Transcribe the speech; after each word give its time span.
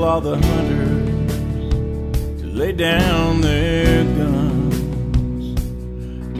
tell 0.00 0.08
all 0.08 0.20
the 0.20 0.36
hunters 0.36 1.32
to 2.40 2.46
lay 2.46 2.72
down 2.72 3.42
their 3.42 4.02
guns. 4.16 5.60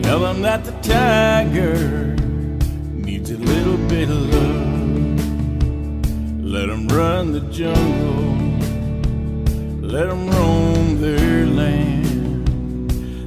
Tell 0.01 0.19
them 0.19 0.41
that 0.41 0.65
the 0.65 0.71
tiger 0.81 2.15
needs 2.91 3.29
a 3.29 3.37
little 3.37 3.77
bit 3.87 4.09
of 4.09 4.17
love. 4.33 5.19
Let 6.43 6.65
them 6.67 6.87
run 6.87 7.33
the 7.33 7.41
jungle, 7.51 8.33
let 9.87 10.09
them 10.09 10.27
roam 10.31 10.99
their 10.99 11.45
land. 11.45 12.47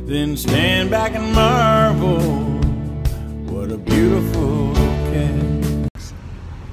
Then 0.08 0.36
stand 0.36 0.90
back 0.90 1.14
and 1.14 1.32
marvel, 1.32 2.18
what 3.52 3.70
a 3.70 3.78
beautiful 3.78 4.74
cat. 5.12 5.92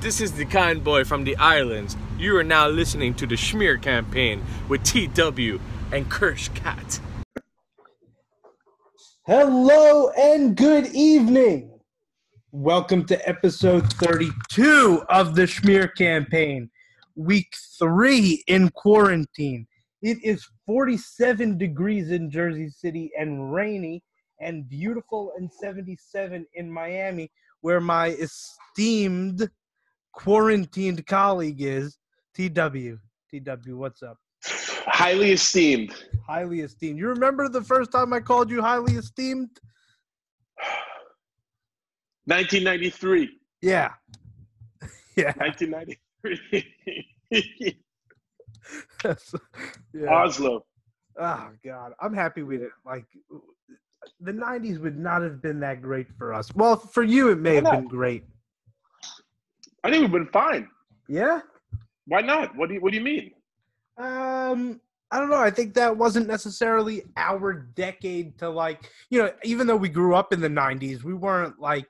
This 0.01 0.19
is 0.19 0.31
the 0.31 0.45
kind 0.45 0.83
boy 0.83 1.03
from 1.03 1.25
the 1.25 1.37
islands. 1.37 1.95
You 2.21 2.37
are 2.37 2.43
now 2.43 2.67
listening 2.67 3.15
to 3.15 3.25
the 3.25 3.33
Schmear 3.33 3.81
campaign 3.81 4.43
with 4.69 4.83
TW 4.83 5.59
and 5.91 6.07
Kirsch 6.07 6.49
Cat. 6.49 6.99
Hello 9.25 10.09
and 10.09 10.55
good 10.55 10.85
evening. 10.93 11.79
Welcome 12.51 13.05
to 13.05 13.27
episode 13.27 13.91
32 13.93 15.03
of 15.09 15.33
the 15.33 15.47
Schmear 15.47 15.89
campaign, 15.95 16.69
week 17.15 17.55
three 17.79 18.43
in 18.45 18.69
quarantine. 18.69 19.65
It 20.03 20.23
is 20.23 20.47
47 20.67 21.57
degrees 21.57 22.11
in 22.11 22.29
Jersey 22.29 22.69
City 22.69 23.09
and 23.17 23.51
rainy 23.51 24.03
and 24.39 24.69
beautiful 24.69 25.31
and 25.39 25.51
77 25.51 26.45
in 26.53 26.71
Miami, 26.71 27.31
where 27.61 27.81
my 27.81 28.09
esteemed 28.09 29.49
quarantined 30.13 31.07
colleague 31.07 31.63
is 31.63 31.97
TW. 32.35 32.97
TW, 33.29 33.77
what's 33.77 34.03
up? 34.03 34.17
Highly 34.85 35.31
esteemed. 35.31 35.93
Highly 36.27 36.61
esteemed. 36.61 36.97
You 36.97 37.07
remember 37.07 37.49
the 37.49 37.63
first 37.63 37.91
time 37.91 38.13
I 38.13 38.19
called 38.19 38.49
you 38.49 38.61
highly 38.61 38.93
esteemed? 38.93 39.49
1993. 42.25 43.29
Yeah. 43.61 43.89
Yeah. 45.17 45.33
1993. 45.35 47.11
Yeah. 49.93 50.09
Oslo. 50.09 50.65
Oh 51.19 51.49
God, 51.65 51.91
I'm 51.99 52.13
happy 52.13 52.43
we 52.43 52.57
didn't 52.57 52.71
like. 52.85 53.05
The 54.21 54.31
'90s 54.31 54.79
would 54.79 54.97
not 54.97 55.21
have 55.21 55.41
been 55.41 55.59
that 55.59 55.81
great 55.81 56.07
for 56.17 56.33
us. 56.33 56.53
Well, 56.55 56.77
for 56.77 57.03
you, 57.03 57.29
it 57.29 57.39
may 57.39 57.55
have 57.55 57.65
been 57.65 57.87
great. 57.87 58.23
I 59.83 59.91
think 59.91 60.01
we've 60.03 60.11
been 60.11 60.27
fine. 60.27 60.69
Yeah. 61.09 61.41
Why 62.11 62.19
not? 62.19 62.57
What 62.57 62.67
do 62.67 62.75
you 62.75 62.81
What 62.81 62.91
do 62.91 62.97
you 62.97 63.03
mean? 63.05 63.31
Um, 63.97 64.81
I 65.11 65.17
don't 65.17 65.29
know. 65.29 65.37
I 65.37 65.49
think 65.49 65.73
that 65.75 65.95
wasn't 65.95 66.27
necessarily 66.27 67.03
our 67.15 67.53
decade 67.53 68.37
to 68.39 68.49
like. 68.49 68.91
You 69.09 69.19
know, 69.19 69.33
even 69.45 69.65
though 69.65 69.77
we 69.77 69.87
grew 69.87 70.13
up 70.13 70.33
in 70.33 70.41
the 70.41 70.49
'90s, 70.49 71.03
we 71.05 71.13
weren't 71.13 71.57
like 71.57 71.87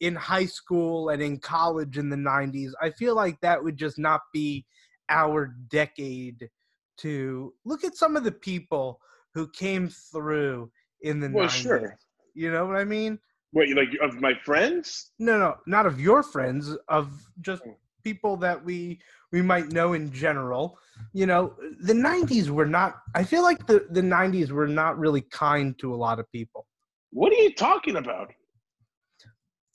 in 0.00 0.14
high 0.14 0.44
school 0.44 1.08
and 1.08 1.22
in 1.22 1.38
college 1.38 1.96
in 1.96 2.10
the 2.10 2.16
'90s. 2.16 2.72
I 2.82 2.90
feel 2.90 3.14
like 3.14 3.40
that 3.40 3.64
would 3.64 3.78
just 3.78 3.98
not 3.98 4.20
be 4.30 4.66
our 5.08 5.54
decade 5.70 6.50
to 6.98 7.54
look 7.64 7.82
at 7.82 7.96
some 7.96 8.14
of 8.14 8.24
the 8.24 8.32
people 8.32 9.00
who 9.32 9.48
came 9.48 9.88
through 9.88 10.70
in 11.00 11.18
the 11.18 11.30
Well, 11.30 11.48
90s. 11.48 11.50
sure. 11.50 11.98
You 12.34 12.52
know 12.52 12.66
what 12.66 12.76
I 12.76 12.84
mean? 12.84 13.18
What 13.52 13.68
you 13.68 13.74
like 13.74 13.88
of 14.02 14.20
my 14.20 14.34
friends? 14.44 15.12
No, 15.18 15.38
no, 15.38 15.56
not 15.66 15.86
of 15.86 15.98
your 15.98 16.22
friends, 16.22 16.76
of 16.88 17.10
just 17.40 17.62
Mm. 17.64 17.76
people 18.04 18.36
that 18.38 18.62
we 18.62 19.00
we 19.32 19.42
might 19.42 19.72
know 19.72 19.94
in 19.94 20.12
general. 20.12 20.78
You 21.12 21.26
know, 21.26 21.54
the 21.80 21.94
'90s 21.94 22.48
were 22.48 22.66
not. 22.66 23.00
I 23.14 23.24
feel 23.24 23.42
like 23.42 23.66
the 23.66 23.86
the 23.90 24.02
'90s 24.02 24.50
were 24.50 24.68
not 24.68 24.98
really 24.98 25.22
kind 25.22 25.76
to 25.78 25.94
a 25.94 25.96
lot 25.96 26.20
of 26.20 26.30
people. 26.30 26.66
What 27.10 27.32
are 27.32 27.36
you 27.36 27.54
talking 27.54 27.96
about? 27.96 28.30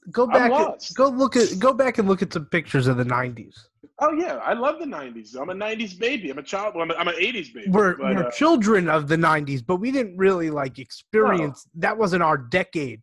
Go 0.09 0.25
back, 0.25 0.51
and, 0.51 0.73
go 0.95 1.09
look 1.09 1.35
at, 1.35 1.59
go 1.59 1.73
back 1.73 1.97
and 1.97 2.07
look 2.07 2.21
at 2.21 2.31
some 2.31 2.45
pictures 2.45 2.87
of 2.87 2.95
the 2.95 3.03
'90s. 3.03 3.55
Oh 3.99 4.13
yeah, 4.13 4.35
I 4.35 4.53
love 4.53 4.79
the 4.79 4.85
90s. 4.85 5.35
I'm 5.35 5.49
a 5.49 5.55
90s 5.55 5.97
baby. 5.97 6.29
I'm 6.29 6.37
a 6.37 6.43
child. 6.43 6.75
I'm, 6.79 6.91
a, 6.91 6.93
I'm 6.93 7.07
an 7.07 7.15
80s 7.15 7.51
baby. 7.51 7.69
We're 7.69 7.97
but, 7.97 8.15
we're 8.15 8.27
uh, 8.27 8.31
children 8.31 8.89
of 8.89 9.07
the 9.07 9.15
'90s, 9.17 9.65
but 9.65 9.77
we 9.77 9.91
didn't 9.91 10.15
really 10.17 10.49
like 10.49 10.79
experience. 10.79 11.67
That 11.75 11.97
wasn't 11.97 12.23
our 12.23 12.37
decade. 12.37 13.01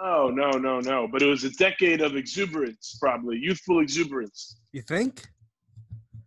oh 0.00 0.30
no, 0.34 0.50
no, 0.52 0.80
no. 0.80 1.06
But 1.06 1.22
it 1.22 1.26
was 1.26 1.44
a 1.44 1.50
decade 1.50 2.00
of 2.00 2.16
exuberance, 2.16 2.96
probably 3.00 3.38
youthful 3.38 3.80
exuberance. 3.80 4.56
You 4.72 4.82
think? 4.82 5.24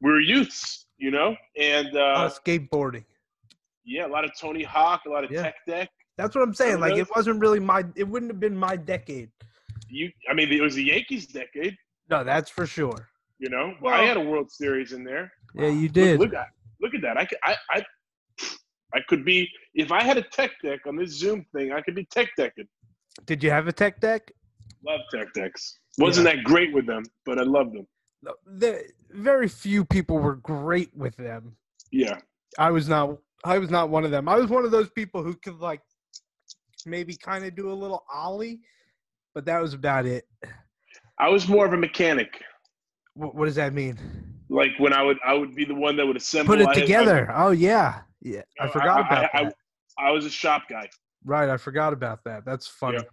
We 0.01 0.11
were 0.11 0.19
youths, 0.19 0.85
you 0.97 1.11
know, 1.11 1.35
and 1.59 1.95
uh, 1.95 2.29
skateboarding. 2.29 3.05
yeah, 3.85 4.05
a 4.05 4.09
lot 4.09 4.23
of 4.25 4.31
Tony 4.39 4.63
Hawk, 4.63 5.01
a 5.07 5.09
lot 5.09 5.23
of 5.23 5.31
Yeah. 5.31 5.43
Tech 5.43 5.55
Deck. 5.67 5.89
That's 6.17 6.35
what 6.35 6.43
I'm 6.43 6.53
saying. 6.53 6.73
Some 6.73 6.83
of 6.83 6.89
Like 6.89 6.99
it 6.99 7.07
wasn't 7.15 7.39
really 7.39 7.59
my. 7.59 7.83
It 7.95 8.03
wouldn't 8.07 8.31
have 8.31 8.39
been 8.39 8.57
my 8.57 8.75
decade. 8.75 9.29
You, 9.89 10.11
I 10.29 10.33
mean, 10.33 10.51
it 10.51 10.61
was 10.61 10.75
the 10.75 10.83
Yankees 10.83 11.27
decade. 11.27 11.75
No, 12.09 12.23
that's 12.23 12.49
for 12.49 12.65
sure. 12.65 13.09
You 13.39 13.49
know, 13.49 13.75
Well- 13.81 13.93
I 13.93 14.03
had 14.03 14.17
a 14.17 14.21
World 14.21 14.51
Series 14.51 14.93
in 14.93 15.03
there. 15.03 15.31
Yeah, 15.55 15.69
you 15.69 15.89
did. 15.89 16.19
look 16.19 16.33
at 16.33 16.47
look 16.81 16.93
at 16.95 17.01
that. 17.01 17.17
I 17.17 17.25
could 17.25 17.37
I, 17.43 17.55
I 17.71 17.83
I 18.93 18.99
could 19.07 19.23
be 19.25 19.47
if 19.75 19.91
I 19.91 20.01
had 20.03 20.17
a 20.17 20.21
tech 20.23 20.51
deck 20.63 20.79
on 20.87 20.95
this 20.95 21.11
Zoom 21.11 21.45
thing, 21.55 21.71
I 21.71 21.81
could 21.81 21.95
be 21.95 22.05
tech 22.05 22.29
decking. 22.37 22.67
Did 23.25 23.43
you 23.43 23.49
have 23.51 23.67
a 23.67 23.71
tech 23.73 23.99
deck? 23.99 24.31
Love 24.85 25.01
tech 25.11 25.33
decks. 25.33 25.79
Wasn't 25.97 26.25
that 26.25 26.43
great 26.43 26.73
with 26.73 26.85
them, 26.85 27.03
but 27.25 27.39
I 27.39 27.43
love 27.43 27.73
them. 27.73 27.87
The, 28.45 28.83
very 29.11 29.47
few 29.47 29.85
people 29.85 30.17
were 30.17 30.35
great 30.35 30.95
with 30.95 31.15
them. 31.17 31.55
Yeah. 31.91 32.17
I 32.57 32.71
was 32.71 32.89
not. 32.89 33.17
I 33.45 33.57
was 33.59 33.69
not 33.69 33.89
one 33.89 34.03
of 34.03 34.11
them. 34.11 34.27
I 34.27 34.35
was 34.37 34.49
one 34.49 34.65
of 34.65 34.71
those 34.71 34.89
people 34.89 35.23
who 35.23 35.35
could 35.35 35.59
like 35.59 35.81
maybe 36.85 37.15
kind 37.15 37.45
of 37.45 37.55
do 37.55 37.71
a 37.71 37.73
little 37.73 38.03
ollie, 38.11 38.59
but 39.35 39.45
that 39.45 39.61
was 39.61 39.73
about 39.73 40.05
it. 40.05 40.27
I 41.19 41.29
was 41.29 41.47
more 41.47 41.65
of 41.65 41.73
a 41.73 41.77
mechanic. 41.77 42.41
What, 43.13 43.35
what 43.35 43.45
does 43.45 43.55
that 43.55 43.73
mean? 43.73 43.97
Like 44.49 44.71
when 44.79 44.93
I 44.93 45.03
would 45.03 45.17
I 45.25 45.33
would 45.33 45.53
be 45.55 45.65
the 45.65 45.75
one 45.75 45.95
that 45.97 46.05
would 46.07 46.17
assemble 46.17 46.55
Put 46.55 46.61
it 46.61 46.67
I 46.67 46.71
I- 46.71 46.73
together. 46.73 47.31
oh 47.33 47.51
yeah, 47.51 48.01
yeah. 48.21 48.41
I 48.59 48.65
I- 48.65 48.69
forgot 48.69 48.97
I- 48.97 49.07
about 49.07 49.29
I- 49.35 49.43
that. 49.45 49.55
I 49.99 50.11
was 50.11 50.25
a 50.25 50.29
shop 50.29 50.63
guy. 50.69 50.89
right, 51.25 51.49
I 51.49 51.57
forgot 51.57 51.93
about 51.93 52.23
that. 52.25 52.43
That's 52.45 52.67
funny. 52.67 52.97
Yeah. 52.97 53.03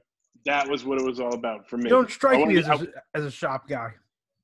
That 0.46 0.68
was 0.68 0.84
what 0.84 0.98
it 1.00 1.04
was 1.04 1.20
all 1.20 1.34
about 1.34 1.68
for 1.68 1.76
me. 1.76 1.84
You 1.84 1.90
don't 1.90 2.10
strike 2.10 2.38
I 2.38 2.44
me 2.44 2.58
as 2.58 2.86
as 3.14 3.24
a 3.24 3.30
shop 3.30 3.68
guy. 3.68 3.92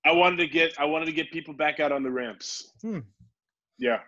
I 0.05 0.13
wanted 0.13 0.37
to 0.39 0.47
get 0.47 0.73
I 0.79 0.85
wanted 0.85 1.07
to 1.07 1.13
get 1.13 1.31
people 1.31 1.55
back 1.55 1.81
out 1.81 1.93
on 1.93 2.03
the 2.03 2.11
ramps. 2.11 2.73
Hmm. 2.83 3.01
Yeah. 3.79 3.99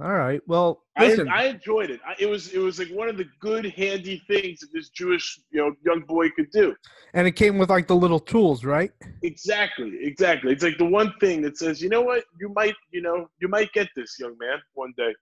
All 0.00 0.14
right. 0.14 0.40
Well, 0.46 0.82
I, 0.96 1.06
listen. 1.06 1.28
I 1.28 1.44
enjoyed 1.46 1.90
it. 1.90 2.00
I, 2.06 2.14
it 2.18 2.26
was 2.26 2.48
it 2.52 2.58
was 2.58 2.78
like 2.78 2.88
one 2.88 3.08
of 3.08 3.16
the 3.16 3.26
good 3.38 3.66
handy 3.66 4.22
things 4.26 4.60
that 4.60 4.68
this 4.72 4.88
Jewish 4.90 5.40
you 5.50 5.60
know 5.60 5.74
young 5.84 6.00
boy 6.06 6.30
could 6.30 6.50
do. 6.52 6.74
and 7.14 7.26
it 7.26 7.32
came 7.32 7.58
with 7.58 7.70
like 7.70 7.86
the 7.86 7.96
little 7.96 8.20
tools, 8.20 8.64
right? 8.64 8.92
Exactly, 9.22 9.98
exactly. 10.00 10.52
It's 10.52 10.62
like 10.62 10.78
the 10.78 10.86
one 10.86 11.12
thing 11.20 11.42
that 11.42 11.58
says, 11.58 11.82
you 11.82 11.90
know 11.90 12.00
what, 12.00 12.24
you 12.40 12.48
might, 12.54 12.74
you 12.90 13.02
know, 13.02 13.28
you 13.40 13.48
might 13.48 13.70
get 13.72 13.88
this, 13.94 14.16
young 14.18 14.34
man, 14.40 14.58
one 14.72 14.94
day. 14.96 15.12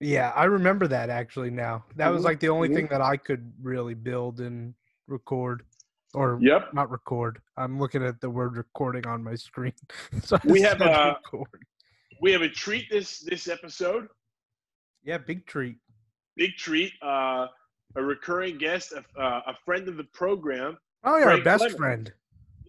Yeah, 0.00 0.30
I 0.36 0.44
remember 0.44 0.86
that 0.88 1.08
actually 1.08 1.50
now. 1.50 1.84
That 1.96 2.08
was 2.10 2.22
Mhm, 2.22 2.24
like 2.26 2.40
the 2.40 2.50
only 2.50 2.68
mhm. 2.68 2.74
thing 2.74 2.86
that 2.88 3.00
I 3.00 3.16
could 3.16 3.50
really 3.62 3.94
build 3.94 4.40
and 4.40 4.74
record 5.06 5.64
or 6.14 6.38
Yep. 6.40 6.74
not 6.74 6.90
record. 6.90 7.40
I'm 7.56 7.78
looking 7.78 8.02
at 8.04 8.20
the 8.20 8.30
word 8.30 8.56
recording 8.56 9.06
on 9.06 9.22
my 9.22 9.34
screen. 9.34 9.72
so 10.22 10.38
We 10.44 10.60
have, 10.62 10.78
said 10.78 10.88
uh, 10.88 11.14
record. 11.32 11.64
We 12.20 12.32
have 12.32 12.42
a 12.42 12.48
treat 12.48 12.90
this 12.90 13.20
this 13.20 13.48
episode. 13.48 14.08
Yeah, 15.04 15.18
big 15.18 15.46
treat. 15.46 15.76
Big 16.36 16.56
treat. 16.56 16.92
Uh, 17.02 17.46
a 17.96 18.02
recurring 18.02 18.58
guest, 18.58 18.92
a, 18.92 19.20
uh, 19.20 19.40
a 19.46 19.54
friend 19.64 19.88
of 19.88 19.96
the 19.96 20.04
program. 20.04 20.76
Oh 21.04 21.16
yeah, 21.18 21.26
our 21.26 21.40
best 21.42 21.62
Lemon. 21.62 21.76
friend. 21.78 22.12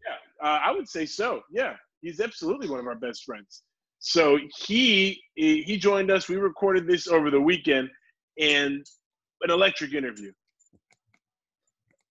Yeah, 0.05 0.47
uh, 0.47 0.59
I 0.63 0.71
would 0.71 0.87
say 0.87 1.05
so. 1.05 1.41
Yeah, 1.51 1.75
he's 2.01 2.19
absolutely 2.19 2.69
one 2.69 2.79
of 2.79 2.87
our 2.87 2.95
best 2.95 3.25
friends. 3.25 3.63
So 3.99 4.39
he 4.65 5.21
he 5.35 5.77
joined 5.77 6.09
us. 6.11 6.29
We 6.29 6.37
recorded 6.37 6.87
this 6.87 7.07
over 7.07 7.29
the 7.31 7.41
weekend, 7.41 7.89
and 8.39 8.85
an 9.41 9.49
electric 9.51 9.93
interview. 9.93 10.31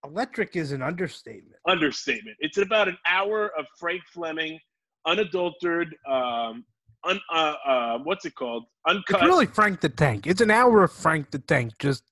Electric 0.04 0.56
is 0.56 0.72
an 0.72 0.82
understatement. 0.82 1.56
understatement. 1.66 2.36
It's 2.40 2.58
about 2.58 2.88
an 2.88 2.96
hour 3.06 3.50
of 3.58 3.66
Frank 3.78 4.02
Fleming, 4.12 4.58
unadulterated, 5.06 5.94
um, 6.08 6.64
un, 7.04 7.18
uh, 7.32 7.54
uh, 7.66 7.98
what's 8.04 8.24
it 8.24 8.34
called? 8.34 8.64
Uncut. 8.86 9.20
It's 9.20 9.28
really 9.28 9.46
Frank 9.46 9.80
the 9.80 9.88
Tank. 9.88 10.26
It's 10.26 10.40
an 10.40 10.50
hour 10.50 10.84
of 10.84 10.92
Frank 10.92 11.30
the 11.30 11.40
Tank. 11.40 11.72
Just 11.78 12.04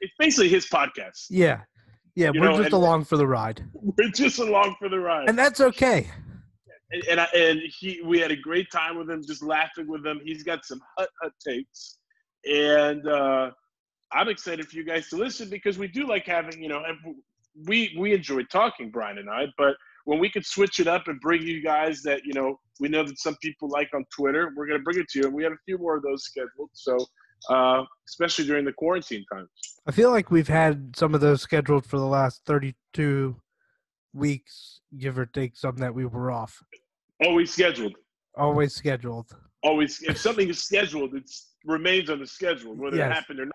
It's 0.00 0.12
basically 0.18 0.48
his 0.48 0.66
podcast. 0.66 1.26
yeah, 1.28 1.60
yeah. 2.14 2.30
You 2.32 2.40
we're 2.40 2.50
know, 2.50 2.62
just 2.62 2.72
along 2.72 3.04
for 3.04 3.16
the 3.16 3.26
ride, 3.26 3.62
We're 3.74 4.08
just 4.10 4.38
along 4.38 4.76
for 4.78 4.88
the 4.88 4.98
ride. 4.98 5.28
and 5.28 5.38
that's 5.38 5.60
okay. 5.60 6.08
and 6.90 7.04
and, 7.10 7.20
I, 7.20 7.24
and 7.34 7.60
he 7.78 8.00
we 8.02 8.18
had 8.18 8.30
a 8.30 8.36
great 8.36 8.70
time 8.72 8.96
with 8.98 9.10
him, 9.10 9.22
just 9.26 9.42
laughing 9.42 9.88
with 9.88 10.06
him. 10.06 10.20
He's 10.24 10.42
got 10.42 10.64
some 10.64 10.80
hut 10.96 11.10
hut 11.22 11.32
takes, 11.46 11.98
and 12.46 13.06
uh, 13.06 13.50
I'm 14.12 14.28
excited 14.28 14.68
for 14.68 14.76
you 14.76 14.84
guys 14.84 15.08
to 15.08 15.16
listen 15.16 15.50
because 15.50 15.78
we 15.78 15.88
do 15.88 16.06
like 16.06 16.26
having 16.26 16.62
you 16.62 16.68
know 16.68 16.82
and 16.86 17.16
we 17.66 17.94
we 17.98 18.14
enjoy 18.14 18.42
talking 18.44 18.90
Brian 18.90 19.18
and 19.18 19.30
I, 19.30 19.46
but 19.58 19.74
when 20.04 20.18
we 20.18 20.30
could 20.30 20.46
switch 20.46 20.78
it 20.78 20.86
up 20.86 21.08
and 21.08 21.20
bring 21.20 21.42
you 21.42 21.62
guys 21.62 22.02
that 22.02 22.24
you 22.24 22.32
know 22.32 22.58
we 22.80 22.88
know 22.88 23.02
that 23.02 23.18
some 23.18 23.36
people 23.42 23.68
like 23.68 23.88
on 23.94 24.04
Twitter, 24.14 24.52
we're 24.56 24.66
gonna 24.66 24.80
bring 24.80 24.98
it 24.98 25.08
to 25.10 25.20
you. 25.20 25.24
And 25.26 25.34
we 25.34 25.42
have 25.42 25.52
a 25.52 25.58
few 25.64 25.78
more 25.78 25.96
of 25.96 26.02
those 26.02 26.24
scheduled. 26.24 26.70
So 26.74 26.96
uh, 27.48 27.82
especially 28.08 28.46
during 28.46 28.64
the 28.64 28.72
quarantine 28.72 29.24
times. 29.32 29.48
I 29.86 29.92
feel 29.92 30.10
like 30.10 30.30
we've 30.30 30.48
had 30.48 30.94
some 30.96 31.14
of 31.14 31.20
those 31.20 31.42
scheduled 31.42 31.86
for 31.86 31.98
the 31.98 32.06
last 32.06 32.42
32 32.46 33.36
weeks, 34.12 34.80
give 34.98 35.18
or 35.18 35.26
take 35.26 35.56
some 35.56 35.76
that 35.76 35.94
we 35.94 36.06
were 36.06 36.30
off. 36.30 36.62
Always 37.24 37.52
scheduled. 37.52 37.94
Always 38.36 38.74
scheduled. 38.74 39.34
Always, 39.62 40.02
if 40.02 40.18
something 40.18 40.48
is 40.48 40.62
scheduled, 40.62 41.14
it 41.14 41.30
remains 41.64 42.10
on 42.10 42.18
the 42.18 42.26
schedule, 42.26 42.74
whether 42.74 42.96
Yes. 42.96 43.10
it 43.10 43.14
happened 43.14 43.40
or 43.40 43.46
not. 43.46 43.54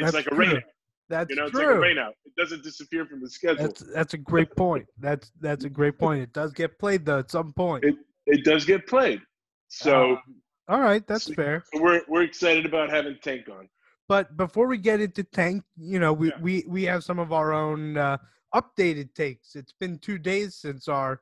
It's 0.00 0.12
That's 0.12 0.26
like 0.26 0.26
a 0.26 0.30
true. 0.30 0.54
rain. 0.54 0.62
That's 1.08 1.28
You 1.30 1.36
know, 1.36 1.44
it's 1.46 1.52
true. 1.52 1.66
like 1.66 1.76
a 1.76 1.78
rain 1.80 1.98
out. 1.98 2.14
It 2.24 2.32
doesn't 2.36 2.62
disappear 2.62 3.04
from 3.04 3.20
the 3.20 3.28
schedule. 3.28 3.62
That's 3.64 3.80
that's 3.92 4.14
a 4.14 4.18
great 4.18 4.54
point. 4.56 4.86
That's 4.98 5.30
that's 5.40 5.64
a 5.64 5.68
great 5.70 5.98
point. 5.98 6.22
It 6.22 6.32
does 6.32 6.52
get 6.52 6.78
played 6.78 7.04
though 7.04 7.18
at 7.18 7.30
some 7.30 7.52
point. 7.52 7.84
It- 7.84 7.96
it 8.26 8.44
does 8.44 8.64
get 8.64 8.86
played. 8.86 9.20
So 9.68 10.12
Um, 10.12 10.22
all 10.68 10.80
right, 10.80 11.04
that's 11.06 11.24
so- 11.24 11.34
fair. 11.34 11.64
we're 11.74 12.02
we're 12.06 12.22
excited 12.22 12.64
about 12.64 12.90
having 12.90 13.18
Tank 13.22 13.48
on. 13.48 13.68
But 14.08 14.36
before 14.36 14.66
we 14.66 14.76
get 14.78 15.00
into 15.00 15.22
tank, 15.24 15.64
you 15.76 15.98
know, 15.98 16.12
we 16.12 16.28
Yeah. 16.28 16.40
we, 16.40 16.64
we 16.68 16.82
have 16.84 17.02
some 17.04 17.18
of 17.18 17.32
our 17.32 17.52
own 17.52 17.96
uh, 17.96 18.18
updated 18.54 19.14
takes. 19.14 19.56
It's 19.56 19.72
been 19.72 19.98
two 19.98 20.18
days 20.18 20.54
since 20.56 20.86
our 20.88 21.20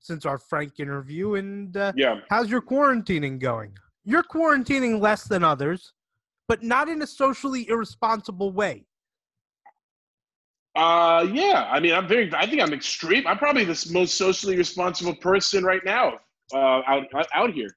since 0.00 0.26
our 0.26 0.38
Frank 0.38 0.78
interview, 0.80 1.34
and 1.34 1.76
uh, 1.76 1.92
Yeah. 1.96 2.20
how's 2.30 2.50
your 2.50 2.60
quarantining 2.62 3.38
going? 3.40 3.76
You're 4.04 4.22
quarantining 4.24 5.00
less 5.00 5.24
than 5.24 5.42
others, 5.42 5.92
but 6.48 6.62
not 6.62 6.88
in 6.88 7.02
a 7.02 7.06
socially 7.06 7.68
irresponsible 7.68 8.52
way. 8.52 8.86
Uh, 10.76 11.26
yeah. 11.32 11.68
I 11.70 11.78
mean, 11.80 11.94
I'm 11.94 12.08
very. 12.08 12.32
I 12.34 12.46
think 12.46 12.60
I'm 12.60 12.72
extreme. 12.72 13.26
I'm 13.26 13.38
probably 13.38 13.64
the 13.64 13.88
most 13.92 14.16
socially 14.16 14.56
responsible 14.56 15.14
person 15.14 15.64
right 15.64 15.84
now 15.84 16.14
uh, 16.52 16.82
out 16.86 17.04
out 17.34 17.52
here. 17.52 17.70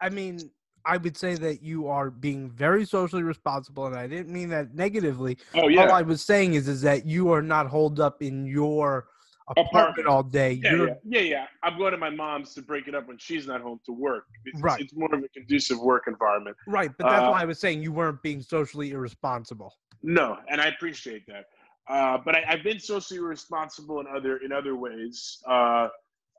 I 0.00 0.08
mean, 0.08 0.50
I 0.84 0.96
would 0.96 1.16
say 1.16 1.34
that 1.34 1.62
you 1.62 1.88
are 1.88 2.10
being 2.10 2.50
very 2.50 2.84
socially 2.84 3.22
responsible, 3.22 3.86
and 3.86 3.96
I 3.96 4.06
didn't 4.06 4.32
mean 4.32 4.48
that 4.50 4.74
negatively. 4.74 5.36
Oh 5.54 5.68
yeah. 5.68 5.86
All. 5.86 5.92
I 5.92 6.02
was 6.02 6.24
saying 6.24 6.54
is, 6.54 6.68
is 6.68 6.80
that 6.82 7.06
you 7.06 7.32
are 7.32 7.42
not 7.42 7.66
holed 7.66 7.98
up 7.98 8.22
in 8.22 8.46
your 8.46 9.08
apartment, 9.56 9.68
Apartment. 9.72 10.08
all 10.08 10.22
day. 10.22 10.52
Yeah, 10.62 10.70
You're 10.74 10.88
yeah, 10.88 10.94
yeah, 11.04 11.20
yeah. 11.20 11.46
I'm 11.62 11.78
going 11.78 11.92
to 11.92 11.98
my 11.98 12.10
mom's 12.10 12.54
to 12.54 12.62
break 12.62 12.88
it 12.88 12.94
up 12.94 13.08
when 13.08 13.18
she's 13.18 13.46
not 13.46 13.60
home 13.60 13.80
to 13.86 13.92
work. 13.92 14.24
It's, 14.44 14.60
Right. 14.60 14.80
It's 14.80 14.94
more 14.94 15.12
of 15.14 15.22
a 15.22 15.28
conducive 15.28 15.80
work 15.80 16.04
environment. 16.06 16.56
right, 16.66 16.90
but 16.98 17.08
that's 17.08 17.24
Uh, 17.24 17.30
why 17.30 17.42
I 17.42 17.44
was 17.44 17.58
saying 17.58 17.82
you 17.82 17.92
weren't 17.92 18.22
being 18.22 18.42
socially 18.42 18.90
irresponsible. 18.90 19.74
No, 20.02 20.38
and 20.50 20.60
I 20.60 20.66
appreciate 20.66 21.26
that. 21.26 21.44
Uh, 21.88 22.18
but 22.24 22.34
I, 22.36 22.44
I've 22.48 22.62
been 22.62 22.78
socially 22.78 23.20
responsible 23.20 24.00
in 24.00 24.06
other 24.06 24.36
in 24.38 24.52
other 24.52 24.76
ways. 24.76 25.38
Uh, 25.48 25.88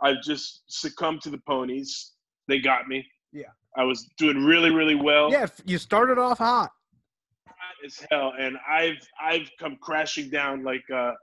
I've 0.02 0.22
just 0.22 0.64
succumbed 0.68 1.22
to 1.24 1.30
the 1.30 1.40
ponies. 1.40 2.12
They 2.48 2.60
got 2.60 2.88
me. 2.88 3.06
Yeah. 3.34 3.44
I 3.76 3.84
was 3.84 4.08
doing 4.18 4.44
really, 4.46 4.70
really 4.72 4.96
well. 4.96 5.32
Yeah, 5.32 5.48
you 5.66 5.78
started 5.78 6.18
off 6.18 6.38
hot. 6.38 6.72
hot 7.48 7.76
as 7.86 8.06
hell, 8.12 8.34
and 8.40 8.58
I've 8.70 8.98
I've 9.22 9.50
come 9.60 9.78
crashing 9.82 10.30
down 10.30 10.64
like 10.64 10.84
uh 10.94 11.14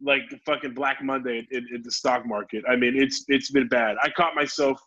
like 0.00 0.22
fucking 0.44 0.74
Black 0.74 1.02
Monday 1.02 1.46
in, 1.50 1.66
in 1.74 1.82
the 1.82 1.90
stock 1.90 2.26
market. 2.26 2.64
I 2.68 2.76
mean, 2.76 2.96
it's 2.96 3.24
it's 3.28 3.50
been 3.50 3.68
bad. 3.68 3.96
I 4.02 4.10
caught 4.10 4.34
myself 4.34 4.80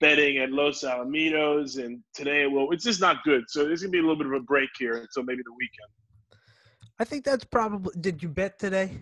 betting 0.00 0.38
at 0.38 0.50
Los 0.50 0.82
Alamitos, 0.82 1.82
and 1.82 2.02
today, 2.14 2.46
well, 2.46 2.68
it's 2.70 2.84
just 2.84 3.00
not 3.00 3.22
good. 3.24 3.44
So 3.48 3.64
there's 3.64 3.82
gonna 3.82 3.90
be 3.90 3.98
a 3.98 4.02
little 4.02 4.16
bit 4.16 4.26
of 4.26 4.32
a 4.32 4.40
break 4.40 4.70
here 4.78 4.96
until 4.96 5.22
maybe 5.24 5.42
the 5.44 5.52
weekend. 5.52 5.90
I 6.98 7.04
think 7.04 7.24
that's 7.24 7.44
probably. 7.44 7.92
Did 8.00 8.22
you 8.22 8.28
bet 8.28 8.58
today? 8.58 8.98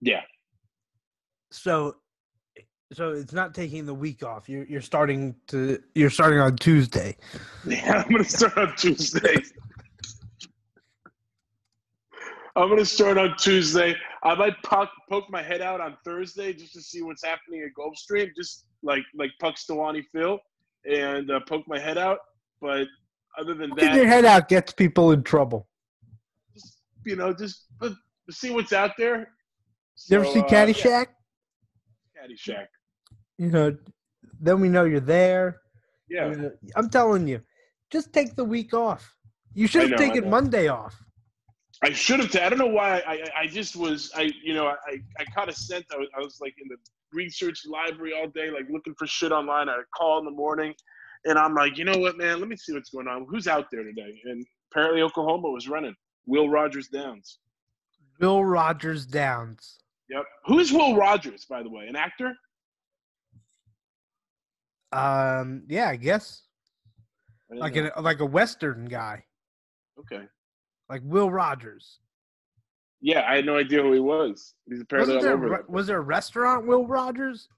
Yeah, 0.00 0.20
So, 1.50 1.96
so 2.92 3.12
it's 3.12 3.32
not 3.32 3.54
taking 3.54 3.86
the 3.86 3.94
week 3.94 4.22
off. 4.22 4.48
You're 4.48 4.64
you're 4.64 4.80
starting 4.80 5.34
to 5.48 5.82
you're 5.94 6.10
starting 6.10 6.38
on 6.38 6.56
Tuesday. 6.56 7.16
yeah. 7.66 8.02
I'm 8.04 8.10
gonna 8.10 8.24
start 8.24 8.56
on 8.58 8.76
Tuesday. 8.76 9.42
I'm 12.56 12.68
gonna 12.70 12.84
start 12.86 13.18
on 13.18 13.36
Tuesday. 13.36 13.94
I 14.22 14.34
might 14.34 14.54
poke, 14.64 14.88
poke 15.10 15.28
my 15.30 15.42
head 15.42 15.60
out 15.60 15.80
on 15.80 15.96
Thursday 16.04 16.52
just 16.54 16.72
to 16.72 16.80
see 16.80 17.02
what's 17.02 17.22
happening 17.22 17.62
at 17.62 17.70
Gulfstream, 17.78 18.30
just 18.34 18.64
like 18.82 19.02
like 19.14 19.30
Punxsutawney 19.42 20.04
Phil, 20.12 20.38
and 20.90 21.30
uh, 21.30 21.40
poke 21.40 21.64
my 21.68 21.78
head 21.78 21.98
out. 21.98 22.18
But 22.60 22.86
other 23.38 23.54
than 23.54 23.70
Get 23.74 23.94
your 23.94 24.04
that, 24.04 24.10
head 24.10 24.24
out 24.24 24.48
gets 24.48 24.72
people 24.72 25.12
in 25.12 25.22
trouble. 25.22 25.68
just, 26.54 26.78
you 27.04 27.16
know, 27.16 27.34
just 27.34 27.66
uh, 27.82 27.90
see 28.30 28.50
what's 28.50 28.72
out 28.72 28.92
there. 28.96 29.28
You 30.08 30.16
ever 30.16 30.24
So, 30.24 30.32
see 30.32 30.40
uh, 30.40 30.46
Caddyshack? 30.46 31.06
Yeah, 32.14 32.22
Caddyshack. 32.26 32.66
You 33.36 33.50
know, 33.50 33.76
then 34.40 34.60
we 34.60 34.70
know 34.70 34.84
you're 34.84 35.00
there. 35.00 35.60
Yeah, 36.08 36.30
You 36.30 36.36
know, 36.36 36.50
I'm 36.74 36.88
telling 36.88 37.28
you, 37.28 37.42
just 37.90 38.12
take 38.14 38.34
the 38.34 38.44
week 38.44 38.72
off. 38.72 39.14
You 39.52 39.66
should 39.66 39.90
have 39.90 39.98
taken. 39.98 40.30
Monday 40.30 40.68
off. 40.68 41.02
I 41.82 41.92
should 41.92 42.20
have. 42.20 42.34
I 42.36 42.46
I 42.46 42.48
don't 42.48 42.58
know 42.58 42.66
why. 42.66 43.02
I, 43.06 43.12
I 43.12 43.30
I 43.40 43.46
just 43.46 43.76
was. 43.76 44.10
I 44.14 44.32
you 44.42 44.54
know 44.54 44.66
I 44.66 44.98
I 45.18 45.24
caught 45.34 45.48
a 45.48 45.52
scent. 45.52 45.84
I 45.92 45.98
was, 45.98 46.08
I 46.16 46.20
was 46.20 46.38
like 46.40 46.54
in 46.60 46.68
the 46.68 46.76
research 47.12 47.62
library 47.66 48.12
all 48.18 48.28
day, 48.28 48.50
like 48.50 48.66
looking 48.70 48.94
for 48.98 49.06
shit 49.06 49.32
online. 49.32 49.68
I 49.68 49.78
call 49.96 50.18
in 50.18 50.24
the 50.24 50.30
morning, 50.30 50.74
and 51.24 51.38
I'm 51.38 51.54
like, 51.54 51.76
you 51.78 51.84
know 51.84 51.98
what, 51.98 52.16
man? 52.16 52.40
Let 52.40 52.48
me 52.48 52.56
see 52.56 52.72
what's 52.72 52.90
going 52.90 53.08
on. 53.08 53.26
Who's 53.28 53.46
out 53.46 53.66
there 53.70 53.84
today? 53.84 54.14
And 54.24 54.44
apparently 54.72 55.02
Oklahoma 55.02 55.50
was 55.50 55.68
running. 55.68 55.94
Will 56.26 56.48
Rogers 56.48 56.88
Downs. 56.88 57.38
Will 58.20 58.44
Rogers 58.44 59.06
Downs. 59.06 59.78
Yep. 60.08 60.24
Who 60.46 60.58
is 60.58 60.72
Will 60.72 60.96
Rogers, 60.96 61.44
by 61.44 61.62
the 61.62 61.70
way? 61.70 61.86
An 61.88 61.96
actor? 61.96 62.32
Um, 64.92 65.64
yeah, 65.68 65.88
I 65.88 65.96
guess 65.96 66.42
I 67.52 67.56
like 67.56 67.74
know. 67.74 67.90
a 67.96 68.00
like 68.00 68.20
a 68.20 68.26
Western 68.26 68.86
guy, 68.86 69.24
okay. 69.98 70.24
Like 70.88 71.02
Will 71.04 71.30
Rogers. 71.30 71.98
Yeah, 73.00 73.24
I 73.28 73.36
had 73.36 73.46
no 73.46 73.56
idea 73.58 73.82
who 73.82 73.92
he 73.92 74.00
was. 74.00 74.54
He's 74.68 74.80
apparently 74.80 75.16
all 75.16 75.26
over. 75.26 75.48
re- 75.48 75.58
was 75.68 75.86
there 75.86 75.98
a 75.98 76.02
restaurant 76.02 76.66
Will 76.66 76.86
Rogers? 76.86 77.48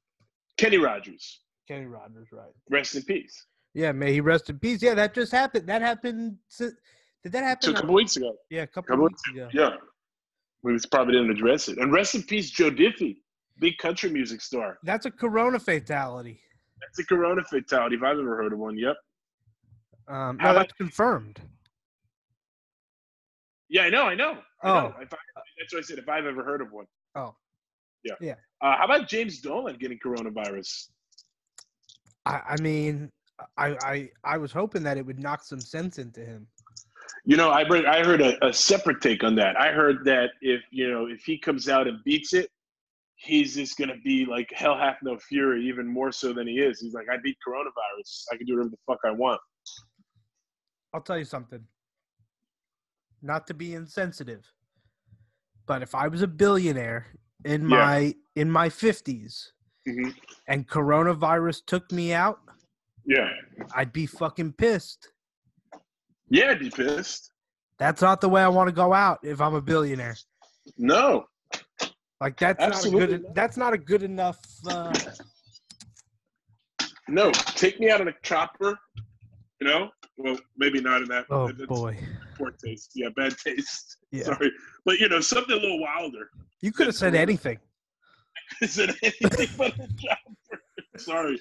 Kenny 0.56 0.78
Rogers. 0.78 1.40
Kenny 1.68 1.86
Rogers, 1.86 2.28
right? 2.32 2.50
Rest 2.70 2.94
in 2.96 3.02
peace. 3.02 3.46
Yeah, 3.74 3.92
may 3.92 4.12
he 4.12 4.20
rest 4.20 4.50
in 4.50 4.58
peace. 4.58 4.82
Yeah, 4.82 4.94
that 4.94 5.14
just 5.14 5.30
happened. 5.30 5.68
That 5.68 5.82
happened. 5.82 6.36
si- 6.48 6.70
Did 7.22 7.32
that 7.32 7.44
happen? 7.44 7.62
So 7.62 7.70
a 7.70 7.74
couple 7.74 7.94
weeks 7.94 8.16
ago. 8.16 8.32
yeah, 8.50 8.62
a 8.62 8.66
couple, 8.66 8.88
couple 8.96 9.04
weeks 9.04 9.22
ago. 9.32 9.48
Yeah. 9.52 9.76
We 10.64 10.72
just 10.72 10.90
probably 10.90 11.14
didn't 11.14 11.30
address 11.30 11.68
it. 11.68 11.78
And 11.78 11.92
rest 11.92 12.14
in 12.16 12.24
peace, 12.24 12.50
Joe 12.50 12.70
Diffie, 12.70 13.18
big 13.60 13.78
country 13.78 14.10
music 14.10 14.40
star. 14.40 14.78
That's 14.82 15.06
a 15.06 15.10
Corona 15.10 15.60
fatality. 15.60 16.40
That's 16.80 16.98
a 16.98 17.04
Corona 17.04 17.44
fatality 17.44 17.94
if 17.96 18.02
I've 18.02 18.18
ever 18.18 18.36
heard 18.36 18.52
of 18.52 18.58
one. 18.58 18.76
Yep. 18.76 18.96
Um, 20.08 20.14
How 20.16 20.46
no, 20.46 20.50
about- 20.50 20.54
that's 20.54 20.72
confirmed. 20.72 21.40
Yeah, 23.68 23.82
I 23.82 23.90
know, 23.90 24.04
I 24.04 24.14
know. 24.14 24.38
I 24.62 24.68
Oh. 24.70 24.74
know. 24.80 24.94
If 25.00 25.12
I, 25.12 25.16
that's 25.58 25.72
what 25.72 25.78
I 25.80 25.82
said. 25.82 25.98
If 25.98 26.08
I've 26.08 26.26
ever 26.26 26.42
heard 26.44 26.60
of 26.60 26.72
one. 26.72 26.86
Oh. 27.14 27.34
Yeah. 28.04 28.14
Yeah. 28.20 28.34
Uh, 28.62 28.76
how 28.78 28.84
about 28.84 29.08
James 29.08 29.40
Dolan 29.40 29.76
getting 29.78 29.98
coronavirus? 30.04 30.88
I, 32.26 32.40
I 32.50 32.60
mean, 32.60 33.10
I, 33.56 33.76
I 33.82 34.10
I 34.24 34.36
was 34.38 34.52
hoping 34.52 34.82
that 34.84 34.96
it 34.96 35.04
would 35.06 35.18
knock 35.18 35.42
some 35.44 35.60
sense 35.60 35.98
into 35.98 36.20
him. 36.20 36.46
You 37.24 37.36
know, 37.36 37.50
I 37.50 37.66
read, 37.68 37.84
I 37.86 38.04
heard 38.04 38.20
a, 38.20 38.44
a 38.46 38.52
separate 38.52 39.00
take 39.00 39.22
on 39.24 39.34
that. 39.36 39.58
I 39.60 39.70
heard 39.72 40.04
that 40.04 40.30
if 40.40 40.62
you 40.70 40.90
know 40.90 41.06
if 41.06 41.22
he 41.24 41.38
comes 41.38 41.68
out 41.68 41.86
and 41.86 42.02
beats 42.04 42.32
it, 42.32 42.50
he's 43.16 43.54
just 43.54 43.76
gonna 43.78 43.96
be 44.04 44.24
like 44.24 44.50
hell 44.54 44.76
hath 44.76 44.96
no 45.02 45.18
fury, 45.18 45.64
even 45.66 45.86
more 45.86 46.10
so 46.12 46.32
than 46.32 46.46
he 46.46 46.54
is. 46.60 46.80
He's 46.80 46.94
like, 46.94 47.06
I 47.12 47.16
beat 47.22 47.36
coronavirus. 47.46 48.24
I 48.32 48.36
can 48.36 48.46
do 48.46 48.54
whatever 48.54 48.70
the 48.70 48.78
fuck 48.86 48.98
I 49.04 49.10
want. 49.10 49.40
I'll 50.94 51.00
tell 51.02 51.18
you 51.18 51.24
something. 51.24 51.60
Not 53.22 53.46
to 53.48 53.54
be 53.54 53.74
insensitive, 53.74 54.44
but 55.66 55.82
if 55.82 55.94
I 55.94 56.08
was 56.08 56.22
a 56.22 56.26
billionaire 56.28 57.06
in 57.44 57.62
Yeah. 57.62 57.76
my 57.76 58.14
in 58.36 58.50
my 58.50 58.68
fifties 58.68 59.52
Mhm. 59.86 60.14
and 60.46 60.68
coronavirus 60.68 61.64
took 61.66 61.90
me 61.90 62.12
out, 62.12 62.40
Yeah. 63.04 63.30
I'd 63.74 63.92
be 63.92 64.06
fucking 64.06 64.52
pissed. 64.52 65.10
Yeah, 66.28 66.50
I'd 66.50 66.60
be 66.60 66.70
pissed. 66.70 67.32
That's 67.78 68.02
not 68.02 68.20
the 68.20 68.28
way 68.28 68.42
I 68.42 68.48
want 68.48 68.68
to 68.68 68.72
go 68.74 68.92
out 68.92 69.18
if 69.24 69.40
I'm 69.40 69.54
a 69.54 69.60
billionaire. 69.62 70.16
No. 70.76 71.26
Like 72.20 72.36
that's 72.38 72.60
not 72.60 72.84
a 72.84 72.90
good. 72.90 73.22
not. 73.22 73.34
That's 73.34 73.56
not 73.56 73.72
a 73.72 73.78
good 73.78 74.02
enough. 74.02 74.38
Uh, 74.66 74.92
No. 77.08 77.30
Take 77.32 77.80
me 77.80 77.90
out 77.90 78.00
on 78.00 78.08
a 78.08 78.12
chopper. 78.22 78.78
You 79.60 79.66
know? 79.66 79.90
Well, 80.18 80.38
maybe 80.56 80.80
not 80.80 81.02
in 81.02 81.08
that. 81.08 81.26
oh 81.30 81.50
boy, 81.66 81.98
Poor 82.38 82.52
taste. 82.64 82.92
Yeah, 82.94 83.08
bad 83.16 83.36
taste. 83.38 83.96
yeah. 84.10 84.24
Sorry. 84.24 84.50
But 84.84 84.98
you 85.00 85.08
know, 85.08 85.20
something 85.20 85.56
a 85.56 85.60
little 85.60 85.80
wilder. 85.80 86.30
You 86.60 86.72
could 86.72 86.86
have 86.86 86.96
said 86.96 87.14
anything. 87.14 87.58
Is 88.62 88.78
it 88.78 88.94
anything 89.02 89.48
but 89.58 89.74
a 89.74 89.88
chopper? 89.98 90.62
Sorry. 90.96 91.38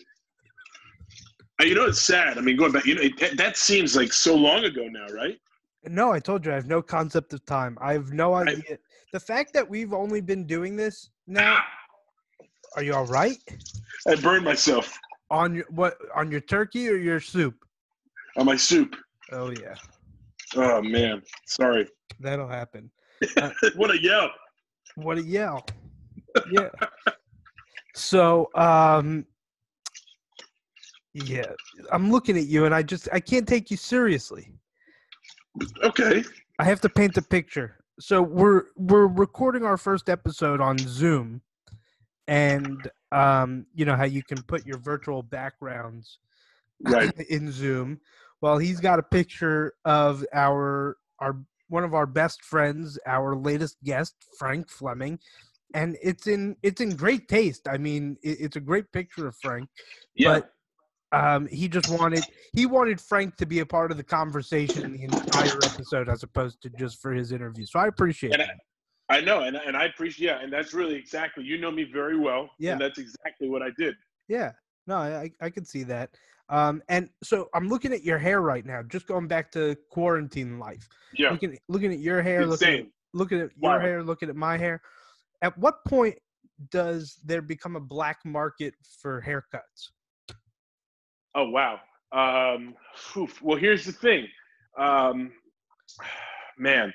Uh, 1.61 1.65
You 1.65 1.75
know, 1.75 1.85
it's 1.85 2.01
sad. 2.01 2.37
I 2.37 2.41
mean, 2.41 2.57
going 2.57 2.71
back, 2.71 2.85
you 2.85 2.95
know, 2.95 3.01
it, 3.01 3.17
that, 3.19 3.37
that 3.37 3.57
seems 3.57 3.95
like 3.95 4.11
so 4.13 4.35
long 4.35 4.63
ago 4.65 4.87
now, 4.89 5.07
right? 5.07 5.39
No, 5.85 6.11
I 6.11 6.19
told 6.19 6.45
you 6.45 6.51
I 6.51 6.55
have 6.55 6.67
no 6.67 6.81
concept 6.81 7.33
of 7.33 7.45
time. 7.45 7.77
I 7.81 7.93
have 7.93 8.11
no 8.11 8.33
idea. 8.35 8.77
the 9.13 9.19
fact 9.19 9.53
that 9.53 9.67
we've 9.67 9.93
only 9.93 10.19
been 10.21 10.45
doing 10.45 10.75
this 10.75 11.09
now 11.27 11.61
Are 12.75 12.83
you 12.83 12.93
all 12.93 13.05
right? 13.05 13.37
I 14.07 14.15
burned 14.15 14.43
myself 14.43 14.97
On 15.29 15.55
your 15.55 15.65
what? 15.69 15.97
On 16.15 16.29
your 16.29 16.41
turkey 16.41 16.89
or 16.89 16.95
your 16.97 17.19
soup? 17.21 17.55
on 18.37 18.45
my 18.45 18.55
soup. 18.57 18.95
Oh 19.31 19.49
yeah, 19.51 19.75
Oh 20.55 20.81
man, 20.81 21.21
sorry. 21.45 21.87
that'll 22.19 22.47
happen. 22.47 22.89
what 23.75 23.91
a 23.91 24.01
yell! 24.01 24.29
What 24.95 25.17
a 25.17 25.23
yell! 25.23 25.65
Yeah. 26.51 26.69
So, 27.95 28.49
um, 28.55 29.25
yeah, 31.13 31.45
I'm 31.91 32.11
looking 32.11 32.37
at 32.37 32.45
you, 32.45 32.65
and 32.65 32.73
I 32.75 32.83
just 32.83 33.09
I 33.11 33.19
can't 33.19 33.47
take 33.47 33.71
you 33.71 33.77
seriously. 33.77 34.53
Okay. 35.83 36.23
I 36.59 36.63
have 36.63 36.79
to 36.81 36.89
paint 36.89 37.17
a 37.17 37.21
picture. 37.21 37.77
So 37.99 38.21
we're 38.21 38.65
we're 38.75 39.07
recording 39.07 39.63
our 39.63 39.77
first 39.77 40.09
episode 40.09 40.61
on 40.61 40.77
Zoom, 40.77 41.41
and 42.27 42.87
um, 43.11 43.65
you 43.73 43.83
know 43.85 43.95
how 43.95 44.03
you 44.05 44.21
can 44.23 44.41
put 44.43 44.65
your 44.65 44.77
virtual 44.77 45.23
backgrounds 45.23 46.19
Right. 46.81 47.11
in 47.29 47.51
Zoom. 47.51 47.99
Well, 48.41 48.57
he's 48.57 48.79
got 48.79 48.99
a 48.99 49.03
picture 49.03 49.73
of 49.85 50.25
our 50.33 50.97
our 51.19 51.37
one 51.69 51.83
of 51.83 51.93
our 51.93 52.05
best 52.05 52.43
friends, 52.43 52.97
our 53.05 53.35
latest 53.35 53.77
guest, 53.83 54.15
Frank 54.37 54.69
Fleming, 54.69 55.19
and 55.73 55.97
it's 56.01 56.27
in 56.27 56.55
it's 56.63 56.81
in 56.81 56.95
great 56.95 57.27
taste. 57.27 57.67
I 57.67 57.77
mean, 57.77 58.17
it, 58.23 58.37
it's 58.39 58.55
a 58.55 58.61
great 58.61 58.91
picture 58.91 59.27
of 59.27 59.35
Frank, 59.41 59.67
Yeah. 60.15 60.39
but 60.39 60.51
um, 61.13 61.47
he 61.47 61.67
just 61.67 61.89
wanted 61.89 62.23
he 62.53 62.65
wanted 62.65 63.01
Frank 63.01 63.37
to 63.37 63.45
be 63.45 63.59
a 63.59 63.65
part 63.65 63.91
of 63.91 63.97
the 63.97 64.03
conversation 64.03 64.91
the 64.93 65.03
entire 65.03 65.63
episode 65.65 66.07
as 66.09 66.23
opposed 66.23 66.61
to 66.61 66.69
just 66.77 67.01
for 67.01 67.11
his 67.13 67.31
interview. 67.31 67.65
So 67.65 67.79
I 67.79 67.87
appreciate 67.87 68.33
And 68.33 68.43
I- 68.43 68.49
I 69.09 69.21
know, 69.21 69.43
and 69.43 69.55
and 69.55 69.77
I 69.77 69.85
appreciate. 69.85 70.27
Yeah, 70.27 70.41
and 70.43 70.51
that's 70.51 70.73
really 70.73 70.95
exactly. 70.95 71.45
You 71.45 71.57
know 71.57 71.71
me 71.71 71.85
very 71.85 72.17
well. 72.19 72.49
Yeah. 72.59 72.73
And 72.73 72.81
that's 72.81 72.99
exactly 72.99 73.47
what 73.47 73.61
I 73.61 73.69
did. 73.77 73.95
Yeah, 74.27 74.51
no, 74.87 74.97
I 74.97 75.31
I- 75.41 75.49
could 75.49 75.67
see 75.67 75.83
that. 75.83 76.11
Um, 76.49 76.81
and 76.87 77.09
so 77.23 77.49
I'm 77.53 77.67
looking 77.67 77.91
at 77.91 78.03
your 78.03 78.17
hair 78.17 78.41
right 78.41 78.65
now. 78.65 78.81
Just 78.81 79.05
going 79.05 79.27
back 79.27 79.51
to 79.51 79.75
quarantine 79.89 80.59
life. 80.59 80.87
Yeah. 81.13 81.31
Looking 81.31 81.57
looking 81.67 81.91
at 81.91 81.99
your 81.99 82.21
hair. 82.21 82.45
Looking 82.45 82.67
Insane. 82.69 82.91
looking 83.13 83.41
at 83.41 83.51
your 83.61 83.79
hair. 83.79 84.01
Looking 84.01 84.29
at 84.29 84.35
my 84.35 84.57
hair. 84.57 84.81
At 85.41 85.57
what 85.57 85.83
point 85.85 86.17
does 86.71 87.19
there 87.23 87.41
become 87.41 87.75
a 87.75 87.79
black 87.81 88.19
market 88.25 88.73
for 89.01 89.21
haircuts? 89.21 89.89
Oh 91.35 91.49
wow. 91.49 91.79
Um, 92.13 92.73
well, 93.41 93.57
here's 93.57 93.83
the 93.85 93.91
thing, 93.91 94.27
um, 94.77 95.31
man, 96.57 96.93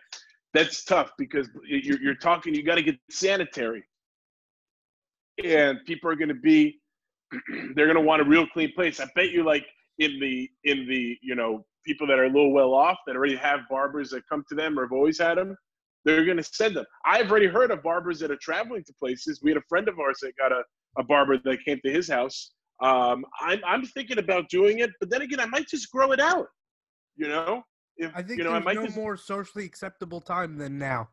that's 0.54 0.84
tough 0.84 1.12
because 1.18 1.50
you're, 1.68 2.00
you're 2.00 2.14
talking. 2.14 2.54
You 2.54 2.62
got 2.62 2.76
to 2.76 2.82
get 2.82 2.96
sanitary, 3.10 3.84
and 5.44 5.78
people 5.86 6.10
are 6.10 6.16
going 6.16 6.28
to 6.28 6.34
be. 6.34 6.80
They're 7.74 7.86
going 7.86 7.96
to 7.96 8.02
want 8.02 8.22
a 8.22 8.24
real 8.24 8.46
clean 8.46 8.72
place. 8.74 9.00
I 9.00 9.06
bet 9.14 9.30
you, 9.30 9.44
like 9.44 9.66
in 9.98 10.18
the 10.20 10.48
in 10.64 10.86
the 10.88 11.16
you 11.22 11.34
know 11.34 11.64
people 11.84 12.06
that 12.06 12.18
are 12.18 12.24
a 12.24 12.28
little 12.30 12.52
well 12.52 12.74
off 12.74 12.98
that 13.06 13.16
already 13.16 13.36
have 13.36 13.60
barbers 13.68 14.10
that 14.10 14.22
come 14.28 14.44
to 14.48 14.54
them 14.54 14.78
or 14.78 14.82
have 14.82 14.92
always 14.92 15.18
had 15.18 15.38
them. 15.38 15.56
They're 16.04 16.24
going 16.24 16.36
to 16.36 16.42
send 16.42 16.74
them. 16.74 16.84
I've 17.04 17.30
already 17.30 17.46
heard 17.46 17.70
of 17.70 17.82
barbers 17.82 18.18
that 18.20 18.30
are 18.32 18.38
traveling 18.42 18.82
to 18.84 18.92
places. 18.94 19.40
We 19.40 19.52
had 19.52 19.58
a 19.58 19.64
friend 19.68 19.88
of 19.88 20.00
ours 20.00 20.18
that 20.22 20.36
got 20.36 20.50
a, 20.50 20.62
a 20.98 21.04
barber 21.04 21.38
that 21.44 21.64
came 21.64 21.78
to 21.84 21.92
his 21.92 22.08
house 22.08 22.52
um, 22.82 23.24
I'm 23.40 23.60
I'm 23.64 23.84
thinking 23.86 24.18
about 24.18 24.48
doing 24.48 24.80
it, 24.80 24.90
but 24.98 25.08
then 25.08 25.22
again, 25.22 25.38
I 25.38 25.46
might 25.46 25.68
just 25.68 25.90
grow 25.92 26.10
it 26.10 26.20
out. 26.20 26.48
You 27.16 27.28
know, 27.28 27.62
if 27.96 28.10
I 28.14 28.22
think 28.22 28.38
you 28.38 28.44
know, 28.44 28.50
I 28.50 28.54
there's 28.54 28.64
might 28.64 28.76
no 28.76 28.84
just 28.86 28.96
more 28.96 29.16
socially 29.16 29.64
acceptable 29.64 30.20
time 30.20 30.58
than 30.58 30.78
now. 30.78 31.08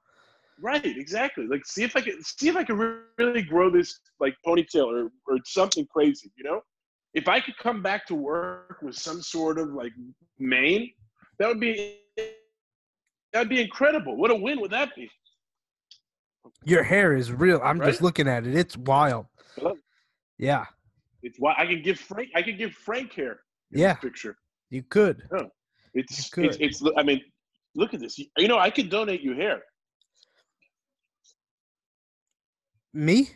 Right, 0.61 0.85
exactly. 0.85 1.47
Like, 1.47 1.65
see 1.65 1.83
if 1.83 1.95
I 1.95 2.01
can 2.01 2.21
see 2.23 2.47
if 2.49 2.55
I 2.55 2.63
can 2.63 2.77
really 3.17 3.41
grow 3.41 3.69
this 3.69 3.99
like 4.19 4.35
ponytail 4.45 4.85
or 4.85 5.11
or 5.27 5.37
something 5.45 5.85
crazy. 5.87 6.31
You 6.37 6.43
know, 6.43 6.61
if 7.13 7.27
I 7.27 7.39
could 7.39 7.57
come 7.57 7.81
back 7.81 8.05
to 8.07 8.15
work 8.15 8.77
with 8.81 8.95
some 8.95 9.21
sort 9.21 9.57
of 9.59 9.69
like 9.73 9.91
mane, 10.37 10.91
that 11.37 11.47
would 11.47 11.59
be 11.59 11.97
that'd 13.33 13.49
be 13.49 13.61
incredible. 13.61 14.15
What 14.17 14.31
a 14.31 14.35
win 14.35 14.59
would 14.61 14.71
that 14.71 14.95
be? 14.95 15.09
Your 16.65 16.83
hair 16.83 17.15
is 17.15 17.31
real. 17.31 17.61
I'm 17.63 17.79
just 17.81 18.01
looking 18.01 18.27
at 18.27 18.45
it. 18.45 18.55
It's 18.55 18.75
wild. 18.77 19.27
Hello? 19.55 19.75
Yeah, 20.37 20.65
It's 21.21 21.37
why 21.39 21.53
I 21.57 21.65
can 21.65 21.81
give 21.81 21.99
Frank. 21.99 22.29
I 22.35 22.41
could 22.41 22.57
give 22.57 22.73
Frank 22.73 23.13
hair. 23.13 23.41
yeah, 23.71 23.93
picture. 23.95 24.37
you 24.69 24.83
could. 24.83 25.23
It's 25.93 26.11
You 26.11 26.11
it's 26.11 26.29
could. 26.29 26.57
it's. 26.61 26.81
I 26.97 27.03
mean, 27.03 27.21
look 27.75 27.93
at 27.93 27.99
this. 27.99 28.17
You 28.37 28.47
know, 28.47 28.57
I 28.57 28.69
could 28.69 28.89
donate 28.89 29.21
you 29.21 29.33
hair. 29.35 29.61
Me? 32.93 33.29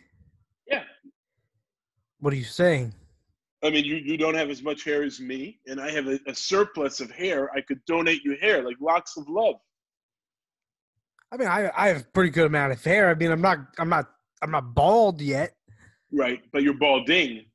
Yeah. 0.66 0.82
What 2.20 2.32
are 2.32 2.36
you 2.36 2.44
saying? 2.44 2.94
I 3.62 3.70
mean, 3.70 3.84
you, 3.84 3.96
you 3.96 4.18
don't 4.18 4.34
have 4.34 4.50
as 4.50 4.62
much 4.62 4.84
hair 4.84 5.02
as 5.02 5.20
me, 5.20 5.58
and 5.66 5.80
I 5.80 5.90
have 5.90 6.06
a, 6.06 6.18
a 6.26 6.34
surplus 6.34 7.00
of 7.00 7.10
hair. 7.10 7.50
I 7.54 7.62
could 7.62 7.82
donate 7.86 8.22
you 8.22 8.36
hair, 8.40 8.62
like 8.62 8.76
locks 8.80 9.16
of 9.16 9.28
love. 9.28 9.56
I 11.32 11.36
mean, 11.36 11.48
I 11.48 11.70
I 11.76 11.88
have 11.88 12.02
a 12.02 12.04
pretty 12.04 12.30
good 12.30 12.46
amount 12.46 12.72
of 12.72 12.84
hair. 12.84 13.08
I 13.08 13.14
mean, 13.14 13.30
I'm 13.30 13.40
not 13.40 13.58
I'm 13.78 13.88
not 13.88 14.10
I'm 14.42 14.50
not 14.50 14.74
bald 14.74 15.20
yet. 15.20 15.54
Right, 16.12 16.42
but 16.52 16.62
you're 16.62 16.74
balding. 16.74 17.46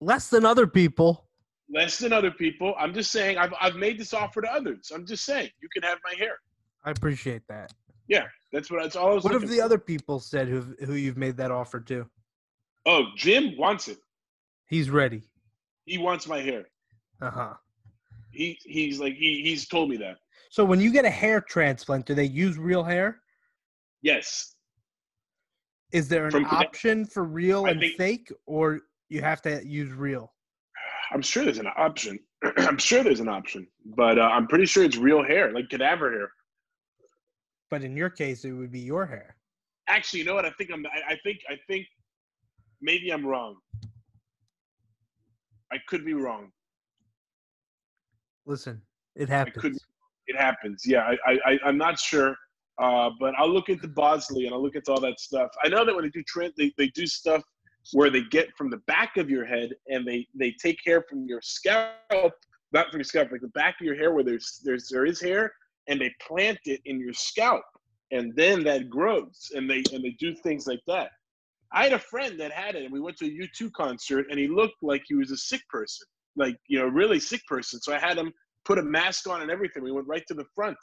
Less 0.00 0.28
than 0.28 0.44
other 0.44 0.66
people. 0.66 1.28
Less 1.72 1.98
than 1.98 2.12
other 2.12 2.30
people. 2.30 2.74
I'm 2.78 2.92
just 2.92 3.12
saying, 3.12 3.38
I've, 3.38 3.54
I've 3.60 3.76
made 3.76 3.98
this 3.98 4.12
offer 4.12 4.42
to 4.42 4.52
others. 4.52 4.90
I'm 4.94 5.06
just 5.06 5.24
saying, 5.24 5.50
you 5.62 5.68
can 5.72 5.82
have 5.82 5.98
my 6.04 6.14
hair. 6.18 6.38
I 6.84 6.90
appreciate 6.90 7.42
that. 7.48 7.72
Yeah, 8.08 8.24
that's 8.52 8.70
what 8.70 8.82
that's 8.82 8.96
all 8.96 9.10
I 9.10 9.14
was 9.14 9.24
What 9.24 9.32
have 9.32 9.48
the 9.48 9.56
for. 9.58 9.62
other 9.62 9.78
people 9.78 10.20
said 10.20 10.48
who 10.48 10.60
who 10.84 10.94
you've 10.94 11.16
made 11.16 11.36
that 11.38 11.50
offer 11.50 11.80
to? 11.80 12.06
Oh, 12.86 13.04
Jim 13.16 13.56
wants 13.56 13.88
it. 13.88 13.98
He's 14.68 14.90
ready. 14.90 15.22
He 15.86 15.98
wants 15.98 16.26
my 16.26 16.40
hair. 16.40 16.64
Uh 17.22 17.30
huh. 17.30 17.54
He 18.30 18.58
he's 18.64 18.98
like 19.00 19.14
he, 19.14 19.42
he's 19.42 19.66
told 19.68 19.88
me 19.90 19.96
that. 19.98 20.16
So 20.50 20.64
when 20.64 20.80
you 20.80 20.90
get 20.92 21.04
a 21.04 21.10
hair 21.10 21.40
transplant, 21.40 22.06
do 22.06 22.14
they 22.14 22.24
use 22.24 22.58
real 22.58 22.84
hair? 22.84 23.20
Yes. 24.02 24.54
Is 25.92 26.08
there 26.08 26.24
an 26.26 26.30
From 26.30 26.44
option 26.46 27.04
for 27.06 27.24
real 27.24 27.66
I 27.66 27.70
and 27.70 27.80
think- 27.80 27.96
fake, 27.96 28.32
or 28.46 28.80
you 29.08 29.20
have 29.22 29.40
to 29.42 29.64
use 29.66 29.92
real? 29.92 30.32
I'm 31.12 31.22
sure 31.22 31.44
there's 31.44 31.58
an 31.58 31.68
option. 31.76 32.18
I'm 32.58 32.78
sure 32.78 33.02
there's 33.04 33.20
an 33.20 33.28
option, 33.28 33.66
but 33.96 34.18
uh, 34.18 34.22
I'm 34.22 34.46
pretty 34.48 34.66
sure 34.66 34.82
it's 34.84 34.96
real 34.96 35.22
hair, 35.22 35.52
like 35.52 35.68
cadaver 35.70 36.10
hair. 36.10 36.28
But 37.70 37.82
in 37.82 37.96
your 37.96 38.10
case, 38.10 38.44
it 38.44 38.52
would 38.52 38.72
be 38.72 38.80
your 38.80 39.06
hair. 39.06 39.36
Actually, 39.88 40.20
you 40.20 40.26
know 40.26 40.34
what? 40.34 40.44
I 40.44 40.50
think 40.50 40.70
I'm. 40.72 40.84
I, 40.86 41.12
I 41.14 41.18
think. 41.24 41.38
I 41.48 41.56
think. 41.66 41.86
Maybe 42.80 43.10
I'm 43.10 43.24
wrong. 43.26 43.56
I 45.72 45.76
could 45.88 46.04
be 46.04 46.14
wrong. 46.14 46.50
Listen, 48.46 48.80
it 49.16 49.28
happens. 49.28 49.56
could. 49.60 49.76
It 50.26 50.36
happens. 50.36 50.82
Yeah. 50.84 51.02
I. 51.26 51.32
I. 51.32 51.38
I- 51.46 51.58
I'm 51.64 51.78
not 51.78 51.98
sure. 51.98 52.36
Uh, 52.78 53.10
but 53.20 53.34
I'll 53.38 53.52
look 53.52 53.68
into 53.68 53.86
Bosley 53.86 54.46
and 54.46 54.54
I'll 54.54 54.62
look 54.62 54.74
into 54.74 54.90
all 54.90 55.00
that 55.00 55.20
stuff. 55.20 55.48
I 55.62 55.68
know 55.68 55.84
that 55.84 55.94
when 55.94 56.04
they 56.04 56.10
do 56.10 56.24
trend, 56.24 56.54
they, 56.56 56.72
they 56.76 56.88
do 56.88 57.06
stuff 57.06 57.40
where 57.92 58.10
they 58.10 58.22
get 58.30 58.48
from 58.56 58.70
the 58.70 58.78
back 58.88 59.16
of 59.16 59.30
your 59.30 59.44
head 59.44 59.70
and 59.88 60.06
they 60.06 60.26
they 60.34 60.54
take 60.60 60.78
hair 60.84 61.04
from 61.08 61.26
your 61.26 61.40
scalp, 61.42 62.32
not 62.72 62.90
from 62.90 62.98
your 62.98 63.04
scalp, 63.04 63.30
like 63.30 63.42
the 63.42 63.48
back 63.48 63.76
of 63.80 63.84
your 63.84 63.94
hair 63.94 64.12
where 64.12 64.24
there's 64.24 64.60
there's 64.64 64.88
there 64.88 65.04
is 65.04 65.20
hair, 65.20 65.52
and 65.88 66.00
they 66.00 66.12
plant 66.26 66.58
it 66.64 66.80
in 66.84 66.98
your 66.98 67.12
scalp, 67.12 67.64
and 68.10 68.34
then 68.36 68.62
that 68.64 68.88
grows, 68.88 69.50
and 69.54 69.68
they 69.68 69.82
and 69.92 70.04
they 70.04 70.16
do 70.18 70.34
things 70.34 70.66
like 70.66 70.80
that. 70.86 71.10
I 71.72 71.84
had 71.84 71.92
a 71.92 71.98
friend 71.98 72.38
that 72.40 72.52
had 72.52 72.76
it, 72.76 72.84
and 72.84 72.92
we 72.92 73.00
went 73.00 73.16
to 73.18 73.26
a 73.26 73.28
U2 73.28 73.72
concert, 73.72 74.26
and 74.30 74.38
he 74.38 74.46
looked 74.46 74.82
like 74.82 75.02
he 75.06 75.14
was 75.14 75.30
a 75.30 75.36
sick 75.36 75.62
person, 75.68 76.06
like 76.36 76.56
you 76.68 76.78
know, 76.78 76.86
really 76.86 77.18
sick 77.18 77.40
person. 77.48 77.80
So 77.80 77.94
I 77.94 77.98
had 77.98 78.16
him 78.16 78.32
put 78.64 78.78
a 78.78 78.82
mask 78.82 79.28
on 79.28 79.42
and 79.42 79.50
everything. 79.50 79.82
We 79.82 79.92
went 79.92 80.06
right 80.06 80.24
to 80.28 80.34
the 80.34 80.44
front. 80.54 80.76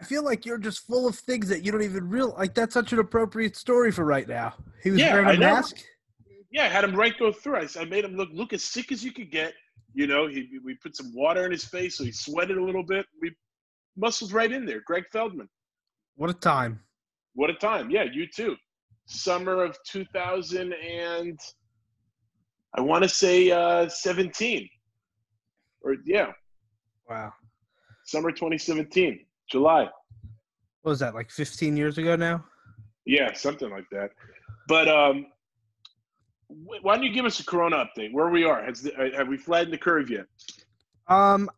I 0.00 0.04
feel 0.04 0.22
like 0.24 0.46
you're 0.46 0.58
just 0.58 0.86
full 0.86 1.08
of 1.08 1.16
things 1.16 1.48
that 1.48 1.64
you 1.64 1.72
don't 1.72 1.82
even 1.82 2.08
real 2.08 2.34
like. 2.38 2.54
That's 2.54 2.74
such 2.74 2.92
an 2.92 3.00
appropriate 3.00 3.56
story 3.56 3.90
for 3.90 4.04
right 4.04 4.28
now. 4.28 4.54
He 4.82 4.90
was 4.90 5.00
Yeah, 5.00 5.12
wearing 5.12 5.28
a 5.28 5.32
I 5.32 5.36
mask. 5.38 5.76
Yeah, 6.50 6.64
I 6.64 6.68
had 6.68 6.84
him 6.84 6.94
right 6.94 7.18
go 7.18 7.32
through. 7.32 7.56
I, 7.56 7.66
I 7.78 7.84
made 7.84 8.04
him 8.04 8.14
look 8.14 8.28
look 8.32 8.52
as 8.52 8.62
sick 8.62 8.92
as 8.92 9.04
you 9.04 9.12
could 9.12 9.30
get. 9.30 9.54
You 9.94 10.06
know, 10.06 10.26
he 10.28 10.48
we 10.64 10.74
put 10.74 10.96
some 10.96 11.12
water 11.14 11.44
in 11.44 11.50
his 11.50 11.64
face 11.64 11.96
so 11.98 12.04
he 12.04 12.12
sweated 12.12 12.56
a 12.56 12.62
little 12.64 12.84
bit. 12.84 13.06
We 13.20 13.34
muscles 13.96 14.32
right 14.32 14.50
in 14.50 14.64
there. 14.64 14.80
Greg 14.86 15.04
Feldman. 15.10 15.48
What 16.16 16.30
a 16.30 16.34
time! 16.34 16.80
What 17.34 17.50
a 17.50 17.54
time. 17.54 17.90
Yeah, 17.90 18.04
you 18.04 18.26
too. 18.26 18.56
Summer 19.06 19.62
of 19.64 19.76
2000 19.86 20.72
and 20.74 21.38
I 22.74 22.80
want 22.80 23.02
to 23.02 23.08
say 23.08 23.50
uh 23.50 23.88
17. 23.88 24.68
Or 25.82 25.96
yeah, 26.04 26.32
Wow. 27.08 27.32
summer 28.04 28.30
2017, 28.30 29.24
July. 29.50 29.88
What 30.82 30.90
was 30.90 30.98
that 31.00 31.14
like 31.14 31.30
15 31.30 31.76
years 31.76 31.98
ago 31.98 32.16
now? 32.16 32.44
Yeah, 33.06 33.32
something 33.32 33.70
like 33.70 33.86
that. 33.90 34.10
But 34.68 34.88
um 34.88 35.26
why 36.48 36.96
don't 36.96 37.04
you 37.04 37.12
give 37.12 37.24
us 37.24 37.40
a 37.40 37.44
corona 37.44 37.76
update? 37.76 38.12
Where 38.12 38.28
we 38.28 38.44
are? 38.44 38.64
Has 38.64 38.82
the, 38.82 38.94
uh, 38.94 39.16
have 39.16 39.28
we 39.28 39.36
flattened 39.36 39.72
the 39.72 39.78
curve 39.78 40.10
yet? 40.10 40.26
Um, 41.08 41.50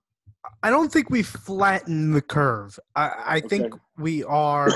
I 0.62 0.70
don't 0.70 0.90
think 0.92 1.10
we 1.10 1.22
flattened 1.22 2.14
the 2.14 2.22
curve. 2.22 2.78
I, 2.96 3.10
I 3.26 3.40
think 3.40 3.74
we 3.98 4.24
are. 4.24 4.68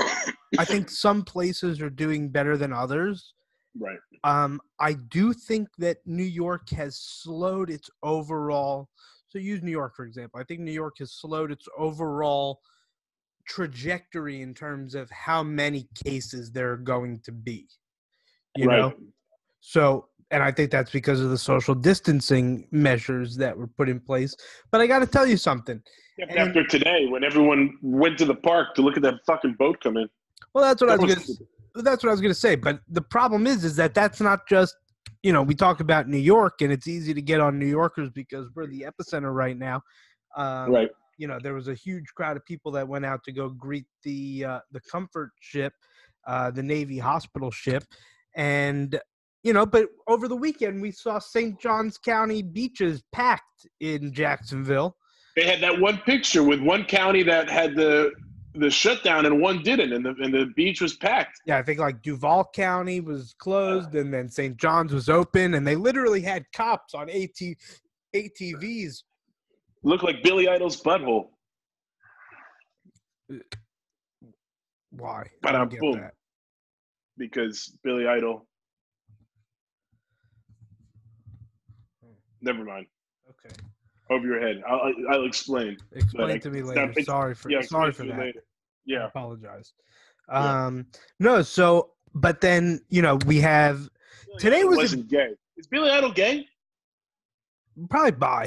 I 0.57 0.65
think 0.65 0.89
some 0.89 1.23
places 1.23 1.81
are 1.81 1.89
doing 1.89 2.29
better 2.29 2.55
than 2.55 2.71
others. 2.71 3.33
Right. 3.77 3.97
Um, 4.23 4.61
I 4.79 4.93
do 4.93 5.33
think 5.33 5.67
that 5.79 5.97
New 6.05 6.23
York 6.23 6.69
has 6.69 6.97
slowed 6.97 7.69
its 7.69 7.89
overall. 8.03 8.89
So 9.27 9.39
use 9.39 9.61
New 9.61 9.71
York 9.71 9.95
for 9.95 10.05
example. 10.05 10.39
I 10.39 10.43
think 10.43 10.61
New 10.61 10.71
York 10.71 10.95
has 10.99 11.11
slowed 11.13 11.51
its 11.51 11.67
overall 11.77 12.61
trajectory 13.47 14.41
in 14.41 14.53
terms 14.53 14.95
of 14.95 15.09
how 15.11 15.43
many 15.43 15.87
cases 16.05 16.51
there 16.51 16.71
are 16.71 16.77
going 16.77 17.19
to 17.25 17.31
be. 17.31 17.67
You 18.55 18.69
right. 18.69 18.79
know, 18.79 18.93
so 19.65 20.09
and 20.31 20.43
I 20.43 20.51
think 20.51 20.71
that's 20.71 20.91
because 20.91 21.21
of 21.21 21.29
the 21.29 21.37
social 21.37 21.75
distancing 21.75 22.67
measures 22.71 23.35
that 23.37 23.57
were 23.57 23.67
put 23.67 23.89
in 23.89 23.99
place. 23.99 24.35
But 24.71 24.81
I 24.81 24.87
got 24.87 24.99
to 24.99 25.07
tell 25.07 25.25
you 25.25 25.37
something. 25.37 25.81
Except 26.17 26.37
and- 26.37 26.49
after 26.49 26.63
today, 26.65 27.07
when 27.07 27.23
everyone 27.23 27.77
went 27.81 28.17
to 28.19 28.25
the 28.25 28.35
park 28.35 28.75
to 28.75 28.81
look 28.81 28.95
at 28.95 29.03
that 29.03 29.15
fucking 29.25 29.55
boat 29.57 29.79
come 29.81 29.97
in. 29.97 30.07
Well, 30.53 30.63
that's 30.63 30.81
what 30.81 30.91
I 30.91 30.95
was 30.95 31.15
was 31.15 31.15
going 31.15 31.37
to. 31.37 31.81
That's 31.83 32.03
what 32.03 32.09
I 32.09 32.13
was 32.13 32.21
going 32.21 32.33
to 32.33 32.39
say. 32.39 32.55
But 32.55 32.79
the 32.87 33.01
problem 33.01 33.47
is, 33.47 33.65
is 33.65 33.75
that 33.77 33.93
that's 33.93 34.21
not 34.21 34.47
just. 34.47 34.75
You 35.23 35.33
know, 35.33 35.41
we 35.41 35.55
talk 35.55 35.79
about 35.79 36.07
New 36.07 36.17
York, 36.17 36.61
and 36.61 36.71
it's 36.71 36.87
easy 36.87 37.13
to 37.13 37.21
get 37.21 37.41
on 37.41 37.57
New 37.57 37.65
Yorkers 37.65 38.11
because 38.11 38.47
we're 38.55 38.67
the 38.67 38.85
epicenter 38.87 39.33
right 39.33 39.57
now. 39.57 39.81
Um, 40.37 40.71
Right. 40.71 40.89
You 41.17 41.27
know, 41.27 41.39
there 41.41 41.53
was 41.53 41.67
a 41.67 41.73
huge 41.73 42.05
crowd 42.15 42.37
of 42.37 42.45
people 42.45 42.71
that 42.73 42.87
went 42.87 43.05
out 43.05 43.23
to 43.23 43.31
go 43.31 43.49
greet 43.49 43.85
the 44.03 44.45
uh, 44.45 44.59
the 44.71 44.81
comfort 44.81 45.31
ship, 45.39 45.73
uh, 46.27 46.51
the 46.51 46.61
Navy 46.63 46.99
hospital 46.99 47.51
ship, 47.51 47.83
and 48.35 48.99
you 49.45 49.53
know, 49.53 49.65
but 49.65 49.89
over 50.07 50.27
the 50.27 50.35
weekend 50.35 50.81
we 50.81 50.89
saw 50.89 51.19
St. 51.19 51.57
Johns 51.61 51.99
County 51.99 52.41
beaches 52.41 53.03
packed 53.13 53.67
in 53.79 54.11
Jacksonville. 54.11 54.97
They 55.35 55.45
had 55.45 55.61
that 55.61 55.79
one 55.79 55.99
picture 55.99 56.43
with 56.43 56.59
one 56.59 56.83
county 56.83 57.21
that 57.23 57.49
had 57.49 57.75
the 57.75 58.11
the 58.55 58.71
shutdown 58.71 59.25
and 59.25 59.41
one 59.41 59.61
didn't, 59.61 59.93
and 59.93 60.03
the 60.03 60.15
and 60.19 60.33
the 60.33 60.47
beach 60.55 60.81
was 60.81 60.95
packed. 60.95 61.41
Yeah, 61.45 61.57
I 61.57 61.61
think 61.61 61.79
like 61.79 62.01
Duval 62.01 62.49
County 62.55 63.01
was 63.01 63.35
closed 63.37 63.93
and 63.93 64.11
then 64.11 64.29
St. 64.29 64.57
John's 64.57 64.91
was 64.91 65.09
open 65.09 65.53
and 65.53 65.67
they 65.67 65.75
literally 65.75 66.21
had 66.21 66.45
cops 66.51 66.95
on 66.95 67.09
AT 67.09 67.39
ATVs. 68.15 69.03
Looked 69.83 70.03
like 70.03 70.23
Billy 70.23 70.47
Idol's 70.47 70.81
butthole. 70.81 71.27
Why? 74.89 75.27
But 75.43 75.55
I'm 75.55 75.69
boom. 75.69 75.99
that. 75.99 76.13
because 77.17 77.77
Billy 77.83 78.07
Idol. 78.07 78.47
Never 82.45 82.63
mind. 82.63 82.85
Okay. 83.31 83.53
Over 84.11 84.25
your 84.27 84.39
head. 84.39 84.61
I'll, 84.69 84.93
I'll- 85.11 85.25
explain. 85.25 85.77
Explain 85.93 86.29
I- 86.31 86.37
to 86.37 86.49
me 86.51 86.61
later. 86.61 86.85
not- 86.95 87.05
sorry 87.05 87.33
for 87.33 87.49
Yeah, 87.49 87.61
sorry 87.61 87.91
for 87.91 88.05
that. 88.05 88.17
later. 88.17 88.39
I 88.39 88.49
Yeah. 88.85 89.07
apologize. 89.07 89.73
Yeah. 90.29 90.65
Um 90.65 90.85
no, 91.19 91.41
so 91.41 91.91
but 92.13 92.39
then, 92.39 92.81
you 92.89 93.01
know, 93.01 93.17
we 93.25 93.41
have 93.41 93.89
Today 94.39 94.63
was 94.63 94.77
wasn't 94.77 95.07
gay. 95.09 95.29
Is 95.57 95.67
Billy 95.67 95.89
Idol 95.89 96.11
gay? 96.11 96.47
probably 97.89 98.11
by. 98.11 98.43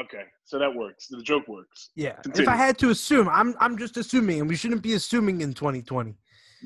Okay, 0.00 0.24
so 0.44 0.58
that 0.58 0.74
works. 0.74 1.06
The 1.08 1.22
joke 1.22 1.46
works. 1.46 1.90
Yeah. 1.94 2.16
If 2.34 2.48
I 2.48 2.56
had 2.56 2.76
to 2.78 2.90
assume, 2.90 3.28
I'm 3.28 3.54
I'm 3.60 3.78
just 3.78 3.96
assuming 3.96 4.40
and 4.40 4.48
we 4.48 4.56
shouldn't 4.56 4.82
be 4.82 4.94
assuming 4.94 5.40
in 5.40 5.54
2020. 5.54 6.16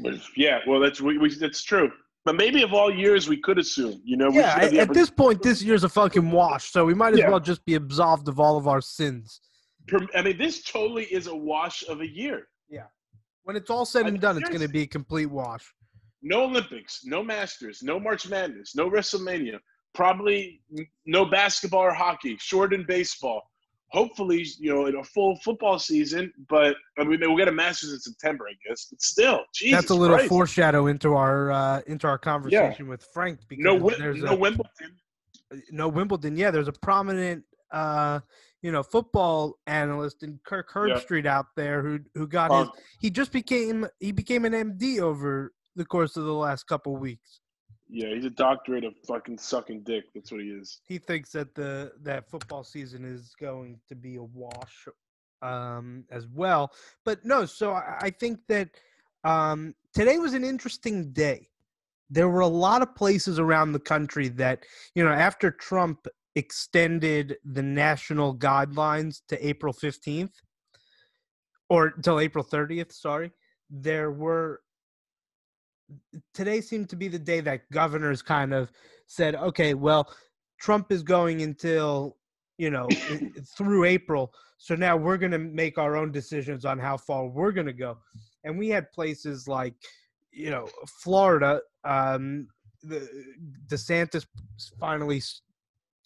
But 0.02 0.14
yeah, 0.37 0.61
well, 0.67 0.81
that's 0.81 1.00
we, 1.02 1.19
we 1.19 1.35
that's 1.35 1.62
true. 1.62 1.90
But 2.25 2.37
maybe 2.37 2.63
of 2.63 2.75
all 2.75 2.93
years, 2.95 3.29
we 3.29 3.39
could 3.41 3.59
assume. 3.59 4.01
You 4.05 4.17
know, 4.17 4.29
we 4.31 4.37
Yeah, 4.39 4.57
at, 4.57 4.93
this 4.93 5.11
point 5.11 5.43
this 5.43 5.63
year's 5.63 5.85
a 5.85 5.89
fucking 5.89 6.31
wash, 6.31 6.71
so 6.71 6.85
we 6.85 6.95
might 6.95 7.15
as 7.15 7.21
Yeah. 7.21 7.31
well 7.31 7.41
just 7.41 7.65
be 7.65 7.75
absolved 7.75 8.29
of 8.29 8.39
all 8.39 8.57
of 8.57 8.69
our 8.69 8.81
sins. 8.81 9.41
I 10.15 10.23
mean, 10.23 10.37
this 10.37 10.63
totally 10.65 11.05
is 11.05 11.27
a 11.29 11.35
wash 11.35 11.83
of 11.89 12.01
a 12.03 12.07
year. 12.07 12.49
Yeah. 12.69 12.87
When 13.45 13.57
it's 13.57 13.71
all 13.71 13.87
said 13.87 14.05
I- 14.05 14.09
and 14.09 14.21
done, 14.21 14.37
it's 14.37 14.49
going 14.49 14.61
to 14.61 14.69
be 14.69 14.83
a 14.83 14.87
complete 14.87 15.27
wash. 15.27 15.73
No 16.21 16.45
Olympics, 16.45 17.01
no 17.05 17.23
Masters, 17.23 17.83
no 17.83 17.99
March 17.99 18.29
Madness, 18.29 18.75
no 18.75 18.91
WrestleMania. 18.91 19.59
Probably 19.95 20.61
no 21.07 21.25
basketball 21.25 21.81
or 21.81 21.95
hockey. 21.95 22.37
Short 22.39 22.75
in 22.75 22.85
baseball. 22.85 23.51
Hopefully, 23.90 24.47
you 24.59 24.75
know, 24.75 24.87
in 24.87 24.97
a 24.97 25.04
full 25.04 25.36
football 25.43 25.78
season. 25.78 26.32
But 26.49 26.76
I 26.99 27.04
mean, 27.04 27.21
we'll 27.21 27.36
get 27.36 27.49
a 27.49 27.52
Masters 27.52 27.93
in 27.93 27.99
September, 28.00 28.47
I 28.49 28.54
guess. 28.67 28.86
But 28.91 29.00
still, 29.00 29.41
Jesus 29.54 29.80
That's 29.80 29.91
a 29.91 29.95
little 29.95 30.17
Christ. 30.17 30.28
foreshadow 30.28 30.86
into 30.89 31.15
our 31.15 31.50
uh, 31.50 31.80
into 31.86 32.06
our 32.06 32.19
conversation 32.19 32.89
with 32.89 33.06
Frank 33.15 33.41
because 33.49 33.65
No, 33.65 33.91
there's 33.91 34.23
no 34.23 34.32
a, 34.32 34.36
Wimbledon. 34.36 34.97
no 35.71 35.89
Wimbledon. 35.89 36.36
Yeah, 36.36 36.50
there's 36.50 36.69
a 36.69 36.73
prominent 36.73 37.45
uh, 37.73 38.21
you 38.63 38.73
know 38.73 38.82
football 38.82 39.58
analyst 39.67 40.23
in 40.23 40.39
Kirk 40.45 40.71
Herbstreit 40.73 41.26
out 41.26 41.47
there 41.56 41.82
who 41.82 42.00
who 42.15 42.26
got 42.26 42.50
his. 42.50 42.67
Um, 42.69 42.73
He 43.00 43.10
just 43.10 43.32
became 43.32 43.86
he 44.00 44.13
became 44.13 44.45
an 44.45 44.52
MD 44.52 45.00
over 45.00 45.52
the 45.76 45.84
course 45.84 46.17
of 46.17 46.25
the 46.25 46.34
last 46.34 46.65
couple 46.65 46.97
weeks. 46.97 47.41
Yeah, 47.89 48.15
he's 48.15 48.25
a 48.25 48.31
doctorate 48.31 48.85
of 48.85 48.95
fucking 49.07 49.39
sucking 49.39 49.83
dick. 49.83 50.05
That's 50.15 50.31
what 50.31 50.43
he 50.43 50.49
is. 50.49 50.81
He 50.87 50.99
thinks 50.99 51.33
that 51.33 51.55
the 51.55 51.93
that 52.03 52.29
football 52.29 52.63
season 52.65 53.05
is 53.05 53.35
going 53.41 53.81
to 53.89 53.95
be 53.95 54.17
a 54.17 54.23
wash 54.23 54.89
um, 55.43 56.05
as 56.11 56.27
well. 56.27 56.73
But 57.05 57.25
no, 57.25 57.47
so 57.47 57.73
I, 57.73 57.99
I 58.03 58.11
think 58.11 58.41
that 58.49 58.69
um, 59.25 59.75
today 59.95 60.19
was 60.19 60.35
an 60.35 60.45
interesting 60.45 61.13
day. 61.13 61.49
There 62.11 62.29
were 62.29 62.41
a 62.41 62.47
lot 62.47 62.83
of 62.83 62.95
places 62.95 63.39
around 63.39 63.73
the 63.73 63.81
country 63.81 64.29
that, 64.29 64.65
you 64.95 65.05
know, 65.05 65.11
after 65.11 65.51
Trump 65.51 66.07
extended 66.35 67.37
the 67.45 67.63
national 67.63 68.37
guidelines 68.37 69.21
to 69.29 69.47
April 69.47 69.75
15th 69.75 70.33
or 71.69 71.93
until 71.97 72.21
April 72.21 72.45
30th, 72.45 72.93
sorry, 72.93 73.31
there 73.69 74.11
were 74.11 74.61
today 76.35 76.61
seemed 76.61 76.89
to 76.91 76.97
be 76.97 77.09
the 77.09 77.19
day 77.19 77.41
that 77.41 77.71
governors 77.71 78.23
kind 78.23 78.53
of 78.53 78.71
said, 79.07 79.35
okay, 79.35 79.75
well, 79.75 80.13
Trump 80.61 80.93
is 80.93 81.03
going 81.03 81.43
until, 81.43 82.17
you 82.59 82.71
know, 82.71 82.89
through 83.57 83.85
April. 83.85 84.33
So 84.59 84.75
now 84.75 84.97
we're 84.97 85.17
going 85.17 85.33
to 85.33 85.39
make 85.39 85.79
our 85.79 85.97
own 85.97 86.13
decisions 86.13 86.65
on 86.65 86.79
how 86.79 86.97
far 86.97 87.27
we're 87.27 87.53
going 87.53 87.67
to 87.67 87.73
go. 87.73 87.99
And 88.45 88.59
we 88.59 88.69
had 88.69 88.91
places 88.93 89.47
like, 89.49 89.75
you 90.33 90.51
know, 90.51 90.69
Florida. 91.03 91.61
Um, 91.85 92.49
the 92.83 93.09
DeSantis 93.67 94.27
finally 94.79 95.23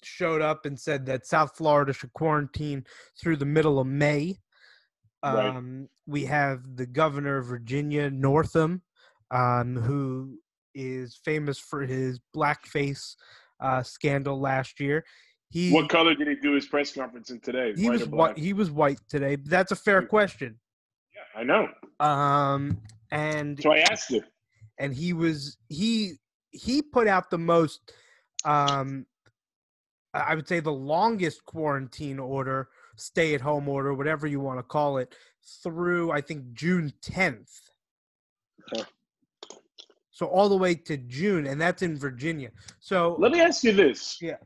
showed 0.03 0.43
up 0.43 0.67
and 0.67 0.79
said 0.79 1.07
that 1.07 1.27
South 1.27 1.57
Florida 1.57 1.93
should 1.93 2.13
quarantine 2.13 2.85
through 3.21 3.37
the 3.37 3.45
middle 3.47 3.79
of 3.79 3.87
May. 3.87 4.39
Right. 5.25 5.47
Um, 5.47 5.89
we 6.07 6.25
have 6.25 6.77
the 6.77 6.87
governor 6.87 7.39
of 7.39 7.47
Virginia, 7.47 8.11
Northam, 8.11 8.83
um, 9.33 9.77
who 9.77 10.39
is 10.75 11.19
famous 11.25 11.59
for 11.59 11.83
his 11.83 12.21
blackface 12.35 13.17
uh, 13.61 13.83
scandal 13.83 14.39
last 14.39 14.79
year. 14.79 15.05
He 15.51 15.73
What 15.73 15.89
color 15.89 16.15
did 16.15 16.29
he 16.29 16.37
do 16.37 16.53
his 16.53 16.67
press 16.67 16.93
conference 16.93 17.31
in 17.31 17.41
today? 17.41 17.75
he 17.77 17.91
was 17.91 18.07
white. 18.07 18.39
He 18.39 18.53
was 18.53 18.71
white 18.71 19.01
today. 19.09 19.37
That's 19.37 19.73
a 19.73 19.77
fair 19.77 20.03
question. 20.03 20.59
Yeah, 21.15 21.41
I 21.41 21.45
know. 21.45 21.69
Um, 22.01 22.81
and 23.11 23.61
So 23.63 23.73
I 23.73 23.79
asked 23.79 24.11
him, 24.11 24.23
and 24.79 24.95
he 24.95 25.13
was 25.13 25.57
he 25.69 26.15
he 26.51 26.83
put 26.83 27.07
out 27.07 27.31
the 27.31 27.39
most 27.39 27.93
um 28.45 29.07
I 30.15 30.35
would 30.35 30.47
say 30.47 30.61
the 30.61 30.73
longest 30.73 31.45
quarantine 31.47 32.19
order, 32.19 32.69
stay 32.97 33.35
at 33.35 33.41
home 33.41 33.67
order, 33.69 33.95
whatever 33.95 34.27
you 34.27 34.41
want 34.41 34.59
to 34.59 34.63
call 34.63 34.99
it, 34.99 35.15
through 35.63 36.11
I 36.13 36.21
think 36.21 36.53
June 36.53 36.93
10th. 37.03 37.61
Okay. 38.75 38.85
So 40.13 40.27
all 40.27 40.49
the 40.49 40.57
way 40.57 40.75
to 40.75 40.97
June 40.97 41.47
and 41.47 41.61
that's 41.61 41.83
in 41.83 41.97
Virginia. 41.97 42.51
So 42.81 43.17
Let 43.19 43.33
me 43.33 43.41
ask 43.41 43.65
you 43.65 43.73
this. 43.73 44.19
Yeah. 44.21 44.37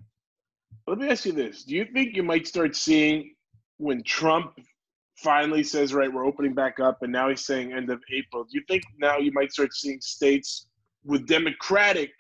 Let 0.87 0.99
me 0.99 1.09
ask 1.09 1.27
you 1.27 1.33
this. 1.33 1.65
Do 1.65 1.75
you 1.75 1.85
think 1.93 2.15
you 2.15 2.23
might 2.23 2.47
start 2.47 2.77
seeing 2.77 3.35
when 3.79 4.03
Trump 4.05 4.53
finally 5.17 5.65
says, 5.65 5.93
right, 5.93 6.13
we're 6.13 6.25
opening 6.25 6.55
back 6.55 6.79
up, 6.79 7.03
and 7.03 7.11
now 7.11 7.29
he's 7.29 7.45
saying 7.45 7.73
end 7.73 7.91
of 7.91 8.01
April? 8.13 8.45
Do 8.45 8.51
you 8.53 8.63
think 8.69 8.85
now 8.99 9.19
you 9.19 9.33
might 9.33 9.51
start 9.51 9.75
seeing 9.75 10.01
states 10.01 10.69
with 11.05 11.27
Democratic 11.27 12.11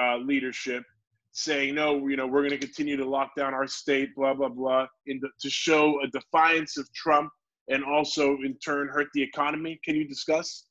uh, 0.00 0.18
leadership 0.18 0.84
saying, 1.32 1.74
no, 1.74 2.06
you 2.06 2.16
know, 2.16 2.28
we're 2.28 2.46
going 2.46 2.50
to 2.50 2.58
continue 2.58 2.96
to 2.96 3.04
lock 3.04 3.34
down 3.36 3.54
our 3.54 3.66
state, 3.66 4.14
blah, 4.14 4.34
blah, 4.34 4.48
blah, 4.48 4.86
in 5.06 5.18
the, 5.20 5.28
to 5.40 5.50
show 5.50 6.00
a 6.02 6.06
defiance 6.08 6.76
of 6.76 6.92
Trump 6.92 7.28
and 7.68 7.82
also 7.82 8.36
in 8.44 8.56
turn 8.64 8.88
hurt 8.88 9.08
the 9.14 9.22
economy? 9.22 9.80
Can 9.84 9.96
you 9.96 10.06
discuss? 10.06 10.66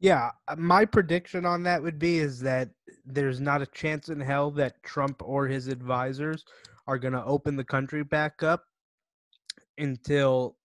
Yeah, 0.00 0.30
uh, 0.48 0.56
my 0.56 0.86
prediction 0.86 1.44
on 1.44 1.62
that 1.64 1.82
would 1.82 1.98
be 1.98 2.18
is 2.18 2.40
that 2.40 2.70
there's 3.04 3.40
not 3.40 3.60
a 3.62 3.66
chance 3.66 4.08
in 4.08 4.18
hell 4.18 4.50
that 4.52 4.82
Trump 4.82 5.22
or 5.22 5.46
his 5.46 5.68
advisors 5.68 6.44
are 6.86 6.98
going 6.98 7.12
to 7.12 7.24
open 7.24 7.54
the 7.54 7.64
country 7.64 8.02
back 8.02 8.42
up 8.42 8.64
until 9.78 10.56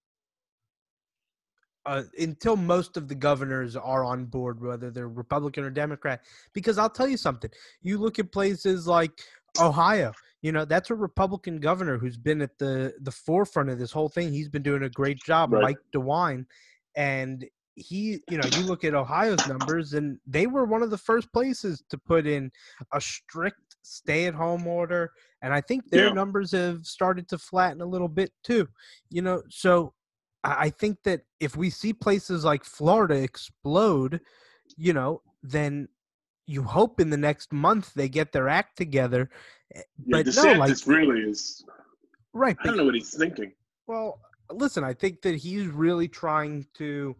uh, 1.85 2.03
until 2.17 2.55
most 2.55 2.97
of 2.97 3.07
the 3.07 3.13
governors 3.13 3.75
are 3.75 4.03
on 4.03 4.25
board, 4.25 4.59
whether 4.59 4.89
they're 4.89 5.07
Republican 5.07 5.63
or 5.63 5.69
Democrat. 5.69 6.21
Because 6.53 6.77
I'll 6.77 6.89
tell 6.89 7.07
you 7.07 7.17
something: 7.17 7.51
you 7.81 7.97
look 7.97 8.17
at 8.19 8.31
places 8.31 8.87
like 8.87 9.11
Ohio. 9.59 10.13
You 10.41 10.51
know, 10.51 10.65
that's 10.65 10.89
a 10.89 10.95
Republican 10.95 11.59
governor 11.59 11.97
who's 11.97 12.17
been 12.17 12.41
at 12.41 12.57
the 12.57 12.93
the 13.01 13.11
forefront 13.11 13.69
of 13.69 13.79
this 13.79 13.91
whole 13.91 14.09
thing. 14.09 14.31
He's 14.31 14.49
been 14.49 14.63
doing 14.63 14.83
a 14.83 14.89
great 14.89 15.19
job, 15.23 15.51
Right. 15.51 15.61
Mike 15.63 15.77
DeWine, 15.93 16.45
and 16.95 17.45
he, 17.75 18.19
you 18.27 18.37
know, 18.37 18.45
you 18.45 18.63
look 18.63 18.83
at 18.83 18.93
Ohio's 18.93 19.45
numbers, 19.45 19.93
and 19.93 20.17
they 20.25 20.47
were 20.47 20.65
one 20.65 20.81
of 20.81 20.89
the 20.89 20.97
first 20.97 21.31
places 21.33 21.83
to 21.89 21.97
put 21.97 22.25
in 22.25 22.51
a 22.93 23.01
strict 23.01 23.75
stay-at-home 23.83 24.65
order, 24.65 25.11
and 25.41 25.53
I 25.53 25.61
think 25.61 25.89
their 25.89 26.07
Yeah. 26.07 26.13
numbers 26.13 26.51
have 26.51 26.85
started 26.85 27.27
to 27.29 27.37
flatten 27.37 27.81
a 27.81 27.85
little 27.85 28.07
bit 28.07 28.31
too. 28.43 28.67
You 29.09 29.21
know, 29.21 29.43
so 29.49 29.93
I 30.43 30.69
think 30.69 31.03
that 31.03 31.21
if 31.39 31.55
we 31.55 31.69
see 31.69 31.91
places 31.93 32.45
like 32.45 32.63
Florida 32.63 33.15
explode, 33.15 34.21
you 34.77 34.93
know, 34.93 35.21
then 35.43 35.87
you 36.47 36.61
hope 36.63 36.99
in 37.01 37.09
the 37.09 37.17
next 37.17 37.51
month 37.51 37.93
they 37.93 38.07
get 38.07 38.31
their 38.31 38.47
act 38.47 38.77
together. 38.77 39.29
Eh, 39.73 39.81
Yeah, 40.05 40.23
But 40.23 40.35
no, 40.35 40.53
like 40.53 40.87
really 40.87 41.21
is. 41.21 41.63
right, 42.33 42.55
I 42.59 42.67
don't 42.67 42.77
know 42.77 42.85
what 42.85 42.95
he's 42.95 43.15
thinking. 43.15 43.53
well, 43.87 44.19
listen, 44.51 44.83
I 44.83 44.93
think 44.93 45.21
that 45.23 45.35
he's 45.35 45.67
really 45.67 46.07
trying 46.07 46.67
to. 46.75 47.15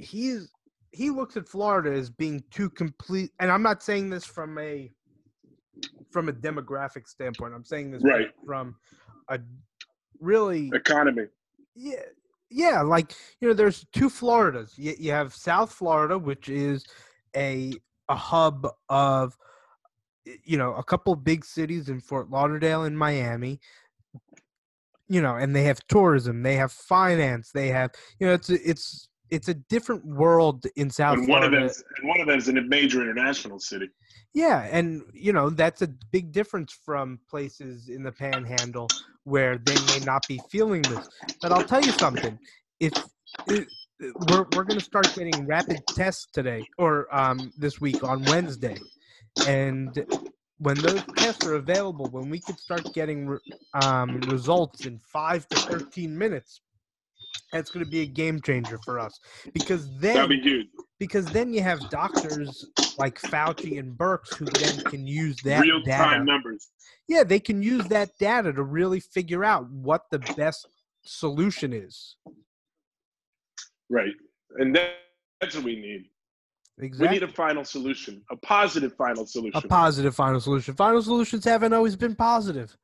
He's 0.00 0.50
he 0.92 1.10
looks 1.10 1.36
at 1.36 1.48
Florida 1.48 1.90
as 1.92 2.08
being 2.10 2.42
too 2.50 2.70
complete, 2.70 3.30
and 3.40 3.50
I'm 3.50 3.62
not 3.62 3.82
saying 3.82 4.10
this 4.10 4.24
from 4.24 4.58
a 4.58 4.90
from 6.10 6.28
a 6.28 6.32
demographic 6.32 7.08
standpoint. 7.08 7.54
I'm 7.54 7.64
saying 7.64 7.90
this 7.90 8.02
Right. 8.04 8.28
from 8.46 8.76
a 9.28 9.40
really 10.20 10.70
Economy. 10.74 11.26
yeah 11.74 11.96
yeah 12.50 12.82
like 12.82 13.12
you 13.40 13.48
know 13.48 13.54
there's 13.54 13.84
two 13.92 14.08
floridas 14.08 14.72
you, 14.76 14.94
you 14.98 15.10
have 15.10 15.34
south 15.34 15.72
florida 15.72 16.16
which 16.16 16.48
is 16.48 16.84
a 17.34 17.72
a 18.08 18.14
hub 18.14 18.68
of 18.88 19.36
you 20.44 20.56
know 20.56 20.74
a 20.74 20.84
couple 20.84 21.16
big 21.16 21.44
cities 21.44 21.88
in 21.88 22.00
fort 22.00 22.30
lauderdale 22.30 22.84
and 22.84 22.96
miami 22.98 23.58
you 25.08 25.20
know 25.20 25.34
and 25.36 25.54
they 25.56 25.64
have 25.64 25.80
tourism 25.88 26.42
they 26.42 26.54
have 26.54 26.70
finance 26.70 27.50
they 27.52 27.68
have 27.68 27.90
you 28.20 28.26
know 28.26 28.32
it's 28.34 28.50
it's 28.50 29.08
it's 29.30 29.48
a 29.48 29.54
different 29.54 30.04
world 30.04 30.66
in 30.76 30.90
south 30.90 31.18
And 31.18 31.28
one 31.28 31.42
of 31.42 31.50
florida 31.50 31.68
them, 31.74 31.84
and 31.98 32.08
one 32.08 32.20
of 32.20 32.26
them 32.26 32.38
is 32.38 32.48
in 32.48 32.58
a 32.58 32.62
major 32.62 33.02
international 33.02 33.58
city. 33.58 33.88
yeah, 34.34 34.68
and 34.70 35.02
you 35.12 35.32
know 35.32 35.50
that's 35.50 35.82
a 35.82 35.88
big 36.12 36.32
difference 36.32 36.72
from 36.84 37.20
places 37.28 37.88
in 37.88 38.02
the 38.02 38.12
Panhandle 38.12 38.88
where 39.24 39.56
they 39.58 39.78
may 39.80 40.00
not 40.04 40.26
be 40.28 40.38
feeling 40.50 40.82
this. 40.82 41.08
But 41.40 41.52
I'll 41.52 41.62
tell 41.62 41.80
you 41.82 41.92
something: 41.92 42.38
if 42.80 42.92
it, 43.46 43.68
we're 44.00 44.46
we're 44.54 44.64
going 44.64 44.78
to 44.78 44.84
start 44.84 45.14
getting 45.14 45.46
rapid 45.46 45.82
tests 45.94 46.26
today 46.32 46.66
or 46.78 47.14
um, 47.14 47.52
this 47.56 47.80
week 47.80 48.02
on 48.04 48.24
Wednesday, 48.24 48.76
and 49.46 50.04
when 50.58 50.80
those 50.82 51.02
tests 51.16 51.44
are 51.46 51.54
available, 51.54 52.06
when 52.10 52.28
we 52.30 52.38
could 52.40 52.58
start 52.58 52.92
getting 52.92 53.38
um, 53.74 54.20
results 54.22 54.84
in 54.86 54.98
five 54.98 55.48
to 55.48 55.58
thirteen 55.58 56.16
minutes, 56.16 56.60
that's 57.52 57.70
going 57.70 57.84
to 57.84 57.90
be 57.90 58.00
a 58.00 58.06
game 58.06 58.40
changer 58.40 58.78
for 58.84 58.98
us 58.98 59.18
because 59.52 59.88
then 59.98 60.28
be 60.28 60.68
because 60.98 61.26
then 61.26 61.52
you 61.52 61.62
have 61.62 61.88
doctors 61.90 62.66
like 62.98 63.20
Fauci 63.20 63.78
and 63.78 63.96
Birx 63.96 64.34
who 64.34 64.44
then 64.46 64.84
can 64.84 65.06
use 65.06 65.36
that 65.44 65.60
Real 65.60 65.82
time 65.82 66.24
numbers. 66.24 66.68
Yeah, 67.08 67.24
they 67.24 67.40
can 67.40 67.62
use 67.62 67.86
that 67.88 68.10
data 68.18 68.52
to 68.52 68.62
really 68.62 69.00
figure 69.00 69.44
out 69.44 69.70
what 69.70 70.02
the 70.10 70.18
best 70.36 70.66
solution 71.04 71.72
is. 71.72 72.16
Right. 73.90 74.14
And 74.56 74.74
that, 74.76 74.94
that's 75.40 75.54
what 75.54 75.64
we 75.64 75.76
need. 75.76 76.06
Exactly. 76.78 77.08
We 77.08 77.14
need 77.14 77.22
a 77.22 77.32
final 77.32 77.64
solution, 77.64 78.22
a 78.30 78.36
positive 78.36 78.94
final 78.96 79.26
solution. 79.26 79.60
a 79.62 79.68
positive 79.68 80.14
final 80.14 80.40
solution. 80.40 80.74
Final 80.74 81.02
solutions 81.02 81.44
haven't 81.44 81.72
always 81.72 81.94
been 81.94 82.16
positive. 82.16 82.76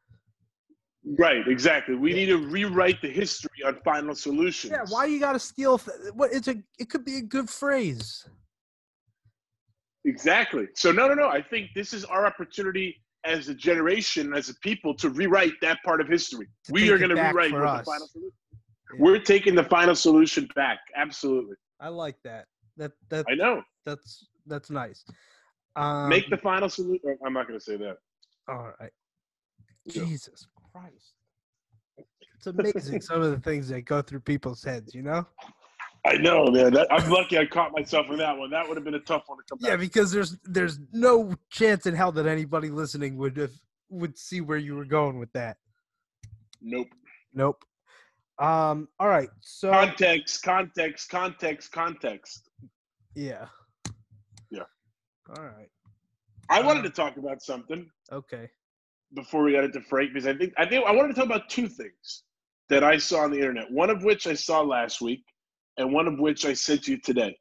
Right, 1.18 1.46
exactly. 1.46 1.94
We 1.94 2.12
need 2.12 2.26
to 2.26 2.38
rewrite 2.38 3.00
the 3.02 3.10
history 3.10 3.64
on 3.66 3.78
final 3.84 4.14
solutions. 4.14 4.72
Yeah, 4.72 4.84
why 4.88 5.06
you 5.06 5.20
got 5.20 5.32
to 5.32 5.38
steal? 5.38 5.78
Th- 5.78 5.96
what 6.14 6.32
it's 6.32 6.48
a? 6.48 6.56
It 6.78 6.90
could 6.90 7.04
be 7.04 7.18
a 7.18 7.22
good 7.22 7.48
phrase. 7.48 8.26
Exactly. 10.04 10.66
So 10.74 10.92
no, 10.92 11.08
no, 11.08 11.14
no. 11.14 11.28
I 11.28 11.42
think 11.42 11.70
this 11.74 11.92
is 11.92 12.04
our 12.04 12.26
opportunity 12.26 13.02
as 13.24 13.48
a 13.48 13.54
generation, 13.54 14.32
as 14.34 14.48
a 14.48 14.54
people, 14.56 14.94
to 14.94 15.10
rewrite 15.10 15.52
that 15.60 15.78
part 15.84 16.00
of 16.00 16.08
history. 16.08 16.46
To 16.64 16.72
we 16.72 16.90
are 16.90 16.98
going 16.98 17.14
to 17.14 17.22
rewrite 17.22 17.50
for 17.50 17.60
what 17.60 17.68
us. 17.68 17.78
the 17.80 17.92
final 17.92 18.06
solution. 18.08 18.32
Yeah. 18.94 19.00
We're 19.00 19.20
taking 19.20 19.54
the 19.54 19.64
final 19.64 19.94
solution 19.94 20.48
back. 20.54 20.78
Absolutely. 20.96 21.56
I 21.80 21.88
like 21.88 22.16
that. 22.24 22.46
That 22.76 22.92
that 23.10 23.26
I 23.28 23.34
know. 23.34 23.62
that's 23.84 24.26
that's 24.46 24.70
nice. 24.70 25.04
Um, 25.76 26.08
Make 26.08 26.28
the 26.30 26.36
final 26.36 26.68
solution. 26.68 27.16
I'm 27.24 27.32
not 27.32 27.46
going 27.46 27.58
to 27.58 27.64
say 27.64 27.76
that. 27.76 27.96
All 28.48 28.72
right. 28.80 28.90
Yeah. 29.84 30.04
Jesus 30.04 30.46
Christ. 30.72 31.14
It's 32.36 32.46
amazing 32.46 33.00
some 33.00 33.20
of 33.22 33.30
the 33.30 33.38
things 33.40 33.68
that 33.68 33.82
go 33.82 34.02
through 34.02 34.20
people's 34.20 34.62
heads, 34.62 34.94
you 34.94 35.02
know? 35.02 35.26
I 36.06 36.14
know, 36.14 36.46
man. 36.46 36.72
That, 36.72 36.86
I'm 36.90 37.10
lucky 37.10 37.36
I 37.38 37.44
caught 37.44 37.72
myself 37.72 38.06
in 38.10 38.16
that 38.18 38.36
one. 38.36 38.50
That 38.50 38.66
would 38.66 38.76
have 38.76 38.84
been 38.84 38.94
a 38.94 39.00
tough 39.00 39.24
one 39.26 39.38
to 39.38 39.44
come 39.50 39.58
Yeah, 39.60 39.70
back. 39.72 39.80
because 39.80 40.10
there's 40.10 40.38
there's 40.44 40.78
no 40.92 41.34
chance 41.50 41.84
in 41.86 41.94
hell 41.94 42.10
that 42.12 42.26
anybody 42.26 42.70
listening 42.70 43.16
would 43.18 43.36
have 43.36 43.52
would 43.90 44.16
see 44.16 44.40
where 44.40 44.56
you 44.56 44.76
were 44.76 44.86
going 44.86 45.18
with 45.18 45.30
that. 45.32 45.58
Nope. 46.62 46.86
Nope. 47.34 47.62
Um, 48.38 48.88
all 48.98 49.08
right. 49.08 49.28
So 49.40 49.70
Context, 49.70 50.42
context, 50.42 51.10
context, 51.10 51.70
context. 51.72 52.48
yeah. 53.14 53.46
Yeah. 54.50 54.62
All 55.36 55.44
right. 55.44 55.68
I 56.48 56.62
wanted 56.62 56.82
to 56.84 56.90
talk 56.90 57.18
about 57.18 57.42
something 57.42 57.90
Okay. 58.10 58.48
Before 59.14 59.42
we 59.42 59.52
got 59.52 59.64
into 59.64 59.80
Frank 59.80 60.12
because 60.12 60.26
I 60.26 60.34
think 60.34 60.52
I 60.58 60.66
think 60.66 60.84
I 60.86 60.92
wanted 60.92 61.08
to 61.08 61.14
talk 61.14 61.26
about 61.26 61.48
two 61.48 61.68
things 61.68 62.22
that 62.68 62.84
I 62.84 62.98
saw 62.98 63.22
on 63.22 63.30
the 63.30 63.38
internet. 63.38 63.70
One 63.70 63.90
of 63.90 64.04
which 64.04 64.26
I 64.26 64.34
saw 64.34 64.60
last 64.60 65.00
week, 65.00 65.24
and 65.76 65.92
one 65.92 66.06
of 66.06 66.18
which 66.18 66.46
I 66.46 66.52
sent 66.52 66.86
you 66.86 66.98
today. 66.98 67.36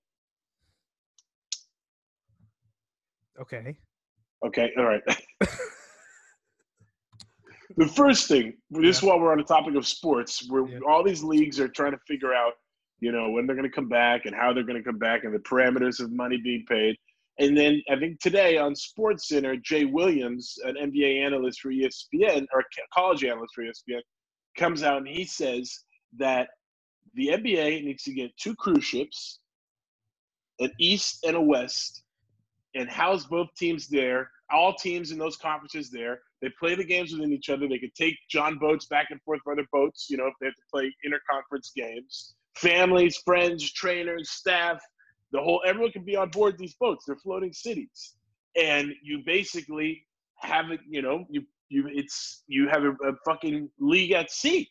Okay. 3.40 3.78
Okay, 4.46 4.72
all 4.78 4.86
right. 4.86 5.02
the 7.78 7.88
first 7.88 8.28
thing, 8.28 8.54
just 8.82 9.04
while 9.04 9.20
we're 9.20 9.32
on 9.32 9.38
the 9.38 9.44
topic 9.44 9.76
of 9.76 9.88
sports, 9.88 10.48
where 10.50 10.68
Yeah. 10.68 10.80
all 10.88 11.04
these 11.04 11.24
leagues 11.24 11.60
are 11.60 11.68
trying 11.68 11.92
to 11.92 12.00
figure 12.08 12.34
out, 12.34 12.54
you 13.00 13.12
know, 13.12 13.30
when 13.30 13.46
they're 13.46 13.56
going 13.56 13.70
to 13.70 13.74
come 13.74 13.90
back 13.90 14.26
and 14.26 14.36
how 14.36 14.54
they're 14.54 14.64
going 14.64 14.78
to 14.78 14.84
come 14.84 14.98
back 14.98 15.24
and 15.24 15.34
the 15.34 15.40
parameters 15.40 16.00
of 16.00 16.12
money 16.12 16.38
being 16.38 16.66
paid. 16.68 16.98
And 17.40 17.58
then 17.58 17.82
I 17.90 17.98
think 17.98 18.20
today 18.20 18.58
on 18.58 18.76
Sports 18.76 19.30
Center, 19.30 19.56
Jay 19.56 19.86
Williams, 19.86 20.58
an 20.66 20.76
NBA 20.76 21.26
analyst 21.26 21.62
for 21.62 21.70
ESPN 21.70 22.46
or 22.54 22.64
co- 22.64 22.84
college 22.94 23.24
analyst 23.24 23.56
for 23.56 23.64
ESPN, 23.64 24.02
comes 24.58 24.84
out 24.84 24.98
and 24.98 25.08
he 25.08 25.24
says 25.24 25.86
that 26.18 26.50
the 27.16 27.30
NBA 27.30 27.86
needs 27.86 28.04
to 28.04 28.14
get 28.14 28.36
two 28.38 28.56
cruise 28.56 28.84
ships, 28.84 29.40
an 30.60 30.72
East 30.80 31.24
and 31.26 31.38
a 31.38 31.42
West, 31.42 32.04
and 32.76 32.90
house 32.90 33.26
both 33.26 33.48
teams 33.58 33.88
there. 33.88 34.30
All 34.52 34.74
teams 34.74 35.12
in 35.12 35.18
those 35.18 35.38
conferences 35.38 35.90
there. 35.92 36.20
They 36.42 36.50
play 36.60 36.76
the 36.76 36.84
games 36.84 37.14
within 37.14 37.32
each 37.32 37.50
other. 37.50 37.68
They 37.68 37.78
could 37.78 37.94
take 37.96 38.16
John 38.30 38.58
boats 38.58 38.88
back 38.88 39.08
and 39.12 39.22
forth 39.22 39.42
for 39.44 39.54
other 39.54 39.66
boats. 39.72 40.08
You 40.10 40.18
know, 40.18 40.28
if 40.28 40.34
they 40.42 40.48
have 40.48 40.56
to 40.56 40.62
play 40.72 40.94
interconference 41.06 41.74
games. 41.76 42.34
Families, 42.56 43.18
friends, 43.24 43.72
trainers, 43.72 44.32
staff, 44.32 44.82
the 45.32 45.40
whole 45.40 45.62
everyone 45.66 45.92
can 45.92 46.04
be 46.04 46.16
on 46.16 46.30
board 46.30 46.58
these 46.58 46.76
boats. 46.76 47.06
They're 47.06 47.16
floating 47.18 47.54
cities, 47.54 48.16
and 48.56 48.92
you 49.04 49.22
basically 49.26 50.06
have 50.38 50.72
it. 50.72 50.80
You 50.88 51.02
know, 51.02 51.26
you 51.30 51.44
you 51.70 51.88
it's 51.88 52.44
you 52.48 52.68
have 52.70 52.84
a, 52.84 52.92
a 53.08 53.14
fucking 53.26 53.70
league 53.80 54.12
at 54.12 54.32
sea. 54.32 54.70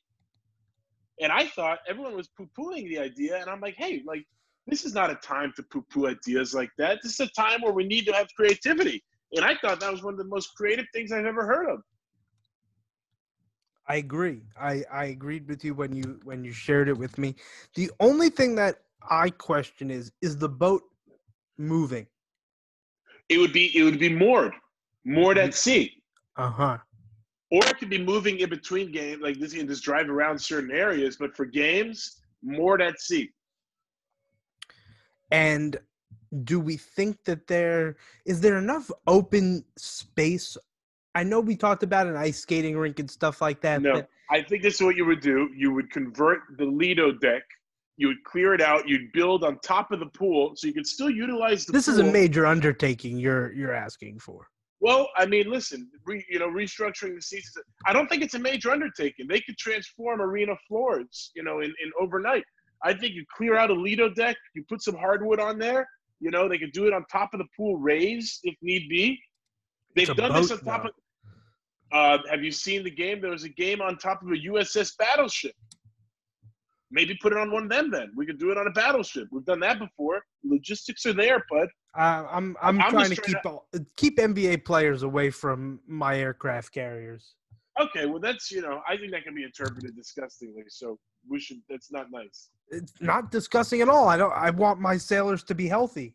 And 1.21 1.33
I 1.33 1.47
thought 1.47 1.81
everyone 1.89 2.15
was 2.15 2.29
poo 2.29 2.49
pooing 2.57 2.89
the 2.89 2.99
idea, 2.99 3.41
and 3.41 3.51
I'm 3.51 3.61
like, 3.61 3.75
hey, 3.77 4.03
like 4.07 4.25
this 4.67 4.85
is 4.85 4.95
not 4.95 5.11
a 5.11 5.17
time 5.17 5.53
to 5.57 5.63
poo 5.65 5.85
poo 5.93 6.07
ideas 6.07 6.55
like 6.55 6.71
that. 6.79 6.99
This 7.03 7.19
is 7.19 7.21
a 7.21 7.31
time 7.33 7.63
where 7.63 7.73
we 7.73 7.85
need 7.85 8.07
to 8.07 8.13
have 8.13 8.29
creativity. 8.37 9.03
And 9.33 9.45
I 9.45 9.57
thought 9.57 9.81
that 9.81 9.91
was 9.91 10.03
one 10.03 10.15
of 10.15 10.19
the 10.19 10.27
most 10.27 10.55
creative 10.57 10.87
things 10.93 11.13
I've 11.13 11.27
ever 11.27 11.47
heard 11.47 11.69
of. 11.69 11.81
I 13.89 13.97
agree. 13.97 14.43
I, 14.61 14.85
I 14.93 15.05
agreed 15.07 15.49
with 15.49 15.65
you 15.65 15.73
when 15.75 15.95
you 15.95 16.21
when 16.23 16.45
you 16.45 16.53
shared 16.53 16.89
it 16.89 16.99
with 16.99 17.17
me. 17.17 17.35
The 17.75 17.91
only 18.01 18.29
thing 18.29 18.55
that 18.57 18.83
I 19.09 19.31
question 19.31 19.91
is 19.91 20.13
is 20.23 20.37
the 20.37 20.49
boat 20.49 20.83
moving? 21.57 22.07
It 23.29 23.39
would 23.39 23.53
be 23.53 23.77
it 23.77 23.83
would 23.83 23.99
be 23.99 24.09
moored, 24.09 24.55
moored 25.05 25.39
at 25.39 25.55
sea. 25.55 26.03
Uh-huh. 26.37 26.79
Or 27.51 27.65
it 27.65 27.79
could 27.79 27.91
be 27.91 28.03
moving 28.03 28.41
in 28.41 28.51
between 28.51 28.93
games, 28.93 29.23
like 29.23 29.39
this 29.39 29.53
you 29.53 29.61
can 29.61 29.69
just 29.69 29.83
drive 29.83 30.09
around 30.11 30.39
certain 30.39 30.71
areas, 30.71 31.17
but 31.17 31.35
for 31.35 31.47
games, 31.47 32.21
moored 32.43 32.83
at 32.83 33.01
sea. 33.01 33.31
And 35.31 35.79
do 36.45 36.61
we 36.61 36.77
think 36.77 37.25
that 37.25 37.47
there 37.47 37.97
is 38.27 38.41
there 38.41 38.59
enough 38.59 38.91
open 39.07 39.65
space? 39.77 40.57
I 41.15 41.25
know 41.25 41.41
we 41.41 41.57
talked 41.57 41.83
about 41.83 42.07
an 42.07 42.17
ice 42.17 42.39
skating 42.39 42.77
rink 42.77 42.99
and 42.99 43.11
stuff 43.11 43.41
like 43.41 43.61
that. 43.63 43.83
No, 43.83 44.05
I 44.31 44.43
think 44.43 44.63
this 44.63 44.75
is 44.75 44.83
what 44.83 44.97
you 44.97 45.07
would 45.07 45.21
do. 45.21 45.51
You 45.57 45.73
would 45.73 45.91
convert 45.91 46.41
the 46.59 46.67
Lido 46.67 47.13
deck. 47.13 47.43
You 47.99 48.07
would 48.07 48.23
clear 48.25 48.55
it 48.55 48.63
out. 48.63 48.89
You'd 48.89 49.13
build 49.13 49.45
on 49.45 49.59
top 49.59 49.91
of 49.91 50.01
the 50.01 50.07
pool, 50.07 50.53
so 50.55 50.67
you 50.67 50.73
could 50.73 50.87
still 50.87 51.11
utilize 51.11 51.67
the. 51.67 51.73
this 51.73 51.89
is 51.89 51.99
a 51.99 52.05
major 52.05 52.47
undertaking 52.47 53.19
you're 53.19 53.53
you're 53.53 53.75
asking 53.75 54.21
for. 54.21 54.47
Well, 54.81 55.09
I 55.17 55.27
mean, 55.27 55.51
listen, 55.51 55.91
re, 56.07 56.25
you 56.31 56.39
know, 56.39 56.49
restructuring 56.49 57.17
the 57.17 57.23
seats 57.23 57.53
I 57.87 57.93
don't 57.93 58.09
think 58.09 58.23
it's 58.23 58.35
a 58.35 58.39
major 58.39 58.71
undertaking. 58.71 59.27
They 59.29 59.41
could 59.41 59.59
transform 59.59 60.21
arena 60.21 60.55
floors, 60.69 61.33
you 61.35 61.43
know, 61.43 61.59
in, 61.61 61.75
in 61.83 61.91
overnight. 62.01 62.45
I 62.85 62.93
think 62.95 63.15
you 63.15 63.25
clear 63.37 63.57
out 63.57 63.71
a 63.71 63.75
Lido 63.75 64.09
deck, 64.09 64.37
you 64.55 64.65
put 64.69 64.83
some 64.83 64.95
hardwood 64.95 65.41
on 65.41 65.59
there. 65.59 65.89
You 66.21 66.31
know, 66.31 66.49
they 66.49 66.59
could 66.59 66.73
do 66.73 66.87
it 66.87 66.93
on 66.93 67.05
top 67.11 67.31
of 67.33 67.39
the 67.39 67.47
pool, 67.57 67.77
raised 67.77 68.41
if 68.45 68.55
need 68.63 68.89
be. 68.89 69.19
They've 69.97 70.07
done 70.07 70.33
this 70.35 70.53
on 70.53 70.59
top 70.61 70.85
now. 70.85 70.91
of. 70.91 70.95
Uh, 71.91 72.19
have 72.31 72.45
you 72.45 72.53
seen 72.53 72.85
the 72.85 72.91
game? 72.91 73.21
There 73.21 73.31
was 73.31 73.45
a 73.45 73.49
game 73.49 73.81
on 73.81 73.97
top 73.97 74.23
of 74.23 74.29
a 74.29 74.37
USS 74.37 74.97
battleship. 74.99 75.55
Maybe 76.91 77.15
put 77.21 77.33
it 77.33 77.39
on 77.39 77.51
one 77.51 77.65
of 77.65 77.69
them. 77.69 77.91
Then 77.91 78.13
we 78.17 78.25
could 78.25 78.39
do 78.39 78.51
it 78.51 78.57
on 78.59 78.67
a 78.67 78.71
battleship. 78.71 79.29
We've 79.31 79.45
done 79.45 79.61
that 79.61 79.79
before. 79.79 80.23
Logistics 80.43 81.05
are 81.05 81.13
there, 81.13 81.45
bud. 81.51 81.69
Uh, 81.97 82.27
I'm 82.31 82.57
I'm, 82.63 82.81
I'm 82.81 82.91
trying 82.91 83.11
to 83.11 83.21
keep 83.21 83.37
keep 83.97 84.19
NBA 84.19 84.65
players 84.65 85.03
away 85.03 85.31
from 85.31 85.81
my 85.87 86.17
aircraft 86.19 86.73
carriers. 86.73 87.35
Okay, 87.81 88.07
well 88.07 88.21
that's 88.21 88.51
you 88.51 88.63
know 88.63 88.81
I 88.89 88.97
think 88.97 89.13
that 89.13 89.25
can 89.25 89.35
be 89.35 89.45
interpreted 89.45 89.95
disgustingly. 89.97 90.65
So 90.69 90.99
we 91.29 91.39
should. 91.41 91.59
That's 91.69 91.93
not 91.93 92.07
nice. 92.11 92.49
It's 92.71 92.93
not 93.01 93.31
disgusting 93.31 93.83
at 93.83 93.89
all. 93.89 94.09
I 94.09 94.17
don't. 94.17 94.33
I 94.33 94.51
want 94.51 94.81
my 94.81 94.97
sailors 94.97 95.43
to 95.45 95.55
be 95.55 95.69
healthy. 95.69 96.15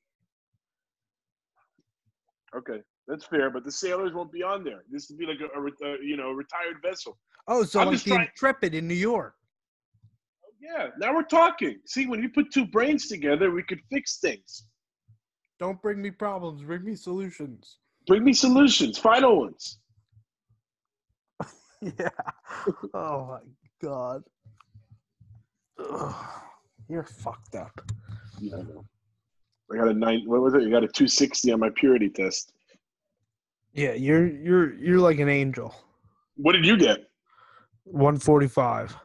Okay, 2.55 2.81
that's 3.07 3.25
fair. 3.25 3.49
But 3.49 3.63
the 3.63 3.71
sailors 3.71 4.13
won't 4.13 4.31
be 4.31 4.43
on 4.43 4.63
there. 4.63 4.83
This 4.91 5.09
would 5.09 5.19
be 5.19 5.25
like 5.25 5.39
a, 5.39 5.59
a, 5.59 5.93
a 5.93 5.97
you 6.03 6.17
know 6.17 6.29
a 6.29 6.35
retired 6.35 6.77
vessel. 6.83 7.17
Oh, 7.47 7.63
so 7.63 7.79
I'm 7.79 7.87
like 7.87 7.95
just 7.95 8.05
the 8.05 8.11
trying- 8.11 8.27
Intrepid 8.27 8.73
in 8.73 8.87
New 8.87 8.93
York. 8.95 9.35
Yeah, 10.63 10.87
now 10.97 11.13
we're 11.13 11.23
talking. 11.23 11.79
See, 11.85 12.07
when 12.07 12.21
you 12.23 12.29
put 12.29 12.51
two 12.51 12.65
brains 12.65 13.07
together, 13.07 13.51
we 13.51 13.63
could 13.63 13.81
fix 13.91 14.19
things. 14.19 14.65
Don't 15.59 15.81
bring 15.81 16.01
me 16.01 16.09
problems. 16.09 16.63
Bring 16.63 16.85
me 16.85 16.95
solutions. 16.95 17.79
Bring 18.07 18.23
me 18.23 18.33
solutions, 18.33 18.97
final 18.97 19.39
ones. 19.39 19.79
Yeah. 21.99 22.07
Oh 22.93 23.25
my 23.27 23.39
god. 23.81 24.23
Ugh. 25.77 26.15
You're 26.87 27.03
fucked 27.03 27.55
up. 27.55 27.81
Yeah, 28.39 28.55
I. 28.55 29.73
I 29.73 29.77
got 29.79 29.89
a 29.89 29.93
nine. 29.93 30.23
What 30.25 30.41
was 30.41 30.53
it? 30.53 30.61
You 30.61 30.71
got 30.71 30.85
a 30.85 30.87
two 30.87 31.09
sixty 31.09 31.51
on 31.51 31.59
my 31.59 31.69
purity 31.75 32.07
test. 32.07 32.53
Yeah, 33.73 33.95
you're 33.95 34.27
you're 34.27 34.73
you're 34.75 34.99
like 34.99 35.19
an 35.19 35.27
angel. 35.27 35.75
What 36.35 36.53
did 36.53 36.65
you 36.65 36.77
get? 36.77 36.99
145. 37.83 38.95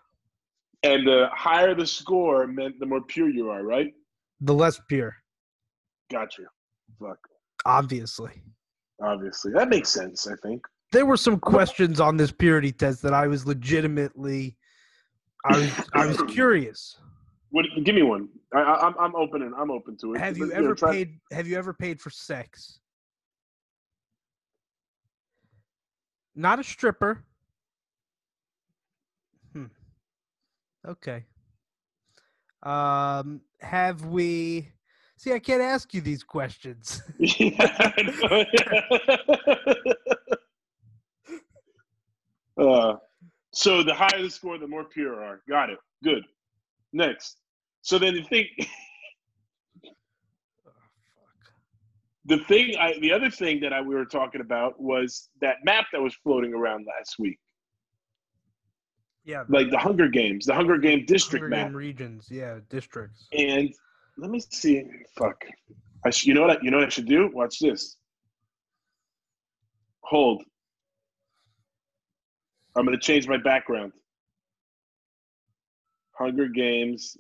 And 0.85 1.07
the 1.07 1.29
higher 1.33 1.75
the 1.75 1.87
score 1.87 2.47
meant 2.47 2.79
the 2.79 2.87
more 2.87 3.01
pure 3.03 3.29
you 3.29 3.51
are, 3.51 3.65
right? 3.65 3.93
The 4.41 4.55
less 4.55 4.81
pure, 4.89 5.17
Gotcha. 6.11 6.43
Fuck. 7.01 7.19
obviously. 7.67 8.31
Obviously, 9.03 9.53
that 9.53 9.69
makes 9.69 9.89
sense. 9.89 10.27
I 10.29 10.35
think. 10.43 10.63
There 10.93 11.05
were 11.07 11.17
some 11.17 11.39
questions 11.39 12.01
on 12.01 12.17
this 12.17 12.31
purity 12.33 12.73
test 12.73 13.03
that 13.03 13.13
I 13.13 13.27
was 13.27 13.47
legitimately 13.47 14.57
I 15.45 15.59
was 15.59 15.81
I 15.95 16.07
was 16.07 16.23
curious. 16.29 16.99
What? 17.51 17.67
Give 17.85 17.95
me 17.95 18.03
one. 18.03 18.29
I, 18.55 18.61
I, 18.61 18.87
I'm 18.87 18.95
I'm 18.99 19.17
open 19.17 19.43
and 19.43 19.55
I'm 19.55 19.71
open 19.71 19.97
to 20.03 20.15
it. 20.15 20.21
Have 20.21 20.39
you 20.39 20.47
know, 20.47 20.55
ever 20.55 20.75
try- 20.75 20.93
paid 20.93 21.19
have 21.33 21.47
you 21.47 21.57
ever 21.57 21.73
paid 21.73 22.01
for 22.01 22.11
sex? 22.11 22.81
Not 26.35 26.59
a 26.61 26.65
stripper. 26.65 27.25
Okay. 30.89 31.25
Um 32.63 33.43
have 33.61 34.05
we 34.05 34.73
See, 35.19 35.33
I 35.33 35.41
can't 35.41 35.61
ask 35.61 35.93
you 35.93 36.01
these 36.01 36.23
questions. 36.23 37.03
Yeah, 37.19 37.93
I 37.97 38.45
know. 42.57 42.65
uh, 42.71 42.97
so 43.53 43.83
the 43.83 43.93
higher 43.93 44.23
the 44.23 44.31
score, 44.31 44.59
the 44.59 44.69
more 44.69 44.85
pure 44.85 45.21
are. 45.23 45.41
Got 45.49 45.71
it. 45.71 45.79
Good. 46.05 46.23
Next. 46.93 47.39
So 47.83 47.99
then 47.99 48.15
the 48.15 48.23
thing, 48.23 48.47
the 52.27 52.39
thing, 52.45 52.77
I, 52.79 52.97
the 53.01 53.13
other 53.13 53.31
thing 53.31 53.59
that 53.61 53.73
I, 53.73 53.81
we 53.81 53.97
were 53.97 54.05
talking 54.05 54.41
about 54.41 54.81
was 54.81 55.31
that 55.41 55.57
map 55.65 55.87
that 55.93 56.01
was 56.01 56.15
floating 56.23 56.55
around 56.55 56.87
last 56.87 57.17
week, 57.19 57.41
Yeah. 59.29 59.45
like 59.51 59.71
the 59.71 59.77
Hunger 59.77 60.09
Games, 60.09 60.47
the 60.47 60.55
Hunger 60.55 60.79
Game 60.79 61.05
district 61.05 61.43
Hunger 61.43 61.55
map. 61.55 61.67
Game 61.67 61.77
regions, 61.77 62.29
yeah, 62.31 62.61
districts. 62.71 63.29
And 63.33 63.71
let 64.17 64.31
me 64.31 64.41
see. 64.41 64.85
Fuck. 65.19 65.45
I 66.07 66.09
sh- 66.09 66.25
you 66.25 66.33
know 66.33 66.41
what? 66.41 66.51
I, 66.53 66.57
you 66.63 66.71
know 66.71 66.79
what 66.79 66.87
I 66.87 66.89
should 66.89 67.07
do? 67.07 67.29
Watch 67.35 67.59
this. 67.59 67.99
Hold. 70.01 70.43
I'm 72.75 72.87
gonna 72.87 72.99
change 72.99 73.29
my 73.29 73.37
background. 73.37 73.93
Hunger 76.13 76.49
Games. 76.49 77.15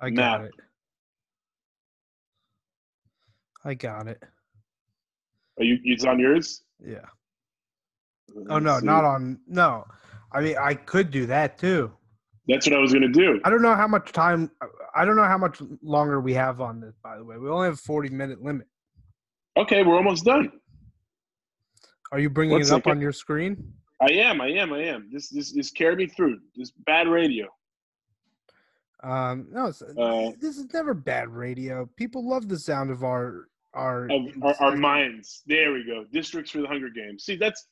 I 0.00 0.10
got 0.10 0.42
Map. 0.42 0.48
it. 0.48 0.54
I 3.64 3.74
got 3.74 4.06
it. 4.06 4.22
Are 5.58 5.64
you? 5.64 5.76
It's 5.82 6.04
on 6.04 6.20
yours. 6.20 6.62
Yeah. 6.78 7.04
Let 8.32 8.46
Oh 8.48 8.58
no, 8.60 8.78
see. 8.78 8.86
not 8.86 9.04
on 9.04 9.40
no. 9.48 9.84
I 10.32 10.40
mean, 10.40 10.56
I 10.60 10.74
could 10.74 11.10
do 11.10 11.26
that 11.26 11.58
too. 11.58 11.92
That's 12.48 12.66
what 12.66 12.76
I 12.76 12.80
was 12.80 12.92
gonna 12.92 13.08
do. 13.08 13.40
I 13.44 13.50
don't 13.50 13.62
know 13.62 13.74
how 13.74 13.86
much 13.86 14.12
time. 14.12 14.50
I 14.94 15.04
don't 15.04 15.16
know 15.16 15.24
how 15.24 15.38
much 15.38 15.60
longer 15.82 16.20
we 16.20 16.34
have 16.34 16.60
on 16.60 16.80
this. 16.80 16.94
By 17.02 17.16
the 17.16 17.24
way, 17.24 17.36
we 17.36 17.48
only 17.48 17.66
have 17.66 17.74
a 17.74 17.78
forty 17.78 18.08
minute 18.08 18.42
limit. 18.42 18.66
Okay, 19.56 19.82
we're 19.82 19.96
almost 19.96 20.24
done. 20.24 20.50
Are 22.12 22.18
you 22.18 22.30
bringing 22.30 22.52
One 22.52 22.62
it 22.62 22.70
up 22.70 22.86
on 22.86 23.00
your 23.00 23.12
screen? 23.12 23.72
I 24.00 24.12
am. 24.12 24.40
I 24.40 24.48
am. 24.48 24.72
I 24.72 24.82
am. 24.84 25.10
This. 25.12 25.28
This. 25.28 25.52
This 25.52 25.70
carried 25.70 25.98
me 25.98 26.06
through. 26.06 26.38
This 26.56 26.72
bad 26.86 27.06
radio. 27.06 27.46
Um, 29.02 29.48
no, 29.50 29.66
Uh, 29.66 30.32
this 30.40 30.58
is 30.58 30.66
never 30.74 30.92
bad 30.92 31.28
radio. 31.28 31.88
People 31.96 32.28
love 32.28 32.48
the 32.48 32.58
sound 32.58 32.90
of 32.90 33.04
our 33.04 33.48
our 33.74 34.10
of 34.10 34.26
our, 34.42 34.54
our 34.60 34.76
minds. 34.76 35.42
There 35.46 35.72
we 35.72 35.84
go. 35.84 36.04
Districts 36.12 36.50
for 36.50 36.60
the 36.60 36.66
Hunger 36.66 36.90
Games. 36.90 37.24
See, 37.24 37.36
that's 37.36 37.66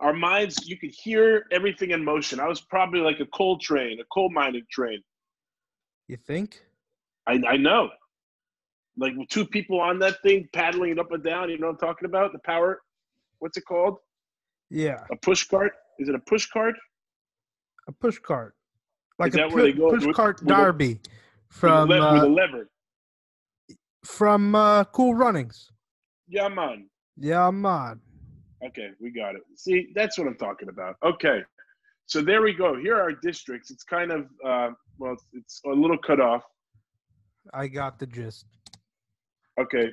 our 0.00 0.12
minds. 0.12 0.68
You 0.68 0.76
could 0.78 0.90
hear 0.90 1.44
everything 1.50 1.90
in 1.90 2.04
motion. 2.04 2.40
I 2.40 2.46
was 2.48 2.60
probably 2.60 3.00
like 3.00 3.20
a 3.20 3.26
coal 3.26 3.58
train, 3.58 4.00
a 4.00 4.04
coal 4.12 4.30
mining 4.30 4.64
train. 4.70 5.00
You 6.06 6.16
think? 6.16 6.62
I, 7.26 7.40
I 7.46 7.56
know. 7.56 7.90
Like 8.96 9.14
with 9.16 9.28
two 9.28 9.44
people 9.46 9.80
on 9.80 9.98
that 10.00 10.20
thing 10.22 10.48
paddling 10.52 10.92
it 10.92 10.98
up 10.98 11.12
and 11.12 11.22
down. 11.22 11.50
You 11.50 11.58
know 11.58 11.68
what 11.68 11.82
I'm 11.82 11.88
talking 11.88 12.06
about? 12.06 12.32
The 12.32 12.40
power. 12.44 12.80
What's 13.38 13.56
it 13.56 13.64
called? 13.66 13.98
Yeah, 14.70 14.98
A 15.10 15.16
push 15.16 15.44
cart? 15.46 15.72
Is 15.98 16.08
it 16.08 16.14
a 16.14 16.18
push 16.18 16.46
cart? 16.46 16.74
a 17.88 17.92
push 17.92 18.18
cart, 18.18 18.54
like 19.18 19.32
a 19.32 19.38
that 19.38 19.50
where 19.50 19.62
they 19.62 19.72
pu- 19.72 19.78
go 19.78 19.90
push 19.90 20.04
with- 20.04 20.14
cart 20.14 20.40
with 20.42 20.50
a- 20.50 20.54
derby 20.54 20.88
With 20.88 21.06
a 21.06 21.54
from 21.54 21.88
le- 21.88 21.94
with 22.12 22.22
a 22.22 22.26
uh, 22.26 22.28
lever. 22.28 22.70
from 24.04 24.54
uh, 24.54 24.84
Cool 24.84 25.14
Runnings. 25.14 25.70
Yeah, 26.28 26.48
man. 26.48 26.90
Yeah, 27.16 27.50
man. 27.50 28.00
Okay, 28.64 28.88
we 29.00 29.10
got 29.10 29.34
it. 29.34 29.42
See, 29.56 29.88
that's 29.94 30.18
what 30.18 30.26
I'm 30.26 30.36
talking 30.36 30.68
about. 30.68 30.96
Okay, 31.04 31.40
so 32.06 32.20
there 32.20 32.42
we 32.42 32.52
go. 32.52 32.76
Here 32.76 32.96
are 32.96 33.02
our 33.02 33.12
districts. 33.12 33.70
It's 33.70 33.84
kind 33.84 34.10
of 34.10 34.26
uh, 34.44 34.70
well, 34.98 35.12
it's, 35.12 35.24
it's 35.32 35.60
a 35.66 35.70
little 35.70 35.98
cut 35.98 36.20
off. 36.20 36.42
I 37.54 37.68
got 37.68 37.98
the 37.98 38.06
gist. 38.06 38.46
Okay. 39.60 39.90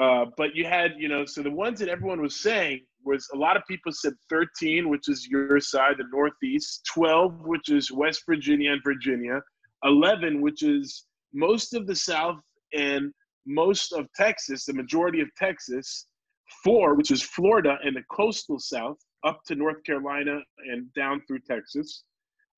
Uh, 0.00 0.26
but 0.36 0.54
you 0.54 0.64
had, 0.64 0.92
you 0.98 1.08
know, 1.08 1.24
so 1.24 1.42
the 1.42 1.50
ones 1.50 1.78
that 1.78 1.88
everyone 1.88 2.20
was 2.20 2.40
saying 2.40 2.80
was 3.04 3.28
a 3.32 3.36
lot 3.36 3.56
of 3.56 3.62
people 3.68 3.92
said 3.92 4.12
13, 4.30 4.88
which 4.88 5.08
is 5.08 5.28
your 5.28 5.60
side, 5.60 5.94
the 5.98 6.04
Northeast, 6.12 6.84
12, 6.92 7.42
which 7.44 7.68
is 7.68 7.92
West 7.92 8.22
Virginia 8.26 8.72
and 8.72 8.80
Virginia, 8.82 9.40
11, 9.84 10.40
which 10.40 10.62
is 10.62 11.06
most 11.32 11.74
of 11.74 11.86
the 11.86 11.94
South 11.94 12.38
and 12.72 13.12
most 13.46 13.92
of 13.92 14.06
Texas, 14.16 14.64
the 14.64 14.72
majority 14.72 15.20
of 15.20 15.28
Texas, 15.36 16.06
four, 16.62 16.94
which 16.94 17.10
is 17.10 17.22
Florida 17.22 17.78
and 17.82 17.96
the 17.96 18.02
coastal 18.10 18.58
South, 18.58 18.98
up 19.24 19.40
to 19.46 19.54
North 19.54 19.82
Carolina 19.84 20.40
and 20.70 20.92
down 20.94 21.22
through 21.26 21.40
Texas. 21.40 22.04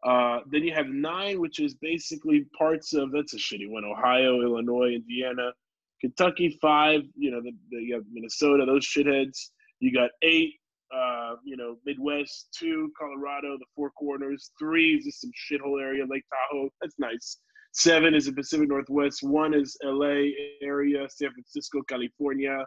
Uh, 0.04 0.40
then 0.50 0.62
you 0.62 0.72
have 0.72 0.88
nine, 0.88 1.40
which 1.40 1.58
is 1.58 1.74
basically 1.74 2.46
parts 2.56 2.92
of 2.94 3.10
that's 3.12 3.34
a 3.34 3.38
shitty 3.38 3.68
one: 3.68 3.84
Ohio, 3.84 4.42
Illinois, 4.42 4.94
Indiana, 4.94 5.52
Kentucky. 6.00 6.58
Five, 6.60 7.02
you 7.16 7.30
know, 7.30 7.40
the, 7.40 7.52
the 7.70 7.78
you 7.78 7.94
have 7.94 8.04
Minnesota, 8.12 8.64
those 8.66 8.86
shitheads. 8.86 9.50
You 9.80 9.92
got 9.92 10.10
eight, 10.22 10.54
uh, 10.94 11.34
you 11.44 11.56
know, 11.56 11.76
Midwest. 11.84 12.48
Two, 12.56 12.92
Colorado, 12.98 13.56
the 13.58 13.64
Four 13.74 13.90
Corners. 13.90 14.50
Three 14.58 14.96
is 14.96 15.04
just 15.04 15.20
some 15.22 15.30
shithole 15.30 15.80
area, 15.80 16.04
Lake 16.08 16.24
Tahoe. 16.30 16.68
That's 16.80 16.98
nice. 16.98 17.38
Seven 17.72 18.14
is 18.14 18.26
the 18.26 18.32
Pacific 18.32 18.68
Northwest. 18.68 19.22
One 19.22 19.52
is 19.54 19.76
LA 19.82 20.30
area, 20.62 21.06
San 21.10 21.30
Francisco, 21.32 21.82
California. 21.82 22.64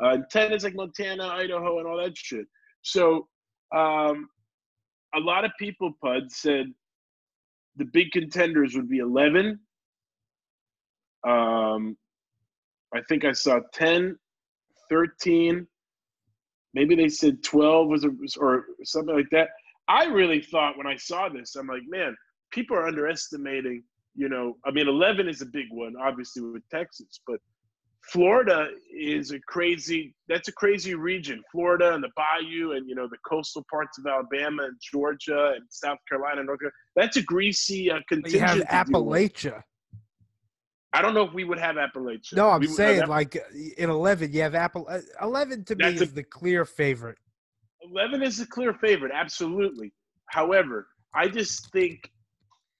Uh, 0.00 0.18
ten 0.30 0.52
is 0.52 0.64
like 0.64 0.74
Montana, 0.74 1.26
Idaho, 1.26 1.78
and 1.78 1.86
all 1.86 1.96
that 1.96 2.16
shit. 2.16 2.46
So, 2.82 3.28
um, 3.74 4.28
a 5.14 5.20
lot 5.20 5.44
of 5.44 5.52
people, 5.58 5.92
Pud, 6.02 6.30
said 6.30 6.66
the 7.76 7.84
big 7.86 8.10
contenders 8.12 8.74
would 8.74 8.88
be 8.88 8.98
11. 8.98 9.58
Um, 11.26 11.96
I 12.94 13.00
think 13.08 13.24
I 13.24 13.32
saw 13.32 13.60
10, 13.72 14.18
13, 14.90 15.66
maybe 16.74 16.94
they 16.94 17.08
said 17.08 17.42
12 17.42 17.88
was 17.88 18.04
a, 18.04 18.10
or 18.38 18.66
something 18.84 19.14
like 19.14 19.30
that. 19.30 19.48
I 19.88 20.04
really 20.04 20.42
thought 20.42 20.76
when 20.76 20.86
I 20.86 20.96
saw 20.96 21.28
this, 21.28 21.56
I'm 21.56 21.66
like, 21.66 21.82
man, 21.86 22.16
people 22.52 22.76
are 22.76 22.86
underestimating. 22.86 23.84
You 24.14 24.28
know, 24.28 24.56
I 24.66 24.70
mean, 24.70 24.88
11 24.88 25.28
is 25.28 25.40
a 25.40 25.46
big 25.46 25.66
one, 25.70 25.94
obviously 26.00 26.42
with 26.42 26.62
Texas, 26.70 27.20
but 27.26 27.40
Florida 28.10 28.68
is 28.92 29.30
a 29.30 29.38
crazy. 29.40 30.14
That's 30.28 30.48
a 30.48 30.52
crazy 30.52 30.94
region. 30.94 31.42
Florida 31.52 31.94
and 31.94 32.02
the 32.02 32.10
Bayou, 32.16 32.72
and 32.72 32.88
you 32.88 32.94
know 32.94 33.06
the 33.08 33.18
coastal 33.28 33.64
parts 33.70 33.96
of 33.98 34.06
Alabama 34.06 34.64
and 34.64 34.76
Georgia 34.92 35.52
and 35.54 35.64
South 35.68 35.98
Carolina, 36.08 36.38
and 36.40 36.46
North 36.48 36.58
Carolina. 36.60 36.74
That's 36.96 37.16
a 37.16 37.22
greasy 37.22 37.90
uh, 37.90 38.00
But 38.10 38.30
you 38.32 38.40
have 38.40 38.58
to 38.58 38.84
deal 38.84 39.04
with. 39.04 39.32
Appalachia. 39.32 39.62
I 40.92 41.00
don't 41.00 41.14
know 41.14 41.22
if 41.24 41.32
we 41.32 41.44
would 41.44 41.58
have 41.58 41.76
Appalachia. 41.76 42.34
No, 42.34 42.50
I'm 42.50 42.60
We 42.60 42.66
saying 42.66 43.06
like 43.06 43.36
in 43.78 43.88
11, 43.88 44.32
you 44.32 44.42
have 44.42 44.54
Apple. 44.54 44.86
uh, 44.90 45.00
11 45.22 45.64
to 45.66 45.76
me 45.76 45.84
a- 45.86 45.88
is 45.88 46.12
the 46.12 46.24
clear 46.24 46.64
favorite. 46.64 47.16
11 47.82 48.22
is 48.22 48.36
the 48.38 48.46
clear 48.46 48.74
favorite, 48.74 49.12
absolutely. 49.14 49.92
However, 50.26 50.88
I 51.14 51.28
just 51.28 51.70
think 51.72 52.10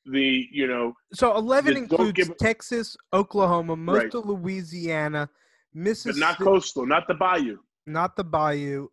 the 0.04 0.48
you 0.50 0.66
know 0.66 0.94
So 1.12 1.36
11 1.36 1.76
includes 1.76 2.12
give- 2.12 2.36
Texas, 2.36 2.96
Oklahoma, 3.12 3.76
most 3.76 3.96
Right. 4.02 4.14
of 4.14 4.26
Louisiana, 4.26 5.28
but 5.74 6.16
not 6.16 6.38
coastal, 6.38 6.86
not 6.86 7.06
the 7.08 7.14
Bayou. 7.14 7.58
not 7.86 8.16
the 8.16 8.24
Bayou, 8.24 8.88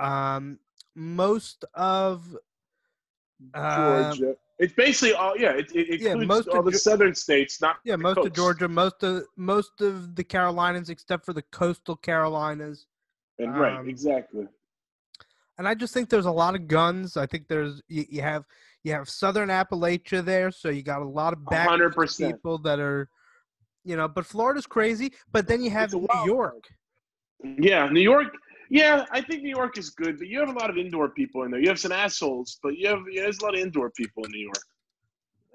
um, 0.00 0.58
most 0.94 1.64
of 1.74 2.36
um, 3.54 4.12
Georgia. 4.12 4.36
It's 4.58 4.72
basically 4.72 5.14
all 5.14 5.36
yeah. 5.36 5.50
It, 5.52 5.70
it 5.74 6.00
Yeah, 6.00 6.10
includes 6.12 6.28
most 6.28 6.48
all 6.48 6.60
of 6.60 6.64
the 6.66 6.70
Ge- 6.72 6.76
southern 6.76 7.14
states, 7.14 7.60
not 7.60 7.76
yeah, 7.84 7.96
most 7.96 8.18
of. 8.18 8.32
Georgia, 8.32 8.68
most 8.68 9.02
of 9.02 9.24
most 9.36 9.80
of 9.80 10.14
the 10.14 10.22
Carolinas, 10.24 10.88
except 10.90 11.24
for 11.26 11.32
the 11.32 11.42
coastal 11.42 11.96
Carolinas. 11.96 12.86
And 13.40 13.58
right, 13.58 13.76
um, 13.76 13.88
exactly. 13.88 14.46
And 15.58 15.68
I 15.68 15.74
just 15.74 15.92
think 15.92 16.08
there's 16.08 16.26
a 16.26 16.30
lot 16.32 16.54
of 16.54 16.68
guns. 16.68 17.16
I 17.16 17.26
think 17.26 17.48
there's 17.48 17.82
you, 17.88 18.04
you 18.08 18.22
have 18.22 18.44
you 18.84 18.92
have 18.92 19.08
Southern 19.08 19.48
Appalachia 19.48 20.24
there, 20.24 20.50
so 20.50 20.68
you 20.68 20.82
got 20.82 21.00
a 21.00 21.08
lot 21.08 21.32
of 21.32 21.44
back 21.46 21.68
100%. 21.68 22.26
people 22.26 22.58
that 22.58 22.78
are, 22.78 23.08
you 23.82 23.96
know. 23.96 24.06
But 24.06 24.26
Florida's 24.26 24.66
crazy. 24.66 25.12
But 25.32 25.48
then 25.48 25.64
you 25.64 25.70
have 25.70 25.92
New 25.92 26.06
York. 26.26 26.68
Yeah, 27.42 27.88
New 27.88 28.02
York. 28.02 28.28
Yeah, 28.70 29.06
I 29.10 29.22
think 29.22 29.42
New 29.42 29.50
York 29.50 29.78
is 29.78 29.90
good, 29.90 30.18
but 30.18 30.28
you 30.28 30.38
have 30.38 30.48
a 30.50 30.58
lot 30.58 30.70
of 30.70 30.76
indoor 30.76 31.08
people 31.08 31.42
in 31.44 31.50
there. 31.50 31.60
You 31.60 31.68
have 31.68 31.80
some 31.80 31.92
assholes, 31.92 32.58
but 32.62 32.76
you 32.76 32.88
have 32.88 33.00
yeah, 33.10 33.22
there's 33.22 33.38
a 33.38 33.44
lot 33.44 33.54
of 33.54 33.60
indoor 33.60 33.90
people 33.90 34.24
in 34.24 34.30
New 34.30 34.40
York. 34.40 34.64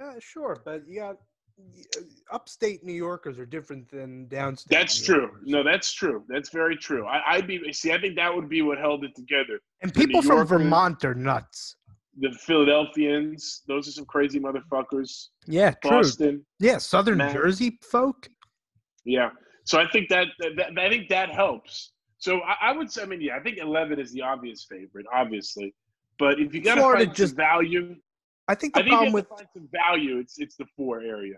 Uh, 0.02 0.20
sure, 0.20 0.62
but 0.66 0.88
you 0.88 1.00
got 1.00 1.18
uh, 1.98 2.02
upstate 2.32 2.84
New 2.84 2.94
Yorkers 2.94 3.38
are 3.38 3.46
different 3.46 3.92
than 3.92 4.28
downstate. 4.28 4.70
That's 4.70 5.02
true. 5.02 5.32
No, 5.44 5.64
that's 5.64 5.94
true. 5.94 6.24
That's 6.30 6.50
very 6.50 6.78
true. 6.78 7.06
I, 7.06 7.22
I'd 7.36 7.48
be 7.48 7.74
see. 7.74 7.92
I 7.92 8.00
think 8.00 8.16
that 8.16 8.34
would 8.34 8.50
be 8.50 8.62
what 8.62 8.78
held 8.80 9.04
it 9.04 9.16
together. 9.16 9.60
and 9.82 9.94
people 9.94 10.22
from 10.22 10.46
Vermont 10.48 11.04
are 11.04 11.16
nuts. 11.16 11.76
The 12.22 12.32
Philadelphians, 12.32 13.62
those 13.68 13.88
are 13.88 13.92
some 13.92 14.06
crazy 14.06 14.40
motherfuckers. 14.40 15.28
Yeah, 15.48 15.72
true. 15.72 15.92
Boston, 15.92 16.46
Yeah, 16.60 16.78
Southern 16.78 17.20
Jersey 17.32 17.80
folk. 17.82 18.28
yeah. 19.06 19.30
So 19.66 19.80
I 19.80 19.88
think 19.92 20.10
that, 20.10 20.28
that, 20.58 20.78
I 20.80 20.90
think 20.90 21.10
that 21.10 21.30
helps. 21.30 21.92
So 22.18 22.42
I, 22.42 22.70
I 22.70 22.72
would 22.74 22.92
say, 22.92 23.04
I 23.04 23.06
mean, 23.06 23.22
yeah, 23.22 23.36
I 23.38 23.40
think 23.40 23.58
eleven 23.60 24.00
is 24.00 24.12
the 24.12 24.22
obvious 24.22 24.66
favorite, 24.70 25.06
obviously. 25.14 25.74
But 26.18 26.40
if 26.40 26.54
you 26.54 26.62
got 26.62 26.76
to 26.76 26.82
find 26.82 27.14
just- 27.16 27.32
some 27.32 27.38
value, 27.38 27.96
I 28.48 28.56
think 28.56 28.76
I 28.76 28.82
the 28.82 28.90
think 28.90 28.92
you 28.92 28.98
problem 28.98 29.14
with 29.14 29.30
to 29.30 29.36
find 29.36 29.48
some 29.54 29.70
value. 29.72 30.18
It's 30.18 30.40
it's 30.40 30.56
the 30.58 30.66
four 30.76 31.02
area. 31.02 31.36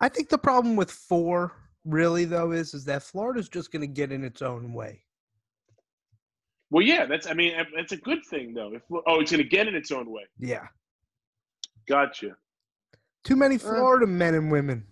I 0.00 0.08
think 0.08 0.28
the 0.28 0.38
problem 0.38 0.76
with 0.76 0.90
four 0.90 1.52
really 1.84 2.24
though 2.24 2.52
is 2.52 2.72
is 2.72 2.84
that 2.84 3.02
Florida's 3.02 3.48
just 3.48 3.72
going 3.72 3.80
to 3.82 3.86
get 3.88 4.12
in 4.12 4.22
its 4.24 4.42
own 4.42 4.72
way. 4.72 5.02
Well, 6.70 6.82
yeah, 6.82 7.06
that's. 7.06 7.26
I 7.26 7.34
mean, 7.34 7.54
that's 7.74 7.92
a 7.92 7.96
good 7.96 8.24
thing 8.28 8.52
though. 8.54 8.72
If 8.74 8.82
oh, 8.90 9.20
it's 9.20 9.30
going 9.30 9.42
to 9.42 9.48
get 9.48 9.68
in 9.68 9.74
its 9.74 9.92
own 9.92 10.10
way. 10.10 10.22
Yeah, 10.38 10.66
Gotcha. 11.88 12.36
too 13.24 13.36
many 13.36 13.56
Uh, 13.56 13.58
Florida 13.58 14.06
men 14.06 14.34
and 14.34 14.50
women. 14.50 14.84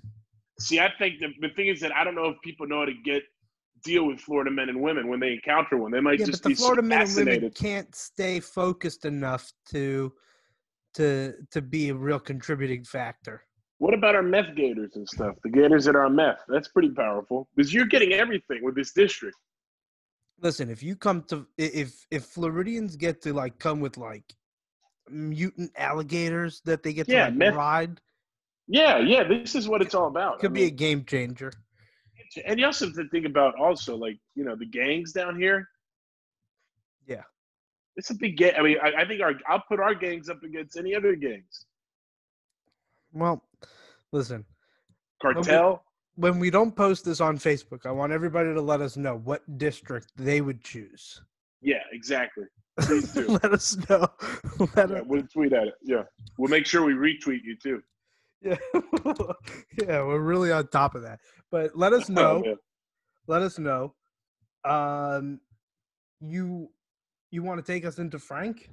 See, 0.60 0.78
I 0.78 0.90
think 0.98 1.18
the, 1.18 1.28
the 1.40 1.52
thing 1.54 1.66
is 1.66 1.80
that 1.80 1.94
I 1.94 2.04
don't 2.04 2.14
know 2.14 2.26
if 2.26 2.36
people 2.44 2.66
know 2.68 2.80
how 2.80 2.84
to 2.84 2.94
get 3.04 3.22
deal 3.82 4.06
with 4.06 4.20
Florida 4.20 4.50
men 4.50 4.68
and 4.68 4.80
women 4.80 5.08
when 5.08 5.20
they 5.20 5.32
encounter 5.32 5.76
one. 5.76 5.90
They 5.90 6.00
might 6.00 6.18
Yeah, 6.20 6.26
but 6.26 6.30
just 6.30 6.42
the 6.44 6.50
be 6.50 6.54
so 6.54 6.62
Florida 6.62 6.82
men 6.82 7.00
and 7.02 7.08
women 7.10 7.26
fascinated. 7.26 7.54
can't 7.56 7.94
stay 7.94 8.40
focused 8.40 9.04
enough 9.04 9.52
to 9.70 10.12
to 10.94 11.34
to 11.50 11.60
be 11.60 11.88
a 11.88 11.94
real 11.94 12.20
contributing 12.20 12.84
factor. 12.84 13.42
What 13.78 13.94
about 13.94 14.14
our 14.14 14.22
meth 14.22 14.54
gators 14.54 14.92
and 14.94 15.06
stuff? 15.08 15.34
The 15.42 15.50
gators 15.50 15.84
that 15.86 15.96
are 15.96 16.08
meth. 16.08 16.38
That's 16.48 16.68
pretty 16.68 16.90
powerful 16.90 17.48
because 17.56 17.74
you're 17.74 17.86
getting 17.86 18.12
everything 18.12 18.62
with 18.62 18.76
this 18.76 18.92
district. 18.92 19.36
Listen, 20.40 20.68
if 20.70 20.82
you 20.82 20.96
come 20.96 21.22
to 21.24 21.46
if 21.56 22.06
if 22.10 22.24
Floridians 22.24 22.96
get 22.96 23.22
to 23.22 23.32
like 23.32 23.58
come 23.58 23.80
with 23.80 23.96
like 23.96 24.34
mutant 25.08 25.70
alligators 25.76 26.60
that 26.64 26.82
they 26.82 26.92
get 26.92 27.06
to 27.08 27.14
like 27.24 27.34
myth- 27.34 27.54
ride, 27.54 28.00
Yeah, 28.66 28.98
yeah. 28.98 29.24
This 29.24 29.54
is 29.54 29.68
what 29.68 29.82
it's 29.82 29.94
all 29.94 30.08
about. 30.08 30.36
I 30.36 30.40
could 30.40 30.52
be 30.52 30.64
a 30.64 30.70
game 30.70 31.04
changer. 31.04 31.52
and 32.44 32.58
you 32.58 32.66
also 32.66 32.86
have 32.86 32.94
to 32.96 33.08
think 33.10 33.26
about 33.26 33.54
also 33.58 33.96
like 33.96 34.18
you 34.34 34.44
know 34.44 34.56
the 34.56 34.66
gangs 34.66 35.12
down 35.12 35.38
here. 35.38 35.68
Yeah. 37.06 37.22
It's 37.96 38.10
a 38.10 38.14
big 38.14 38.36
gang. 38.36 38.54
I 38.58 38.62
mean, 38.62 38.76
I, 38.82 39.02
I 39.02 39.04
think 39.06 39.22
our 39.22 39.34
I'll 39.48 39.62
put 39.68 39.78
our 39.80 39.94
gangs 39.94 40.28
up 40.28 40.42
against 40.42 40.76
any 40.76 40.94
other 40.94 41.14
gangs. 41.14 41.66
Well, 43.12 43.44
listen, 44.10 44.44
Cartel. 45.22 45.84
When 46.16 46.38
we 46.38 46.50
don't 46.50 46.74
post 46.74 47.04
this 47.04 47.20
on 47.20 47.38
Facebook, 47.38 47.86
I 47.86 47.90
want 47.90 48.12
everybody 48.12 48.52
to 48.54 48.60
let 48.60 48.80
us 48.80 48.96
know 48.96 49.16
what 49.18 49.42
district 49.58 50.12
they 50.16 50.40
would 50.40 50.62
choose. 50.62 51.20
Yeah, 51.60 51.82
exactly. 51.92 52.44
Please 52.80 53.12
do. 53.14 53.26
let 53.42 53.52
us 53.52 53.76
know. 53.88 54.08
Let 54.76 54.90
Yeah, 54.90 54.96
us, 54.96 55.02
we'll 55.06 55.26
tweet 55.32 55.52
at 55.52 55.68
it. 55.68 55.74
Yeah, 55.82 56.02
we'll 56.38 56.50
make 56.50 56.66
sure 56.66 56.84
we 56.84 56.92
retweet 56.94 57.40
you 57.44 57.56
too. 57.62 57.82
yeah. 58.42 58.56
yeah, 59.82 60.02
we're 60.02 60.18
really 60.20 60.50
on 60.52 60.66
top 60.68 60.94
of 60.94 61.02
that. 61.02 61.20
But 61.50 61.76
let 61.76 61.92
us 61.92 62.10
Oh, 62.10 62.12
know. 62.12 62.40
man. 62.44 62.56
let 63.28 63.42
us 63.42 63.58
know. 63.58 63.94
Um, 64.64 65.40
you 66.20 66.68
you 67.30 67.42
want 67.42 67.64
to 67.64 67.72
take 67.72 67.84
us 67.84 67.98
into 67.98 68.18
Frank? 68.18 68.70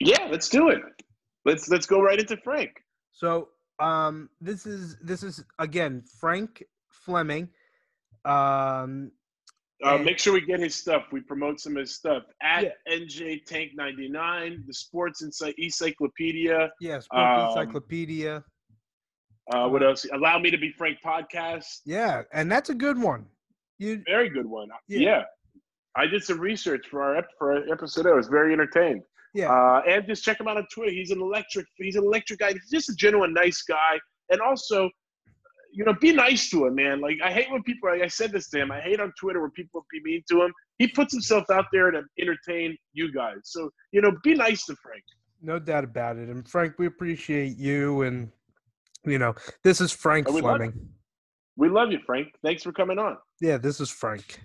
Yeah, 0.00 0.26
let's 0.30 0.48
do 0.48 0.68
it. 0.70 0.80
Let's 1.44 1.68
let's 1.68 1.86
go 1.86 2.00
right 2.00 2.18
into 2.18 2.36
Frank. 2.38 2.70
So 3.12 3.48
um, 3.78 4.28
this 4.40 4.66
is 4.66 4.96
this 5.00 5.22
is 5.22 5.44
again 5.58 6.02
Frank 6.20 6.62
Fleming. 6.88 7.48
Um, 8.24 9.10
Uh, 9.84 9.96
And- 9.96 10.04
make 10.04 10.18
sure 10.18 10.32
we 10.32 10.40
get 10.40 10.60
his 10.60 10.74
stuff. 10.74 11.08
We 11.12 11.20
promote 11.20 11.60
some 11.60 11.76
of 11.76 11.80
his 11.80 11.94
stuff 11.94 12.22
at 12.40 12.62
Yeah. 12.64 12.70
NJ 12.86 13.40
Tank 13.44 13.72
ninety 13.74 14.08
nine, 14.08 14.64
the 14.66 14.72
Sports 14.72 15.22
Ency- 15.22 15.54
Encyclopedia. 15.58 16.72
yeah, 16.80 17.00
Sports 17.00 17.40
Um, 17.42 17.48
Encyclopedia. 17.58 18.44
Uh, 19.52 19.68
what 19.68 19.82
else? 19.82 20.06
Allow 20.12 20.38
me 20.38 20.50
to 20.50 20.56
be 20.56 20.70
Frank 20.72 21.00
podcast. 21.04 21.80
Yeah, 21.84 22.22
and 22.32 22.50
that's 22.50 22.70
a 22.70 22.74
good 22.74 22.98
one. 22.98 23.26
You 23.78 24.02
Very 24.06 24.30
good 24.30 24.46
one. 24.46 24.68
Yeah. 24.88 24.98
Yeah. 25.00 25.24
I 25.96 26.06
did 26.06 26.22
some 26.24 26.40
research 26.40 26.86
for 26.88 27.02
our 27.02 27.16
ep- 27.16 27.36
for 27.38 27.52
our 27.52 27.70
episode. 27.72 28.06
I 28.06 28.12
was 28.14 28.28
very 28.28 28.52
entertained. 28.52 29.02
Yeah. 29.34 29.50
Uh, 29.50 29.82
and 29.86 30.06
just 30.06 30.24
check 30.24 30.40
him 30.40 30.48
out 30.48 30.56
on 30.56 30.66
Twitter. 30.72 30.92
He's 30.92 31.10
an 31.10 31.20
electric. 31.20 31.66
He's 31.76 31.96
an 31.96 32.04
electric 32.04 32.38
guy. 32.38 32.52
He's 32.52 32.70
just 32.70 32.88
a 32.88 32.94
genuine 32.94 33.34
nice 33.34 33.62
guy. 33.62 33.98
And 34.30 34.40
also, 34.40 34.88
you 35.72 35.84
know, 35.84 35.92
be 36.00 36.12
nice 36.12 36.48
to 36.50 36.66
him, 36.66 36.76
man. 36.76 37.00
Like 37.00 37.16
I 37.22 37.32
hate 37.32 37.50
when 37.50 37.62
people. 37.64 37.90
Like 37.90 38.00
I 38.00 38.06
said 38.06 38.30
this 38.30 38.48
to 38.50 38.60
him. 38.60 38.70
I 38.70 38.80
hate 38.80 39.00
on 39.00 39.12
Twitter 39.20 39.42
when 39.42 39.50
people 39.50 39.84
be 39.90 40.00
mean 40.04 40.22
to 40.30 40.44
him. 40.44 40.52
He 40.78 40.86
puts 40.86 41.12
himself 41.12 41.44
out 41.50 41.66
there 41.72 41.90
to 41.90 42.02
entertain 42.18 42.76
you 42.92 43.12
guys. 43.12 43.38
So 43.44 43.70
you 43.90 44.00
know, 44.00 44.12
be 44.22 44.34
nice 44.34 44.64
to 44.66 44.76
Frank. 44.76 45.02
No 45.42 45.58
doubt 45.58 45.84
about 45.84 46.16
it. 46.16 46.28
And 46.28 46.48
Frank, 46.48 46.74
we 46.78 46.86
appreciate 46.86 47.58
you. 47.58 48.02
And 48.02 48.30
you 49.04 49.18
know, 49.18 49.34
this 49.64 49.80
is 49.80 49.90
Frank 49.90 50.30
love 50.30 50.38
Fleming. 50.38 50.88
We 51.56 51.68
love 51.68 51.90
you, 51.90 51.98
Frank. 52.06 52.28
Thanks 52.44 52.62
for 52.62 52.72
coming 52.72 52.98
on. 52.98 53.16
Yeah, 53.40 53.58
this 53.58 53.80
is 53.80 53.90
Frank. 53.90 54.40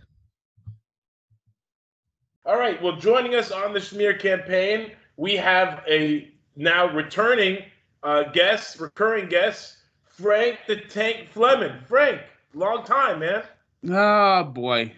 All 2.45 2.57
right. 2.57 2.81
Well, 2.81 2.95
joining 2.95 3.35
us 3.35 3.51
on 3.51 3.73
the 3.73 3.79
Schmear 3.79 4.17
campaign, 4.17 4.91
we 5.17 5.35
have 5.35 5.83
a 5.87 6.31
now 6.55 6.87
returning 6.87 7.63
uh, 8.03 8.23
guest, 8.23 8.79
recurring 8.79 9.27
guest, 9.27 9.77
Frank 10.05 10.59
the 10.67 10.77
Tank 10.77 11.29
Fleming. 11.29 11.79
Frank, 11.85 12.21
long 12.53 12.83
time, 12.83 13.19
man. 13.19 13.43
Oh 13.89 14.43
boy. 14.43 14.93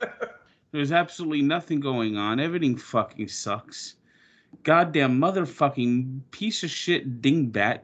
There's 0.72 0.92
absolutely 0.92 1.42
nothing 1.42 1.80
going 1.80 2.16
on. 2.16 2.40
Everything 2.40 2.76
fucking 2.76 3.28
sucks. 3.28 3.96
Goddamn 4.62 5.20
motherfucking 5.20 6.20
piece 6.30 6.62
of 6.62 6.70
shit 6.70 7.22
dingbat 7.22 7.80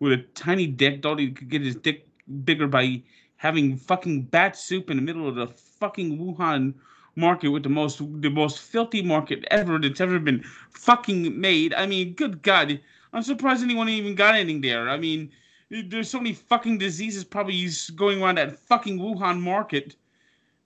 with 0.00 0.12
a 0.12 0.24
tiny 0.34 0.66
dick 0.66 1.02
thought 1.02 1.18
he 1.18 1.30
could 1.30 1.48
get 1.48 1.62
his 1.62 1.76
dick 1.76 2.08
bigger 2.44 2.66
by 2.66 3.02
having 3.36 3.76
fucking 3.76 4.22
bat 4.22 4.56
soup 4.56 4.90
in 4.90 4.96
the 4.96 5.02
middle 5.02 5.28
of 5.28 5.36
the 5.36 5.46
fucking 5.46 6.18
Wuhan 6.18 6.74
market 7.18 7.48
with 7.48 7.62
the 7.62 7.68
most 7.68 7.98
the 8.22 8.30
most 8.30 8.60
filthy 8.60 9.02
market 9.02 9.44
ever 9.50 9.78
that's 9.78 10.00
ever 10.00 10.18
been 10.18 10.42
fucking 10.70 11.38
made. 11.38 11.74
I 11.74 11.86
mean, 11.86 12.14
good 12.14 12.42
God. 12.42 12.80
I'm 13.12 13.22
surprised 13.22 13.62
anyone 13.62 13.88
even 13.88 14.14
got 14.14 14.34
anything 14.34 14.60
there. 14.60 14.88
I 14.88 14.96
mean, 14.96 15.30
there's 15.70 16.08
so 16.08 16.18
many 16.18 16.34
fucking 16.34 16.78
diseases 16.78 17.24
probably 17.24 17.68
going 17.96 18.22
around 18.22 18.36
that 18.36 18.58
fucking 18.58 18.98
Wuhan 18.98 19.40
market 19.40 19.96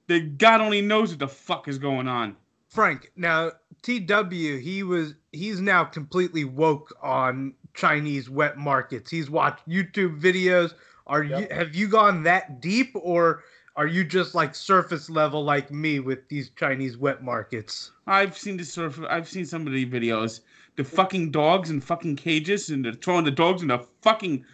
that 0.08 0.38
God 0.38 0.60
only 0.60 0.82
knows 0.82 1.10
what 1.10 1.18
the 1.20 1.28
fuck 1.28 1.68
is 1.68 1.78
going 1.78 2.08
on. 2.08 2.36
Frank, 2.68 3.12
now 3.16 3.52
TW, 3.82 4.58
he 4.60 4.82
was 4.82 5.14
he's 5.32 5.60
now 5.60 5.84
completely 5.84 6.44
woke 6.44 6.94
on 7.02 7.54
Chinese 7.74 8.30
wet 8.30 8.56
markets. 8.58 9.10
He's 9.10 9.30
watched 9.30 9.68
YouTube 9.68 10.20
videos. 10.20 10.74
Are 11.06 11.22
you 11.22 11.46
have 11.50 11.74
you 11.74 11.88
gone 11.88 12.22
that 12.22 12.60
deep 12.60 12.92
or 12.94 13.42
are 13.76 13.86
you 13.86 14.04
just 14.04 14.34
like 14.34 14.54
surface 14.54 15.08
level 15.08 15.42
like 15.44 15.70
me 15.70 15.98
with 16.00 16.28
these 16.28 16.50
Chinese 16.50 16.96
wet 16.96 17.22
markets? 17.22 17.92
I've 18.06 18.36
seen 18.36 18.56
the 18.56 18.64
surf. 18.64 19.00
I've 19.08 19.28
seen 19.28 19.46
some 19.46 19.66
of 19.66 19.72
the 19.72 19.86
videos. 19.86 20.40
The 20.76 20.84
fucking 20.84 21.30
dogs 21.30 21.70
in 21.70 21.80
fucking 21.80 22.16
cages, 22.16 22.70
and 22.70 22.84
they're 22.84 22.92
throwing 22.92 23.24
the 23.24 23.30
dogs 23.30 23.62
in 23.62 23.68
the 23.68 23.86
fucking 24.02 24.44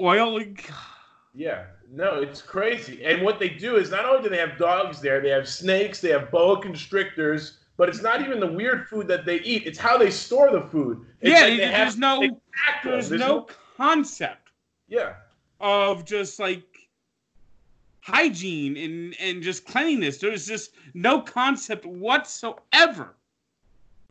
oil. 0.00 0.40
Yeah, 1.36 1.64
no, 1.90 2.20
it's 2.22 2.40
crazy. 2.40 3.04
And 3.04 3.22
what 3.22 3.40
they 3.40 3.48
do 3.48 3.74
is 3.74 3.90
not 3.90 4.04
only 4.04 4.22
do 4.22 4.28
they 4.28 4.38
have 4.38 4.56
dogs 4.56 5.00
there, 5.00 5.20
they 5.20 5.30
have 5.30 5.48
snakes, 5.48 6.00
they 6.00 6.10
have 6.10 6.30
boa 6.30 6.60
constrictors, 6.62 7.58
but 7.76 7.88
it's 7.88 8.02
not 8.02 8.20
even 8.20 8.38
the 8.38 8.46
weird 8.46 8.86
food 8.86 9.08
that 9.08 9.26
they 9.26 9.40
eat. 9.40 9.66
It's 9.66 9.76
how 9.76 9.98
they 9.98 10.12
store 10.12 10.52
the 10.52 10.60
food. 10.60 11.04
It's 11.20 11.30
yeah, 11.32 11.40
like 11.46 11.50
they 11.54 11.56
there's 11.56 11.74
have- 11.74 11.98
no, 11.98 12.20
they 12.20 12.28
pack 12.28 12.84
them. 12.84 12.92
there's 12.92 13.10
no 13.10 13.48
concept 13.76 14.50
Yeah, 14.86 15.14
of 15.58 16.04
just 16.04 16.38
like 16.38 16.62
hygiene 18.04 18.76
and 18.76 19.16
and 19.20 19.42
just 19.42 19.64
cleanliness. 19.64 20.18
There's 20.18 20.46
just 20.46 20.72
no 20.94 21.20
concept 21.20 21.86
whatsoever 21.86 23.16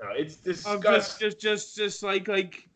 no, 0.03 0.09
it's 0.15 0.35
of 0.35 0.43
just 0.43 0.63
disgusting. 0.63 1.29
just 1.29 1.39
just 1.39 1.75
just 1.75 2.03
like 2.03 2.27
like 2.27 2.67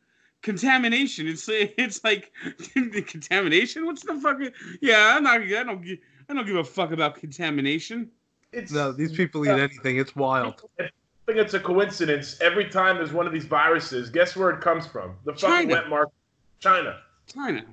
contamination. 0.41 1.28
It's 1.28 1.47
it's 1.49 2.03
like 2.03 2.32
the 2.76 3.01
contamination. 3.07 3.86
What's 3.86 4.03
the 4.03 4.15
fuck? 4.15 4.38
yeah? 4.82 5.13
I'm 5.15 5.24
not. 5.24 5.41
I 5.41 5.63
don't. 5.63 5.86
I 6.30 6.34
don't 6.34 6.45
give 6.45 6.57
a 6.57 6.63
fuck 6.63 6.91
about 6.91 7.15
contamination. 7.15 8.09
It's, 8.51 8.72
No, 8.72 8.91
these 8.91 9.13
people 9.13 9.45
eat 9.45 9.51
anything. 9.51 9.97
It's 9.97 10.15
wild. 10.15 10.61
I 10.80 10.89
think 11.26 11.39
it's 11.39 11.53
a 11.53 11.59
coincidence. 11.59 12.38
Every 12.41 12.70
time 12.70 12.97
there's 12.97 13.13
one 13.13 13.28
of 13.28 13.34
these 13.34 13.45
viruses, 13.45 14.09
guess 14.09 14.36
where 14.36 14.49
it 14.49 14.61
comes 14.61 14.88
from? 14.88 15.15
The 15.26 15.34
fucking 15.34 15.70
China. 15.70 15.74
wet 15.74 15.89
market, 15.89 16.13
China. 16.59 16.97
China. 17.28 17.65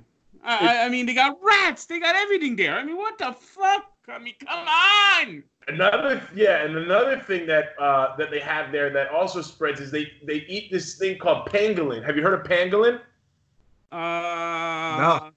I, 0.45 0.57
I- 0.81 0.85
I 0.85 0.89
mean, 0.89 1.05
they 1.05 1.13
got 1.13 1.37
rats. 1.41 1.85
They 1.85 1.99
got 1.99 2.15
everything 2.15 2.55
there. 2.55 2.75
I 2.75 2.83
mean, 2.83 2.97
what 2.97 3.17
the 3.17 3.33
fuck? 3.33 3.91
I 4.07 4.19
mean, 4.19 4.35
come 4.39 4.67
on. 4.67 5.43
Another 5.67 6.21
yeah, 6.35 6.63
and 6.63 6.77
another 6.77 7.19
thing 7.19 7.47
that 7.47 7.73
uh, 7.79 8.15
that 8.17 8.29
they 8.29 8.39
have 8.39 8.71
there 8.71 8.91
that 8.91 9.09
also 9.09 9.41
spreads 9.41 9.79
is 9.79 9.89
they 9.89 10.11
they 10.27 10.45
eat 10.47 10.71
this 10.71 10.95
thing 10.97 11.17
called 11.17 11.47
pangolin. 11.49 12.03
Have 12.05 12.15
you 12.15 12.21
heard 12.21 12.39
of 12.39 12.45
pangolin? 12.45 12.99
Uh, 13.91 13.97
No. 13.97 15.29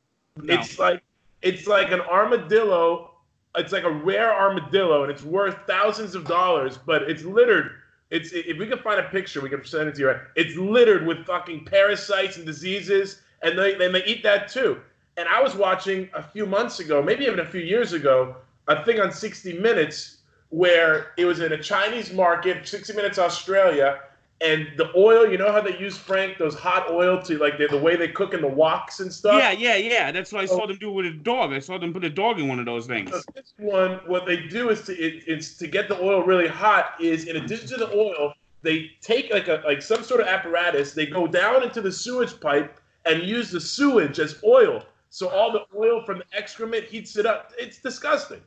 no. 0.43 0.55
It's 0.55 0.79
like 0.79 1.03
it's 1.43 1.67
like 1.67 1.91
an 1.93 2.01
armadillo. 2.03 3.13
It's 3.57 3.73
like 3.73 3.85
a 3.85 3.91
rare 3.91 4.33
armadillo, 4.35 5.03
and 5.05 5.11
it's 5.11 5.23
worth 5.25 5.57
thousands 5.67 6.15
of 6.15 6.27
dollars. 6.27 6.79
But 6.79 7.03
it's 7.05 7.25
littered. 7.25 7.71
It's 8.11 8.33
if 8.33 8.59
we 8.59 8.67
can 8.67 8.79
find 8.79 9.01
a 9.01 9.09
picture, 9.09 9.41
we 9.41 9.49
can 9.49 9.65
send 9.65 9.89
it 9.89 9.95
to 9.97 10.01
you. 10.01 10.15
It's 10.37 10.57
littered 10.57 11.07
with 11.07 11.25
fucking 11.25 11.65
parasites 11.65 12.37
and 12.37 12.45
diseases, 12.45 13.23
and 13.43 13.59
they 13.59 13.75
then 13.77 13.93
they 13.93 14.05
eat 14.05 14.23
that 14.25 14.49
too. 14.49 14.81
And 15.19 15.29
I 15.29 15.43
was 15.43 15.57
watching 15.57 16.09
a 16.15 16.23
few 16.23 16.47
months 16.47 16.79
ago, 16.79 17.03
maybe 17.03 17.25
even 17.25 17.41
a 17.41 17.45
few 17.45 17.61
years 17.61 17.93
ago, 17.93 18.37
a 18.69 18.85
thing 18.85 19.01
on 19.01 19.11
60 19.13 19.55
Minutes 19.59 20.19
where 20.51 21.09
it 21.19 21.25
was 21.25 21.41
in 21.41 21.53
a 21.53 21.61
Chinese 21.63 22.13
market, 22.13 22.67
60 22.67 22.93
Minutes 22.95 23.19
Australia, 23.19 23.99
and 24.41 24.69
the 24.77 24.93
oil. 24.97 25.29
You 25.29 25.37
know 25.37 25.51
how 25.51 25.61
they 25.61 25.77
use 25.77 25.99
Frank 25.99 26.39
those 26.39 26.55
hot 26.55 26.89
oil 26.89 27.21
to 27.23 27.37
like 27.39 27.59
the, 27.59 27.67
the 27.67 27.77
way 27.77 27.97
they 27.97 28.07
cook 28.07 28.33
in 28.33 28.41
the 28.41 28.49
woks 28.49 29.01
and 29.01 29.13
stuff. 29.13 29.35
yeah, 29.41 29.51
yeah, 29.51 29.75
yeah. 29.75 30.13
That's 30.13 30.33
what 30.33 30.41
I 30.43 30.47
saw 30.47 30.63
Oh. 30.63 30.67
them 30.69 30.77
do 30.77 30.93
with 30.93 31.07
a 31.07 31.11
dog. 31.11 31.53
I 31.53 31.59
saw 31.59 31.79
them 31.79 31.93
put 31.93 32.05
a 32.05 32.11
dog 32.11 32.39
in 32.39 32.47
one 32.47 32.61
of 32.61 32.65
those 32.67 32.87
things. 32.87 33.11
So 33.11 33.21
this 33.35 33.53
one, 33.57 34.01
what 34.07 34.25
they 34.25 34.37
do 34.47 34.71
is 34.71 34.83
to 34.83 34.93
it, 34.97 35.25
it's 35.27 35.57
to 35.59 35.67
get 35.67 35.89
the 35.89 36.01
oil 36.01 36.23
really 36.23 36.47
hot. 36.47 36.95
Is 37.01 37.25
in 37.25 37.37
addition 37.39 37.67
to 37.71 37.77
the 37.77 37.91
oil, 37.93 38.35
they 38.63 38.93
take 39.01 39.33
like 39.33 39.49
a 39.49 39.63
like 39.67 39.83
some 39.83 40.05
sort 40.05 40.21
of 40.21 40.29
apparatus. 40.29 40.93
They 40.93 41.07
go 41.07 41.27
down 41.27 41.65
into 41.65 41.81
the 41.81 41.91
sewage 41.91 42.39
pipe 42.41 42.81
and 43.05 43.25
use 43.25 43.51
the 43.51 43.61
sewage 43.61 44.21
as 44.21 44.41
oil. 44.45 44.85
So 45.11 45.29
all 45.29 45.53
the 45.53 45.63
oil 45.77 46.03
from 46.05 46.19
the 46.19 46.25
excrement 46.37 46.85
heats 46.85 47.17
it 47.17 47.27
up. 47.27 47.53
It's 47.59 47.79
disgusting. 47.79 48.41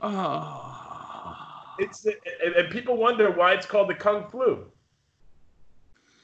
Oh. 0.00 0.74
It's 1.78 2.04
and, 2.06 2.54
and 2.56 2.70
people 2.70 2.96
wonder 2.96 3.30
why 3.30 3.52
it's 3.52 3.66
called 3.66 3.88
the 3.88 3.94
kung 3.94 4.28
flu. 4.28 4.64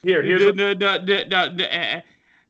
Here, 0.03 0.21
here's 0.21 0.43
the, 0.43 0.51
the, 0.51 0.75
the, 0.75 1.25
the, 1.29 1.53
the, 1.55 1.77
uh, 1.97 2.01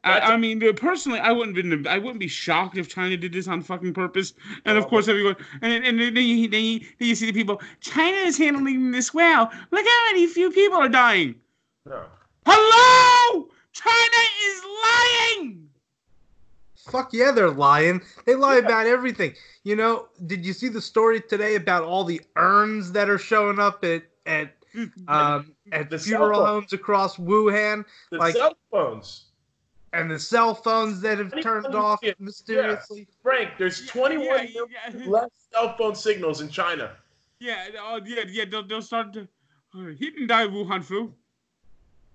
I, 0.04 0.20
I 0.34 0.38
mean, 0.38 0.60
personally, 0.76 1.20
I 1.20 1.32
wouldn't 1.32 1.56
been, 1.56 1.88
I 1.88 1.98
wouldn't 1.98 2.20
be 2.20 2.28
shocked 2.28 2.78
if 2.78 2.90
China 2.90 3.18
did 3.18 3.32
this 3.34 3.48
on 3.48 3.62
fucking 3.62 3.94
purpose. 3.94 4.34
And 4.66 4.78
of 4.78 4.88
course, 4.88 5.08
everyone, 5.08 5.36
and 5.62 5.72
then- 5.72 5.84
and 5.84 6.00
then 6.00 6.16
you, 6.24 6.48
then 6.48 6.64
you, 6.64 6.80
then 7.00 7.08
you 7.08 7.16
see 7.16 7.26
the 7.28 7.32
people. 7.34 7.62
China 7.80 8.18
is 8.18 8.38
handling 8.38 8.92
this 8.92 9.14
well. 9.14 9.52
Look 9.72 9.86
how 9.86 10.06
many 10.08 10.28
few 10.28 10.52
people 10.52 10.78
are 10.78 10.90
dying. 10.90 11.36
no. 11.86 12.06
Hello, 12.46 13.48
China 13.72 14.22
is 14.48 14.62
lying. 14.84 15.68
Fuck 16.90 17.14
yeah, 17.14 17.32
they're 17.32 17.50
lying. 17.50 18.02
They 18.26 18.36
lie 18.36 18.58
about 18.58 18.86
everything. 18.86 19.34
You 19.64 19.76
know, 19.76 20.08
did 20.28 20.46
you 20.46 20.54
see 20.54 20.68
the 20.70 20.82
story 20.82 21.20
today 21.22 21.56
about 21.56 21.84
all 21.84 22.04
the 22.04 22.22
urns 22.36 22.92
that 22.92 23.10
are 23.10 23.18
showing 23.18 23.60
up 23.60 23.84
at 23.84 24.04
at 24.26 24.54
um 25.08 25.54
at 25.72 25.90
The 25.90 25.98
funeral 25.98 26.46
homes 26.46 26.74
across 26.74 27.18
Wuhan 27.18 27.86
The 28.12 28.18
like- 28.18 28.36
cell 28.36 28.58
phones. 28.72 29.26
and 29.94 30.12
the 30.12 30.20
cell 30.20 30.54
phones 30.54 31.00
that 31.02 31.18
have 31.18 31.42
turned 31.42 31.74
off 31.74 32.00
Yeah. 32.04 32.12
mysteriously? 32.20 33.08
Frank, 33.24 33.52
there's 33.58 33.88
21 33.88 34.26
yeah, 34.26 34.32
million 34.54 34.68
yeah. 34.70 35.06
less 35.08 35.30
cell 35.54 35.76
phone 35.78 35.96
signals 35.96 36.42
in 36.42 36.50
China. 36.50 36.92
Yeah, 37.40 37.68
oh, 37.80 38.00
yeah, 38.06 38.24
yeah. 38.28 38.46
They'll, 38.46 38.68
they'll 38.68 38.82
start. 38.82 39.14
To, 39.14 39.22
uh, 39.76 39.88
he 39.98 40.12
didn't 40.12 40.28
die 40.28 40.44
of 40.44 40.52
Wuhan 40.52 40.84
flu. 40.84 41.14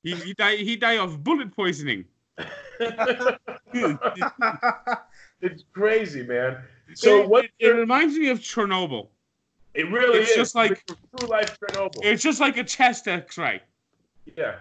He 0.03 0.15
he 0.15 0.33
died. 0.35 0.59
He 0.61 0.77
died 0.77 0.99
of 0.99 1.23
bullet 1.25 1.55
poisoning. 1.55 2.05
it's 5.43 5.65
crazy, 5.73 6.23
man. 6.23 6.59
So 6.95 7.21
it, 7.21 7.29
what? 7.29 7.45
It, 7.45 7.53
it 7.59 7.71
reminds 7.71 8.17
me 8.17 8.29
of 8.31 8.41
Chernobyl. 8.41 9.09
It 9.75 9.91
really 9.91 10.19
it's 10.21 10.31
is. 10.31 10.37
just 10.37 10.55
like- 10.55 10.85
true 11.19 11.29
life 11.29 11.57
Chernobyl. 11.61 12.01
It's 12.03 12.23
just 12.23 12.41
like 12.41 12.57
a 12.57 12.65
chest 12.65 13.07
X-ray. 13.07 13.61
yeah, 14.37 14.57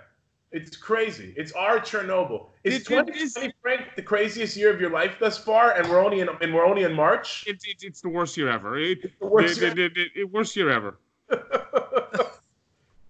it's 0.52 0.76
crazy. 0.78 1.34
It's 1.36 1.52
our 1.54 1.80
Chernobyl. 1.80 2.48
Is 2.64 2.76
It- 2.76 2.82
it 2.82 2.88
2020 2.88 3.20
is- 3.48 3.54
Frank 3.62 3.96
the 3.96 4.02
craziest 4.04 4.56
year 4.56 4.72
of 4.72 4.80
your 4.80 4.92
life 4.92 5.16
thus 5.20 5.38
far? 5.38 5.72
And 5.72 5.90
we're 5.90 6.04
only 6.04 6.20
in 6.20 6.30
and 6.42 6.54
we're 6.54 6.66
only 6.66 6.84
in 6.84 6.94
March. 6.94 7.44
It's 7.48 7.66
it's, 7.82 8.02
the 8.02 8.10
worst 8.10 8.38
year 8.38 8.50
ever. 8.50 8.78
It, 8.78 9.20
the 9.20 9.26
worst 9.26 9.60
year. 9.60 9.74
the 9.74 10.24
worst 10.26 10.56
year 10.56 10.70
ever. 10.70 10.98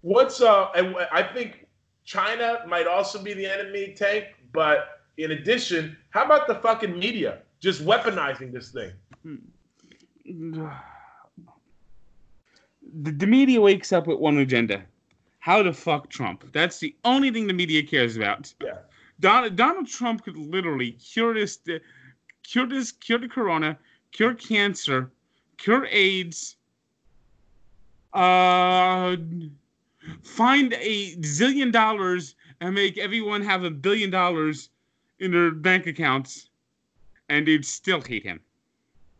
What's 0.02 0.40
uh? 0.40 0.70
And 0.74 0.96
I 1.12 1.22
think 1.22 1.66
China 2.04 2.64
might 2.66 2.86
also 2.86 3.22
be 3.22 3.34
the 3.34 3.46
enemy 3.46 3.92
tank, 3.96 4.24
but 4.52 5.00
in 5.16 5.32
addition, 5.32 5.96
how 6.10 6.24
about 6.24 6.46
the 6.46 6.54
fucking 6.56 6.98
media 6.98 7.38
just 7.60 7.84
weaponizing 7.84 8.52
this 8.52 8.70
thing? 8.70 8.92
The, 10.24 10.70
the 13.12 13.26
media 13.26 13.60
wakes 13.60 13.92
up 13.92 14.06
with 14.06 14.18
one 14.18 14.38
agenda: 14.38 14.82
how 15.38 15.62
to 15.62 15.72
fuck 15.72 16.08
Trump. 16.08 16.50
That's 16.52 16.78
the 16.78 16.94
only 17.04 17.30
thing 17.30 17.46
the 17.46 17.52
media 17.52 17.82
cares 17.82 18.16
about. 18.16 18.52
Yeah. 18.62 18.78
Donald, 19.20 19.56
Donald 19.56 19.86
Trump 19.86 20.24
could 20.24 20.36
literally 20.36 20.92
cure 20.92 21.34
this, 21.34 21.58
cure 22.42 22.66
this, 22.66 22.92
cure 22.92 23.18
the 23.18 23.28
corona, 23.28 23.76
cure 24.12 24.34
cancer, 24.34 25.10
cure 25.58 25.86
AIDS. 25.90 26.56
Uh, 28.12 29.16
find 30.22 30.72
a 30.72 31.14
zillion 31.16 31.70
dollars 31.70 32.34
and 32.60 32.74
make 32.74 32.98
everyone 32.98 33.42
have 33.42 33.64
a 33.64 33.70
billion 33.70 34.10
dollars 34.10 34.70
in 35.18 35.32
their 35.32 35.50
bank 35.50 35.86
accounts, 35.86 36.48
and 37.28 37.46
they'd 37.46 37.64
still 37.64 38.00
hate 38.00 38.24
him. 38.24 38.40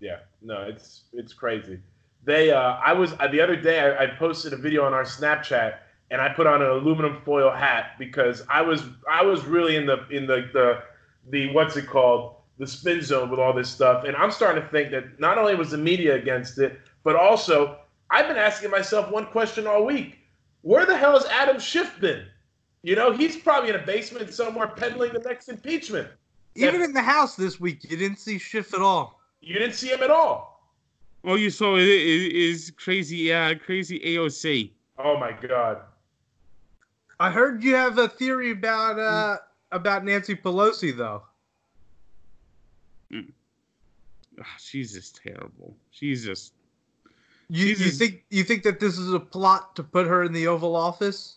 Yeah, 0.01 0.19
no, 0.43 0.63
it's 0.63 1.03
it's 1.13 1.33
crazy. 1.33 1.79
They, 2.25 2.51
uh, 2.51 2.77
I 2.85 2.93
was 2.93 3.15
uh, 3.19 3.29
the 3.29 3.41
other 3.41 3.57
day. 3.57 3.81
I, 3.81 4.05
I 4.05 4.07
posted 4.07 4.53
a 4.53 4.57
video 4.57 4.85
on 4.85 4.93
our 4.93 5.05
Snapchat, 5.05 5.79
and 6.11 6.21
I 6.21 6.29
put 6.31 6.47
on 6.47 6.63
an 6.63 6.69
aluminum 6.69 7.21
foil 7.25 7.51
hat 7.51 7.93
because 7.99 8.43
I 8.49 8.63
was 8.63 8.85
I 9.11 9.23
was 9.23 9.45
really 9.45 9.77
in 9.77 9.87
the 9.87 10.07
in 10.09 10.27
the 10.27 10.49
the 10.53 10.83
the 11.31 11.53
what's 11.53 11.77
it 11.77 11.87
called 11.87 12.37
the 12.59 12.67
spin 12.67 13.01
zone 13.03 13.31
with 13.31 13.41
all 13.41 13.53
this 13.53 13.71
stuff, 13.71 14.05
and 14.05 14.17
I'm 14.17 14.31
starting 14.31 14.63
to 14.63 14.69
think 14.69 14.91
that 14.91 15.19
not 15.19 15.39
only 15.39 15.55
was 15.55 15.71
the 15.71 15.79
media 15.79 16.15
against 16.15 16.59
it, 16.59 16.79
but 17.05 17.17
also 17.17 17.79
I've 18.11 18.29
been 18.29 18.37
asking 18.37 18.71
myself 18.71 19.11
one 19.11 19.27
question 19.27 19.67
all 19.67 19.85
week: 19.85 20.19
Where 20.63 20.85
the 20.85 20.97
hell 20.97 21.13
has 21.13 21.27
Adam 21.27 21.59
Schiff 21.59 21.99
been? 22.01 22.25
You 22.83 22.97
know, 22.97 23.13
he's 23.13 23.37
probably 23.37 23.71
in 23.71 23.77
a 23.77 23.85
basement 23.85 24.33
somewhere 24.33 24.69
peddling 24.69 25.13
the 25.13 25.19
next 25.21 25.49
impeachment. 25.49 26.09
Even 26.55 26.83
in 26.83 26.93
the 26.93 27.03
house 27.03 27.37
this 27.37 27.61
week, 27.61 27.85
you 27.85 27.97
didn't 27.97 28.19
see 28.19 28.39
Schiff 28.39 28.75
at 28.75 28.81
all. 28.81 29.21
You 29.41 29.59
didn't 29.59 29.75
see 29.75 29.89
him 29.89 30.03
at 30.03 30.11
all. 30.11 30.71
All 31.25 31.39
you 31.39 31.51
saw 31.51 31.77
is, 31.77 31.87
is 31.87 32.73
crazy, 32.77 33.33
uh, 33.33 33.55
crazy 33.57 34.01
AOC. 34.01 34.71
Oh 34.99 35.19
my 35.19 35.33
god. 35.33 35.83
I 37.19 37.31
heard 37.31 37.63
you 37.63 37.75
have 37.75 37.99
a 37.99 38.09
theory 38.09 38.53
about 38.53 38.99
uh 38.99 39.37
about 39.73 40.05
Nancy 40.05 40.35
Pelosi 40.35 40.97
though. 40.97 41.23
Ah, 44.41 44.57
she's 44.59 44.95
just 44.95 45.21
terrible. 45.23 45.77
She's 45.91 46.25
just, 46.25 46.55
You, 47.51 47.67
you 47.67 47.77
Jesus. 47.77 47.99
think 47.99 48.25
you 48.31 48.43
think 48.43 48.63
that 48.63 48.81
this 48.81 48.97
is 48.97 49.13
a 49.13 49.21
plot 49.21 49.77
to 49.77 49.83
put 49.83 50.07
her 50.07 50.23
in 50.25 50.33
the 50.33 50.47
Oval 50.47 50.75
Office? 50.75 51.37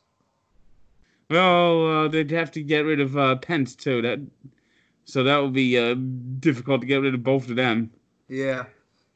Well, 1.29 1.87
uh, 1.87 2.07
they'd 2.07 2.31
have 2.31 2.51
to 2.51 2.61
get 2.61 2.81
rid 2.81 2.99
of 2.99 3.17
uh, 3.17 3.35
Pence 3.37 3.75
too. 3.75 4.01
That 4.01 4.19
so 5.05 5.23
that 5.23 5.37
would 5.37 5.53
be 5.53 5.77
uh, 5.77 5.95
difficult 6.39 6.81
to 6.81 6.87
get 6.87 6.97
rid 6.97 7.13
of 7.13 7.23
both 7.23 7.49
of 7.49 7.55
them. 7.55 7.91
Yeah, 8.29 8.65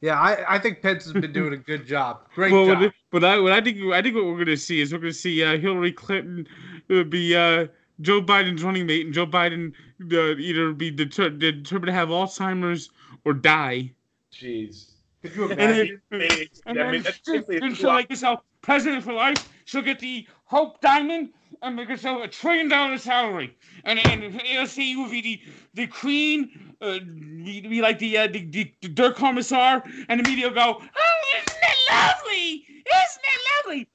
yeah. 0.00 0.18
I, 0.20 0.56
I 0.56 0.58
think 0.58 0.82
Pence 0.82 1.04
has 1.04 1.12
been 1.12 1.32
doing 1.32 1.52
a 1.52 1.56
good 1.56 1.86
job. 1.86 2.20
Great 2.34 2.52
well, 2.52 2.66
job. 2.66 2.92
but 3.10 3.24
I, 3.24 3.38
what 3.38 3.52
I 3.52 3.60
think 3.60 3.78
I 3.92 4.02
think 4.02 4.14
what 4.16 4.24
we're 4.26 4.34
going 4.34 4.46
to 4.46 4.56
see 4.56 4.80
is 4.80 4.92
we're 4.92 4.98
going 4.98 5.12
to 5.12 5.18
see 5.18 5.42
uh, 5.42 5.58
Hillary 5.58 5.92
Clinton 5.92 6.46
uh, 6.90 7.04
be 7.04 7.34
uh, 7.36 7.66
Joe 8.00 8.22
Biden's 8.22 8.62
running 8.62 8.86
mate, 8.86 9.06
and 9.06 9.14
Joe 9.14 9.26
Biden 9.26 9.72
uh, 10.12 10.36
either 10.36 10.72
be 10.72 10.90
deter- 10.90 11.30
determined 11.30 11.86
to 11.86 11.92
have 11.92 12.08
Alzheimer's 12.08 12.90
or 13.24 13.32
die. 13.32 13.92
Jeez. 14.32 14.92
Could 15.22 15.34
you 15.34 15.44
imagine? 15.50 16.00
And 16.10 16.22
imagine? 16.22 16.38
then, 16.38 16.48
I 16.66 16.70
and 16.70 16.78
mean, 16.78 16.92
then 16.92 17.02
that's 17.02 17.20
she'll, 17.24 17.34
simply 17.34 17.58
then 17.58 17.72
a 17.72 17.74
she'll 17.74 17.94
make 17.94 18.10
herself 18.10 18.40
president 18.60 19.02
for 19.02 19.12
life. 19.12 19.48
She'll 19.68 19.82
get 19.82 19.98
the 19.98 20.26
Hope 20.46 20.80
Diamond 20.80 21.28
and 21.60 21.76
make 21.76 21.90
herself 21.90 22.24
a 22.24 22.28
trillion 22.28 22.70
dollar 22.70 22.96
salary. 22.96 23.54
And 23.84 23.98
and 23.98 24.22
AOC 24.40 24.96
will 24.96 25.10
be 25.10 25.20
the 25.20 25.42
the 25.74 25.86
queen, 25.86 26.74
uh, 26.80 27.00
be, 27.00 27.60
be 27.60 27.82
like 27.82 27.98
the, 27.98 28.16
uh, 28.16 28.28
the 28.28 28.46
the 28.46 28.72
the 28.80 29.12
Commissar, 29.12 29.84
and 30.08 30.20
the 30.20 30.24
media 30.26 30.48
will 30.48 30.54
go, 30.54 30.80
"Oh, 30.80 31.20
isn't 31.36 31.58
it 31.62 31.76
lovely? 31.92 32.64
Isn't 32.76 33.24
it 33.24 33.40
lovely?" 33.66 33.88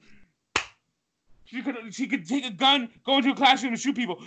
She 1.44 1.60
could 1.60 1.92
she 1.92 2.06
could 2.06 2.28
take 2.28 2.46
a 2.46 2.52
gun, 2.52 2.88
go 3.04 3.16
into 3.16 3.32
a 3.32 3.34
classroom, 3.34 3.72
and 3.72 3.82
shoot 3.82 3.96
people. 3.96 4.22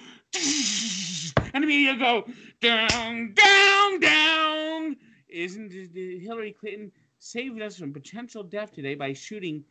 And 1.54 1.64
the 1.64 1.68
media 1.68 1.96
go 1.96 2.26
down, 2.60 3.34
down, 3.34 4.00
down. 4.02 4.98
Isn't 5.30 5.72
Hillary 5.72 6.52
Clinton 6.60 6.92
saved 7.20 7.62
us 7.62 7.78
from 7.78 7.94
potential 7.94 8.44
death 8.44 8.74
today 8.74 8.96
by 8.96 9.14
shooting 9.14 9.64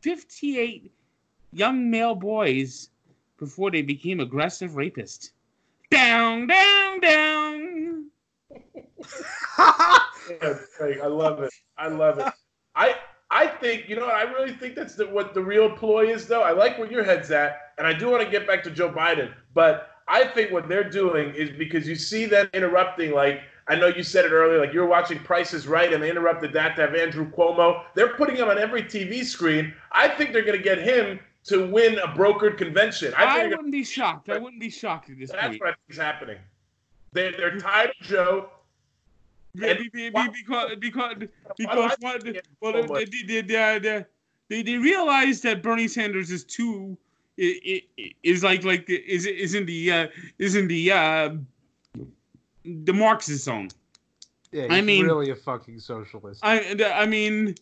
58 0.00 0.90
young 1.54 1.90
male 1.90 2.14
boys 2.14 2.90
before 3.38 3.70
they 3.70 3.82
became 3.82 4.20
aggressive 4.20 4.72
rapists? 4.72 5.30
Down, 5.90 6.46
down, 6.46 7.00
down. 7.00 8.06
I 9.58 11.06
love 11.06 11.42
it. 11.42 11.52
I 11.76 11.88
love 11.88 12.18
it. 12.18 12.32
I 12.74 12.96
I 13.30 13.46
think 13.46 13.88
you 13.88 13.96
know 13.96 14.06
I 14.06 14.22
really 14.22 14.52
think 14.52 14.74
that's 14.74 14.94
the, 14.94 15.06
what 15.06 15.34
the 15.34 15.42
real 15.42 15.70
ploy 15.70 16.10
is 16.12 16.26
though. 16.26 16.42
I 16.42 16.52
like 16.52 16.78
where 16.78 16.90
your 16.90 17.04
head's 17.04 17.30
at, 17.30 17.72
and 17.78 17.86
I 17.86 17.92
do 17.92 18.10
want 18.10 18.22
to 18.22 18.30
get 18.30 18.46
back 18.46 18.62
to 18.64 18.70
Joe 18.70 18.90
Biden, 18.90 19.32
but 19.52 19.90
I 20.08 20.24
think 20.24 20.52
what 20.52 20.68
they're 20.68 20.88
doing 20.88 21.34
is 21.34 21.50
because 21.50 21.88
you 21.88 21.94
see 21.94 22.26
them 22.26 22.48
interrupting. 22.52 23.12
Like 23.12 23.40
I 23.68 23.76
know 23.76 23.86
you 23.86 24.02
said 24.02 24.24
it 24.24 24.32
earlier, 24.32 24.60
like 24.60 24.72
you 24.72 24.80
were 24.80 24.86
watching 24.86 25.18
Price 25.18 25.54
is 25.54 25.66
Right, 25.66 25.92
and 25.92 26.02
they 26.02 26.10
interrupted 26.10 26.52
that 26.52 26.76
to 26.76 26.82
have 26.82 26.94
Andrew 26.94 27.30
Cuomo. 27.30 27.84
They're 27.94 28.14
putting 28.14 28.36
him 28.36 28.48
on 28.48 28.58
every 28.58 28.82
TV 28.82 29.24
screen. 29.24 29.72
I 29.92 30.08
think 30.08 30.32
they're 30.32 30.44
going 30.44 30.58
to 30.58 30.64
get 30.64 30.78
him 30.78 31.18
to 31.44 31.66
win 31.66 31.98
a 31.98 32.08
brokered 32.08 32.56
convention. 32.58 33.12
I 33.16 33.24
I, 33.24 33.26
think 33.26 33.34
they're 33.34 33.42
gonna- 33.44 33.56
wouldn't 33.56 33.72
be 33.72 33.84
shocked. 33.84 34.28
I 34.30 34.38
wouldn't 34.38 34.60
be 34.60 34.70
shocked 34.70 35.10
at 35.10 35.18
this 35.18 35.30
that's 35.30 35.46
point. 35.48 35.60
what 35.60 35.68
I 35.70 35.72
think 35.72 35.90
is 35.90 35.96
happening. 35.98 36.38
They're, 37.12 37.32
they're 37.32 37.58
tired 37.58 37.90
of 38.00 38.06
Joe. 38.06 38.48
Be- 39.54 39.72
be- 39.74 39.88
be- 39.88 40.10
be- 40.10 40.28
because 40.32 40.70
because 40.80 41.14
because 41.56 41.96
what 42.00 42.22
well 42.60 42.72
they 42.72 43.04
they, 43.04 43.04
they, 43.04 43.40
they, 43.42 43.78
they, 43.78 44.04
they, 44.48 44.62
they 44.62 44.76
realize 44.78 45.42
that 45.42 45.62
Bernie 45.62 45.86
Sanders 45.86 46.30
is 46.32 46.42
too 46.44 46.98
i- 47.38 47.60
i- 48.00 48.14
is 48.24 48.42
like 48.42 48.64
like 48.64 48.88
is 48.90 49.26
is 49.26 49.54
in 49.54 49.64
the 49.66 49.92
uh, 49.92 50.08
is 50.38 50.56
in 50.56 50.66
the 50.66 50.90
uh, 50.90 51.34
the 52.64 52.92
Marxist 52.92 53.44
zone. 53.44 53.68
Yeah, 54.50 54.66
I 54.70 54.76
he's 54.76 54.84
mean- 54.84 55.04
really 55.06 55.30
a 55.30 55.36
fucking 55.36 55.78
socialist. 55.78 56.40
I 56.42 56.74
I 56.92 57.06
mean. 57.06 57.54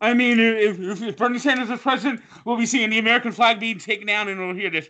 I 0.00 0.14
mean, 0.14 0.40
if, 0.40 0.78
if- 0.80 1.16
Bernie 1.16 1.38
Sanders 1.40 1.70
is 1.70 1.80
president, 1.80 2.22
we'll 2.44 2.56
be 2.58 2.66
seeing 2.66 2.90
the 2.90 2.98
American 2.98 3.32
flag 3.32 3.60
being 3.60 3.78
taken 3.78 4.06
down, 4.06 4.28
and 4.28 4.40
we'll 4.40 4.54
hear 4.56 4.70
this. 4.70 4.88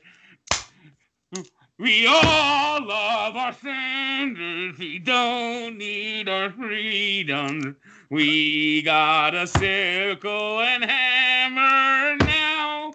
We 1.79 2.07
all 2.09 2.87
love 2.87 3.37
our 3.37 3.53
Sanders. 3.53 4.79
We 4.79 4.99
don't 4.99 5.79
need 5.79 6.29
our 6.29 6.51
freedom. 6.51 7.77
We 8.11 8.83
got 8.83 9.35
a 9.35 9.47
circle 9.47 10.61
and 10.63 10.85
hammer 10.85 12.17
now. 12.17 12.95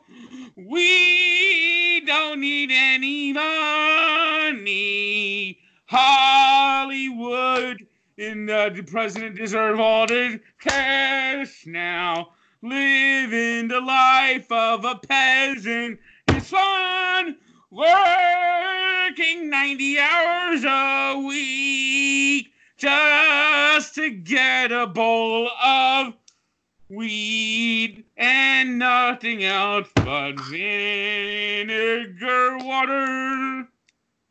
We 0.57 2.01
don't 2.07 2.41
need 2.41 2.72
any 2.74 3.34
money. 3.34 4.61
Hollywood 5.88 7.78
and 8.18 8.49
uh, 8.49 8.70
the 8.70 8.84
president 8.84 9.36
deserve 9.36 9.80
all 9.80 10.07
the 10.07 10.39
cash 10.59 11.66
now. 11.66 12.34
Living 12.61 13.68
the 13.68 13.82
life 13.82 14.49
of 14.51 14.86
a 14.86 14.95
peasant 14.95 15.99
is 16.28 16.49
fun. 16.49 17.38
Working 17.72 19.49
90 19.49 19.99
hours 19.99 20.64
a 20.64 21.24
week 21.28 22.53
just 22.78 23.95
to 23.95 24.09
get 24.11 24.72
a 24.72 24.88
bowl 24.88 25.49
of 25.61 26.14
weed 26.89 28.05
and 28.18 28.78
nothing 28.78 29.43
else 29.43 29.89
but 29.95 30.34
vinegar 30.49 32.57
water. 32.59 33.68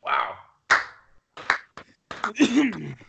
Wow. 0.03 0.35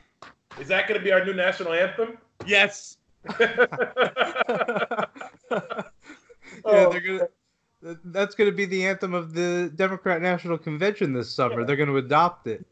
Is 0.61 0.69
that 0.69 0.87
going 0.89 0.99
to 0.99 1.05
be 1.05 1.13
our 1.13 1.25
new 1.25 1.35
national 1.35 1.73
anthem? 1.73 2.19
yes. 2.47 2.97
yeah, 3.41 5.07
Oh, 6.65 6.91
they're 6.91 7.01
gonna. 7.01 7.99
That's 8.05 8.35
gonna 8.35 8.53
be 8.53 8.65
the 8.65 8.87
anthem 8.87 9.13
of 9.15 9.35
the 9.35 9.71
Democrat 9.77 10.23
National 10.23 10.57
Convention 10.57 11.13
this 11.13 11.31
summer. 11.31 11.65
They're 11.65 11.77
gonna 11.77 11.95
adopt 11.97 12.47
it. 12.47 12.65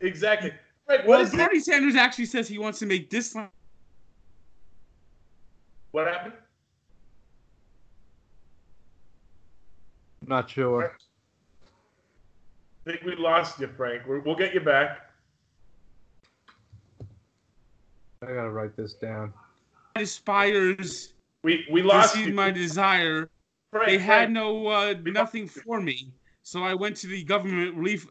exactly. 0.00 0.52
Frank, 0.86 1.02
what 1.02 1.08
Well, 1.08 1.20
is 1.20 1.32
it? 1.32 1.36
Bernie 1.38 1.60
Sanders 1.60 1.94
actually 1.94 2.26
says 2.26 2.48
he 2.48 2.58
wants 2.58 2.78
to 2.80 2.86
make 2.86 3.08
this 3.10 3.34
land 3.34 3.48
What 5.92 6.06
happened? 6.06 6.34
Not 10.26 10.50
sure. 10.50 10.96
I 12.86 12.90
think 12.90 13.02
we 13.04 13.16
lost 13.16 13.58
you, 13.60 13.68
Frank. 13.68 14.02
We'll 14.06 14.34
get 14.36 14.52
you 14.52 14.60
back. 14.60 15.07
I 18.22 18.26
gotta 18.26 18.50
write 18.50 18.76
this 18.76 18.94
down. 18.94 19.32
aspires 19.96 21.14
We 21.42 21.66
we 21.70 21.82
lost 21.82 22.16
you. 22.16 22.32
my 22.32 22.50
desire. 22.50 23.28
Frank, 23.70 23.86
They 23.86 23.98
had 23.98 24.16
Frank. 24.24 24.30
no 24.32 24.66
uh, 24.66 24.94
nothing 25.04 25.46
for 25.46 25.80
me, 25.80 26.12
so 26.42 26.62
I 26.64 26.74
went 26.74 26.96
to 26.98 27.06
the 27.06 27.22
government 27.24 27.76
relief 27.76 28.06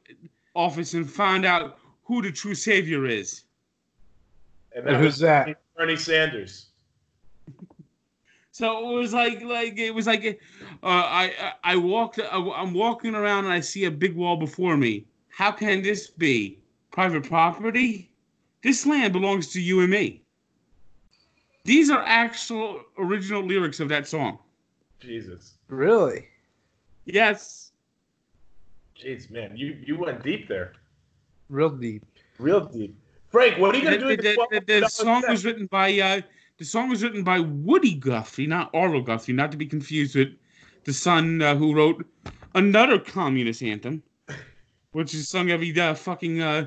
office 0.55 0.93
and 0.93 1.09
found 1.09 1.45
out 1.45 1.79
who 2.03 2.21
the 2.21 2.31
true 2.31 2.55
savior 2.55 3.05
is. 3.05 3.43
And 4.75 4.87
And 4.87 4.97
who's 4.97 5.17
that? 5.19 5.61
Bernie 5.75 5.95
Sanders. 5.95 6.67
So 8.51 8.91
it 8.91 8.99
was 8.99 9.13
like 9.13 9.41
like 9.43 9.77
it 9.77 9.93
was 9.93 10.07
like 10.07 10.25
uh, 10.83 10.87
I 10.87 11.31
I 11.63 11.73
I 11.73 11.75
walked 11.75 12.19
I, 12.19 12.37
I'm 12.39 12.73
walking 12.73 13.13
around 13.13 13.45
and 13.45 13.53
I 13.53 13.59
see 13.59 13.85
a 13.85 13.91
big 13.91 14.15
wall 14.15 14.37
before 14.37 14.77
me. 14.77 15.05
How 15.29 15.51
can 15.51 15.81
this 15.83 16.07
be 16.07 16.59
private 16.91 17.23
property? 17.23 18.09
This 18.63 18.85
land 18.85 19.13
belongs 19.13 19.47
to 19.53 19.61
you 19.61 19.81
and 19.81 19.89
me. 19.89 20.23
These 21.63 21.89
are 21.89 22.03
actual 22.05 22.81
original 22.97 23.43
lyrics 23.43 23.79
of 23.79 23.89
that 23.89 24.07
song. 24.07 24.39
Jesus. 24.99 25.55
Really? 25.67 26.27
Yes. 27.05 27.71
Jeez, 28.99 29.29
man, 29.29 29.55
you 29.55 29.77
you 29.85 29.97
went 29.97 30.23
deep 30.23 30.47
there. 30.47 30.73
Real 31.49 31.69
deep. 31.69 32.03
Real 32.39 32.65
deep. 32.65 32.97
Frank, 33.29 33.59
what 33.59 33.75
are 33.75 33.77
you 33.77 33.83
gonna 33.83 33.97
do? 33.97 34.07
the, 34.07 34.35
with 34.37 34.65
the, 34.65 34.79
the 34.79 34.85
$12 34.85 34.89
song 34.89 35.23
was 35.27 35.45
written 35.45 35.67
by 35.67 35.99
uh, 35.99 36.21
the 36.57 36.65
song 36.65 36.89
was 36.89 37.03
written 37.03 37.23
by 37.23 37.39
Woody 37.39 37.93
Guthrie, 37.93 38.47
not 38.47 38.71
Arlo 38.73 39.01
Guthrie, 39.01 39.33
not 39.33 39.51
to 39.51 39.57
be 39.57 39.65
confused 39.65 40.15
with 40.15 40.29
the 40.85 40.93
son 40.93 41.41
uh, 41.41 41.55
who 41.55 41.75
wrote 41.75 42.05
another 42.55 42.97
communist 42.97 43.61
anthem, 43.61 44.01
which 44.93 45.13
is 45.13 45.29
sung 45.29 45.51
every 45.51 45.77
uh, 45.79 45.93
fucking 45.93 46.41
uh, 46.41 46.65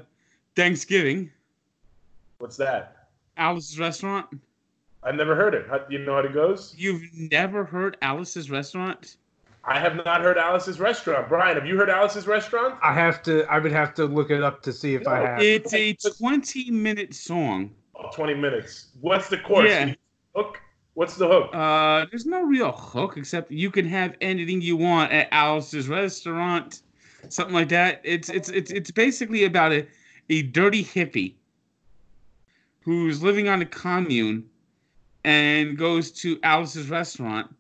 Thanksgiving. 0.54 1.30
What's 2.40 2.56
that? 2.56 3.08
Alice's 3.36 3.78
Restaurant. 3.78 4.26
I've 5.02 5.14
never 5.14 5.36
heard 5.36 5.54
it. 5.54 5.66
How, 5.68 5.78
do 5.78 5.94
you 5.94 6.04
know 6.04 6.14
how 6.14 6.20
it 6.20 6.32
goes? 6.32 6.74
You've 6.76 7.02
never 7.14 7.64
heard 7.64 7.98
Alice's 8.00 8.50
Restaurant? 8.50 9.16
I 9.62 9.78
have 9.78 9.94
not 9.94 10.22
heard 10.22 10.38
Alice's 10.38 10.80
Restaurant. 10.80 11.28
Brian, 11.28 11.56
have 11.56 11.66
you 11.66 11.76
heard 11.76 11.90
Alice's 11.90 12.26
Restaurant? 12.26 12.78
I 12.82 12.94
have 12.94 13.22
to. 13.24 13.44
I 13.44 13.58
would 13.58 13.72
have 13.72 13.92
to 13.94 14.06
look 14.06 14.30
it 14.30 14.42
up 14.42 14.62
to 14.62 14.72
see 14.72 14.94
if 14.94 15.06
I 15.06 15.18
have. 15.20 15.42
It's 15.42 15.74
a 15.74 15.94
20 15.94 16.70
minute 16.70 17.14
song. 17.14 17.72
Oh, 17.94 18.08
20 18.10 18.34
minutes. 18.34 18.88
What's 19.02 19.28
the 19.28 19.36
chorus? 19.36 19.70
Yeah. 19.70 19.94
Hook? 20.34 20.58
What's 20.94 21.16
the 21.16 21.28
hook? 21.28 21.50
Uh, 21.52 22.06
there's 22.10 22.24
no 22.24 22.42
real 22.42 22.72
hook 22.72 23.18
except 23.18 23.50
you 23.50 23.70
can 23.70 23.84
have 23.86 24.16
anything 24.22 24.62
you 24.62 24.78
want 24.78 25.12
at 25.12 25.28
Alice's 25.30 25.88
restaurant, 25.88 26.80
something 27.28 27.54
like 27.54 27.68
that. 27.68 28.00
It's 28.02 28.30
it's 28.30 28.48
it's 28.48 28.70
it's 28.70 28.90
basically 28.90 29.44
about 29.44 29.72
a 29.72 29.86
a 30.30 30.42
dirty 30.42 30.82
hippie 30.82 31.34
who's 32.80 33.22
living 33.22 33.48
on 33.48 33.62
a 33.62 33.66
commune 33.66 34.48
and 35.24 35.76
goes 35.76 36.10
to 36.10 36.38
Alice's 36.42 36.88
restaurant, 36.88 37.54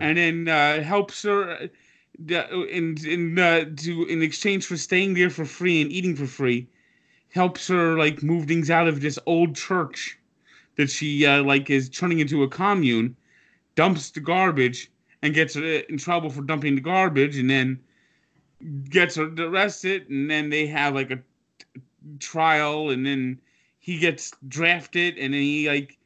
and 0.00 0.18
then 0.18 0.48
uh, 0.48 0.82
helps 0.82 1.22
her 1.22 1.68
uh, 2.30 2.64
in 2.64 2.96
in 3.06 3.38
uh, 3.38 3.64
to 3.76 4.04
in 4.06 4.22
exchange 4.22 4.66
for 4.66 4.76
staying 4.76 5.14
there 5.14 5.30
for 5.30 5.44
free 5.44 5.80
and 5.80 5.92
eating 5.92 6.16
for 6.16 6.26
free, 6.26 6.68
helps 7.32 7.68
her 7.68 7.96
like 7.96 8.22
move 8.22 8.46
things 8.46 8.70
out 8.70 8.88
of 8.88 9.00
this 9.00 9.18
old 9.26 9.54
church 9.54 10.18
that 10.76 10.90
she 10.90 11.26
uh, 11.26 11.42
like 11.42 11.70
is 11.70 11.88
turning 11.88 12.18
into 12.18 12.42
a 12.42 12.48
commune, 12.48 13.16
dumps 13.74 14.10
the 14.10 14.20
garbage 14.20 14.90
and 15.22 15.34
gets 15.34 15.54
her 15.54 15.64
in 15.64 15.98
trouble 15.98 16.30
for 16.30 16.42
dumping 16.42 16.74
the 16.74 16.80
garbage, 16.80 17.36
and 17.36 17.50
then 17.50 17.78
gets 18.90 19.16
her 19.16 19.32
arrested, 19.38 20.08
and 20.10 20.30
then 20.30 20.50
they 20.50 20.66
have 20.66 20.94
like 20.94 21.10
a 21.10 21.16
t- 21.16 21.80
trial, 22.18 22.90
and 22.90 23.06
then 23.06 23.38
he 23.78 23.98
gets 23.98 24.32
drafted, 24.48 25.16
and 25.18 25.32
then 25.34 25.40
he 25.40 25.68
like 25.68 25.98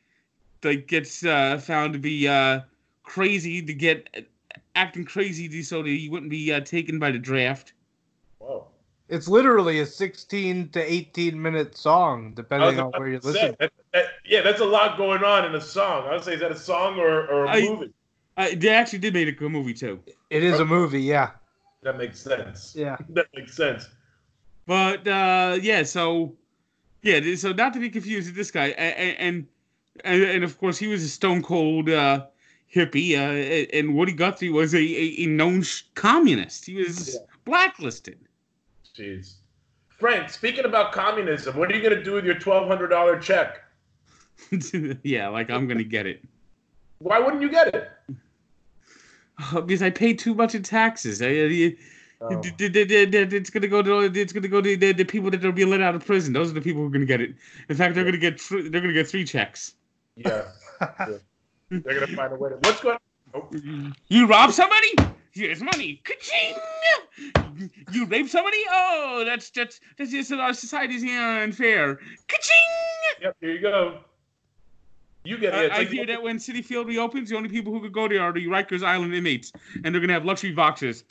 like 0.62 0.86
gets 0.86 1.24
uh, 1.24 1.58
found 1.58 1.92
to 1.92 1.98
be 1.98 2.28
uh, 2.28 2.60
crazy 3.02 3.60
to 3.62 3.74
get 3.74 4.08
acting 4.74 5.04
crazy 5.04 5.48
to- 5.48 5.62
so 5.62 5.82
that 5.82 5.88
he 5.88 6.08
wouldn't 6.08 6.30
be 6.30 6.52
uh, 6.52 6.60
taken 6.60 6.98
by 6.98 7.10
the 7.10 7.18
draft. 7.18 7.72
Whoa. 8.38 8.66
It's 9.08 9.28
literally 9.28 9.80
a 9.80 9.86
16 9.86 10.70
to 10.70 10.80
18 10.92 11.40
minute 11.40 11.76
song, 11.76 12.32
depending 12.34 12.80
on 12.80 12.92
where 12.92 13.08
you 13.08 13.20
listen. 13.22 13.54
that- 13.58 13.72
that- 13.92 14.06
yeah, 14.24 14.40
that's 14.40 14.60
a 14.60 14.64
lot 14.64 14.96
going 14.96 15.22
on 15.24 15.44
in 15.44 15.54
a 15.54 15.60
song. 15.60 16.06
I 16.08 16.12
would 16.14 16.24
say, 16.24 16.34
is 16.34 16.40
that 16.40 16.52
a 16.52 16.56
song 16.56 16.98
or, 16.98 17.26
or 17.26 17.44
a 17.46 17.50
I- 17.50 17.60
movie? 17.62 17.92
Uh, 18.38 18.48
they 18.56 18.70
actually 18.70 19.00
did 19.00 19.12
make 19.12 19.38
a 19.38 19.48
movie 19.48 19.74
too, 19.74 20.00
It 20.30 20.42
is 20.42 20.58
a 20.60 20.64
movie, 20.64 21.02
yeah. 21.02 21.32
That 21.82 21.98
makes 21.98 22.18
sense. 22.20 22.74
Yeah. 22.74 22.96
That 23.10 23.26
makes 23.34 23.54
sense. 23.54 23.88
but 24.66 25.06
uh, 25.06 25.58
yeah, 25.60 25.82
so 25.82 26.34
yeah, 27.02 27.34
so 27.36 27.52
not 27.52 27.72
to 27.74 27.80
be 27.80 27.90
confused 27.90 28.28
with 28.28 28.36
this 28.36 28.50
guy, 28.50 28.68
and 28.68 29.46
and 30.04 30.22
and, 30.24 30.44
of 30.44 30.58
course 30.58 30.78
he 30.78 30.86
was 30.86 31.02
a 31.02 31.08
stone 31.08 31.42
cold 31.42 31.90
uh, 31.90 32.26
hippie, 32.74 33.14
uh, 33.14 33.76
and 33.76 33.94
Woody 33.94 34.12
Guthrie 34.12 34.50
was 34.50 34.74
a, 34.74 34.78
a, 34.78 35.14
a 35.22 35.26
known 35.26 35.62
communist. 35.94 36.64
He 36.66 36.76
was 36.76 37.14
Yeah. 37.14 37.20
blacklisted. 37.44 38.18
Jeez. 38.96 39.34
Frank, 39.98 40.30
speaking 40.30 40.64
about 40.64 40.92
communism, 40.92 41.56
what 41.56 41.70
are 41.70 41.76
you 41.76 41.82
going 41.82 41.96
to 41.96 42.02
do 42.02 42.12
with 42.14 42.24
your 42.24 42.34
$1,200 42.34 43.20
check? 43.22 43.62
yeah, 45.04 45.28
like 45.28 45.48
I'm 45.50 45.68
gonna 45.68 45.84
get 45.84 46.06
it. 46.06 46.24
Why 46.98 47.18
wouldn't 47.20 47.42
you 47.42 47.48
get 47.50 47.74
it? 47.74 47.90
Uh, 49.38 49.60
because 49.60 49.82
I 49.82 49.90
pay 49.90 50.14
too 50.14 50.34
much 50.34 50.54
in 50.54 50.62
taxes. 50.62 51.22
I, 51.22 51.26
I- 51.28 51.76
Oh. 52.22 52.40
it's 52.44 53.50
gonna 53.50 53.66
go 53.68 53.82
to 53.82 54.20
it's 54.20 54.32
gonna 54.32 54.48
go 54.48 54.60
to 54.60 54.76
the, 54.76 54.92
the 54.92 55.04
people 55.04 55.30
that 55.30 55.44
are 55.44 55.50
being 55.50 55.70
let 55.70 55.80
out 55.80 55.94
of 55.94 56.06
prison. 56.06 56.32
Those 56.32 56.50
are 56.50 56.54
the 56.54 56.60
people 56.60 56.82
who 56.82 56.86
are 56.86 56.90
gonna 56.90 57.04
get 57.04 57.20
it. 57.20 57.34
In 57.68 57.76
fact, 57.76 57.94
they're 57.94 58.04
gonna 58.04 58.16
get 58.16 58.40
thr- 58.40 58.60
they're 58.60 58.80
gonna 58.80 58.92
get 58.92 59.08
three 59.08 59.24
checks. 59.24 59.74
Yeah. 60.16 60.44
They're 61.80 61.94
going 61.94 62.06
to 62.06 62.16
find 62.16 62.32
a 62.32 62.36
way 62.36 62.50
to. 62.50 62.56
What's 62.56 62.80
going 62.80 62.98
on? 63.34 63.42
Oh, 63.42 63.92
You 64.08 64.26
rob 64.26 64.52
somebody? 64.52 64.94
Here's 65.32 65.62
money. 65.62 66.02
Ka-ching! 66.04 66.54
You 67.90 68.04
rape 68.06 68.28
somebody? 68.28 68.58
Oh, 68.70 69.22
that's 69.24 69.48
that's 69.50 69.80
that's 69.96 70.10
just 70.10 70.30
our 70.32 70.52
society's 70.52 71.02
unfair. 71.02 71.96
Ka-ching! 72.28 73.22
yep, 73.22 73.36
here 73.40 73.52
you 73.52 73.60
go. 73.60 74.00
You 75.24 75.38
get 75.38 75.54
it. 75.54 75.66
It's 75.66 75.74
I 75.74 75.84
hear 75.84 76.04
that 76.06 76.22
when 76.22 76.36
Citi 76.36 76.62
Field 76.62 76.88
reopens, 76.88 77.30
the 77.30 77.36
only 77.36 77.48
people 77.48 77.72
who 77.72 77.80
could 77.80 77.92
go 77.92 78.08
there 78.08 78.20
are 78.20 78.32
the 78.32 78.46
Rikers 78.46 78.82
Island 78.82 79.14
inmates, 79.14 79.52
and 79.82 79.94
they're 79.94 80.00
gonna 80.00 80.12
have 80.12 80.26
luxury 80.26 80.52
boxes, 80.52 81.04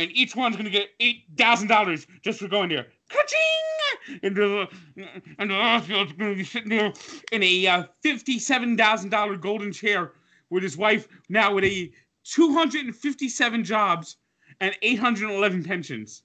and 0.00 0.10
each 0.12 0.34
one's 0.34 0.56
gonna 0.56 0.70
get 0.70 0.88
eight 1.00 1.24
thousand 1.36 1.68
dollars 1.68 2.06
just 2.22 2.40
for 2.40 2.48
going 2.48 2.68
there. 2.68 2.86
Ka-ching! 3.08 4.18
And 4.22 4.34
the 4.36 4.68
and 5.38 5.50
the 5.50 5.54
Oswald's 5.54 6.12
gonna 6.12 6.34
be 6.34 6.44
sitting 6.44 6.70
there 6.70 6.92
in 7.32 7.42
a 7.42 7.66
uh, 7.66 7.84
fifty-seven 8.02 8.76
thousand 8.76 9.10
dollar 9.10 9.36
golden 9.36 9.72
chair 9.72 10.12
with 10.48 10.62
his 10.62 10.76
wife 10.76 11.08
now 11.28 11.54
with 11.54 11.64
a 11.64 11.90
two 12.24 12.52
hundred 12.54 12.86
and 12.86 12.96
fifty-seven 12.96 13.64
jobs 13.64 14.16
and 14.60 14.74
eight 14.82 14.98
hundred 14.98 15.28
and 15.28 15.38
eleven 15.38 15.62
pensions. 15.62 16.22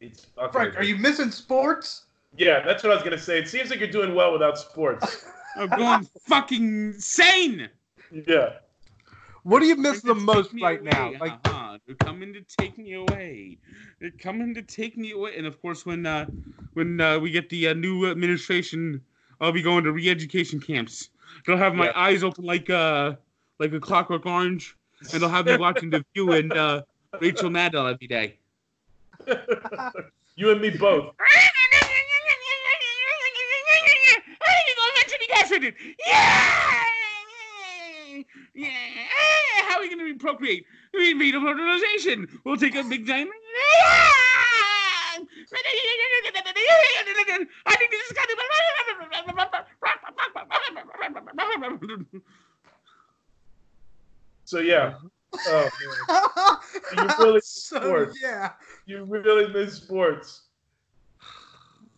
It's, 0.00 0.26
okay. 0.38 0.52
Frank, 0.52 0.76
are 0.76 0.84
you 0.84 0.96
missing 0.96 1.30
sports? 1.30 2.04
Yeah, 2.36 2.60
that's 2.64 2.82
what 2.82 2.92
I 2.92 2.94
was 2.94 3.02
going 3.02 3.16
to 3.16 3.22
say. 3.22 3.38
It 3.38 3.48
seems 3.48 3.70
like 3.70 3.80
you're 3.80 3.90
doing 3.90 4.14
well 4.14 4.32
without 4.32 4.56
sports. 4.56 5.26
I'm 5.56 5.68
going 5.68 6.08
fucking 6.26 6.92
insane. 6.94 7.68
yeah. 8.26 8.54
What 9.42 9.60
do 9.60 9.66
you 9.66 9.76
miss 9.76 10.00
the 10.02 10.14
most 10.14 10.46
taking 10.52 10.56
me 10.56 10.62
right 10.62 10.82
now? 10.82 11.12
Like, 11.18 11.32
uh-huh. 11.44 11.59
They're 11.90 12.06
coming 12.06 12.32
to 12.32 12.40
take 12.42 12.78
me 12.78 12.92
away. 12.94 13.58
They're 14.00 14.12
coming 14.12 14.54
to 14.54 14.62
take 14.62 14.96
me 14.96 15.10
away. 15.10 15.36
And 15.36 15.44
of 15.44 15.60
course, 15.60 15.84
when 15.84 16.06
uh, 16.06 16.26
when 16.74 17.00
uh, 17.00 17.18
we 17.18 17.32
get 17.32 17.48
the 17.50 17.66
uh, 17.68 17.74
new 17.74 18.08
administration, 18.08 19.00
I'll 19.40 19.50
be 19.50 19.60
going 19.62 19.82
to 19.84 19.90
re-education 19.92 20.60
camps. 20.60 21.10
They'll 21.44 21.56
have 21.56 21.74
my 21.74 21.86
Yeah. 21.86 21.92
eyes 21.96 22.22
open 22.22 22.44
like 22.44 22.70
uh 22.70 23.14
like 23.58 23.72
a 23.72 23.80
Clockwork 23.80 24.24
Orange, 24.24 24.76
and 25.12 25.20
they'll 25.20 25.28
have 25.28 25.46
me 25.46 25.56
watching 25.56 25.90
The 25.90 26.04
View 26.14 26.30
and 26.32 26.56
uh, 26.56 26.82
Rachel 27.20 27.50
Maddow 27.50 27.90
every 27.92 28.06
day. 28.06 28.38
you 30.36 30.52
and 30.52 30.60
me 30.60 30.70
both. 30.70 31.14
Yeah! 36.06 36.84
Yeah! 38.54 38.68
How 39.68 39.78
are 39.78 39.80
we 39.80 39.94
going 39.94 40.12
to 40.12 40.18
procreate? 40.18 40.66
We 40.92 41.14
need 41.14 41.34
a 41.34 41.40
fertilization. 41.40 42.40
We'll 42.44 42.56
take 42.56 42.74
a 42.74 42.82
big 42.82 43.06
diamond. 43.06 43.32
I 47.66 47.76
think 47.76 47.90
this 47.90 48.02
is 48.02 48.12
kind 48.16 48.30
of. 48.30 48.40
So, 54.44 54.58
yeah. 54.58 54.94
Oh, 55.46 55.70
man. 56.08 57.08
You 57.08 57.08
really 57.24 57.40
so, 57.40 57.78
sports. 57.80 58.18
yeah. 58.20 58.52
You 58.86 59.04
really 59.04 59.46
miss 59.52 59.74
sports. 59.74 60.42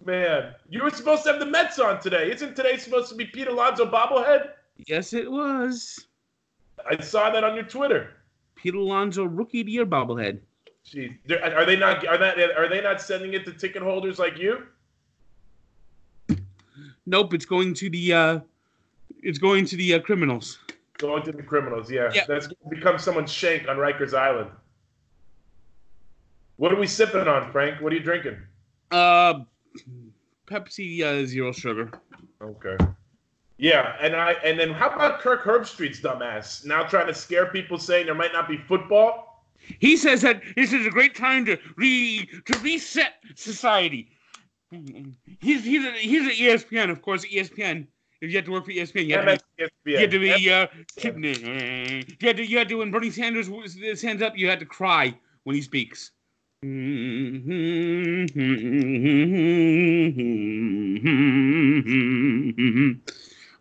Man, 0.05 0.55
you 0.69 0.83
were 0.83 0.91
supposed 0.91 1.23
to 1.25 1.31
have 1.31 1.41
the 1.41 1.47
Mets 1.47 1.79
on 1.79 2.01
today. 2.01 2.31
Isn't 2.31 2.55
today 2.55 2.77
supposed 2.77 3.09
to 3.09 3.15
be 3.15 3.25
Pete 3.25 3.49
Alonso 3.49 3.91
bobblehead? 3.91 4.51
Yes, 4.87 5.13
it 5.15 5.31
was. 5.31 6.07
I 6.91 7.01
saw 7.01 7.31
that 7.31 7.43
on 7.45 7.55
your 7.55 7.65
Twitter. 7.65 8.11
Pete 8.55 8.75
Alonso 8.75 9.25
rookie 9.25 9.61
of 9.61 9.67
the 9.67 9.73
year 9.73 9.87
bobblehead. 9.87 10.41
They're- 11.27 11.41
are 11.43 11.65
they 11.65 11.77
not? 11.77 12.07
Are 12.07 12.19
that? 12.19 12.39
Are 12.57 12.69
they 12.69 12.81
not 12.81 13.01
sending 13.01 13.35
it 13.35 13.45
to 13.47 13.53
ticket 13.53 13.83
holders 13.83 14.19
like 14.19 14.39
you? 14.39 14.67
Nope, 17.07 17.35
it's 17.35 17.45
going 17.47 17.75
to 17.75 17.91
the 17.91 18.13
uh, 18.13 18.41
it's 19.23 19.39
going 19.39 19.65
to 19.67 19.77
the 19.77 19.95
uh, 19.95 20.01
criminals. 20.01 20.59
Going 20.99 21.23
to 21.25 21.33
the 21.33 21.43
criminals, 21.43 21.91
yeah. 21.91 22.11
Yeah. 22.15 22.25
That's 22.29 22.47
going 22.47 22.71
to 22.71 22.77
become 22.77 22.99
someone's 22.99 23.33
shank 23.33 23.69
on 23.69 23.77
Rikers 23.77 24.15
Island. 24.17 24.51
What 26.57 26.73
are 26.73 26.79
we 26.79 26.87
sipping 26.87 27.27
on, 27.27 27.51
Frank? 27.51 27.81
What 27.81 27.93
are 27.93 27.97
you 27.97 28.03
drinking? 28.03 28.37
Uh, 28.91 29.41
Pepsi 30.47 31.03
uh, 31.03 31.27
zero 31.27 31.51
sugar. 31.53 31.91
Okay. 32.41 32.77
Yeah, 33.63 33.95
and 34.01 34.17
I 34.17 34.33
and 34.45 34.59
then 34.59 34.73
how 34.73 34.91
about 34.91 35.21
Kirk 35.21 35.45
Herbstreit's 35.45 36.01
dumbass 36.01 36.67
now 36.67 36.83
trying 36.83 37.07
to 37.07 37.15
scare 37.15 37.47
people 37.47 37.79
saying 37.79 38.07
there 38.07 38.15
might 38.17 38.33
not 38.33 38.49
be 38.49 38.57
football? 38.57 39.45
He 39.79 39.97
says 39.97 40.21
that 40.23 40.43
this 40.57 40.73
is 40.73 40.85
a 40.85 40.91
great 40.91 41.15
time 41.15 41.45
to 41.45 41.57
re 41.77 42.29
to 42.47 42.59
reset 42.59 43.15
society. 43.37 44.11
He's 45.39 45.65
he's 45.65 45.87
a, 45.87 45.93
he's 45.93 46.27
at 46.27 46.33
ESPN, 46.33 46.91
of 46.91 47.03
course. 47.03 47.25
ESPN. 47.25 47.87
If 48.21 48.31
you 48.31 48.37
have 48.37 48.47
to 48.47 48.51
work 48.51 48.65
for 48.65 48.73
ESPN, 48.73 49.07
you 49.07 49.15
have 49.15 49.39
to 49.39 49.71
be, 49.85 49.93
you 49.93 49.99
had 49.99 50.11
to 50.11 50.19
be 50.19 50.33
uh, 50.33 50.37
you 50.37 51.07
had 52.21 52.37
to 52.39 52.45
you 52.45 52.59
had 52.59 52.69
to 52.69 52.75
when 52.75 52.91
Bernie 52.91 53.13
Sanders 53.13 53.49
hands 54.03 54.23
up, 54.23 54.37
you 54.37 54.49
had 54.49 54.59
to 54.59 54.67
cry 54.67 55.17
when 55.45 55.55
he 55.55 55.63
speaks. 55.63 56.11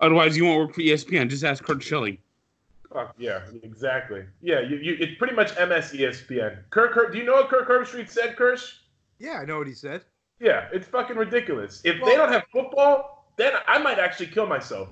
Otherwise, 0.01 0.35
you 0.35 0.45
won't 0.45 0.59
work 0.59 0.73
for 0.75 0.81
ESPN. 0.81 1.29
Just 1.29 1.43
ask 1.43 1.63
Curt 1.63 1.81
Schilling. 1.81 2.17
Fuck, 2.91 3.15
yeah, 3.17 3.41
exactly. 3.63 4.25
Yeah, 4.41 4.59
you, 4.59 4.77
you, 4.77 4.97
it's 4.99 5.17
pretty 5.17 5.33
much 5.33 5.51
MSESPN. 5.55 6.57
Kirk, 6.71 6.93
Her- 6.93 7.09
do 7.09 7.17
you 7.19 7.23
know 7.23 7.33
what 7.33 7.49
Kirk 7.49 7.67
Herbstreit 7.69 8.09
said, 8.09 8.35
Kirsch? 8.35 8.73
Yeah, 9.19 9.39
I 9.41 9.45
know 9.45 9.59
what 9.59 9.67
he 9.67 9.73
said. 9.73 10.01
Yeah, 10.39 10.67
it's 10.73 10.87
fucking 10.87 11.15
ridiculous. 11.15 11.81
If 11.85 12.03
they 12.03 12.15
don't 12.15 12.31
have 12.31 12.43
football, 12.51 13.27
then 13.37 13.53
I 13.67 13.77
might 13.77 13.99
actually 13.99 14.27
kill 14.27 14.47
myself. 14.47 14.89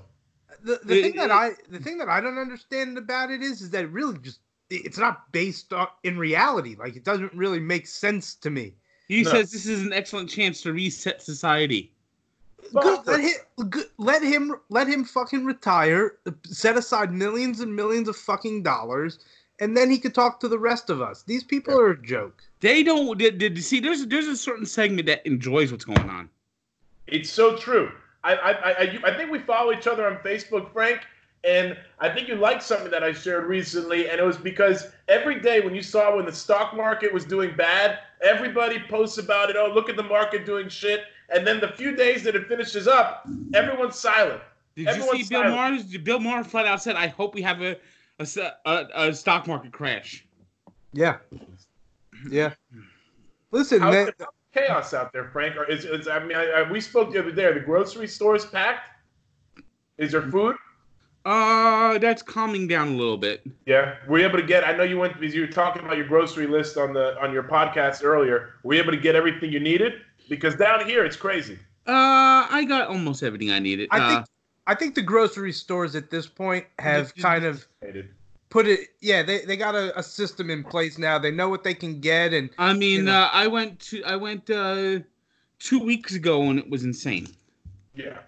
The, 0.62 0.80
the 0.84 0.98
It- 0.98 1.02
thing 1.02 1.16
that 1.16 1.30
it- 1.30 1.32
I 1.32 1.50
the 1.68 1.78
thing 1.80 1.98
that 1.98 2.08
I 2.08 2.20
don't 2.20 2.38
understand 2.38 2.96
about 2.96 3.30
it 3.30 3.42
is 3.42 3.60
is 3.60 3.70
that 3.70 3.84
it 3.84 3.90
really 3.90 4.18
just 4.18 4.40
it's 4.70 4.98
not 4.98 5.30
based 5.32 5.72
on 5.72 5.88
in 6.04 6.16
reality. 6.16 6.76
Like 6.78 6.94
it 6.96 7.04
doesn't 7.04 7.34
really 7.34 7.58
make 7.60 7.86
sense 7.88 8.34
to 8.36 8.50
me. 8.50 8.74
He 9.08 9.22
No. 9.22 9.30
says 9.32 9.50
this 9.50 9.66
is 9.66 9.82
an 9.82 9.92
excellent 9.92 10.30
chance 10.30 10.62
to 10.62 10.72
reset 10.72 11.20
society. 11.20 11.92
Good, 12.72 13.06
let 13.06 13.20
him 13.20 13.68
good, 13.68 13.86
let 13.98 14.22
him 14.22 14.54
let 14.68 14.86
him 14.86 15.04
fucking 15.04 15.44
retire, 15.44 16.16
set 16.44 16.76
aside 16.76 17.12
millions 17.12 17.60
and 17.60 17.74
millions 17.74 18.08
of 18.08 18.16
fucking 18.16 18.62
dollars, 18.62 19.18
and 19.58 19.76
then 19.76 19.90
he 19.90 19.98
could 19.98 20.14
talk 20.14 20.40
to 20.40 20.48
the 20.48 20.58
rest 20.58 20.90
of 20.90 21.00
us. 21.00 21.22
These 21.22 21.44
people 21.44 21.78
are 21.78 21.90
a 21.90 22.02
joke. 22.02 22.42
They 22.60 22.82
don't. 22.82 23.18
Did, 23.18 23.38
did 23.38 23.62
see? 23.62 23.80
There's 23.80 24.06
there's 24.06 24.26
a 24.26 24.36
certain 24.36 24.66
segment 24.66 25.06
that 25.06 25.26
enjoys 25.26 25.72
what's 25.72 25.84
going 25.84 26.08
on. 26.08 26.28
It's 27.06 27.30
so 27.30 27.56
true. 27.56 27.90
I 28.24 28.34
I, 28.34 28.50
I 28.50 28.70
I 28.70 28.98
I 29.04 29.16
think 29.16 29.30
we 29.30 29.40
follow 29.40 29.72
each 29.72 29.86
other 29.86 30.06
on 30.06 30.16
Facebook, 30.16 30.72
Frank. 30.72 31.00
And 31.42 31.74
I 31.98 32.10
think 32.10 32.28
you 32.28 32.34
liked 32.34 32.62
something 32.62 32.90
that 32.90 33.02
I 33.02 33.12
shared 33.12 33.46
recently, 33.46 34.10
and 34.10 34.20
it 34.20 34.22
was 34.22 34.36
because 34.36 34.88
every 35.08 35.40
day 35.40 35.60
when 35.60 35.74
you 35.74 35.82
saw 35.82 36.14
when 36.16 36.26
the 36.26 36.32
stock 36.32 36.76
market 36.76 37.12
was 37.14 37.24
doing 37.24 37.56
bad, 37.56 38.00
everybody 38.22 38.78
posts 38.78 39.16
about 39.16 39.48
it. 39.48 39.56
Oh, 39.56 39.72
look 39.74 39.88
at 39.88 39.96
the 39.96 40.02
market 40.02 40.44
doing 40.44 40.68
shit. 40.68 41.04
And 41.32 41.46
then 41.46 41.60
the 41.60 41.68
few 41.68 41.94
days 41.94 42.22
that 42.24 42.34
it 42.34 42.48
finishes 42.48 42.88
up, 42.88 43.26
everyone's 43.54 43.98
silent. 43.98 44.42
Did 44.74 44.82
you 44.82 44.88
Everyone's 44.88 45.28
see 45.28 45.34
Bill 45.34 45.42
silent. 45.42 45.90
Maher? 45.92 45.98
Bill 45.98 46.20
Maher 46.20 46.44
flat 46.44 46.66
out 46.66 46.82
said, 46.82 46.96
"I 46.96 47.08
hope 47.08 47.34
we 47.34 47.42
have 47.42 47.60
a 47.62 47.76
a 48.18 48.86
a 48.94 49.14
stock 49.14 49.46
market 49.46 49.72
crash." 49.72 50.26
Yeah. 50.92 51.18
Yeah. 52.28 52.54
Listen, 53.50 53.80
How's 53.80 53.94
man, 53.94 54.10
chaos 54.54 54.94
out 54.94 55.12
there, 55.12 55.28
Frank? 55.32 55.56
Or 55.56 55.64
is, 55.64 55.84
is 55.84 56.06
I 56.08 56.18
mean, 56.20 56.36
I, 56.36 56.46
I, 56.50 56.70
we 56.70 56.80
spoke 56.80 57.12
the 57.12 57.18
other 57.18 57.32
day. 57.32 57.44
Are 57.44 57.54
the 57.54 57.60
grocery 57.60 58.06
stores 58.06 58.46
packed? 58.46 58.90
Is 59.98 60.12
there 60.12 60.22
food? 60.22 60.56
Uh, 61.24 61.98
that's 61.98 62.22
calming 62.22 62.66
down 62.66 62.88
a 62.88 62.96
little 62.96 63.18
bit. 63.18 63.42
Yeah, 63.66 63.96
were 64.08 64.18
you 64.18 64.26
able 64.26 64.38
to 64.38 64.46
get? 64.46 64.64
I 64.64 64.72
know 64.72 64.84
you 64.84 64.98
went 64.98 65.20
because 65.20 65.34
you 65.34 65.42
were 65.42 65.46
talking 65.48 65.84
about 65.84 65.96
your 65.96 66.06
grocery 66.06 66.46
list 66.46 66.76
on 66.78 66.92
the 66.94 67.20
on 67.20 67.32
your 67.32 67.42
podcast 67.42 68.02
earlier. 68.02 68.54
Were 68.62 68.74
you 68.74 68.80
able 68.80 68.92
to 68.92 68.98
get 68.98 69.14
everything 69.14 69.52
you 69.52 69.60
needed? 69.60 70.00
Because 70.30 70.54
down 70.54 70.86
here 70.86 71.04
it's 71.04 71.16
crazy. 71.16 71.58
Uh, 71.86 72.46
I 72.48 72.64
got 72.66 72.88
almost 72.88 73.22
everything 73.22 73.50
I 73.50 73.58
needed. 73.58 73.88
I 73.90 73.98
uh, 73.98 74.08
think 74.08 74.26
I 74.68 74.74
think 74.76 74.94
the 74.94 75.02
grocery 75.02 75.52
stores 75.52 75.96
at 75.96 76.08
this 76.08 76.26
point 76.26 76.64
have 76.78 77.14
kind 77.16 77.44
of 77.44 77.66
put 78.48 78.66
it. 78.66 78.90
Yeah, 79.00 79.24
they, 79.24 79.44
they 79.44 79.56
got 79.56 79.74
a, 79.74 79.98
a 79.98 80.02
system 80.02 80.48
in 80.50 80.62
place 80.62 80.98
now. 80.98 81.18
They 81.18 81.32
know 81.32 81.48
what 81.48 81.64
they 81.64 81.74
can 81.74 82.00
get, 82.00 82.32
and 82.32 82.48
I 82.58 82.72
mean, 82.72 83.00
you 83.00 83.02
know. 83.02 83.12
uh, 83.12 83.30
I 83.32 83.48
went 83.48 83.80
to 83.80 84.04
I 84.04 84.14
went 84.14 84.48
uh 84.48 85.00
two 85.58 85.80
weeks 85.80 86.14
ago 86.14 86.42
and 86.44 86.58
it 86.60 86.70
was 86.70 86.84
insane. 86.84 87.28
Yeah. 87.94 88.18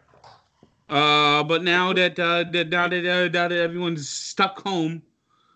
Uh, 0.91 1.45
but 1.45 1.63
now 1.63 1.93
that 1.93 2.19
uh 2.19 2.45
that 2.51 2.69
now 2.69 2.89
that 2.89 3.07
uh, 3.07 3.29
now 3.29 3.49
that 3.49 3.53
everyone's 3.53 4.09
stuck 4.09 4.61
home, 4.67 5.03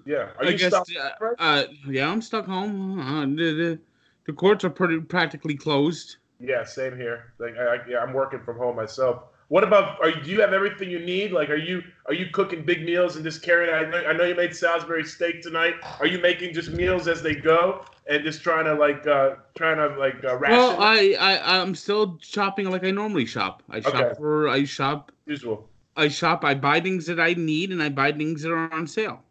Yeah. 0.05 0.29
Are 0.39 0.45
I 0.45 0.51
you 0.51 0.59
guess 0.59 0.73
stopped? 0.73 0.93
uh, 0.97 1.35
uh 1.41 1.65
yeah, 1.89 2.09
I'm 2.09 2.23
stuck 2.23 2.47
home. 2.47 3.01
Uh, 3.01 3.23
the, 3.27 3.53
the 3.53 3.79
the 4.27 4.33
courts 4.33 4.65
are 4.65 4.71
pretty 4.71 5.01
practically 5.01 5.57
closed. 5.57 6.17
Yeah, 6.41 6.65
same 6.65 6.97
here. 6.97 7.33
Like, 7.39 7.57
I, 7.57 7.77
I, 7.77 7.79
yeah, 7.89 7.99
I'm 7.99 8.13
working 8.13 8.41
from 8.41 8.59
home 8.59 8.77
myself. 8.77 9.23
What 9.49 9.63
about? 9.63 10.01
Are 10.01 10.09
you, 10.11 10.21
do 10.23 10.31
you 10.31 10.41
have 10.41 10.53
everything 10.53 10.91
you 10.91 10.99
need? 10.99 11.31
Like, 11.31 11.51
are 11.51 11.57
you 11.57 11.83
are 12.07 12.15
you 12.15 12.27
cooking 12.33 12.65
big 12.65 12.85
meals 12.85 13.15
and 13.15 13.25
just 13.25 13.43
carrying? 13.43 13.73
I 13.73 13.89
know, 13.89 14.09
I 14.09 14.13
know 14.13 14.25
you 14.25 14.35
made 14.35 14.55
Salisbury 14.55 15.05
steak 15.05 15.41
tonight. 15.41 15.75
Are 16.01 16.07
you 16.07 16.19
making 16.19 16.53
just 16.53 16.71
meals 16.71 17.07
as 17.07 17.23
they 17.23 17.37
go 17.37 17.85
and 18.09 18.25
just 18.25 18.43
trying 18.43 18.65
to 18.65 18.75
like 18.75 19.07
uh 19.07 19.37
trying 19.57 19.77
to 19.77 19.97
like 19.99 20.17
uh, 20.25 20.37
ration 20.37 20.57
Well, 20.59 20.77
I 20.81 21.17
I 21.21 21.61
I'm 21.61 21.77
still 21.77 22.19
shopping 22.21 22.71
like 22.71 22.83
I 22.85 22.91
normally 22.91 23.25
shop. 23.25 23.63
I 23.71 23.81
shop 23.81 23.95
Okay. 23.95 24.15
for 24.19 24.49
I 24.49 24.65
shop 24.65 25.13
usual? 25.27 25.69
I 25.97 26.09
shop. 26.09 26.45
I 26.45 26.55
buy 26.55 26.81
things 26.81 27.07
that 27.07 27.21
I 27.21 27.35
need 27.35 27.71
and 27.71 27.81
I 27.81 27.89
buy 27.89 28.11
things 28.11 28.43
that 28.43 28.51
are 28.51 28.73
on 28.75 28.89
sale. 28.89 29.23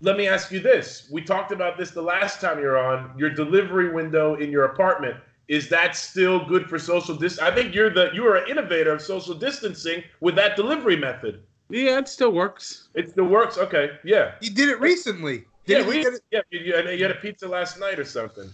Let 0.00 0.16
me 0.16 0.26
ask 0.26 0.50
you 0.50 0.60
this. 0.60 1.06
We 1.12 1.20
talked 1.20 1.52
about 1.52 1.76
this 1.76 1.90
the 1.90 2.00
last 2.00 2.40
time 2.40 2.58
you're 2.58 2.78
on. 2.78 3.12
Your 3.18 3.28
delivery 3.28 3.92
window 3.92 4.36
in 4.36 4.50
your 4.50 4.64
apartment 4.64 5.16
is 5.50 5.68
that 5.68 5.96
still 5.96 6.46
good 6.46 6.68
for 6.70 6.78
social 6.78 7.16
dis? 7.16 7.40
I 7.40 7.52
think 7.52 7.74
you're 7.74 7.90
the 7.90 8.10
you 8.14 8.24
are 8.24 8.36
an 8.36 8.48
innovator 8.48 8.92
of 8.92 9.02
social 9.02 9.34
distancing 9.34 10.04
with 10.20 10.36
that 10.36 10.54
delivery 10.54 10.96
method. 10.96 11.42
Yeah, 11.68 11.98
it 11.98 12.06
still 12.08 12.30
works. 12.30 12.88
It 12.94 13.10
still 13.10 13.26
works. 13.26 13.58
Okay, 13.58 13.98
yeah. 14.04 14.34
you 14.40 14.50
did 14.50 14.68
it 14.68 14.80
recently. 14.80 15.44
Yeah, 15.66 15.78
Didn't 15.78 15.86
you 15.86 15.98
we, 15.98 16.04
get 16.04 16.14
it? 16.14 16.22
yeah, 16.30 16.40
you, 16.50 16.60
you, 16.60 16.90
you 16.90 17.02
had 17.02 17.10
a 17.10 17.20
pizza 17.20 17.48
last 17.48 17.78
night 17.80 17.98
or 17.98 18.04
something. 18.04 18.48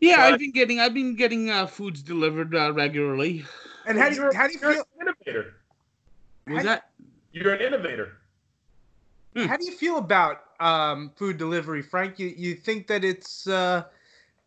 Yeah, 0.00 0.16
Well, 0.16 0.26
I- 0.26 0.32
I've 0.32 0.38
been 0.38 0.52
getting 0.52 0.80
I've 0.80 0.94
been 0.94 1.14
getting 1.16 1.50
uh, 1.50 1.66
foods 1.66 2.02
delivered 2.02 2.54
uh, 2.54 2.72
regularly. 2.72 3.44
And 3.86 3.98
how 3.98 4.08
do 4.08 4.14
you 4.16 4.32
how 4.32 4.46
do 4.46 4.54
you 4.54 4.58
you're 4.62 4.72
feel? 4.72 4.84
an 5.00 5.06
innovator? 5.08 5.54
Was 6.48 6.64
that? 6.64 6.90
You're 7.32 7.52
an 7.52 7.60
innovator. 7.60 8.12
How 9.36 9.56
do 9.56 9.64
you 9.66 9.72
feel 9.72 9.98
about 9.98 10.44
um, 10.60 11.12
food 11.14 11.36
delivery, 11.36 11.82
Frank? 11.82 12.18
You 12.18 12.28
you 12.36 12.54
think 12.54 12.86
that 12.88 13.04
it's 13.04 13.46
uh, 13.46 13.84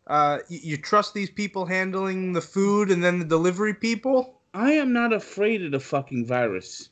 uh, 0.06 0.38
you, 0.48 0.60
you 0.62 0.76
trust 0.76 1.14
these 1.14 1.30
people 1.30 1.66
handling 1.66 2.32
the 2.32 2.40
food 2.40 2.90
and 2.90 3.02
then 3.02 3.18
the 3.18 3.24
delivery 3.24 3.74
people? 3.74 4.40
I 4.54 4.72
am 4.72 4.92
not 4.92 5.12
afraid 5.12 5.64
of 5.64 5.72
the 5.72 5.80
fucking 5.80 6.26
virus. 6.26 6.90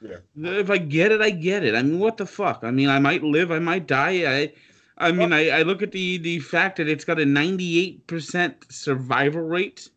Yeah. 0.00 0.18
If 0.36 0.70
I 0.70 0.78
get 0.78 1.12
it, 1.12 1.20
I 1.20 1.30
get 1.30 1.64
it. 1.64 1.74
I 1.74 1.82
mean, 1.82 1.98
what 1.98 2.16
the 2.16 2.26
fuck? 2.26 2.60
I 2.62 2.70
mean, 2.70 2.88
I 2.88 2.98
might 2.98 3.22
live, 3.22 3.50
I 3.50 3.58
might 3.58 3.86
die. 3.86 4.24
I, 4.40 4.52
I 4.98 5.12
mean, 5.12 5.32
I, 5.32 5.50
I 5.50 5.62
look 5.62 5.82
at 5.82 5.92
the 5.92 6.18
the 6.18 6.38
fact 6.40 6.76
that 6.76 6.88
it's 6.88 7.04
got 7.04 7.20
a 7.20 7.24
98% 7.24 8.72
survival 8.72 9.42
rate. 9.42 9.90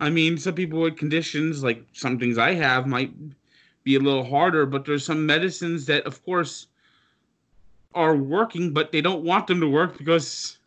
I 0.00 0.10
mean, 0.10 0.38
some 0.38 0.54
people 0.54 0.80
with 0.80 0.96
conditions 0.96 1.62
like 1.62 1.84
some 1.92 2.18
things 2.18 2.36
I 2.36 2.54
have 2.54 2.86
might 2.86 3.12
be 3.84 3.96
a 3.96 4.00
little 4.00 4.24
harder, 4.24 4.66
but 4.66 4.84
there's 4.84 5.04
some 5.04 5.24
medicines 5.24 5.86
that, 5.86 6.04
of 6.04 6.24
course, 6.24 6.66
are 7.94 8.16
working, 8.16 8.72
but 8.72 8.92
they 8.92 9.00
don't 9.00 9.24
want 9.24 9.46
them 9.46 9.60
to 9.60 9.68
work 9.68 9.96
because 9.98 10.58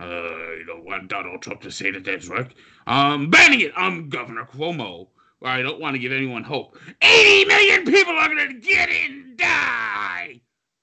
you 0.00 0.64
don't 0.66 0.84
want 0.84 1.08
Donald 1.08 1.42
Trump 1.42 1.60
to 1.62 1.70
say 1.70 1.90
that 1.90 2.04
that's 2.04 2.28
right. 2.28 2.50
Um, 2.86 3.30
banning 3.30 3.60
it. 3.60 3.72
I'm 3.76 4.08
Governor 4.08 4.46
Cuomo. 4.52 5.08
I 5.42 5.62
don't 5.62 5.80
want 5.80 5.94
to 5.94 5.98
give 5.98 6.12
anyone 6.12 6.42
hope. 6.42 6.76
80 7.02 7.44
million 7.46 7.84
people 7.84 8.14
are 8.14 8.28
going 8.28 8.48
to 8.48 8.54
get 8.54 8.88
it 8.88 9.10
and 9.10 9.36
die. 9.36 10.40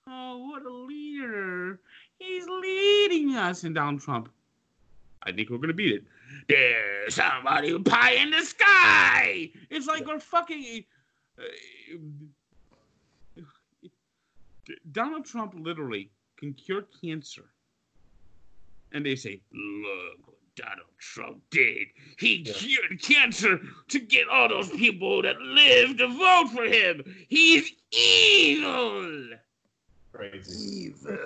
Oh, 0.08 0.38
what 0.38 0.64
a 0.64 0.70
leader. 0.70 1.80
He's 2.20 2.46
leading 2.48 3.36
us. 3.36 3.64
in 3.64 3.74
Donald 3.74 4.02
Trump, 4.02 4.30
I 5.24 5.32
think 5.32 5.50
we're 5.50 5.58
going 5.58 5.70
to 5.70 5.74
beat 5.74 5.96
it. 5.96 6.04
There's 6.48 7.16
somebody 7.16 7.78
pie 7.80 8.14
in 8.14 8.32
the 8.32 8.42
sky. 8.42 9.50
It's 9.70 9.88
like 9.88 10.08
we're 10.08 10.20
fucking. 10.20 10.84
uh, 11.40 11.98
Donald 14.92 15.26
Trump 15.26 15.54
literally 15.58 16.10
can 16.38 16.54
cure 16.54 16.86
cancer. 17.02 17.46
And 18.94 19.06
they 19.06 19.16
say, 19.16 19.42
look 19.52 20.28
what 20.28 20.38
Donald 20.56 20.88
Trump 21.00 21.42
did. 21.50 21.88
He 22.20 22.44
Yeah. 22.46 22.54
cured 22.54 23.02
cancer 23.02 23.60
to 23.90 24.00
get 24.00 24.28
all 24.30 24.48
those 24.48 24.70
people 24.70 25.22
that 25.24 25.42
live 25.42 25.98
to 25.98 26.08
vote 26.08 26.50
for 26.54 26.66
him. 26.66 27.04
He's 27.28 27.72
evil. 27.92 29.30
Crazy. 30.14 30.86
Evil. 30.86 31.18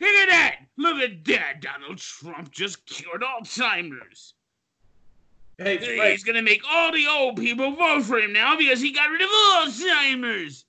Look 0.00 0.10
at 0.10 0.28
that. 0.28 0.56
Look 0.76 0.96
at 0.98 1.24
that. 1.26 1.60
Donald 1.60 1.98
Trump 1.98 2.50
just 2.52 2.86
cured 2.86 3.22
Alzheimer's. 3.22 4.34
Hey, 5.58 5.78
Frank, 5.78 6.12
He's 6.12 6.24
going 6.24 6.36
to 6.36 6.42
make 6.42 6.62
all 6.68 6.92
the 6.92 7.06
old 7.06 7.36
people 7.36 7.72
vote 7.76 8.02
for 8.04 8.18
him 8.18 8.32
now 8.32 8.56
because 8.56 8.80
he 8.80 8.92
got 8.92 9.10
rid 9.10 9.22
of 9.22 9.28
Alzheimer's. 9.28 10.64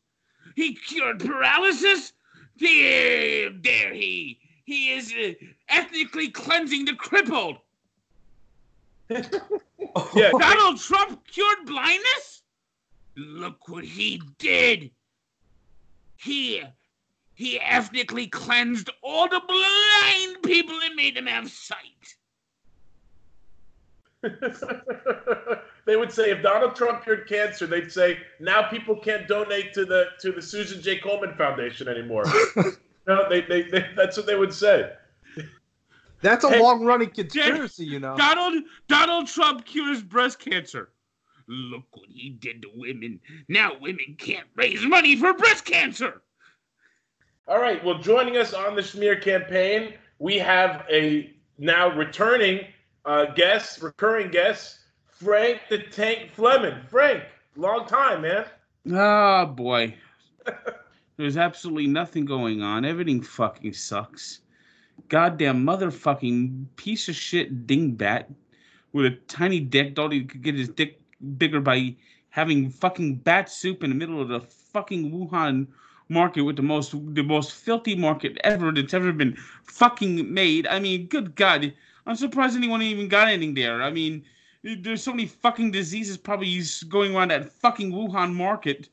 He 0.56 0.76
cured 0.76 1.20
paralysis. 1.20 2.14
Dare, 2.58 3.50
dare 3.50 3.94
he? 3.94 4.40
He 4.66 4.92
is 4.94 5.12
uh, 5.14 5.34
ethnically 5.70 6.30
cleansing 6.30 6.86
the 6.86 6.94
crippled. 6.94 7.58
yeah, 9.10 10.32
Donald 10.32 10.80
Trump 10.80 11.26
cured 11.28 11.66
blindness? 11.66 12.42
Look 13.16 13.68
what 13.68 13.84
he 13.84 14.22
did. 14.40 14.92
He 16.18 16.64
he 17.36 17.60
ethnically 17.60 18.28
cleansed 18.28 18.90
all 19.02 19.28
the 19.28 19.42
blind 19.48 20.44
people 20.44 20.80
and 20.84 20.96
made 20.96 21.16
them 21.16 21.28
have 21.28 21.50
sight. 21.50 22.16
they 25.86 25.96
would 25.98 26.12
say 26.12 26.32
if 26.32 26.42
Donald 26.42 26.76
Trump 26.76 27.04
cured 27.04 27.28
cancer, 27.28 27.68
they'd 27.68 27.92
say 27.92 28.20
now 28.40 28.70
people 28.70 28.96
can't 28.96 29.28
donate 29.28 29.74
to 29.74 29.86
the 29.86 30.08
to 30.22 30.32
the 30.32 30.42
Susan 30.42 30.82
G. 30.82 30.98
Coleman 30.98 31.36
Foundation 31.36 31.88
anymore. 31.90 32.24
no, 33.08 33.28
they, 33.30 33.42
they, 33.42 33.64
they 33.64 33.90
that's 33.96 34.16
what 34.16 34.26
they 34.26 34.36
would 34.36 34.54
say. 34.54 34.94
That's 36.24 36.46
a 36.46 36.50
Hey, 36.50 36.62
long 36.62 36.86
running 36.86 37.10
conspiracy, 37.10 37.86
you 37.86 38.00
know. 38.00 38.16
Donald 38.18 38.64
Donald 38.88 39.28
Trump 39.28 39.66
cures 39.66 40.02
breast 40.02 40.40
cancer. 40.40 40.90
Look 41.48 41.84
what 41.92 42.08
he 42.10 42.30
did 42.30 42.62
to 42.62 42.70
women. 42.74 43.20
Now 43.50 43.74
women 43.80 44.16
can't 44.18 44.48
raise 44.56 44.84
money 44.86 45.18
for 45.18 45.34
breast 45.34 45.66
cancer. 45.66 46.22
All 47.48 47.60
right. 47.60 47.84
Well, 47.84 48.00
joining 48.00 48.38
us 48.38 48.54
on 48.54 48.76
the 48.76 48.82
Schmear 48.82 49.22
campaign, 49.22 49.96
we 50.20 50.38
have 50.38 50.86
a 50.90 51.34
now 51.58 51.90
returning 51.94 52.68
uh, 53.04 53.26
guest, 53.26 53.82
recurring 53.82 54.32
guest, 54.32 54.80
Frank 55.06 55.60
the 55.70 55.80
Tank 55.80 56.32
Fleming. 56.34 56.80
Frank, 56.90 57.24
long 57.58 57.86
time, 57.86 58.22
man. 58.22 58.46
Oh 58.90 59.46
boy. 59.48 59.94
There's 61.18 61.36
absolutely 61.36 61.88
nothing 61.88 62.24
going 62.24 62.62
on. 62.62 62.86
Everything 62.86 63.22
fucking 63.22 63.74
sucks. 63.74 64.40
Goddamn 65.10 65.66
motherfucking 65.66 66.66
piece 66.76 67.08
of 67.08 67.16
shit 67.16 67.68
dingbat 67.68 68.26
with 68.94 69.06
a 69.06 69.12
tiny 69.28 69.60
dick 69.60 69.96
thought 69.96 70.12
he 70.12 70.24
could 70.24 70.42
get 70.42 70.56
his 70.56 70.70
dick 70.70 71.00
bigger 71.38 71.60
by 71.60 71.96
having 72.30 72.70
fucking 72.70 73.16
bat 73.18 73.50
soup 73.50 73.84
in 73.84 73.90
the 73.90 73.96
middle 73.96 74.22
of 74.22 74.30
the 74.30 74.40
fucking 74.40 75.12
Wuhan 75.12 75.68
market 76.10 76.42
with 76.42 76.56
the 76.56 76.62
most 76.62 76.92
the 77.14 77.24
most 77.24 77.54
filthy 77.54 77.96
market 77.96 78.38
ever 78.44 78.72
that's 78.72 78.94
ever 78.94 79.12
been 79.12 79.36
fucking 79.64 80.34
made. 80.34 80.68
I 80.68 80.80
mean, 80.80 81.08
good 81.08 81.36
God. 81.36 81.74
I'm 82.06 82.16
surprised 82.16 82.56
anyone 82.56 82.82
even 82.82 83.08
got 83.08 83.28
anything 83.28 83.54
there. 83.54 83.82
I 83.82 83.90
mean, 83.90 84.24
there's 84.64 85.04
so 85.04 85.12
many 85.12 85.28
fucking 85.28 85.72
diseases 85.72 86.18
probably 86.18 86.62
going 86.90 87.16
around 87.16 87.30
that 87.30 87.52
fucking 87.52 87.92
Wuhan 87.92 88.34
market 88.34 88.90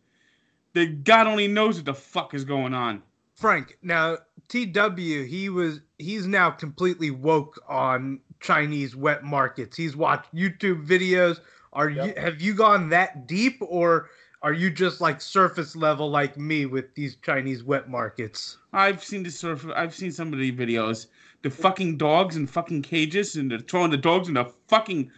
that 0.74 1.04
God 1.04 1.26
only 1.26 1.48
knows 1.48 1.76
what 1.76 1.86
the 1.86 1.94
fuck 1.94 2.34
is 2.34 2.44
going 2.44 2.74
on. 2.74 3.02
Frank, 3.34 3.78
now 3.82 4.18
TW, 4.48 5.24
he 5.26 5.48
was 5.48 5.80
he's 6.00 6.26
now 6.26 6.50
completely 6.50 7.10
woke 7.10 7.60
on 7.68 8.20
Chinese 8.40 8.96
wet 8.96 9.24
markets. 9.24 9.76
He's 9.76 9.96
watched 9.96 10.34
YouTube 10.34 10.86
videos. 10.86 11.40
Are 11.72 11.88
Yep. 11.90 12.06
you 12.16 12.22
have 12.22 12.40
you 12.40 12.54
gone 12.54 12.88
that 12.90 13.26
deep 13.26 13.58
or 13.60 14.10
are 14.42 14.52
you 14.52 14.70
just 14.70 15.00
like 15.00 15.20
surface 15.20 15.76
level 15.76 16.10
like 16.10 16.36
me 16.38 16.66
with 16.66 16.94
these 16.94 17.16
Chinese 17.16 17.62
wet 17.62 17.88
markets? 17.90 18.56
I've 18.72 19.04
seen 19.04 19.22
the 19.22 19.30
surf. 19.30 19.66
I've 19.74 19.94
seen 19.94 20.10
some 20.12 20.32
of 20.32 20.38
the 20.38 20.50
videos. 20.52 21.06
The 21.42 21.50
fucking 21.50 21.96
dogs 21.96 22.36
in 22.36 22.46
fucking 22.46 22.82
cages, 22.82 23.36
and 23.36 23.50
they're 23.50 23.58
throwing 23.60 23.90
the 23.90 23.96
dogs 23.96 24.28
in 24.28 24.34
the 24.34 24.44
fucking 24.68 25.10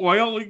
oil. 0.00 0.40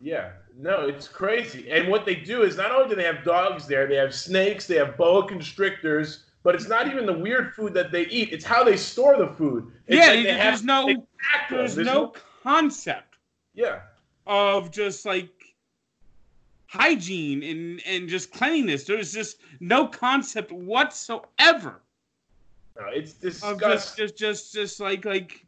Yeah, 0.00 0.30
no, 0.56 0.86
it's 0.86 1.08
crazy. 1.08 1.70
And 1.70 1.88
what 1.88 2.04
they 2.04 2.16
do 2.16 2.42
is 2.42 2.56
not 2.56 2.72
only 2.72 2.88
do 2.88 2.94
they 2.96 3.04
have 3.04 3.24
dogs 3.24 3.66
there, 3.66 3.86
they 3.86 3.96
have 3.96 4.14
snakes, 4.14 4.66
they 4.66 4.76
have 4.76 4.96
boa 4.96 5.26
constrictors, 5.26 6.24
but 6.42 6.54
it's 6.54 6.68
not 6.68 6.86
even 6.88 7.06
the 7.06 7.12
weird 7.12 7.54
food 7.54 7.74
that 7.74 7.92
they 7.92 8.06
eat. 8.06 8.32
It's 8.32 8.44
how 8.44 8.64
they 8.64 8.76
store 8.76 9.16
the 9.16 9.28
food. 9.28 9.70
It's 9.86 9.96
yeah, 10.06 10.12
like 10.12 10.24
there's 10.24 10.38
have- 10.60 10.64
no, 10.64 10.86
them. 10.86 11.02
there's 11.50 11.76
no 11.76 12.12
concept 12.42 13.16
Yeah, 13.54 13.80
of 14.26 14.70
just 14.70 15.04
like 15.06 15.30
hygiene 16.66 17.42
and 17.42 17.80
and 17.86 18.08
just 18.08 18.32
cleanliness. 18.32 18.84
There's 18.84 19.12
just 19.12 19.38
no 19.60 19.86
concept 19.86 20.50
whatsoever 20.52 21.82
no, 22.78 22.86
it's 22.88 23.12
disgusting. 23.12 23.58
just 23.60 23.96
just 23.96 24.16
just 24.16 24.52
just 24.54 24.80
like 24.80 25.04
like 25.04 25.44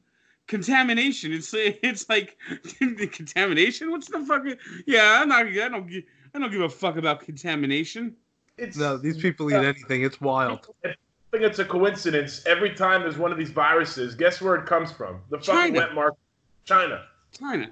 contamination. 0.46 1.32
It's 1.32 1.52
it's 1.54 2.08
like 2.08 2.36
contamination. 2.78 3.90
What's 3.90 4.08
the 4.08 4.20
fucking? 4.20 4.56
Yeah, 4.86 5.20
I'm 5.22 5.28
not. 5.30 5.46
I 5.46 5.52
don't. 5.68 5.90
I 6.34 6.38
don't 6.38 6.50
give 6.50 6.60
a 6.60 6.68
fuck 6.68 6.96
about 6.96 7.20
contamination. 7.20 8.14
It's 8.56 8.76
No, 8.76 8.96
these 8.96 9.18
people 9.18 9.50
eat 9.50 9.56
anything. 9.56 10.02
It's 10.02 10.20
wild. 10.20 10.68
I 10.84 10.94
think 11.32 11.42
it's 11.50 11.58
a 11.58 11.64
coincidence. 11.64 12.42
Every 12.46 12.74
time 12.74 13.00
there's 13.02 13.18
one 13.18 13.32
of 13.32 13.38
these 13.38 13.50
viruses, 13.50 14.14
guess 14.14 14.40
where 14.40 14.54
it 14.54 14.66
comes 14.66 14.92
from? 14.92 15.20
The 15.30 15.38
fucking 15.38 15.54
China. 15.74 15.78
wet 15.80 15.94
market, 15.94 16.18
China. 16.64 17.02
China. 17.36 17.70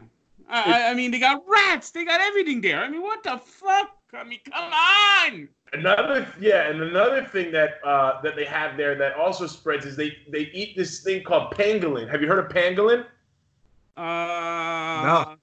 I, 0.48 0.72
I- 0.86 0.90
I 0.90 0.94
mean, 0.94 1.12
they 1.12 1.20
got 1.20 1.42
rats. 1.46 1.90
They 1.90 2.04
got 2.04 2.20
everything 2.20 2.60
there. 2.60 2.80
I 2.82 2.88
mean, 2.88 3.02
what 3.02 3.22
the 3.22 3.38
fuck? 3.38 3.90
I 4.12 4.24
mean, 4.24 4.40
come 4.50 4.72
on. 4.72 5.48
Another 5.72 6.26
yeah, 6.38 6.68
and 6.68 6.82
another 6.82 7.24
thing 7.24 7.50
that 7.52 7.78
uh, 7.82 8.20
that 8.20 8.36
they 8.36 8.44
have 8.44 8.76
there 8.76 8.94
that 8.96 9.14
also 9.14 9.46
spreads 9.46 9.86
is 9.86 9.96
they 9.96 10.14
they 10.30 10.50
eat 10.52 10.76
this 10.76 11.00
thing 11.02 11.22
called 11.22 11.54
pangolin. 11.54 12.10
Have 12.10 12.20
you 12.20 12.28
heard 12.28 12.44
of 12.44 12.50
pangolin? 12.50 13.06
Uh, 13.96 14.02
No. 15.06 15.36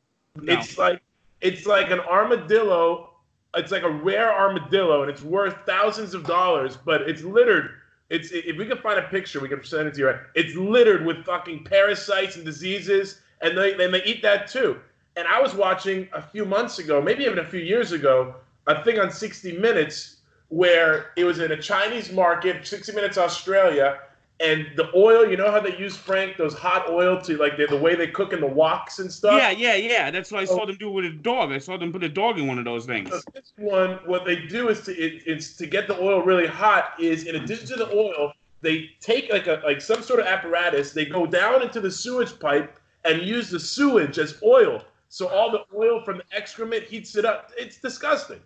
no. 0.43 0.53
It's 0.53 0.77
like 0.77 1.01
it's 1.41 1.65
like 1.65 1.89
an 1.89 1.99
armadillo. 2.01 3.08
It's 3.55 3.71
like 3.71 3.83
a 3.83 3.89
rare 3.89 4.31
armadillo, 4.31 5.01
and 5.01 5.09
it's 5.11 5.23
worth 5.23 5.55
thousands 5.65 6.13
of 6.13 6.23
dollars. 6.25 6.77
But 6.77 7.01
it's 7.01 7.23
littered. 7.23 7.71
It's 8.09 8.31
if 8.31 8.57
we 8.57 8.65
can 8.65 8.77
find 8.77 8.99
a 8.99 9.07
picture, 9.07 9.39
we 9.39 9.49
can 9.49 9.63
send 9.63 9.87
it 9.87 9.93
to 9.95 9.99
you. 9.99 10.07
Right? 10.07 10.19
It's 10.35 10.55
littered 10.55 11.05
with 11.05 11.25
fucking 11.25 11.63
parasites 11.63 12.35
and 12.35 12.45
diseases, 12.45 13.21
and 13.41 13.57
they 13.57 13.73
then 13.73 13.91
they 13.91 14.03
eat 14.03 14.21
that 14.21 14.47
too. 14.47 14.79
And 15.15 15.27
I 15.27 15.41
was 15.41 15.53
watching 15.53 16.07
a 16.13 16.21
few 16.21 16.45
months 16.45 16.79
ago, 16.79 17.01
maybe 17.01 17.23
even 17.25 17.39
a 17.39 17.45
few 17.45 17.59
years 17.59 17.91
ago, 17.91 18.35
a 18.67 18.83
thing 18.83 18.99
on 18.99 19.11
60 19.11 19.57
Minutes 19.57 20.17
where 20.49 21.11
it 21.15 21.23
was 21.23 21.39
in 21.39 21.51
a 21.51 21.61
Chinese 21.61 22.11
market, 22.11 22.65
60 22.65 22.93
Minutes 22.93 23.17
Australia, 23.17 23.99
and 24.39 24.67
the 24.75 24.89
oil. 24.95 25.29
You 25.29 25.37
know 25.37 25.51
how 25.51 25.59
they 25.59 25.77
use 25.77 25.97
Frank 25.97 26.37
those 26.37 26.53
hot 26.53 26.89
oil 26.89 27.19
to 27.21 27.37
like 27.37 27.57
the, 27.57 27.67
the 27.67 27.77
way 27.77 27.95
they 27.95 28.07
cook 28.07 28.33
in 28.33 28.41
the 28.41 28.47
woks 28.47 28.99
and 28.99 29.11
stuff. 29.11 29.37
yeah, 29.37 29.51
yeah, 29.51 29.75
yeah. 29.75 30.11
That's 30.11 30.31
what 30.31 30.41
I 30.41 30.45
saw 30.45 30.65
them 30.65 30.77
do 30.77 30.91
with 30.91 31.05
a 31.05 31.11
dog. 31.11 31.51
I 31.51 31.57
saw 31.57 31.77
them 31.77 31.91
put 31.91 32.03
a 32.03 32.09
dog 32.09 32.39
in 32.39 32.47
one 32.47 32.57
of 32.57 32.65
those 32.65 32.85
things. 32.85 33.09
So 33.09 33.21
this 33.33 33.53
one, 33.57 33.99
what 34.05 34.25
they 34.25 34.35
do 34.35 34.69
is 34.69 34.81
to 34.81 34.91
it, 34.91 35.23
it's 35.25 35.55
to 35.57 35.65
get 35.65 35.87
the 35.87 35.99
oil 35.99 36.21
really 36.21 36.47
hot. 36.47 36.93
Is 36.99 37.25
in 37.25 37.35
addition 37.35 37.67
to 37.67 37.75
the 37.75 37.91
oil, 37.93 38.33
they 38.61 38.89
take 38.99 39.31
like 39.31 39.47
a 39.47 39.61
like 39.65 39.81
some 39.81 40.01
sort 40.01 40.19
of 40.19 40.27
apparatus. 40.27 40.91
They 40.93 41.05
go 41.05 41.25
down 41.25 41.61
into 41.61 41.79
the 41.79 41.91
sewage 41.91 42.39
pipe 42.39 42.79
and 43.05 43.21
use 43.21 43.49
the 43.49 43.59
sewage 43.59 44.17
as 44.19 44.41
oil. 44.43 44.83
So 45.09 45.27
all 45.27 45.51
the 45.51 45.63
oil 45.75 46.03
from 46.03 46.17
the 46.17 46.23
excrement 46.35 46.83
heats 46.83 47.15
it 47.15 47.25
up. 47.25 47.51
It's 47.57 47.77
disgusting. 47.77 48.39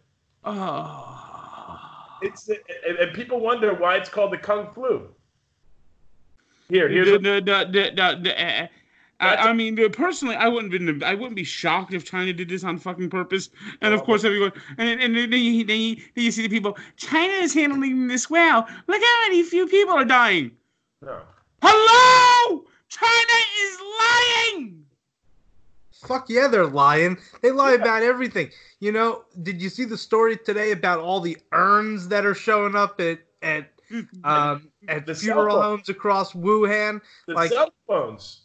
Oh. 0.45 1.19
It's 2.21 2.47
and, 2.47 2.97
and 2.97 3.13
people 3.13 3.39
wonder 3.39 3.73
why 3.73 3.97
it's 3.97 4.09
called 4.09 4.31
the 4.31 4.37
kung 4.37 4.71
flu. 4.73 5.09
Here, 6.73 6.87
The, 6.87 6.93
here's 6.95 7.07
the, 7.07 7.13
what, 7.13 7.23
the, 7.23 7.39
the, 7.71 7.91
the, 7.95 8.19
the, 8.23 8.43
uh, 8.63 8.67
I, 9.19 9.35
I 9.49 9.53
mean, 9.53 9.79
uh, 9.79 9.89
personally, 9.89 10.35
I 10.35 10.47
wouldn't 10.47 10.71
been, 10.71 11.03
I 11.03 11.13
wouldn't 11.13 11.35
be 11.35 11.43
shocked 11.43 11.93
if 11.93 12.03
China 12.03 12.33
did 12.33 12.49
this 12.49 12.63
on 12.63 12.77
fucking 12.79 13.09
purpose. 13.09 13.49
And 13.81 13.93
of 13.93 14.01
Oh. 14.01 14.03
course, 14.03 14.23
everyone, 14.23 14.51
and 14.77 14.87
then, 14.89 14.99
and 14.99 15.15
then, 15.15 15.31
you, 15.31 15.63
then, 15.63 15.79
you, 15.79 15.95
then 15.95 16.23
you 16.25 16.31
see 16.31 16.41
the 16.41 16.49
people. 16.49 16.77
China 16.97 17.31
is 17.33 17.53
handling 17.53 18.07
this 18.07 18.29
well. 18.29 18.67
Look 18.87 19.01
how 19.01 19.21
many 19.27 19.43
few 19.43 19.67
people 19.67 19.93
are 19.93 20.03
dying. 20.05 20.51
no. 21.01 21.21
Hello, 21.61 22.65
China 22.89 23.37
is 23.63 23.77
lying. 23.99 24.83
Fuck 25.93 26.25
yeah, 26.29 26.47
they're 26.49 26.65
lying. 26.67 27.17
They 27.41 27.51
lie 27.51 27.73
about 27.73 28.03
everything. 28.03 28.49
You 28.81 28.91
know, 28.91 29.23
did 29.43 29.61
you 29.61 29.69
see 29.69 29.85
the 29.85 29.97
story 29.97 30.35
today 30.37 30.71
about 30.71 30.99
all 30.99 31.21
the 31.21 31.37
urns 31.53 32.09
that 32.09 32.25
are 32.25 32.35
showing 32.35 32.75
up 32.75 32.99
at 32.99 33.19
at 33.41 33.72
um 34.23 34.69
at 34.87 35.05
The 35.05 35.15
funeral 35.15 35.61
homes 35.61 35.89
across 35.89 36.33
Wuhan 36.33 37.01
The 37.27 37.33
like- 37.33 37.51
cell 37.51 37.73
phones. 37.87 38.41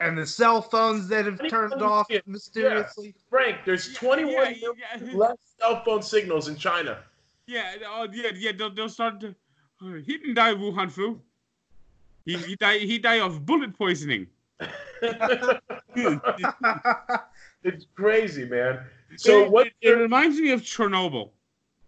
and 0.00 0.18
the 0.18 0.26
cell 0.26 0.60
phones 0.60 1.08
that 1.08 1.24
have 1.24 1.40
turned 1.48 1.80
off 1.80 2.06
Yeah. 2.10 2.20
mysteriously? 2.26 3.14
Frank, 3.30 3.58
there's 3.64 3.94
21 3.94 4.32
yeah, 4.32 4.38
million 4.60 4.74
yeah. 5.00 5.12
less 5.14 5.38
cell 5.58 5.82
phone 5.84 6.02
signals 6.02 6.48
in 6.48 6.56
China. 6.56 6.98
Yeah, 7.46 7.74
oh, 7.86 8.08
yeah, 8.12 8.30
yeah. 8.34 8.52
They'll, 8.52 8.74
they'll 8.74 8.88
start. 8.88 9.20
To, 9.20 9.28
uh, 9.82 9.94
he 10.04 10.18
didn't 10.18 10.34
die 10.34 10.50
of 10.50 10.58
Wuhan 10.58 10.90
flu. 10.90 11.20
He, 12.24 12.36
he 12.38 12.56
died. 12.56 12.80
He 12.80 12.98
died 12.98 13.20
of 13.20 13.44
bullet 13.44 13.76
poisoning. 13.76 14.26
it's 17.62 17.86
crazy, 17.94 18.44
man. 18.46 18.80
So 19.16 19.44
it, 19.44 19.50
what? 19.50 19.66
It, 19.66 19.74
it 19.82 19.90
reminds 19.92 20.38
me 20.38 20.50
of 20.52 20.62
Chernobyl. 20.62 21.30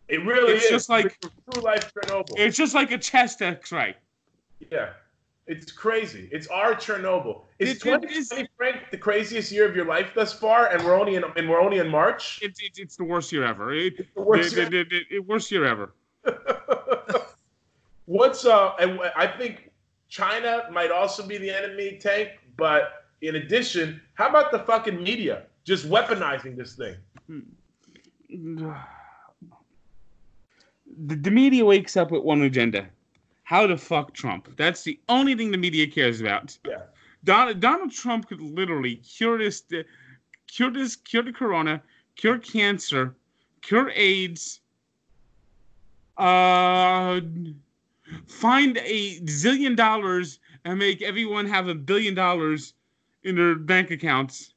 It 0.08 0.24
really 0.24 0.54
it's 0.54 0.64
is. 0.64 0.70
just 0.70 0.88
like- 0.88 1.16
It's 1.22 1.34
true 1.52 1.62
life 1.62 1.92
Chernobyl. 1.94 2.34
It's 2.38 2.56
just 2.56 2.74
like 2.74 2.90
a 2.92 2.98
chest 2.98 3.42
X-ray. 3.42 3.96
yeah, 4.70 4.90
it's 5.46 5.70
crazy. 5.72 6.28
It's 6.32 6.46
our 6.48 6.74
Chernobyl. 6.74 7.42
Is 7.58 7.70
It- 7.70 7.76
it 7.76 7.80
2020 7.82 8.42
is- 8.42 8.48
Frank 8.56 8.90
the 8.90 8.98
craziest 8.98 9.50
year 9.52 9.66
of 9.68 9.74
your 9.74 9.84
life 9.84 10.12
thus 10.14 10.32
far? 10.32 10.68
And 10.72 10.84
we're 10.84 10.98
only 10.98 11.16
in 11.16 11.24
and 11.36 11.48
we're 11.48 11.60
only 11.60 11.78
in 11.78 11.88
March. 11.88 12.38
It's 12.42 12.60
it's, 12.62 12.78
it's 12.78 12.96
the 12.96 13.04
worst 13.04 13.32
year 13.32 13.44
ever. 13.44 13.72
It, 13.74 14.14
the 14.14 14.22
worst 14.22 14.54
the, 14.54 14.70
year- 14.70 14.84
the 15.10 15.18
worst 15.20 15.50
year 15.50 15.64
ever. 15.64 15.92
What's 18.06 18.44
uh? 18.46 18.74
And 18.78 19.00
I 19.16 19.26
think 19.26 19.70
China 20.08 20.68
might 20.72 20.90
also 20.92 21.26
be 21.26 21.38
the 21.38 21.50
enemy 21.50 21.98
tank, 22.00 22.30
but 22.56 23.04
in 23.22 23.34
addition, 23.36 24.00
how 24.14 24.28
about 24.28 24.52
the 24.52 24.60
fucking 24.60 25.02
media 25.02 25.42
just 25.64 25.88
weaponizing 25.88 26.56
this 26.56 26.74
thing? 26.76 26.96
The, 30.96 31.16
the 31.16 31.30
media 31.30 31.64
wakes 31.64 31.96
up 31.96 32.10
with 32.10 32.22
one 32.22 32.42
agenda: 32.42 32.86
how 33.44 33.66
to 33.66 33.76
fuck 33.76 34.14
Trump. 34.14 34.56
That's 34.56 34.82
the 34.82 34.98
only 35.08 35.34
thing 35.34 35.50
the 35.50 35.58
media 35.58 35.86
cares 35.86 36.20
about. 36.20 36.56
Yeah. 36.66 36.82
Donald, 37.24 37.60
Donald 37.60 37.92
Trump 37.92 38.28
could 38.28 38.40
literally 38.40 38.96
cure 38.96 39.38
this, 39.38 39.62
cure 40.46 40.70
this, 40.70 40.96
cure 40.96 41.22
the 41.22 41.32
corona, 41.32 41.82
cure 42.14 42.38
cancer, 42.38 43.14
cure 43.62 43.90
AIDS. 43.90 44.60
Uh, 46.16 47.20
find 48.26 48.78
a 48.78 49.20
zillion 49.20 49.76
dollars 49.76 50.38
and 50.64 50.78
make 50.78 51.02
everyone 51.02 51.46
have 51.46 51.68
a 51.68 51.74
billion 51.74 52.14
dollars 52.14 52.74
in 53.24 53.34
their 53.36 53.54
bank 53.54 53.90
accounts, 53.90 54.54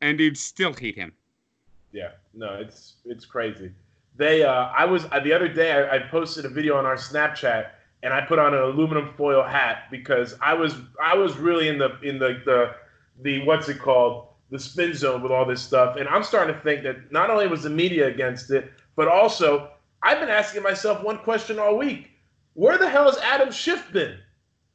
and 0.00 0.18
they'd 0.18 0.36
still 0.36 0.74
hate 0.74 0.96
him. 0.96 1.12
Yeah, 1.92 2.10
no, 2.34 2.54
it's 2.54 2.96
it's 3.04 3.24
crazy. 3.24 3.70
They, 4.16 4.44
uh, 4.44 4.70
I 4.76 4.84
was 4.84 5.06
uh, 5.10 5.20
the 5.20 5.32
other 5.32 5.48
day. 5.48 5.72
I, 5.72 5.96
I 5.96 5.98
posted 5.98 6.44
a 6.44 6.48
video 6.48 6.76
on 6.76 6.86
our 6.86 6.96
Snapchat, 6.96 7.70
and 8.02 8.12
I 8.12 8.20
put 8.20 8.38
on 8.38 8.54
an 8.54 8.60
aluminum 8.60 9.12
foil 9.16 9.42
hat 9.42 9.84
because 9.90 10.36
I 10.40 10.54
was 10.54 10.76
I 11.02 11.16
was 11.16 11.36
really 11.36 11.68
in 11.68 11.78
the 11.78 11.98
in 12.00 12.18
the 12.18 12.40
the 12.44 12.74
the 13.22 13.44
what's 13.44 13.68
it 13.68 13.80
called 13.80 14.28
the 14.50 14.58
spin 14.58 14.94
zone 14.94 15.22
with 15.22 15.32
all 15.32 15.44
this 15.44 15.62
stuff, 15.62 15.96
and 15.96 16.08
I'm 16.08 16.22
starting 16.22 16.54
to 16.54 16.60
think 16.60 16.84
that 16.84 17.10
not 17.10 17.30
only 17.30 17.48
was 17.48 17.64
the 17.64 17.70
media 17.70 18.06
against 18.06 18.50
it, 18.50 18.70
but 18.94 19.08
also 19.08 19.70
I've 20.02 20.20
been 20.20 20.28
asking 20.28 20.62
myself 20.62 21.02
one 21.02 21.18
question 21.18 21.58
all 21.58 21.76
week: 21.76 22.10
Where 22.52 22.78
the 22.78 22.88
hell 22.88 23.06
has 23.06 23.18
Adam 23.18 23.50
Schiff 23.50 23.90
been? 23.92 24.16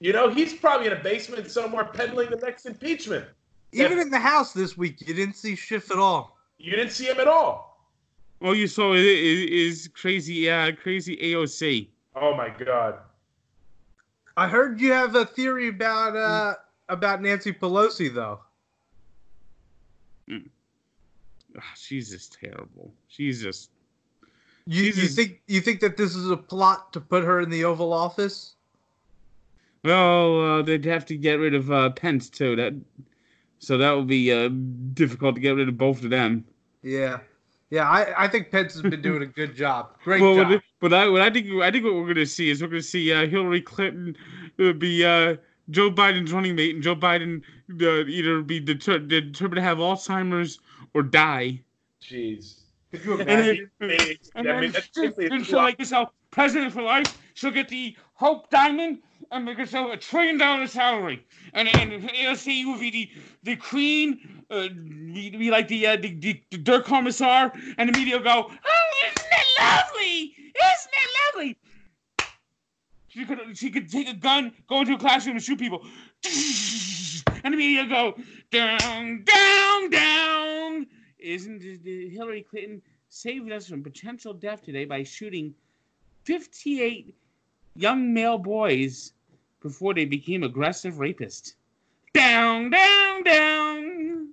You 0.02 0.12
know, 0.12 0.30
he's 0.30 0.54
probably 0.54 0.88
in 0.88 0.94
a 0.94 1.04
basement 1.04 1.50
somewhere 1.50 1.86
peddling 1.86 2.30
the 2.30 2.38
next 2.38 2.66
impeachment. 2.66 3.26
Even 3.72 4.00
in 4.00 4.10
the 4.10 4.20
house 4.20 4.54
this 4.54 4.76
week, 4.78 5.00
you 5.02 5.14
didn't 5.14 5.36
see 5.36 5.56
Schiff 5.56 5.92
at 5.92 5.98
all. 5.98 6.38
You 6.58 6.72
didn't 6.72 6.92
see 6.92 7.06
him 7.06 7.20
at 7.20 7.28
all. 7.28 7.69
Oh, 8.42 8.54
you 8.54 8.68
saw 8.68 8.94
it 8.94 9.04
is 9.04 9.90
crazy, 9.94 10.50
uh, 10.50 10.72
crazy 10.72 11.18
AOC. 11.18 11.90
Oh 12.16 12.36
my 12.36 12.50
god. 12.50 13.00
I 14.38 14.48
heard 14.48 14.80
you 14.80 14.94
have 14.94 15.16
a 15.16 15.26
theory 15.26 15.68
about 15.68 16.16
uh 16.16 16.56
about 16.88 17.22
Nancy 17.22 17.52
Pelosi 17.52 18.14
though. 18.14 18.40
Ugh, 21.56 21.64
she's 21.76 22.10
just 22.12 22.38
terrible. 22.40 22.94
She's 23.08 23.42
just 23.42 23.72
You, 24.66 24.84
you 24.84 24.92
Jesus. 24.94 25.16
think 25.16 25.42
you 25.48 25.62
think 25.62 25.82
that 25.82 25.98
this 25.98 26.16
is 26.16 26.30
a 26.30 26.38
plot 26.38 26.94
to 26.94 27.02
put 27.02 27.24
her 27.24 27.42
in 27.42 27.50
the 27.50 27.66
Oval 27.66 27.92
Office? 27.92 28.56
well, 29.84 30.42
uh, 30.42 30.62
they'd 30.62 30.86
have 30.86 31.06
to 31.08 31.18
get 31.18 31.40
rid 31.40 31.54
of 31.56 31.72
uh, 31.72 31.90
Pence 31.92 32.30
too. 32.30 32.56
That 32.56 32.74
so 33.60 33.78
that 33.78 33.92
would 33.92 34.08
be 34.08 34.32
uh, 34.32 34.50
difficult 34.94 35.36
to 35.36 35.42
get 35.42 35.56
rid 35.56 35.68
of 35.68 35.78
both 35.78 36.04
of 36.04 36.10
them. 36.10 36.46
Yeah, 36.82 37.20
yeah. 37.70 37.88
I, 37.90 38.26
I 38.26 38.28
think 38.28 38.52
Pence 38.52 38.74
has 38.74 38.82
been 38.82 39.02
doing 39.02 39.22
a 39.22 39.26
good 39.28 39.56
job. 39.56 39.92
Great 40.04 40.22
well, 40.22 40.36
job. 40.36 40.62
but 40.80 40.94
I, 40.94 41.08
what 41.08 41.22
I 41.22 41.30
think, 41.30 41.48
I 41.62 41.72
think 41.72 41.86
what 41.86 41.94
we're 41.96 42.04
going 42.04 42.16
to 42.16 42.26
see 42.26 42.50
is 42.50 42.62
we're 42.62 42.68
going 42.70 42.82
to 42.82 42.88
see 42.88 43.12
uh, 43.14 43.28
Hillary 43.28 43.62
Clinton 43.62 44.16
uh, 44.60 44.74
be 44.74 45.04
uh, 45.06 45.36
Joe 45.70 45.92
Biden's 45.92 46.32
running 46.34 46.56
mate, 46.56 46.74
and 46.76 46.84
Joe 46.84 46.96
Biden 46.96 47.42
uh, 47.82 48.06
either 48.08 48.42
be 48.42 48.60
deter- 48.60 49.00
determined 49.00 49.56
to 49.58 49.62
have 49.62 49.78
Alzheimer's 49.78 50.60
or 50.94 51.04
die. 51.04 51.62
Jeez. 52.02 52.62
Could 52.92 53.06
you 53.06 53.20
And 53.22 53.30
imagine? 53.30 53.72
then, 53.80 53.90
I 54.00 54.18
and 54.36 54.48
mean, 54.48 54.62
then 54.62 54.72
that's 54.72 54.90
she- 54.96 55.08
basically 55.10 55.44
she'll 55.44 55.58
like 55.58 55.78
herself 55.78 56.10
president 56.32 56.74
for 56.74 56.82
life. 56.82 57.18
She'll 57.36 57.52
get 57.52 57.70
the 57.70 57.96
Hope 58.20 58.50
Diamond 58.50 59.00
and 59.32 59.46
make 59.46 59.58
herself 59.58 59.94
a 59.94 59.98
trillion 59.98 60.38
dollar 60.38 60.68
salary. 60.68 61.26
And 61.54 61.70
and 61.70 62.04
AOC 62.10 62.66
will 62.66 62.78
be 62.78 62.92
the 62.92 63.10
the 63.44 63.56
queen, 63.56 64.44
uh, 64.52 64.68
be, 64.68 65.30
be 65.30 65.50
like 65.50 65.70
the, 65.70 65.88
uh, 65.88 65.96
the 65.96 66.14
the 66.16 66.44
the 66.52 66.58
Dirk 66.58 66.86
Commissar, 66.86 67.54
and 67.78 67.88
the 67.88 67.98
media 67.98 68.20
go, 68.20 68.52
"Oh, 68.52 68.90
isn't 69.06 69.28
it 69.32 69.48
lovely? 69.62 70.36
Isn't 70.38 70.94
it 70.94 71.10
lovely?" 71.24 71.58
She 73.08 73.24
could 73.24 73.58
she 73.58 73.70
could 73.70 73.90
take 73.90 74.10
a 74.10 74.14
gun, 74.14 74.52
go 74.68 74.82
into 74.82 74.96
a 74.96 75.00
classroom 75.00 75.38
and 75.38 75.44
shoot 75.44 75.58
people, 75.58 75.86
and 77.46 77.54
the 77.54 77.58
media 77.58 77.86
go 77.86 78.16
down, 78.52 79.24
down, 79.24 79.90
down. 79.92 80.88
Isn't 81.20 81.64
Hillary 81.64 82.44
Clinton 82.44 82.82
saved 83.08 83.50
us 83.50 83.68
from 83.68 83.82
potential 83.82 84.34
death 84.34 84.62
today 84.62 84.84
by 84.84 85.04
shooting 85.04 85.56
58 86.26 87.16
young 87.76 88.14
male 88.14 88.38
boys 88.38 89.14
before 89.62 89.94
they 89.94 90.06
became 90.06 90.44
aggressive 90.44 90.96
rapists? 90.96 91.54
Down, 92.14 92.70
down, 92.70 93.24
down. 93.24 94.30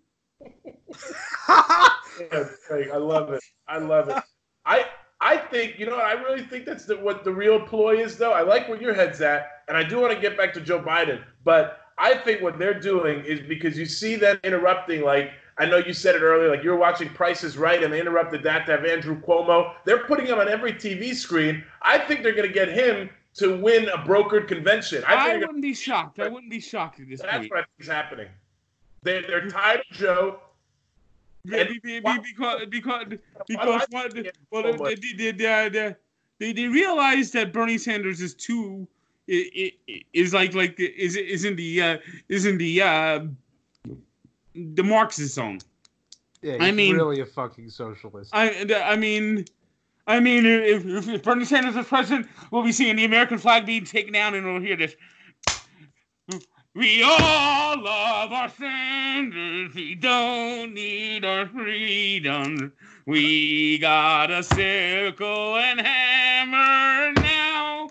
I 1.48 2.96
love 2.96 3.32
it. 3.32 3.42
I 3.68 3.78
love 3.78 4.08
it. 4.08 4.22
I 4.64 4.86
I 5.20 5.38
think 5.38 5.78
you 5.78 5.86
know 5.86 5.96
I 5.96 6.12
really 6.12 6.42
think 6.42 6.64
that's 6.64 6.84
the, 6.84 6.96
what 6.96 7.24
the 7.24 7.32
real 7.32 7.60
ploy 7.60 7.98
is 7.98 8.16
though. 8.16 8.32
I 8.32 8.42
like 8.42 8.68
where 8.68 8.80
your 8.80 8.94
head's 8.94 9.20
at, 9.20 9.62
and 9.68 9.76
I 9.76 9.82
do 9.82 10.00
want 10.00 10.14
to 10.14 10.20
get 10.20 10.36
back 10.36 10.52
to 10.54 10.60
Joe 10.60 10.80
Biden, 10.80 11.22
but 11.44 11.80
I 11.98 12.14
think 12.14 12.42
what 12.42 12.58
they're 12.58 12.78
doing 12.78 13.24
is 13.24 13.40
because 13.40 13.78
you 13.78 13.86
see 13.86 14.16
them 14.16 14.38
interrupting. 14.44 15.02
Like 15.02 15.30
I 15.58 15.64
know 15.66 15.78
you 15.78 15.94
said 15.94 16.14
it 16.14 16.22
earlier, 16.22 16.50
like 16.50 16.62
you're 16.62 16.76
watching 16.76 17.08
Price 17.08 17.42
is 17.42 17.56
Right, 17.56 17.82
and 17.82 17.92
they 17.92 18.00
interrupted 18.00 18.42
that 18.42 18.66
to 18.66 18.72
have 18.72 18.84
Andrew 18.84 19.20
Cuomo. 19.20 19.72
They're 19.84 20.04
putting 20.04 20.26
him 20.26 20.38
on 20.38 20.48
every 20.48 20.72
TV 20.72 21.14
screen. 21.14 21.64
I 21.82 21.98
think 21.98 22.22
they're 22.22 22.34
going 22.34 22.48
to 22.48 22.54
get 22.54 22.68
him 22.68 23.08
to 23.36 23.56
win 23.58 23.88
a 23.88 23.98
brokered 23.98 24.48
convention. 24.48 25.02
I 25.06 25.14
I, 25.14 25.16
think 25.16 25.24
they're 25.26 25.32
gonna- 25.34 25.46
wouldn't 25.48 25.62
be 25.62 25.74
shocked. 25.74 26.18
I 26.20 26.28
wouldn't 26.28 26.50
be 26.50 26.60
shocked 26.60 27.00
at 27.00 27.08
this 27.08 27.20
that's 27.20 27.36
point. 27.38 27.50
what 27.50 27.58
I 27.60 27.62
think 27.62 27.80
is 27.80 27.88
happening. 27.88 28.28
They're, 29.02 29.22
they're 29.22 29.48
tired 29.48 29.80
of 29.90 29.96
Joe. 29.96 30.40
Be- 31.44 31.64
be- 31.64 31.78
be- 31.78 32.00
be- 32.00 32.18
because 32.34 32.62
because 32.70 33.04
because 33.46 33.86
what 33.90 34.12
well 34.50 34.62
so 34.64 34.72
they, 34.72 34.76
much? 34.78 35.00
they, 35.00 35.12
they, 35.12 35.68
they, 35.68 35.94
they, 36.40 36.52
they 36.52 36.66
realized 36.66 37.32
that 37.34 37.52
Bernie 37.52 37.78
Sanders 37.78 38.20
is 38.20 38.34
too 38.34 38.88
i- 39.30 39.72
i- 39.88 40.04
is 40.12 40.34
like 40.34 40.54
like 40.54 40.74
is 40.80 41.14
is 41.14 41.44
in 41.44 41.54
the 41.54 41.80
uh, 41.82 41.98
is 42.28 42.46
in 42.46 42.58
the 42.58 42.82
uh, 42.82 43.20
the 44.54 44.82
Marxist 44.82 45.34
zone. 45.34 45.60
Yeah, 46.42 46.56
I 46.60 46.72
mean- 46.72 46.96
really 46.96 47.20
a 47.20 47.26
fucking 47.26 47.70
socialist. 47.70 48.30
I 48.34 48.66
I 48.84 48.96
mean. 48.96 49.44
I 50.06 50.20
mean, 50.20 50.46
if, 50.46 50.86
if- 51.08 51.22
Bernie 51.22 51.44
Sanders 51.44 51.76
is 51.76 51.86
president, 51.86 52.28
we'll 52.50 52.62
be 52.64 52.72
seeing 52.72 52.96
the 52.96 53.04
American 53.04 53.38
flag 53.38 53.66
being 53.66 53.84
taken 53.84 54.12
down, 54.12 54.34
and 54.34 54.46
we'll 54.46 54.60
hear 54.62 54.76
this. 54.76 54.94
We 56.74 57.02
all 57.02 57.80
love 57.82 58.32
our 58.32 58.50
Sanders. 58.50 59.74
We 59.74 59.94
don't 59.94 60.74
need 60.74 61.24
our 61.24 61.46
freedom. 61.48 62.72
We 63.06 63.78
got 63.78 64.30
a 64.30 64.42
sickle 64.42 65.56
and 65.56 65.80
hammer 65.80 67.12
now. 67.20 67.88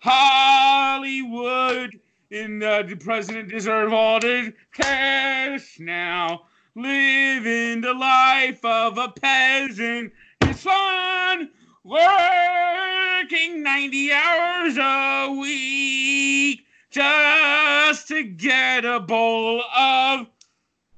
Hollywood 0.00 1.90
and 2.30 2.62
uh, 2.62 2.82
the 2.82 2.96
president 2.96 3.48
deserve 3.48 3.92
all 3.92 4.20
the 4.20 4.54
cash 4.72 5.78
now. 5.80 6.46
Living 6.74 7.80
the 7.80 7.94
life 7.94 8.64
of 8.64 8.98
a 8.98 9.08
peasant 9.08 10.12
is 10.40 10.62
fun. 10.62 11.50
Working 11.84 13.62
90 13.62 14.12
hours 14.12 14.76
a 14.78 15.36
week 15.40 16.66
just 16.90 18.08
to 18.08 18.22
get 18.22 18.84
a 18.84 19.00
bowl 19.00 19.62
of 19.62 20.28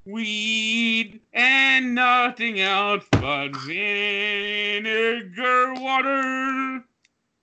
weed 0.05 1.21
and 1.33 1.95
nothing 1.95 2.59
else 2.59 3.05
but 3.11 3.49
vinegar 3.65 5.73
water. 5.75 6.83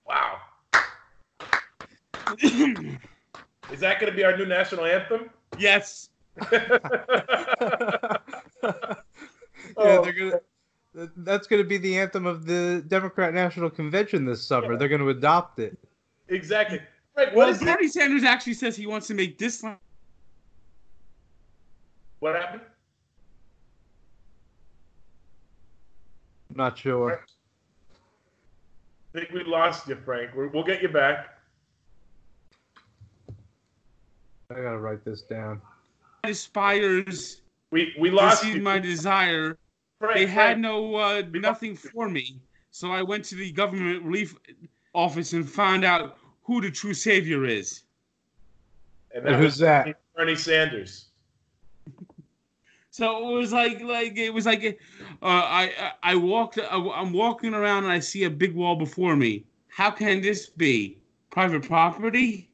Wow. 0.06 0.40
Is 3.72 3.80
that 3.80 4.00
going 4.00 4.10
to 4.10 4.16
be 4.16 4.24
our 4.24 4.36
new 4.36 4.46
national 4.46 4.84
anthem? 4.84 5.30
yes. 5.58 6.08
yeah, 6.52 8.18
Oh. 9.76 10.02
they're 10.04 10.12
gonna. 10.12 10.40
That's 11.18 11.46
gonna 11.46 11.64
be 11.64 11.78
the 11.78 11.98
anthem 11.98 12.26
of 12.26 12.46
the 12.46 12.82
Democrat 12.88 13.34
National 13.34 13.68
Convention 13.70 14.24
this 14.24 14.42
summer. 14.44 14.76
They're 14.76 14.88
gonna 14.88 15.06
adopt 15.08 15.58
it. 15.58 15.76
exactly. 16.28 16.80
Frank, 17.14 17.30
what 17.30 17.36
Well, 17.36 17.48
is 17.50 17.60
it? 17.62 17.64
Bernie 17.66 17.88
Sanders 17.88 18.24
actually 18.24 18.54
says 18.54 18.76
he 18.76 18.86
wants 18.86 19.06
to 19.08 19.14
make 19.14 19.36
this 19.38 19.62
land 19.62 19.78
What 22.20 22.34
happened? 22.36 22.62
Not 26.54 26.78
sure. 26.78 27.24
I 29.14 29.18
think 29.18 29.30
we 29.32 29.44
lost 29.44 29.88
you, 29.88 29.96
Frank. 30.04 30.30
We're, 30.34 30.48
we'll 30.48 30.64
get 30.64 30.82
you 30.82 30.88
back. 30.88 31.37
I 34.50 34.54
gotta 34.54 34.78
write 34.78 35.04
this 35.04 35.22
down. 35.22 35.60
aspires 36.24 37.42
We 37.70 37.94
we 37.98 38.10
lost 38.10 38.42
see 38.42 38.54
you. 38.54 38.62
my 38.62 38.78
desire. 38.78 39.58
Frank, 39.98 40.14
They 40.14 40.26
had 40.26 40.52
Frank. 40.52 40.60
no 40.60 40.94
uh, 40.96 41.22
nothing 41.34 41.76
for 41.76 42.08
me, 42.08 42.40
so 42.70 42.90
I 42.90 43.02
went 43.02 43.24
to 43.26 43.34
the 43.34 43.52
government 43.52 44.02
relief 44.04 44.36
office 44.94 45.32
and 45.34 45.48
found 45.48 45.84
out 45.84 46.16
who 46.44 46.60
the 46.62 46.70
true 46.70 46.94
savior 46.94 47.44
is. 47.44 47.82
And 49.14 49.26
And 49.26 49.36
who's 49.36 49.58
that? 49.58 50.00
Bernie 50.16 50.34
Sanders. 50.36 51.06
So 52.90 53.28
it 53.30 53.38
was 53.38 53.52
like 53.52 53.80
like 53.82 54.16
it 54.16 54.32
was 54.32 54.46
like 54.46 54.80
uh, 55.22 55.26
I 55.26 55.72
I 56.02 56.12
I 56.12 56.14
walked 56.16 56.58
I, 56.58 56.76
I'm 56.94 57.12
walking 57.12 57.52
around 57.54 57.84
and 57.84 57.92
I 57.92 57.98
see 58.00 58.24
a 58.24 58.30
big 58.30 58.54
wall 58.54 58.76
before 58.76 59.14
me. 59.14 59.44
How 59.68 59.90
can 59.90 60.20
this 60.22 60.48
be 60.48 60.98
private 61.30 61.62
property? 61.64 62.47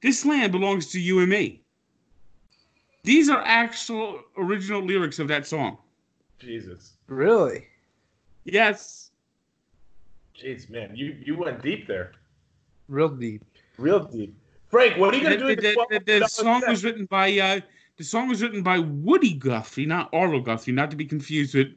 This 0.00 0.24
land 0.24 0.52
belongs 0.52 0.86
to 0.92 1.00
you 1.00 1.20
and 1.20 1.30
me. 1.30 1.62
These 3.04 3.28
are 3.28 3.42
actual 3.44 4.20
original 4.36 4.82
lyrics 4.82 5.18
of 5.18 5.28
that 5.28 5.46
song. 5.46 5.78
Jesus. 6.38 6.94
Really? 7.06 7.66
Yes. 8.44 9.10
Jeez, 10.38 10.70
man, 10.70 10.94
you 10.94 11.16
you 11.24 11.36
went 11.36 11.62
deep 11.62 11.88
there. 11.88 12.12
Real 12.88 13.08
deep. 13.08 13.44
Real 13.76 14.00
deep. 14.00 14.34
Frank, 14.68 14.98
what 14.98 15.12
are 15.12 15.16
you 15.16 15.22
gonna 15.22 15.36
do? 15.36 15.56
the, 15.56 15.74
with 15.76 15.88
the, 15.88 15.98
the 15.98 16.20
the 16.20 16.26
$12 16.26 16.28
song 16.28 16.62
was 16.68 16.84
written 16.84 17.06
by 17.06 17.36
uh, 17.38 17.60
the 17.96 18.04
song 18.04 18.28
was 18.28 18.42
written 18.42 18.62
by 18.62 18.78
Woody 18.78 19.34
Guthrie, 19.34 19.86
not 19.86 20.08
Arlo 20.12 20.40
Guthrie, 20.40 20.72
not 20.72 20.90
to 20.90 20.96
be 20.96 21.04
confused 21.04 21.54
with 21.54 21.68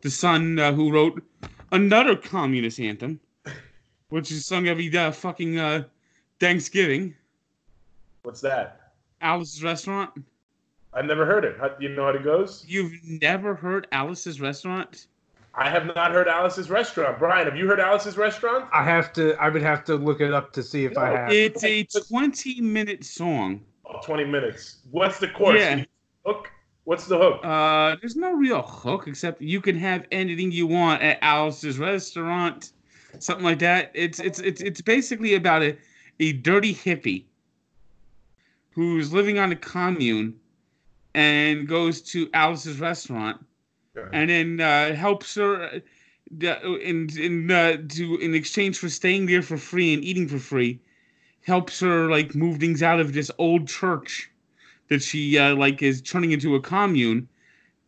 the 0.00 0.10
son 0.10 0.58
uh, 0.58 0.72
who 0.72 0.90
wrote 0.90 1.22
another 1.72 2.16
communist 2.16 2.80
anthem, 2.80 3.20
which 4.08 4.30
is 4.30 4.46
sung 4.46 4.68
every 4.68 4.96
uh, 4.96 5.10
fucking 5.10 5.58
uh, 5.58 5.84
Thanksgiving. 6.40 7.14
What's 8.26 8.40
that? 8.40 8.90
Alice's 9.20 9.62
Restaurant. 9.62 10.10
I've 10.92 11.04
never 11.04 11.24
heard 11.24 11.44
it. 11.44 11.58
How, 11.60 11.68
do 11.68 11.86
you 11.86 11.94
know 11.94 12.06
how 12.06 12.08
it 12.08 12.24
goes? 12.24 12.64
You've 12.66 12.92
never 13.04 13.54
heard 13.54 13.86
Alice's 13.92 14.40
Restaurant? 14.40 15.06
I 15.54 15.70
have 15.70 15.86
not 15.86 16.10
heard 16.10 16.26
Alice's 16.26 16.68
Restaurant. 16.68 17.20
Brian, 17.20 17.46
have 17.46 17.56
you 17.56 17.68
heard 17.68 17.78
Alice's 17.78 18.16
Restaurant? 18.16 18.68
I 18.72 18.82
have 18.82 19.12
to. 19.12 19.36
I 19.40 19.48
would 19.48 19.62
have 19.62 19.84
to 19.84 19.94
look 19.94 20.20
it 20.20 20.34
up 20.34 20.52
to 20.54 20.62
see 20.64 20.84
if 20.84 20.98
I 20.98 21.10
have. 21.10 21.30
It's 21.30 21.62
a 21.62 21.84
20 21.84 22.60
minute 22.62 23.04
song. 23.04 23.60
Oh, 23.84 24.00
20 24.04 24.24
minutes. 24.24 24.78
What's 24.90 25.20
the 25.20 25.28
course? 25.28 25.60
Yeah. 25.60 25.84
Hook? 26.26 26.50
What's 26.82 27.06
the 27.06 27.18
hook? 27.18 27.42
Uh, 27.44 27.94
there's 28.00 28.16
no 28.16 28.32
real 28.32 28.60
hook 28.60 29.06
except 29.06 29.40
you 29.40 29.60
can 29.60 29.76
have 29.78 30.04
anything 30.10 30.50
you 30.50 30.66
want 30.66 31.00
at 31.00 31.18
Alice's 31.22 31.78
restaurant, 31.78 32.72
something 33.20 33.44
like 33.44 33.60
that. 33.60 33.92
It's 33.94 34.18
it's 34.18 34.40
it's 34.40 34.60
it's 34.62 34.80
basically 34.80 35.36
about 35.36 35.62
a, 35.62 35.76
a 36.18 36.32
dirty 36.32 36.74
hippie 36.74 37.26
who's 38.76 39.10
living 39.10 39.38
on 39.38 39.50
a 39.50 39.56
commune 39.56 40.34
and 41.14 41.66
goes 41.66 42.02
to 42.02 42.28
Alice's 42.34 42.78
restaurant 42.78 43.42
and 44.12 44.28
then 44.28 44.60
uh, 44.60 44.94
helps 44.94 45.34
her 45.34 45.64
uh, 45.64 46.74
in 46.82 47.08
in 47.18 47.50
uh, 47.50 47.78
to 47.88 48.18
in 48.18 48.34
exchange 48.34 48.78
for 48.78 48.90
staying 48.90 49.24
there 49.24 49.40
for 49.40 49.56
free 49.56 49.94
and 49.94 50.04
eating 50.04 50.28
for 50.28 50.38
free, 50.38 50.78
helps 51.46 51.80
her 51.80 52.10
like 52.10 52.34
move 52.34 52.58
things 52.58 52.82
out 52.82 53.00
of 53.00 53.14
this 53.14 53.30
old 53.38 53.66
church 53.66 54.30
that 54.88 55.02
she 55.02 55.38
uh, 55.38 55.56
like 55.56 55.82
is 55.82 56.02
turning 56.02 56.32
into 56.32 56.54
a 56.54 56.60
commune, 56.60 57.26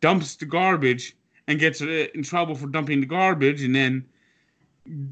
dumps 0.01 0.35
the 0.37 0.45
garbage 0.45 1.15
and 1.47 1.59
gets 1.59 1.81
in 1.81 2.23
trouble 2.23 2.55
for 2.55 2.65
dumping 2.65 2.99
the 2.99 3.05
garbage, 3.05 3.61
and 3.61 3.75
then 3.75 4.03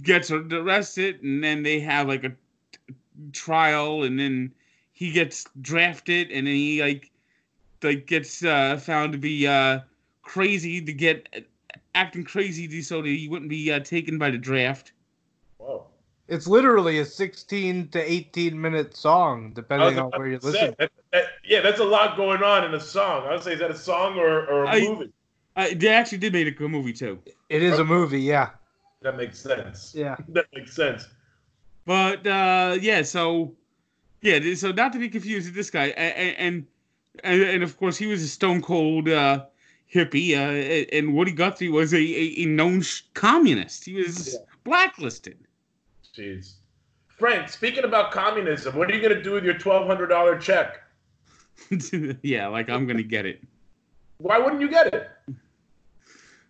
gets 0.02 0.32
arrested, 0.32 1.22
and 1.22 1.44
then 1.44 1.62
they 1.62 1.80
have 1.80 2.08
like 2.08 2.24
a 2.24 2.30
t- 2.30 2.96
trial, 3.32 4.02
and 4.02 4.20
then 4.20 4.52
he 4.98 5.12
gets 5.12 5.46
drafted, 5.62 6.32
and 6.32 6.48
then 6.48 6.56
he 6.56 6.82
like 6.82 7.12
like 7.84 8.08
gets 8.08 8.44
uh, 8.44 8.78
found 8.78 9.14
to 9.14 9.20
be 9.20 9.46
uh, 9.46 9.82
crazy 10.24 10.82
to 10.82 10.92
get 10.92 11.46
acting 11.94 12.24
crazy 12.24 12.68
to- 12.68 12.82
so 12.82 13.04
that 13.04 13.08
he 13.08 13.28
wouldn't 13.28 13.50
be 13.50 13.72
uh, 13.72 13.80
taken 13.82 14.18
by 14.18 14.32
the 14.32 14.40
draft. 14.40 14.94
Whoa. 15.60 15.86
It's 16.28 16.48
literally 16.48 16.98
a 17.00 17.06
16 17.06 17.90
to 17.90 18.12
18 18.12 18.60
minute 18.60 18.98
song, 18.98 19.52
depending 19.54 20.00
on 20.00 20.10
where 20.16 20.28
you're 20.28 20.40
to 20.40 20.46
say, 20.48 20.52
listening. 20.52 20.76
that- 20.80 20.92
that- 21.14 21.26
yeah, 21.46 21.62
that's 21.62 21.80
a 21.80 21.84
lot 21.86 22.18
going 22.18 22.42
on 22.42 22.64
in 22.66 22.74
a 22.74 22.80
song. 22.80 23.28
I 23.28 23.34
would 23.34 23.44
say, 23.44 23.54
is 23.54 23.60
that 23.60 23.70
a 23.70 23.78
song 23.78 24.18
or, 24.18 24.48
or 24.48 24.64
a 24.64 24.70
I- 24.70 24.80
movie? 24.82 25.12
Uh, 25.56 25.68
they 25.76 25.88
actually 25.90 26.18
did 26.20 26.34
make 26.34 26.60
a 26.60 26.68
movie 26.68 26.94
too, 26.94 27.20
It 27.50 27.62
is 27.64 27.78
a 27.80 27.86
movie, 27.86 28.22
yeah. 28.22 28.50
That 29.04 29.16
makes 29.16 29.38
sense. 29.40 29.94
Yeah. 29.96 30.16
That 30.30 30.46
makes 30.56 30.74
sense. 30.76 31.08
but 31.86 32.26
uh, 32.26 32.78
yeah. 32.82 33.04
So 33.04 33.54
yeah, 34.22 34.56
so 34.56 34.72
not 34.72 34.94
to 34.94 35.00
be 35.00 35.10
confused 35.10 35.48
with 35.48 35.56
this 35.56 35.70
guy, 35.70 35.88
and 35.88 36.66
and, 37.24 37.42
and 37.42 37.64
of 37.64 37.78
course 37.78 37.98
he 37.98 38.08
was 38.08 38.22
a 38.24 38.28
stone 38.28 38.62
cold 38.62 39.10
uh, 39.10 39.46
hippie, 39.94 40.34
uh, 40.34 40.88
and 40.96 41.14
Woody 41.14 41.32
Guthrie 41.32 41.70
was 41.70 41.94
a, 41.94 41.98
a, 41.98 42.46
known 42.46 42.84
communist. 43.14 43.86
He 43.86 43.96
was 43.96 44.34
Yeah. 44.34 44.40
blacklisted. 44.64 45.38
Jeez. 46.16 46.54
Frank, 47.18 47.50
speaking 47.50 47.84
about 47.84 48.12
communism, 48.12 48.76
what 48.76 48.92
are 48.92 48.94
you 48.94 49.02
going 49.02 49.16
to 49.16 49.24
do 49.24 49.32
with 49.32 49.44
your 49.44 49.56
$1,200 49.56 50.40
check? 50.40 50.84
yeah, 52.22 52.48
like 52.48 52.70
I'm 52.70 52.86
gonna 52.86 53.02
get 53.02 53.26
it. 53.26 53.44
Why 54.20 54.38
wouldn't 54.38 54.62
you 54.62 54.70
get 54.70 54.94
it? 54.94 55.10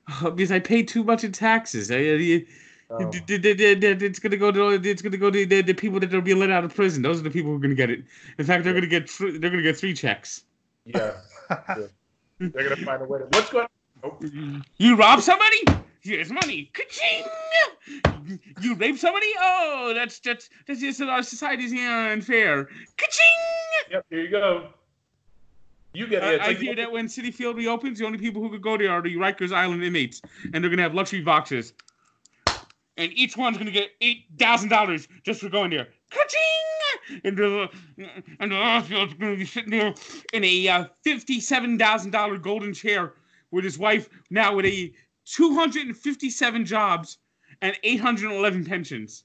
Uh, 0.07 0.30
because 0.30 0.51
I 0.51 0.59
pay 0.59 0.84
too 0.84 1.03
much 1.03 1.24
in 1.24 1.32
taxes. 1.32 1.89
I- 1.91 2.45
Oh. 2.90 3.12
It's 3.14 4.20
gonna 4.20 4.38
go 4.38 4.52
to 4.52 4.90
it's 4.90 5.02
gonna 5.02 5.18
go 5.18 5.30
to 5.30 5.46
the, 5.46 5.62
the 5.62 5.74
people 5.74 6.00
that 6.00 6.14
are 6.14 6.22
being 6.22 6.40
let 6.40 6.52
out 6.52 6.64
of 6.64 6.74
prison. 6.74 7.02
Those 7.02 7.20
are 7.20 7.24
the 7.24 7.30
people 7.30 7.52
who 7.52 7.58
are 7.58 7.60
gonna 7.60 7.76
get 7.76 7.90
it. 7.90 8.04
In 8.38 8.46
fact, 8.46 8.64
they're 8.64 8.74
gonna 8.74 8.88
get 8.88 9.10
they're 9.20 9.50
gonna 9.50 9.62
get 9.62 9.78
three 9.78 9.94
checks. 9.94 10.44
Yeah. 10.86 11.14
They're 12.40 12.50
going 12.50 12.78
to 12.78 12.86
find 12.86 13.02
a 13.02 13.06
way 13.06 13.20
to. 13.20 13.26
What's 13.26 13.50
going 13.50 13.68
oh, 14.04 14.18
You 14.78 14.96
rob 14.96 15.22
somebody? 15.22 15.64
Here's 16.02 16.32
money. 16.32 16.70
Ka-ching! 16.74 17.26
You 18.62 18.76
rape 18.76 18.98
somebody? 18.98 19.28
Oh, 19.40 19.92
that's 19.96 20.20
that's 20.20 20.50
that's 20.68 20.80
just 20.80 21.02
our 21.02 21.24
society's 21.24 21.74
unfair. 21.74 22.66
Ka-ching! 22.98 23.92
Yep, 23.92 24.06
here 24.10 24.22
you 24.22 24.30
go. 24.30 24.68
You 25.94 26.08
get 26.08 26.24
I, 26.24 26.34
it. 26.34 26.42
I 26.42 26.54
hear 26.54 26.76
that 26.76 26.92
when 26.92 27.08
Citi 27.08 27.34
Field 27.34 27.58
reopens, 27.58 28.00
the 28.00 28.06
only 28.06 28.20
people 28.20 28.42
who 28.42 28.50
could 28.50 28.62
go 28.62 28.78
there 28.78 28.92
are 28.92 29.02
the 29.02 29.16
Rikers 29.16 29.52
Island 29.52 29.84
inmates, 29.84 30.22
and 30.54 30.64
they're 30.64 30.70
gonna 30.70 30.84
have 30.84 30.94
luxury 30.94 31.22
boxes, 31.22 31.74
and 32.98 33.12
each 33.14 33.38
one's 33.38 33.58
gonna 33.58 33.72
get 33.72 33.91
eight 34.02 34.26
thousand 34.38 34.70
dollars 34.70 35.08
just 35.24 35.41
for 35.41 35.50
going 35.50 35.72
there. 35.72 35.88
Ka-ching! 36.10 37.22
And 37.24 37.38
the 37.38 37.70
and 38.39 38.52
the 38.52 38.56
Oswald's 38.56 39.14
gonna 39.14 39.36
be 39.36 39.45
sitting 39.45 39.72
there 39.72 39.93
in 40.34 40.43
a 40.43 40.68
uh, 40.68 40.86
fifty-seven 41.04 41.78
thousand 41.78 42.12
dollar 42.12 42.38
golden 42.38 42.74
chair 42.74 43.14
with 43.52 43.64
his 43.64 43.78
wife 43.78 44.10
now 44.30 44.56
with 44.56 44.66
a 44.66 44.91
two 45.26 45.54
hundred 45.54 45.88
and 45.88 45.95
fifty-seven 45.95 46.66
jobs 46.66 47.18
and 47.62 47.78
eight 47.84 48.00
hundred 48.00 48.32
and 48.32 48.39
eleven 48.39 48.66
pensions. 48.66 49.24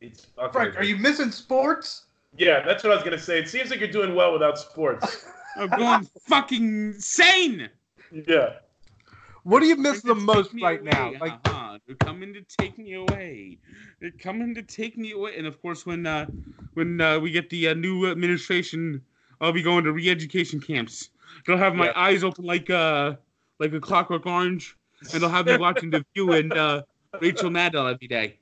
It's, 0.00 0.26
okay. 0.38 0.52
Frank, 0.52 0.76
are 0.76 0.84
you 0.84 0.96
missing 0.96 1.30
sports? 1.30 2.04
Yeah, 2.36 2.60
that's 2.60 2.84
what 2.84 2.92
I 2.92 2.96
was 2.96 3.04
going 3.04 3.16
to 3.16 3.22
say. 3.22 3.38
It 3.38 3.48
seems 3.48 3.70
like 3.70 3.80
you're 3.80 3.90
doing 3.90 4.14
well 4.14 4.32
without 4.32 4.58
sports. 4.58 5.26
I'm 5.56 5.68
going 5.70 6.06
fucking 6.28 6.62
insane. 6.62 7.70
yeah. 8.12 8.56
What 9.44 9.60
do 9.60 9.66
you 9.66 9.76
miss 9.76 10.02
the 10.02 10.14
most 10.14 10.50
right 10.60 10.80
away, 10.80 10.90
now? 10.90 11.12
Like, 11.18 11.32
uh-huh. 11.44 11.55
They're 11.86 11.96
coming 11.96 12.34
to 12.34 12.42
take 12.42 12.78
me 12.78 12.94
away. 12.94 13.58
They're 14.00 14.10
coming 14.10 14.54
to 14.54 14.62
take 14.62 14.96
me 14.98 15.12
away. 15.12 15.36
And 15.38 15.46
of 15.46 15.60
course, 15.62 15.86
when 15.86 16.06
uh, 16.06 16.26
when 16.74 17.00
uh, 17.00 17.18
we 17.20 17.30
get 17.30 17.48
the 17.50 17.68
uh, 17.68 17.74
new 17.74 18.10
administration, 18.10 19.02
I'll 19.40 19.52
be 19.52 19.62
going 19.62 19.84
to 19.84 19.92
re-education 19.92 20.60
camps. 20.60 21.10
They'll 21.46 21.56
have 21.58 21.74
my 21.74 21.86
Yeah. 21.86 21.92
eyes 21.96 22.24
open 22.24 22.44
like 22.44 22.70
uh 22.70 23.14
like 23.58 23.72
a 23.72 23.80
Clockwork 23.80 24.26
Orange, 24.26 24.76
and 25.12 25.22
they'll 25.22 25.30
have 25.30 25.46
me 25.46 25.56
watching 25.56 25.90
The 25.90 26.04
View 26.14 26.32
and 26.32 26.52
uh, 26.56 26.82
Rachel 27.20 27.50
Maddow 27.50 27.92
every 27.92 28.08
day. 28.08 28.38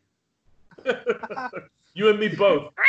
you 1.94 2.08
and 2.08 2.18
me 2.18 2.28
both. 2.28 2.72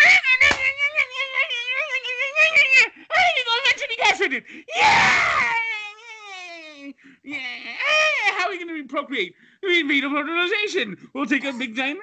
Yeah! 4.76 5.52
Yeah! 7.24 7.40
How 8.38 8.48
are 8.48 8.50
we 8.52 8.58
going 8.64 8.82
to 8.82 8.88
procreate? 8.88 9.36
We 9.64 9.84
need 9.84 10.04
fertilization. 10.04 11.10
We'll 11.14 11.26
take 11.26 11.46
a 11.46 11.54
big 11.54 11.76
giant. 11.76 12.00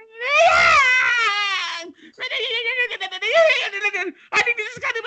I 4.32 4.42
think 4.42 4.56
this 4.56 4.68
is 4.76 4.82
kind 4.82 4.96
of. 4.96 5.02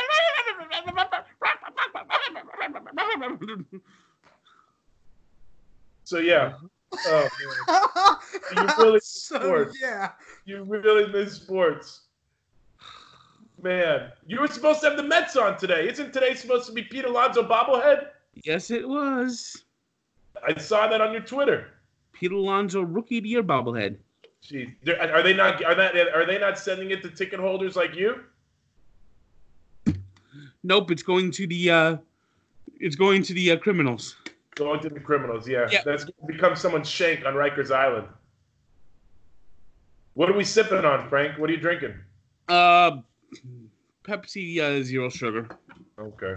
So, 6.04 6.20
yeah. 6.20 6.54
Oh, 7.08 7.28
man. 8.56 8.68
You 8.68 8.74
really 8.78 8.94
miss 8.94 9.08
so, 9.08 9.36
sports. 9.38 9.78
yeah. 9.82 10.12
You 10.46 10.64
really 10.64 11.12
miss 11.12 11.34
sports. 11.34 12.02
Man, 13.62 14.12
you 14.26 14.40
were 14.40 14.48
supposed 14.48 14.80
to 14.82 14.90
have 14.90 14.98
the 14.98 15.04
Mets 15.04 15.36
on 15.36 15.58
today. 15.58 15.90
Isn't 15.90 16.14
today 16.14 16.36
supposed 16.36 16.68
to 16.68 16.72
be 16.72 16.84
Pete 16.84 17.04
Alonso 17.04 17.44
bobblehead? 17.44 18.10
Yes, 18.46 18.72
it 18.72 18.88
was. 18.88 19.66
I 20.48 20.58
saw 20.58 20.88
that 20.88 21.02
on 21.02 21.12
your 21.12 21.24
Twitter. 21.24 21.72
Pete 22.16 22.32
Alonso, 22.32 22.82
rookie 22.82 23.18
of 23.18 23.24
the 23.24 23.30
year 23.30 23.44
bobblehead. 23.44 23.98
Jeez, 24.42 24.74
They're- 24.84 25.00
are 25.00 25.22
they 25.22 25.34
not? 25.34 25.64
Are 25.64 25.76
that? 25.76 25.96
Are 26.14 26.26
they 26.26 26.40
not 26.40 26.58
sending 26.58 26.92
it 26.92 27.02
to 27.04 27.10
ticket 27.10 27.40
holders 27.40 27.76
like 27.76 27.96
you? 27.96 28.24
Nope, 30.64 30.92
it's 30.92 31.04
going 31.04 31.32
to 31.32 31.46
the 31.46 31.70
uh, 31.70 31.98
it's 32.80 32.96
going 32.96 33.22
to 33.24 33.34
the 33.34 33.52
uh, 33.52 33.58
criminals. 33.58 34.16
Going 34.56 34.80
to 34.82 34.90
the 34.90 35.00
criminals, 35.00 35.48
yeah. 35.48 35.68
Yeah. 35.72 35.82
That's 35.84 36.06
going 36.06 36.28
to 36.28 36.34
become 36.34 36.56
someone's 36.56 36.90
shank 36.90 37.26
on 37.26 37.34
Rikers 37.34 37.72
Island. 37.72 38.08
What 40.14 40.30
are 40.30 40.34
we 40.38 40.46
sipping 40.46 40.86
on, 40.86 41.10
Frank? 41.10 41.38
What 41.38 41.50
are 41.50 41.54
you 41.54 41.60
drinking? 41.60 41.94
Uh, 42.48 42.98
Pepsi 44.04 44.60
uh, 44.60 44.82
zero 44.82 45.10
sugar. 45.10 45.50
Okay. 46.00 46.34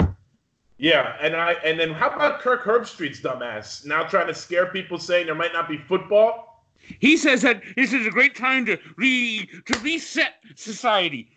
Yeah, 0.78 1.16
and 1.20 1.34
I 1.34 1.54
and 1.64 1.78
then 1.78 1.92
how 1.92 2.10
about 2.10 2.40
Kirk 2.40 2.64
Herbstreit's 2.64 3.20
dumbass 3.20 3.84
now 3.84 4.04
trying 4.04 4.28
to 4.28 4.34
scare 4.34 4.66
people 4.66 4.98
saying 4.98 5.26
there 5.26 5.34
might 5.34 5.52
not 5.52 5.68
be 5.68 5.76
football? 5.76 6.64
He 7.00 7.16
says 7.16 7.42
that 7.42 7.62
this 7.76 7.92
is 7.92 8.06
a 8.06 8.10
great 8.10 8.36
time 8.36 8.64
to 8.66 8.78
re 8.96 9.48
to 9.66 9.78
reset 9.80 10.34
society. 10.54 11.32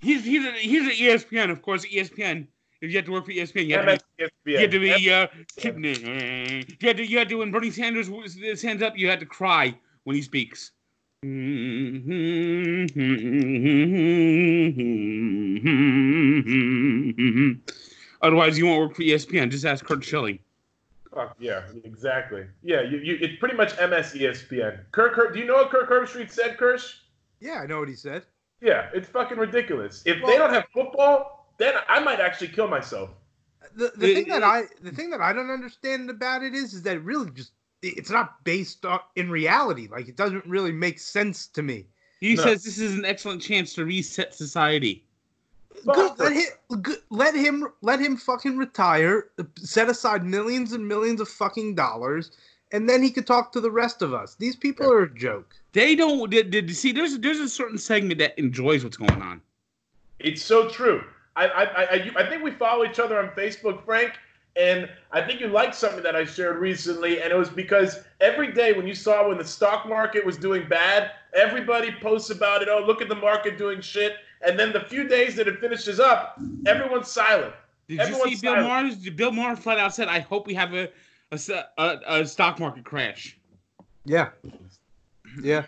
He's 0.00 0.24
he's 0.24 0.44
a, 0.44 0.50
he's 0.52 0.88
at 0.88 0.94
ESPN, 0.94 1.50
of 1.50 1.62
course. 1.62 1.86
ESPN. 1.86 2.48
If 2.80 2.90
you 2.90 2.96
had 2.96 3.06
to 3.06 3.12
work 3.12 3.26
for 3.26 3.32
ESPN, 3.32 3.66
you 3.66 3.76
had 3.76 4.00
to 4.18 4.30
be, 4.44 4.52
you 4.52 4.58
had 4.58 4.70
to 4.70 4.78
be 4.78 5.10
uh, 5.10 5.26
you 5.56 6.64
had 6.80 6.96
to 6.96 7.04
you 7.06 7.18
had 7.18 7.28
to 7.28 7.34
when 7.36 7.50
Bernie 7.52 7.70
Sanders 7.70 8.08
hands 8.62 8.82
up, 8.82 8.98
you 8.98 9.08
had 9.08 9.20
to 9.20 9.26
cry 9.26 9.78
when 10.04 10.16
he 10.16 10.22
speaks. 10.22 10.72
Otherwise, 18.22 18.58
you 18.58 18.66
won't 18.66 18.80
work 18.80 18.96
for 18.96 19.02
ESPN. 19.02 19.50
Just 19.50 19.64
ask 19.64 19.84
Curt 19.84 20.04
Schilling. 20.04 20.38
Fuck, 21.14 21.36
yeah, 21.38 21.62
exactly. 21.84 22.44
Yeah, 22.62 22.82
you, 22.82 22.98
you 22.98 23.18
it's 23.20 23.38
pretty 23.38 23.56
much 23.56 23.72
MSESPN. 23.76 24.80
Kirk, 24.92 25.14
Her- 25.14 25.30
do 25.30 25.38
you 25.38 25.46
know 25.46 25.54
what 25.54 25.70
Kirk 25.70 25.88
Herbstreit 25.88 26.30
said, 26.30 26.58
Kirsch? 26.58 26.96
Yeah, 27.40 27.60
I 27.62 27.66
know 27.66 27.78
what 27.80 27.88
he 27.88 27.94
said. 27.94 28.24
Yeah, 28.60 28.88
it's 28.92 29.08
fucking 29.08 29.38
ridiculous. 29.38 30.02
If 30.04 30.20
Well- 30.22 30.30
they 30.32 30.38
don't 30.38 30.52
have 30.52 30.66
football, 30.72 31.52
then 31.58 31.74
I 31.88 32.00
might 32.00 32.20
actually 32.20 32.48
kill 32.48 32.68
myself. 32.68 33.10
The, 33.74 33.92
the 33.96 34.10
It- 34.10 34.14
thing 34.14 34.28
that 34.28 34.42
I 34.42 34.64
the 34.80 34.90
thing 34.90 35.10
that 35.10 35.20
I 35.20 35.32
don't 35.32 35.50
understand 35.50 36.10
about 36.10 36.42
it 36.42 36.54
is 36.54 36.74
is 36.74 36.82
that 36.82 36.96
it 36.96 37.02
really 37.02 37.30
just 37.30 37.52
it's 37.82 38.10
not 38.10 38.42
based 38.44 38.84
on 38.84 39.00
in 39.16 39.30
reality. 39.30 39.88
Like 39.90 40.08
it 40.08 40.16
doesn't 40.16 40.44
really 40.46 40.72
make 40.72 40.98
sense 40.98 41.46
to 41.48 41.62
me. 41.62 41.86
He 42.20 42.34
No. 42.34 42.42
says 42.42 42.64
this 42.64 42.78
is 42.78 42.94
an 42.98 43.04
excellent 43.04 43.40
chance 43.40 43.74
to 43.74 43.84
reset 43.84 44.34
society. 44.34 45.06
Good, 45.84 46.18
let 46.18 46.32
him 46.32 46.82
good, 46.82 46.98
let 47.10 47.34
him 47.34 47.68
let 47.80 48.00
him 48.00 48.16
fucking 48.16 48.56
retire, 48.56 49.28
set 49.56 49.88
aside 49.88 50.24
millions 50.24 50.72
and 50.72 50.86
millions 50.86 51.20
of 51.20 51.28
fucking 51.28 51.74
dollars, 51.74 52.30
and 52.72 52.88
then 52.88 53.02
he 53.02 53.10
could 53.10 53.26
talk 53.26 53.52
to 53.52 53.60
the 53.60 53.70
rest 53.70 54.02
of 54.02 54.12
us. 54.12 54.34
These 54.34 54.56
people 54.56 54.90
are 54.90 55.02
a 55.02 55.14
joke. 55.14 55.54
They 55.72 55.94
don't 55.94 56.30
did, 56.30 56.50
did 56.50 56.74
see 56.74 56.92
there's 56.92 57.18
there's 57.18 57.40
a 57.40 57.48
certain 57.48 57.78
segment 57.78 58.18
that 58.18 58.38
enjoys 58.38 58.84
what's 58.84 58.96
going 58.96 59.22
on. 59.22 59.40
It's 60.18 60.42
so 60.42 60.68
true. 60.68 61.02
I 61.36 61.46
I, 61.46 61.62
I, 61.62 61.82
I, 61.82 62.10
I 62.16 62.28
think 62.28 62.42
we 62.42 62.50
follow 62.52 62.84
each 62.84 62.98
other 62.98 63.18
on 63.18 63.28
Facebook, 63.30 63.84
Frank, 63.84 64.12
and 64.56 64.88
I 65.12 65.22
think 65.22 65.40
you 65.40 65.46
liked 65.46 65.74
something 65.74 66.02
that 66.02 66.16
I 66.16 66.24
shared 66.24 66.58
recently, 66.58 67.22
and 67.22 67.32
it 67.32 67.36
was 67.36 67.48
because 67.48 68.00
every 68.20 68.52
day 68.52 68.72
when 68.72 68.86
you 68.86 68.94
saw 68.94 69.28
when 69.28 69.38
the 69.38 69.44
stock 69.44 69.88
market 69.88 70.26
was 70.26 70.36
doing 70.36 70.68
bad, 70.68 71.12
everybody 71.34 71.92
posts 72.00 72.30
about 72.30 72.62
it. 72.62 72.68
Oh, 72.68 72.82
look 72.84 73.00
at 73.00 73.08
the 73.08 73.14
market 73.14 73.56
doing 73.56 73.80
shit. 73.80 74.14
And 74.46 74.58
then 74.58 74.72
the 74.72 74.80
few 74.80 75.08
days 75.08 75.34
that 75.36 75.48
it 75.48 75.58
finishes 75.60 75.98
up, 76.00 76.38
everyone's 76.66 77.10
silent. 77.10 77.54
Did 77.88 78.00
Everyone's 78.00 78.30
you 78.30 78.36
see 78.36 78.42
Bill 78.42 78.54
silent. 78.54 78.98
Maher? 79.04 79.10
Bill 79.12 79.32
Maher 79.32 79.56
flat 79.56 79.78
out 79.78 79.94
said, 79.94 80.08
"I 80.08 80.20
hope 80.20 80.46
we 80.46 80.54
have 80.54 80.74
a 80.74 80.88
a 81.32 81.98
a 82.06 82.26
stock 82.26 82.58
market 82.60 82.84
crash." 82.84 83.38
Yeah. 84.04 84.30
Yeah. 85.42 85.66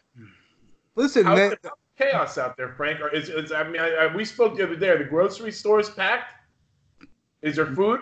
Listen, 0.97 1.25
How's 1.25 1.39
man, 1.39 1.55
the 1.63 1.71
chaos 1.99 2.39
out 2.39 2.57
there, 2.57 2.75
Frank? 2.77 3.01
Or 3.01 3.09
is, 3.09 3.29
is 3.29 3.53
I 3.53 3.65
mean, 3.65 3.81
I, 3.81 3.91
I, 3.91 4.15
we 4.15 4.25
spoke 4.25 4.57
the 4.57 4.65
other 4.65 4.77
day. 4.77 4.89
Are 4.89 4.99
the 4.99 5.05
grocery 5.05 5.53
stores 5.53 5.91
packed? 5.91 6.35
Is 7.43 7.57
there 7.57 7.67
food? 7.67 8.01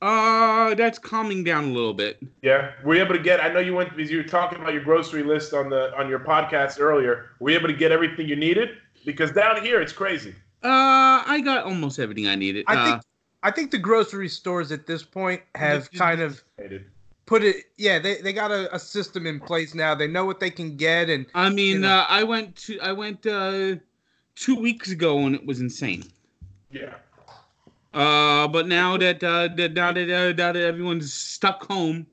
Uh, 0.00 0.74
that's 0.74 0.98
calming 0.98 1.44
down 1.44 1.64
a 1.64 1.72
little 1.72 1.94
bit. 1.94 2.20
Yeah, 2.42 2.72
were 2.84 2.96
you 2.96 3.02
able 3.02 3.14
to 3.14 3.22
get? 3.22 3.40
I 3.40 3.52
know 3.52 3.60
you 3.60 3.74
went 3.74 3.94
because 3.94 4.10
you 4.10 4.16
were 4.16 4.24
talking 4.24 4.58
about 4.60 4.72
your 4.72 4.82
grocery 4.82 5.22
list 5.22 5.54
on 5.54 5.70
the 5.70 5.96
on 5.96 6.08
your 6.08 6.18
podcast 6.20 6.80
earlier. 6.80 7.30
Were 7.38 7.50
you 7.50 7.58
able 7.58 7.68
to 7.68 7.74
get 7.74 7.92
everything 7.92 8.28
you 8.28 8.36
needed? 8.36 8.78
Because 9.04 9.32
down 9.32 9.62
here 9.64 9.80
it's 9.80 9.92
crazy. 9.92 10.34
Uh, 10.62 11.22
I 11.26 11.40
got 11.44 11.64
almost 11.64 11.98
everything 11.98 12.28
I 12.28 12.36
needed. 12.36 12.64
I 12.68 12.76
uh, 12.76 12.84
think 12.84 13.02
I 13.42 13.50
think 13.50 13.70
the 13.70 13.78
grocery 13.78 14.28
stores 14.28 14.70
at 14.70 14.86
this 14.86 15.02
point 15.02 15.42
have 15.56 15.90
kind 15.92 16.20
of 16.20 16.42
put 17.26 17.42
it. 17.42 17.56
Yeah, 17.76 17.98
they, 17.98 18.20
they 18.20 18.32
got 18.32 18.52
a, 18.52 18.72
a 18.74 18.78
system 18.78 19.26
in 19.26 19.40
place 19.40 19.74
now. 19.74 19.94
They 19.94 20.06
know 20.06 20.24
what 20.24 20.38
they 20.38 20.50
can 20.50 20.76
get, 20.76 21.10
and 21.10 21.26
I 21.34 21.50
mean, 21.50 21.74
you 21.76 21.78
know. 21.80 21.88
uh, 21.88 22.06
I 22.08 22.22
went 22.22 22.54
to 22.56 22.78
I 22.80 22.92
went 22.92 23.26
uh 23.26 23.76
two 24.36 24.54
weeks 24.56 24.90
ago 24.90 25.18
and 25.26 25.34
it 25.34 25.44
was 25.44 25.60
insane. 25.60 26.04
Yeah. 26.70 26.94
Uh, 27.92 28.48
but 28.48 28.68
now 28.68 28.96
that 28.96 29.22
uh 29.22 29.48
that 29.56 29.74
now 29.74 29.92
that, 29.92 30.10
uh, 30.10 30.32
now 30.32 30.52
that 30.52 30.56
everyone's 30.56 31.12
stuck 31.12 31.66
home, 31.66 32.06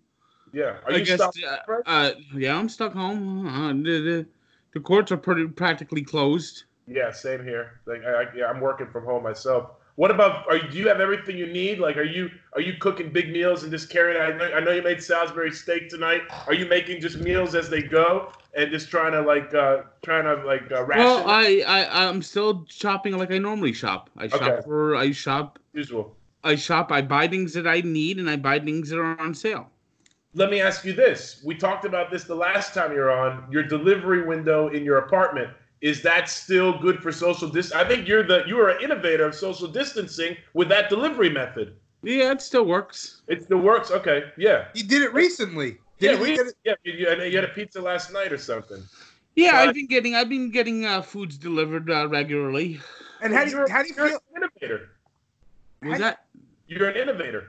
Yeah. 0.52 0.78
Are 0.86 0.92
I 0.94 0.98
you 0.98 1.06
guess 1.06 1.20
stuck? 1.20 1.36
uh, 1.68 1.74
uh 1.86 2.12
yeah, 2.36 2.58
I'm 2.58 2.68
stuck 2.68 2.94
home. 2.94 3.48
Uh, 3.48 3.74
the, 3.74 4.02
the 4.02 4.26
the 4.74 4.80
courts 4.80 5.12
are 5.12 5.18
pretty 5.18 5.48
practically 5.48 6.02
closed. 6.04 6.64
Yeah, 6.90 7.12
same 7.12 7.44
here. 7.44 7.80
Like, 7.86 8.04
I, 8.04 8.24
I, 8.24 8.26
yeah, 8.36 8.46
I'm 8.48 8.60
working 8.60 8.88
from 8.88 9.06
home 9.06 9.24
myself. 9.24 9.72
What 9.96 10.12
about? 10.12 10.48
Are 10.48 10.56
you, 10.56 10.70
do 10.70 10.78
you 10.78 10.88
have 10.88 11.02
everything 11.02 11.38
you 11.38 11.46
need? 11.46 11.78
Like, 11.80 11.98
are 11.98 12.04
you 12.04 12.30
are 12.54 12.62
you 12.62 12.74
cooking 12.80 13.12
big 13.12 13.32
meals 13.32 13.64
and 13.64 13.72
just 13.72 13.90
carrying? 13.90 14.20
I 14.20 14.36
know, 14.36 14.54
I 14.54 14.60
know 14.62 14.72
you 14.72 14.82
made 14.82 15.04
Salisbury 15.04 15.52
steak 15.52 15.90
tonight. 15.90 16.22
Are 16.48 16.54
you 16.54 16.66
making 16.66 17.02
just 17.02 17.18
meals 17.20 17.54
as 17.54 17.70
they 17.70 17.82
go 17.84 18.32
and 18.56 18.72
just 18.72 18.90
trying 18.90 19.12
to 19.12 19.22
like 19.22 19.54
uh 19.54 19.84
trying 20.02 20.24
to 20.24 20.44
like 20.46 20.72
uh, 20.72 20.84
ration 20.86 21.04
Well, 21.04 21.28
I 21.28 21.64
I 21.68 22.08
I'm 22.08 22.22
still 22.22 22.66
shopping 22.70 23.18
like 23.18 23.30
I 23.32 23.38
normally 23.40 23.74
shop. 23.74 24.10
I 24.18 24.30
shop 24.30 24.42
Okay. 24.42 24.62
for 24.64 24.96
I 24.96 25.12
shop 25.12 25.60
usual? 25.74 26.16
I 26.44 26.56
shop. 26.56 26.92
I 26.94 27.02
buy 27.02 27.28
things 27.28 27.54
that 27.54 27.68
I 27.68 27.82
need 27.82 28.20
and 28.20 28.30
I 28.30 28.38
buy 28.38 28.60
things 28.60 28.90
that 28.90 29.00
are 29.00 29.20
on 29.20 29.36
sale. 29.36 29.70
Let 30.34 30.50
me 30.50 30.62
ask 30.62 30.86
you 30.86 30.94
this. 30.94 31.42
We 31.44 31.56
talked 31.56 31.84
about 31.86 32.10
this 32.10 32.24
the 32.24 32.36
last 32.36 32.74
time 32.74 32.94
you're 32.94 33.12
on. 33.12 33.52
Your 33.52 33.64
delivery 33.64 34.26
window 34.26 34.70
in 34.70 34.86
your 34.86 35.00
apartment 35.00 35.50
is 35.82 36.02
that 36.04 36.30
still 36.30 36.78
good 36.80 37.02
for 37.02 37.12
social 37.12 37.48
dis? 37.50 37.72
I 37.72 37.88
think 37.88 38.08
you're 38.08 38.24
the 38.24 38.44
you 38.48 38.60
are 38.60 38.70
an 38.70 38.84
innovator 38.84 39.26
of 39.26 39.36
social 39.36 39.68
distancing 39.68 40.36
with 40.54 40.70
that 40.70 40.90
delivery 40.90 41.30
method. 41.30 41.76
Yeah, 42.04 42.32
it 42.32 42.42
still 42.42 42.66
works. 42.66 43.22
It 43.28 43.44
still 43.44 43.58
works. 43.60 43.92
Okay, 43.92 44.24
yeah. 44.38 44.66
you 44.74 44.84
did 44.84 45.02
it 45.02 45.14
recently. 45.14 45.78
Yeah, 46.00 46.12
Didn't 46.12 46.28
you 46.28 46.34
we, 46.34 46.40
it? 46.50 46.56
yeah, 46.64 46.74
you, 46.84 46.94
you, 46.94 47.10
had- 47.10 47.20
you 47.32 47.36
had 47.36 47.44
a 47.44 47.50
pizza 47.54 47.82
last 47.82 48.14
night 48.14 48.32
or 48.32 48.38
something. 48.38 48.82
Yeah, 49.36 49.52
Well, 49.54 49.62
I- 49.62 49.66
I've 49.70 49.76
been 49.76 49.88
getting 49.88 50.16
I've 50.16 50.30
been 50.30 50.50
getting 50.50 50.86
uh, 50.86 51.02
foods 51.02 51.38
delivered 51.38 51.90
uh, 51.92 52.08
regularly. 52.08 52.80
And 53.22 53.34
how 53.34 53.44
do 53.44 53.52
you, 53.52 53.68
how 53.70 53.82
do 53.84 53.90
you 53.90 53.96
you're 53.98 54.08
feel? 54.10 54.20
an 54.36 54.44
innovator. 54.44 54.90
Was 55.84 55.92
How- 55.94 55.98
that? 56.00 56.26
You're 56.68 56.88
an 56.90 56.96
innovator. 56.98 57.48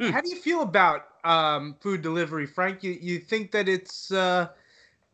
How 0.00 0.20
do 0.20 0.28
you 0.30 0.36
feel 0.36 0.62
about 0.62 1.06
um, 1.24 1.74
food 1.80 2.00
delivery, 2.02 2.46
Frank? 2.46 2.82
You 2.84 2.92
you 3.00 3.18
think 3.18 3.50
that 3.50 3.68
it's 3.68 4.12
uh, 4.12 4.48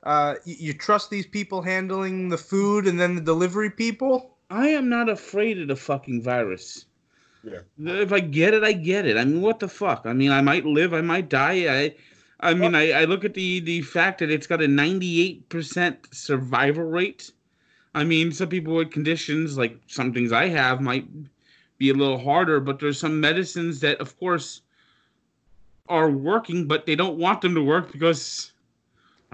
uh, 0.04 0.36
you, 0.44 0.56
you 0.58 0.72
trust 0.72 1.10
these 1.10 1.26
people 1.26 1.60
handling 1.60 2.28
the 2.28 2.38
food 2.38 2.86
and 2.86 2.98
then 3.00 3.16
the 3.16 3.20
delivery 3.20 3.70
people? 3.70 4.36
I 4.50 4.68
am 4.68 4.88
not 4.88 5.08
afraid 5.08 5.60
of 5.60 5.68
the 5.68 5.76
fucking 5.76 6.22
virus. 6.22 6.86
Yeah. 7.42 7.60
If 7.78 8.12
I 8.12 8.20
get 8.20 8.54
it, 8.54 8.64
I 8.64 8.72
get 8.72 9.06
it. 9.06 9.16
I 9.16 9.24
mean, 9.24 9.42
what 9.42 9.60
the 9.60 9.68
fuck? 9.68 10.02
I 10.06 10.12
mean, 10.12 10.30
I 10.30 10.40
might 10.40 10.64
live, 10.64 10.94
I 10.94 11.00
might 11.00 11.28
die. 11.28 11.66
I, 11.68 11.94
I 12.40 12.54
mean, 12.54 12.74
I, 12.74 12.92
I 12.92 13.04
look 13.04 13.24
at 13.24 13.34
the 13.34 13.60
the 13.60 13.82
fact 13.82 14.18
that 14.18 14.30
it's 14.30 14.46
got 14.46 14.62
a 14.62 14.68
ninety 14.68 15.20
eight 15.20 15.48
percent 15.48 16.06
survival 16.12 16.84
rate. 16.84 17.32
I 17.94 18.04
mean, 18.04 18.32
some 18.32 18.48
people 18.48 18.74
with 18.74 18.90
conditions 18.90 19.56
like 19.56 19.78
some 19.86 20.12
things 20.12 20.32
I 20.32 20.48
have 20.48 20.80
might 20.80 21.06
be 21.78 21.90
a 21.90 21.94
little 21.94 22.18
harder, 22.18 22.60
but 22.60 22.80
there's 22.80 22.98
some 22.98 23.20
medicines 23.20 23.80
that, 23.80 24.00
of 24.00 24.18
course, 24.18 24.62
are 25.88 26.10
working, 26.10 26.66
but 26.66 26.86
they 26.86 26.96
don't 26.96 27.18
want 27.18 27.40
them 27.40 27.54
to 27.54 27.62
work 27.62 27.92
because 27.92 28.52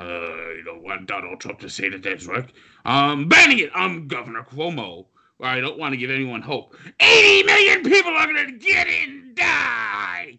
you 0.05 0.63
don't 0.65 0.83
want 0.83 1.07
Donald 1.07 1.41
Trump 1.41 1.59
to 1.61 1.71
say 1.71 1.89
that 1.89 2.03
that's 2.03 2.27
right. 2.27 2.49
Um, 2.85 3.29
banning 3.29 3.59
it. 3.59 3.71
I'm 3.75 4.09
Governor 4.09 4.45
Cuomo. 4.51 5.07
I 5.43 5.61
don't 5.61 5.79
want 5.79 5.93
to 5.93 5.97
give 5.97 6.11
anyone 6.11 6.43
hope. 6.43 6.75
80 7.01 7.43
million 7.45 7.83
people 7.83 8.13
are 8.13 8.27
going 8.27 8.47
to 8.47 8.53
get 8.53 8.87
it 8.89 9.09
and 9.09 9.35
die. 9.35 10.39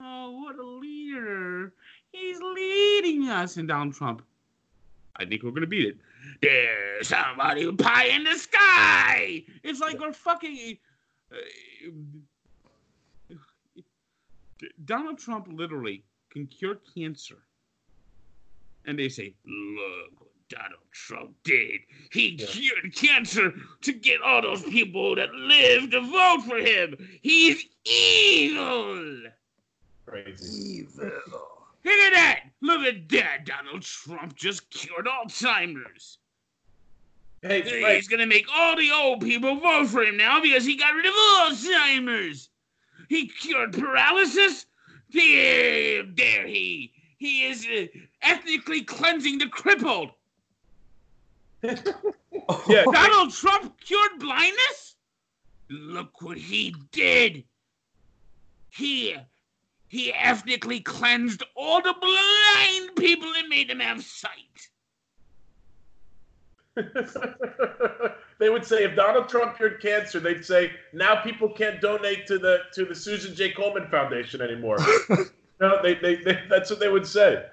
Oh, 0.00 0.30
what 0.42 0.56
a 0.56 0.62
leader. 0.66 1.72
He's 2.12 2.38
leading 2.40 3.28
us. 3.28 3.56
in 3.56 3.66
Donald 3.66 3.94
Trump, 3.94 4.22
I 5.16 5.24
think 5.24 5.42
we're 5.42 5.50
going 5.50 5.62
to 5.62 5.66
beat 5.66 5.88
it. 5.88 5.96
There's 6.40 7.08
somebody 7.08 7.70
pie 7.72 8.06
in 8.06 8.24
the 8.24 8.36
sky. 8.36 9.44
It's 9.62 9.80
like 9.80 10.00
we're 10.00 10.12
fucking. 10.12 10.78
uh, 11.32 11.36
Donald 14.84 15.18
Trump 15.18 15.48
literally 15.50 16.04
can 16.30 16.46
cure 16.46 16.78
cancer. 16.94 17.38
And 18.84 18.98
they 18.98 19.08
say, 19.08 19.34
look 19.46 20.20
what 20.20 20.30
Donald 20.48 20.82
Trump 20.90 21.34
did. 21.44 21.80
He 22.10 22.30
Yeah. 22.30 22.46
cured 22.46 22.94
cancer 22.94 23.54
to 23.82 23.92
get 23.92 24.20
all 24.20 24.42
those 24.42 24.62
people 24.62 25.14
that 25.16 25.32
live 25.34 25.90
to 25.90 26.00
vote 26.00 26.42
for 26.46 26.58
him. 26.58 26.96
He's 27.22 27.64
evil. 27.84 29.22
Crazy. 30.06 30.80
Evil. 30.80 31.10
Look 31.84 31.94
at 31.94 32.12
that. 32.12 32.40
Look 32.60 32.80
at 32.82 33.08
that. 33.10 33.44
Donald 33.46 33.82
Trump 33.82 34.36
just 34.36 34.68
cured 34.70 35.06
Alzheimer's. 35.06 36.18
Hey, 37.42 37.96
He's 37.96 38.06
gonna 38.06 38.26
make 38.26 38.46
all 38.54 38.76
the 38.76 38.92
old 38.92 39.20
people 39.20 39.56
vote 39.56 39.88
for 39.88 40.02
him 40.04 40.16
now 40.16 40.40
because 40.40 40.64
he 40.64 40.76
got 40.76 40.94
rid 40.94 41.06
of 41.06 41.12
Alzheimer's. 41.12 42.50
He 43.08 43.26
cured 43.26 43.72
paralysis. 43.72 44.66
There, 45.10 46.04
there 46.04 46.46
he. 46.46 46.92
He 47.22 47.44
is 47.44 47.64
uh, 47.68 47.86
ethnically 48.20 48.82
cleansing 48.82 49.38
the 49.38 49.46
crippled. 49.46 50.10
yeah, 51.62 52.82
Donald 52.84 53.32
Trump 53.32 53.80
cured 53.80 54.18
blindness? 54.18 54.96
Look 55.70 56.20
what 56.20 56.36
he 56.36 56.74
did. 56.90 57.44
He 58.70 59.14
he 59.86 60.12
ethnically 60.12 60.80
cleansed 60.80 61.44
all 61.54 61.80
the 61.80 61.94
blind 62.00 62.96
people 62.96 63.32
and 63.36 63.48
made 63.48 63.70
them 63.70 63.78
have 63.78 64.02
sight. 64.02 64.68
they 68.40 68.50
would 68.50 68.64
say 68.64 68.82
if 68.82 68.96
Donald 68.96 69.28
Trump 69.28 69.56
cured 69.56 69.80
cancer, 69.80 70.18
they'd 70.18 70.44
say 70.44 70.72
now 70.92 71.22
people 71.22 71.50
can't 71.50 71.80
donate 71.80 72.26
to 72.26 72.40
the 72.40 72.62
to 72.72 72.84
the 72.84 72.96
Susan 72.96 73.32
G. 73.32 73.52
Coleman 73.52 73.86
Foundation 73.86 74.40
anymore. 74.40 74.78
no, 75.62 75.80
they, 75.82 75.94
they, 75.94 76.16
they 76.16 76.38
that's 76.50 76.68
what 76.70 76.80
they 76.80 76.90
would 76.90 77.06
say. 77.06 77.46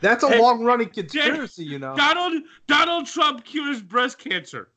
That's 0.00 0.22
a 0.24 0.28
Hey, 0.28 0.40
long 0.40 0.64
running 0.64 0.88
conspiracy, 0.88 1.64
you 1.64 1.78
know. 1.78 1.94
Donald 1.94 2.42
Donald 2.66 3.06
Trump 3.06 3.44
cures 3.44 3.82
breast 3.82 4.18
cancer. 4.18 4.70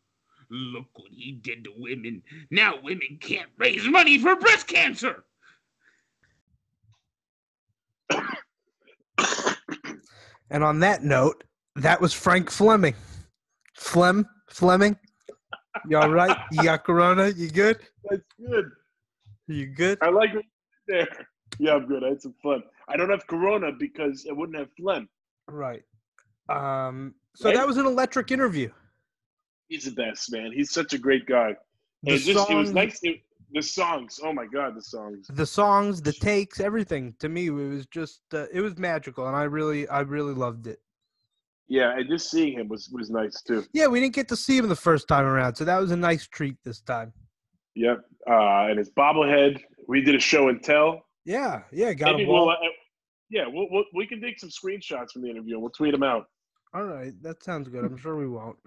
Look 0.49 0.87
what 0.93 1.11
he 1.11 1.31
did 1.31 1.63
to 1.63 1.71
women. 1.77 2.21
Now 2.49 2.75
women 2.83 3.17
can't 3.21 3.49
raise 3.57 3.87
money 3.87 4.19
for 4.19 4.35
breast 4.35 4.67
cancer. 4.67 5.23
And 10.53 10.65
on 10.65 10.81
that 10.81 11.01
note, 11.01 11.45
that 11.77 12.01
was 12.01 12.11
Frank 12.11 12.51
Fleming. 12.51 12.93
Flem 13.73 14.27
Fleming, 14.49 14.97
you 15.87 15.97
all 15.97 16.09
right? 16.09 16.35
You 16.51 16.63
got 16.63 16.83
corona? 16.83 17.29
You 17.29 17.49
good? 17.49 17.79
That's 18.09 18.21
good. 18.37 18.71
You 19.47 19.67
good? 19.67 19.97
I 20.01 20.09
like 20.09 20.33
it 20.33 20.43
there. 20.89 21.07
Yeah, 21.65 21.75
I'm 21.75 21.85
good. 21.87 22.03
I 22.03 22.09
had 22.09 22.21
some 22.21 22.33
fun. 22.41 22.63
I 22.89 22.97
don't 22.97 23.09
have 23.11 23.27
corona 23.27 23.71
because 23.71 24.25
I 24.27 24.33
wouldn't 24.33 24.57
have 24.57 24.69
phlegm. 24.79 25.07
Right. 25.47 25.83
Um. 26.49 27.13
So 27.35 27.49
Right? 27.49 27.55
that 27.55 27.67
was 27.67 27.77
an 27.77 27.85
electric 27.85 28.31
interview. 28.31 28.69
He's 29.67 29.85
the 29.85 29.91
best, 29.91 30.31
man. 30.31 30.51
He's 30.51 30.71
such 30.71 30.93
a 30.93 30.97
great 30.97 31.25
guy. 31.27 31.55
The 32.03 32.13
And 32.13 32.21
just 32.21 32.49
it 32.49 32.55
was 32.55 32.71
nice. 32.73 32.99
It, 33.03 33.21
the 33.53 33.61
songs. 33.61 34.19
Oh 34.23 34.33
my 34.33 34.45
god, 34.47 34.75
the 34.75 34.81
songs. 34.81 35.27
the 35.29 35.45
songs, 35.45 36.01
the 36.01 36.13
takes, 36.13 36.59
everything. 36.59 37.13
To 37.19 37.29
me, 37.29 37.47
it 37.47 37.51
was 37.51 37.85
just 37.87 38.21
uh, 38.33 38.47
it 38.51 38.61
was 38.61 38.77
magical, 38.77 39.27
and 39.27 39.35
I 39.35 39.43
really, 39.43 39.87
I 39.87 39.99
really 40.01 40.33
loved 40.33 40.65
it. 40.67 40.79
Yeah, 41.67 41.95
and 41.97 42.09
just 42.09 42.31
seeing 42.31 42.57
him 42.57 42.67
was 42.69 42.89
was 42.91 43.09
nice 43.11 43.41
too. 43.43 43.65
Yeah, 43.71 43.87
we 43.87 43.99
didn't 43.99 44.15
get 44.15 44.27
to 44.29 44.35
see 44.35 44.57
him 44.57 44.67
the 44.67 44.75
first 44.75 45.07
time 45.07 45.25
around, 45.25 45.55
so 45.55 45.63
that 45.65 45.77
was 45.79 45.91
a 45.91 45.95
nice 45.97 46.27
treat 46.27 46.57
this 46.65 46.81
time. 46.81 47.13
Yep. 47.75 47.99
Uh, 48.27 48.67
and 48.69 48.77
his 48.79 48.89
bobblehead. 48.89 49.61
We 49.87 50.01
did 50.01 50.15
a 50.15 50.19
show 50.19 50.49
and 50.49 50.61
tell. 50.63 51.05
Yeah, 51.25 51.61
yeah, 51.71 51.93
got 51.93 52.15
Maybe 52.15 52.29
Well. 52.29 52.49
uh, 52.49 52.55
yeah, 53.29 53.45
we'll, 53.47 53.67
we'll, 53.71 53.85
we 53.93 54.05
can 54.05 54.21
take 54.21 54.39
some 54.39 54.49
screenshots 54.49 55.11
from 55.11 55.21
the 55.21 55.29
interview 55.29 55.57
we'll 55.59 55.69
tweet 55.69 55.93
them 55.93 56.03
out. 56.03 56.25
All 56.73 56.85
right, 56.85 57.13
that 57.21 57.43
sounds 57.43 57.67
good. 57.69 57.83
I'm 57.83 57.97
sure 57.97 58.15
we 58.17 58.27
won't. 58.27 58.57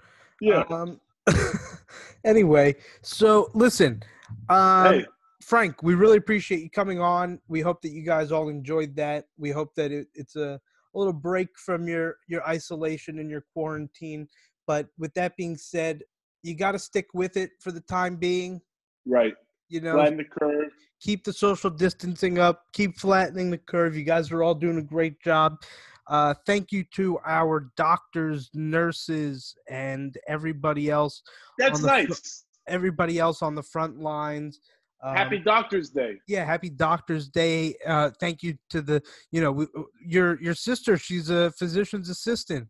Yeah. 0.41 0.65
Um, 0.71 1.01
anyway, 2.25 2.77
so 3.03 3.51
listen, 3.55 4.03
um, 4.49 4.95
hey, 4.95 5.07
Frank, 5.43 5.83
we 5.83 5.95
really 5.95 6.17
appreciate 6.17 6.61
you 6.61 6.71
coming 6.71 7.01
on. 7.01 7.41
We 7.49 7.61
hope 7.61 7.83
that 7.83 7.91
you 7.91 8.03
guys 8.03 8.33
all 8.33 8.49
enjoyed 8.49 8.97
that. 8.97 9.27
We 9.39 9.51
hope 9.51 9.75
that 9.77 9.93
it, 9.93 10.09
it's 10.15 10.37
a, 10.37 10.61
a 10.95 10.99
little 10.99 11.13
break 11.13 11.49
from 11.59 11.89
your 11.89 12.17
your 12.29 12.47
isolation 12.47 13.19
and 13.19 13.31
your 13.31 13.45
quarantine. 13.53 14.29
But 14.67 14.89
with 14.99 15.13
that 15.15 15.37
being 15.37 15.57
said, 15.57 16.03
you 16.43 16.55
got 16.55 16.73
to 16.73 16.79
stick 16.79 17.09
with 17.13 17.37
it 17.37 17.51
for 17.61 17.73
the 17.73 17.81
time 17.81 18.17
being. 18.17 18.61
right. 19.07 19.35
You 19.71 19.81
know, 19.81 19.95
Flatten 19.95 20.19
the 20.19 20.25
curve. 20.25 20.71
Keep 21.05 21.23
the 21.23 21.33
social 21.33 21.71
distancing 21.71 22.39
up, 22.39 22.63
keep 22.73 22.97
flattening 22.99 23.51
the 23.51 23.59
curve. 23.59 23.95
You 23.95 24.05
guys 24.05 24.33
are 24.33 24.43
all 24.43 24.55
doing 24.55 24.79
a 24.79 24.83
great 24.83 25.21
job. 25.21 25.63
Uh, 26.07 26.35
thank 26.47 26.73
you 26.73 26.83
to 26.95 27.19
our 27.27 27.71
doctors, 27.77 28.51
nurses, 28.55 29.55
and 29.69 30.17
everybody 30.27 30.91
else. 30.91 31.23
That's 31.59 31.81
the 31.81 31.87
nice. 31.87 32.45
Everybody 32.67 33.19
else 33.19 33.43
on 33.43 33.55
the 33.55 33.63
front 33.63 34.01
lines. 34.01 34.61
Um, 35.03 35.15
Happy 35.15 35.39
Doctor's 35.39 35.91
Day. 35.91 36.15
yeah, 36.27 36.47
happy 36.47 36.71
Doctors 36.71 37.29
Day. 37.29 37.75
Uh, 37.87 38.11
thank 38.19 38.43
you 38.43 38.57
to 38.71 38.81
the, 38.81 39.03
you 39.31 39.43
know, 39.43 39.53
we, 39.53 39.67
your 40.03 40.41
your 40.41 40.55
sister. 40.55 40.97
She's 40.97 41.29
a 41.29 41.51
physician's 41.53 42.09
assistant. 42.09 42.69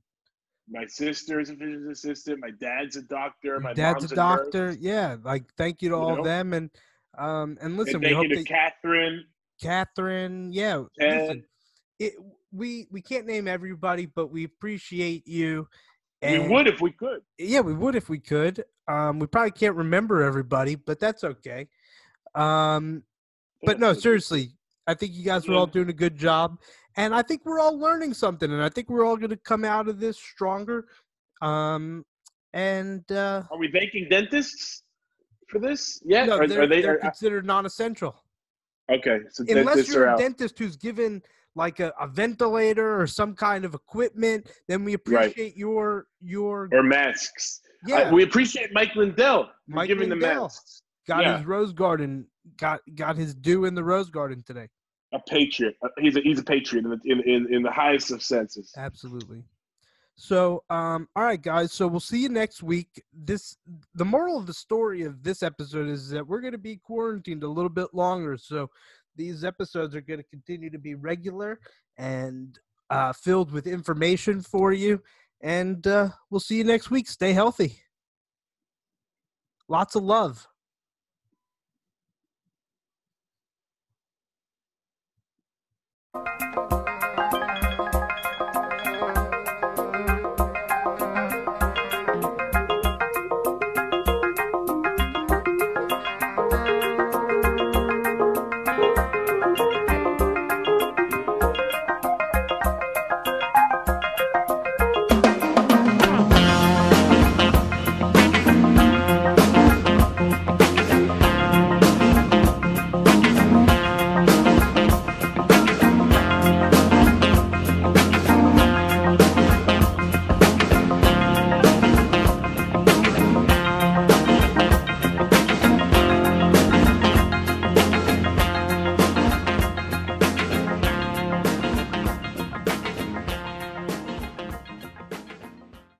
My 0.69 0.87
sister 0.87 1.39
is 1.39 1.51
a 1.51 1.55
physician's 1.55 1.89
assistant. 1.89 2.41
My 2.41 2.51
dad's 2.51 2.97
a 2.97 3.03
doctor. 3.03 3.61
My 3.61 3.73
dad's 3.73 4.01
mom's 4.03 4.13
a 4.13 4.15
doctor. 4.17 4.67
nurse. 4.69 4.79
yeah, 4.81 5.17
like 5.23 5.45
thank 5.57 5.81
you 5.81 5.91
to 5.91 5.95
You 5.95 6.01
all 6.01 6.15
know? 6.15 6.19
of 6.19 6.25
them. 6.25 6.55
And 6.55 6.71
um, 7.19 7.59
and 7.61 7.77
listen, 7.77 7.97
and 7.97 8.05
we 8.05 8.13
hope 8.13 8.29
that 8.29 8.47
Catherine. 8.47 9.25
Catherine. 9.61 10.53
Yeah, 10.53 10.85
Ted. 10.99 11.21
listen, 11.21 11.45
it, 11.99 12.15
we 12.53 12.87
we 12.91 13.01
can't 13.01 13.27
name 13.27 13.49
everybody, 13.49 14.07
but 14.07 14.29
we 14.29 14.45
appreciate 14.45 15.27
you. 15.27 15.69
We 16.23 16.39
would 16.39 16.67
if 16.67 16.81
we 16.81 16.91
could. 16.91 17.21
Yeah, 17.39 17.61
we 17.61 17.75
would 17.75 17.97
if 17.97 18.09
we 18.09 18.19
could. 18.19 18.65
Um, 18.89 19.19
we 19.19 19.27
probably 19.27 19.51
can't 19.51 19.77
remember 19.77 20.23
everybody, 20.23 20.75
but 20.75 20.99
that's 20.99 21.25
okay. 21.25 21.69
Um, 22.35 23.03
but 23.63 23.79
no, 23.79 23.93
seriously, 23.93 24.57
I 24.87 24.95
think 24.95 25.13
you 25.15 25.25
guys 25.25 25.49
are 25.49 25.55
all 25.55 25.67
doing 25.67 25.89
a 25.89 25.95
good 25.95 26.17
job, 26.17 26.59
and 26.97 27.15
I 27.15 27.23
think 27.23 27.43
we're 27.45 27.61
all 27.61 27.79
learning 27.79 28.15
something, 28.15 28.51
and 28.51 28.63
I 28.63 28.69
think 28.69 28.89
we're 28.89 29.05
all 29.05 29.17
going 29.17 29.31
to 29.31 29.37
come 29.37 29.65
out 29.65 29.89
of 29.89 30.01
this 30.01 30.19
stronger. 30.19 30.87
Um, 31.43 32.05
and 32.53 33.11
uh, 33.11 33.43
Are 33.51 33.59
we 33.59 33.71
thanking 33.71 34.09
dentists 34.09 34.84
for 35.55 35.67
this? 35.67 36.03
Yeah. 36.05 36.27
no, 36.27 36.39
are, 36.39 36.47
they're, 36.47 36.63
are 36.63 36.67
they? 36.67 36.85
are- 36.85 36.99
considered 36.99 37.47
non-essential 37.47 38.15
okay. 38.91 39.19
So 39.31 39.45
unless 39.49 39.89
you're 39.89 40.07
a 40.07 40.11
out. 40.11 40.19
dentist 40.19 40.59
who's 40.59 40.77
given 40.77 41.23
like 41.55 41.81
a, 41.81 41.93
a 42.01 42.07
ventilator 42.07 43.01
or 43.01 43.07
some 43.07 43.35
kind 43.35 43.65
of 43.65 43.75
equipment. 43.75 44.51
Then 44.69 44.85
we 44.85 44.95
appreciate 44.95 45.57
your 45.57 46.07
your 46.21 46.69
or 46.73 46.83
masks. 46.83 47.61
yeah. 47.87 47.97
Uh, 47.97 48.13
we 48.13 48.25
appreciate 48.25 48.71
Mike 48.73 48.95
Lindell 48.97 49.45
for 49.45 49.51
Mike 49.69 49.89
giving 49.89 50.09
the 50.09 50.17
masks. 50.17 50.83
got 51.07 51.23
yeah. 51.23 51.39
his 51.39 51.47
rose 51.47 51.73
garden 51.73 52.27
got 52.59 52.81
got 52.95 53.17
his 53.17 53.35
due 53.35 53.65
in 53.65 53.75
the 53.75 53.85
rose 53.85 54.11
garden 54.11 54.43
today. 54.47 54.69
A 55.13 55.21
patriot. 55.29 55.77
Uh, 55.83 55.89
He's 55.99 56.17
a 56.17 56.21
he's 56.21 56.41
a 56.41 56.45
patriot 56.45 56.85
in 56.85 56.91
the, 56.91 57.01
in, 57.05 57.21
in, 57.21 57.55
in 57.55 57.63
the 57.63 57.71
highest 57.71 58.11
of 58.11 58.23
senses. 58.23 58.73
Absolutely. 58.77 59.45
So, 60.17 60.63
um, 60.71 61.09
all 61.17 61.25
right, 61.25 61.41
guys. 61.41 61.73
So 61.73 61.89
we'll 61.89 62.01
see 62.01 62.23
you 62.23 62.29
next 62.29 62.63
week. 62.63 63.03
This 63.13 63.57
the 63.95 64.05
moral 64.05 64.39
of 64.39 64.47
the 64.47 64.55
story 64.55 65.03
of 65.03 65.23
this 65.23 65.43
episode 65.43 65.89
is 65.89 66.09
that 66.11 66.27
we're 66.27 66.41
going 66.41 66.53
to 66.53 66.59
be 66.59 66.77
quarantined 66.77 67.43
a 67.43 67.49
little 67.49 67.69
bit 67.71 67.93
longer. 67.93 68.37
So 68.37 68.71
these 69.17 69.45
episodes 69.45 69.95
are 69.95 70.01
going 70.01 70.21
to 70.21 70.27
continue 70.27 70.71
to 70.71 70.79
be 70.79 70.95
regular 70.95 71.59
and 71.99 72.59
uh, 72.91 73.13
filled 73.13 73.51
with 73.51 73.67
information 73.67 74.41
for 74.41 74.73
you. 74.73 75.03
And 75.41 75.87
uh, 75.87 76.11
we'll 76.31 76.41
see 76.41 76.59
you 76.59 76.65
next 76.65 76.91
week. 76.91 77.09
Stay 77.09 77.33
healthy. 77.33 77.81
Lots 79.69 79.97
of 79.97 80.05
love. 80.05 80.47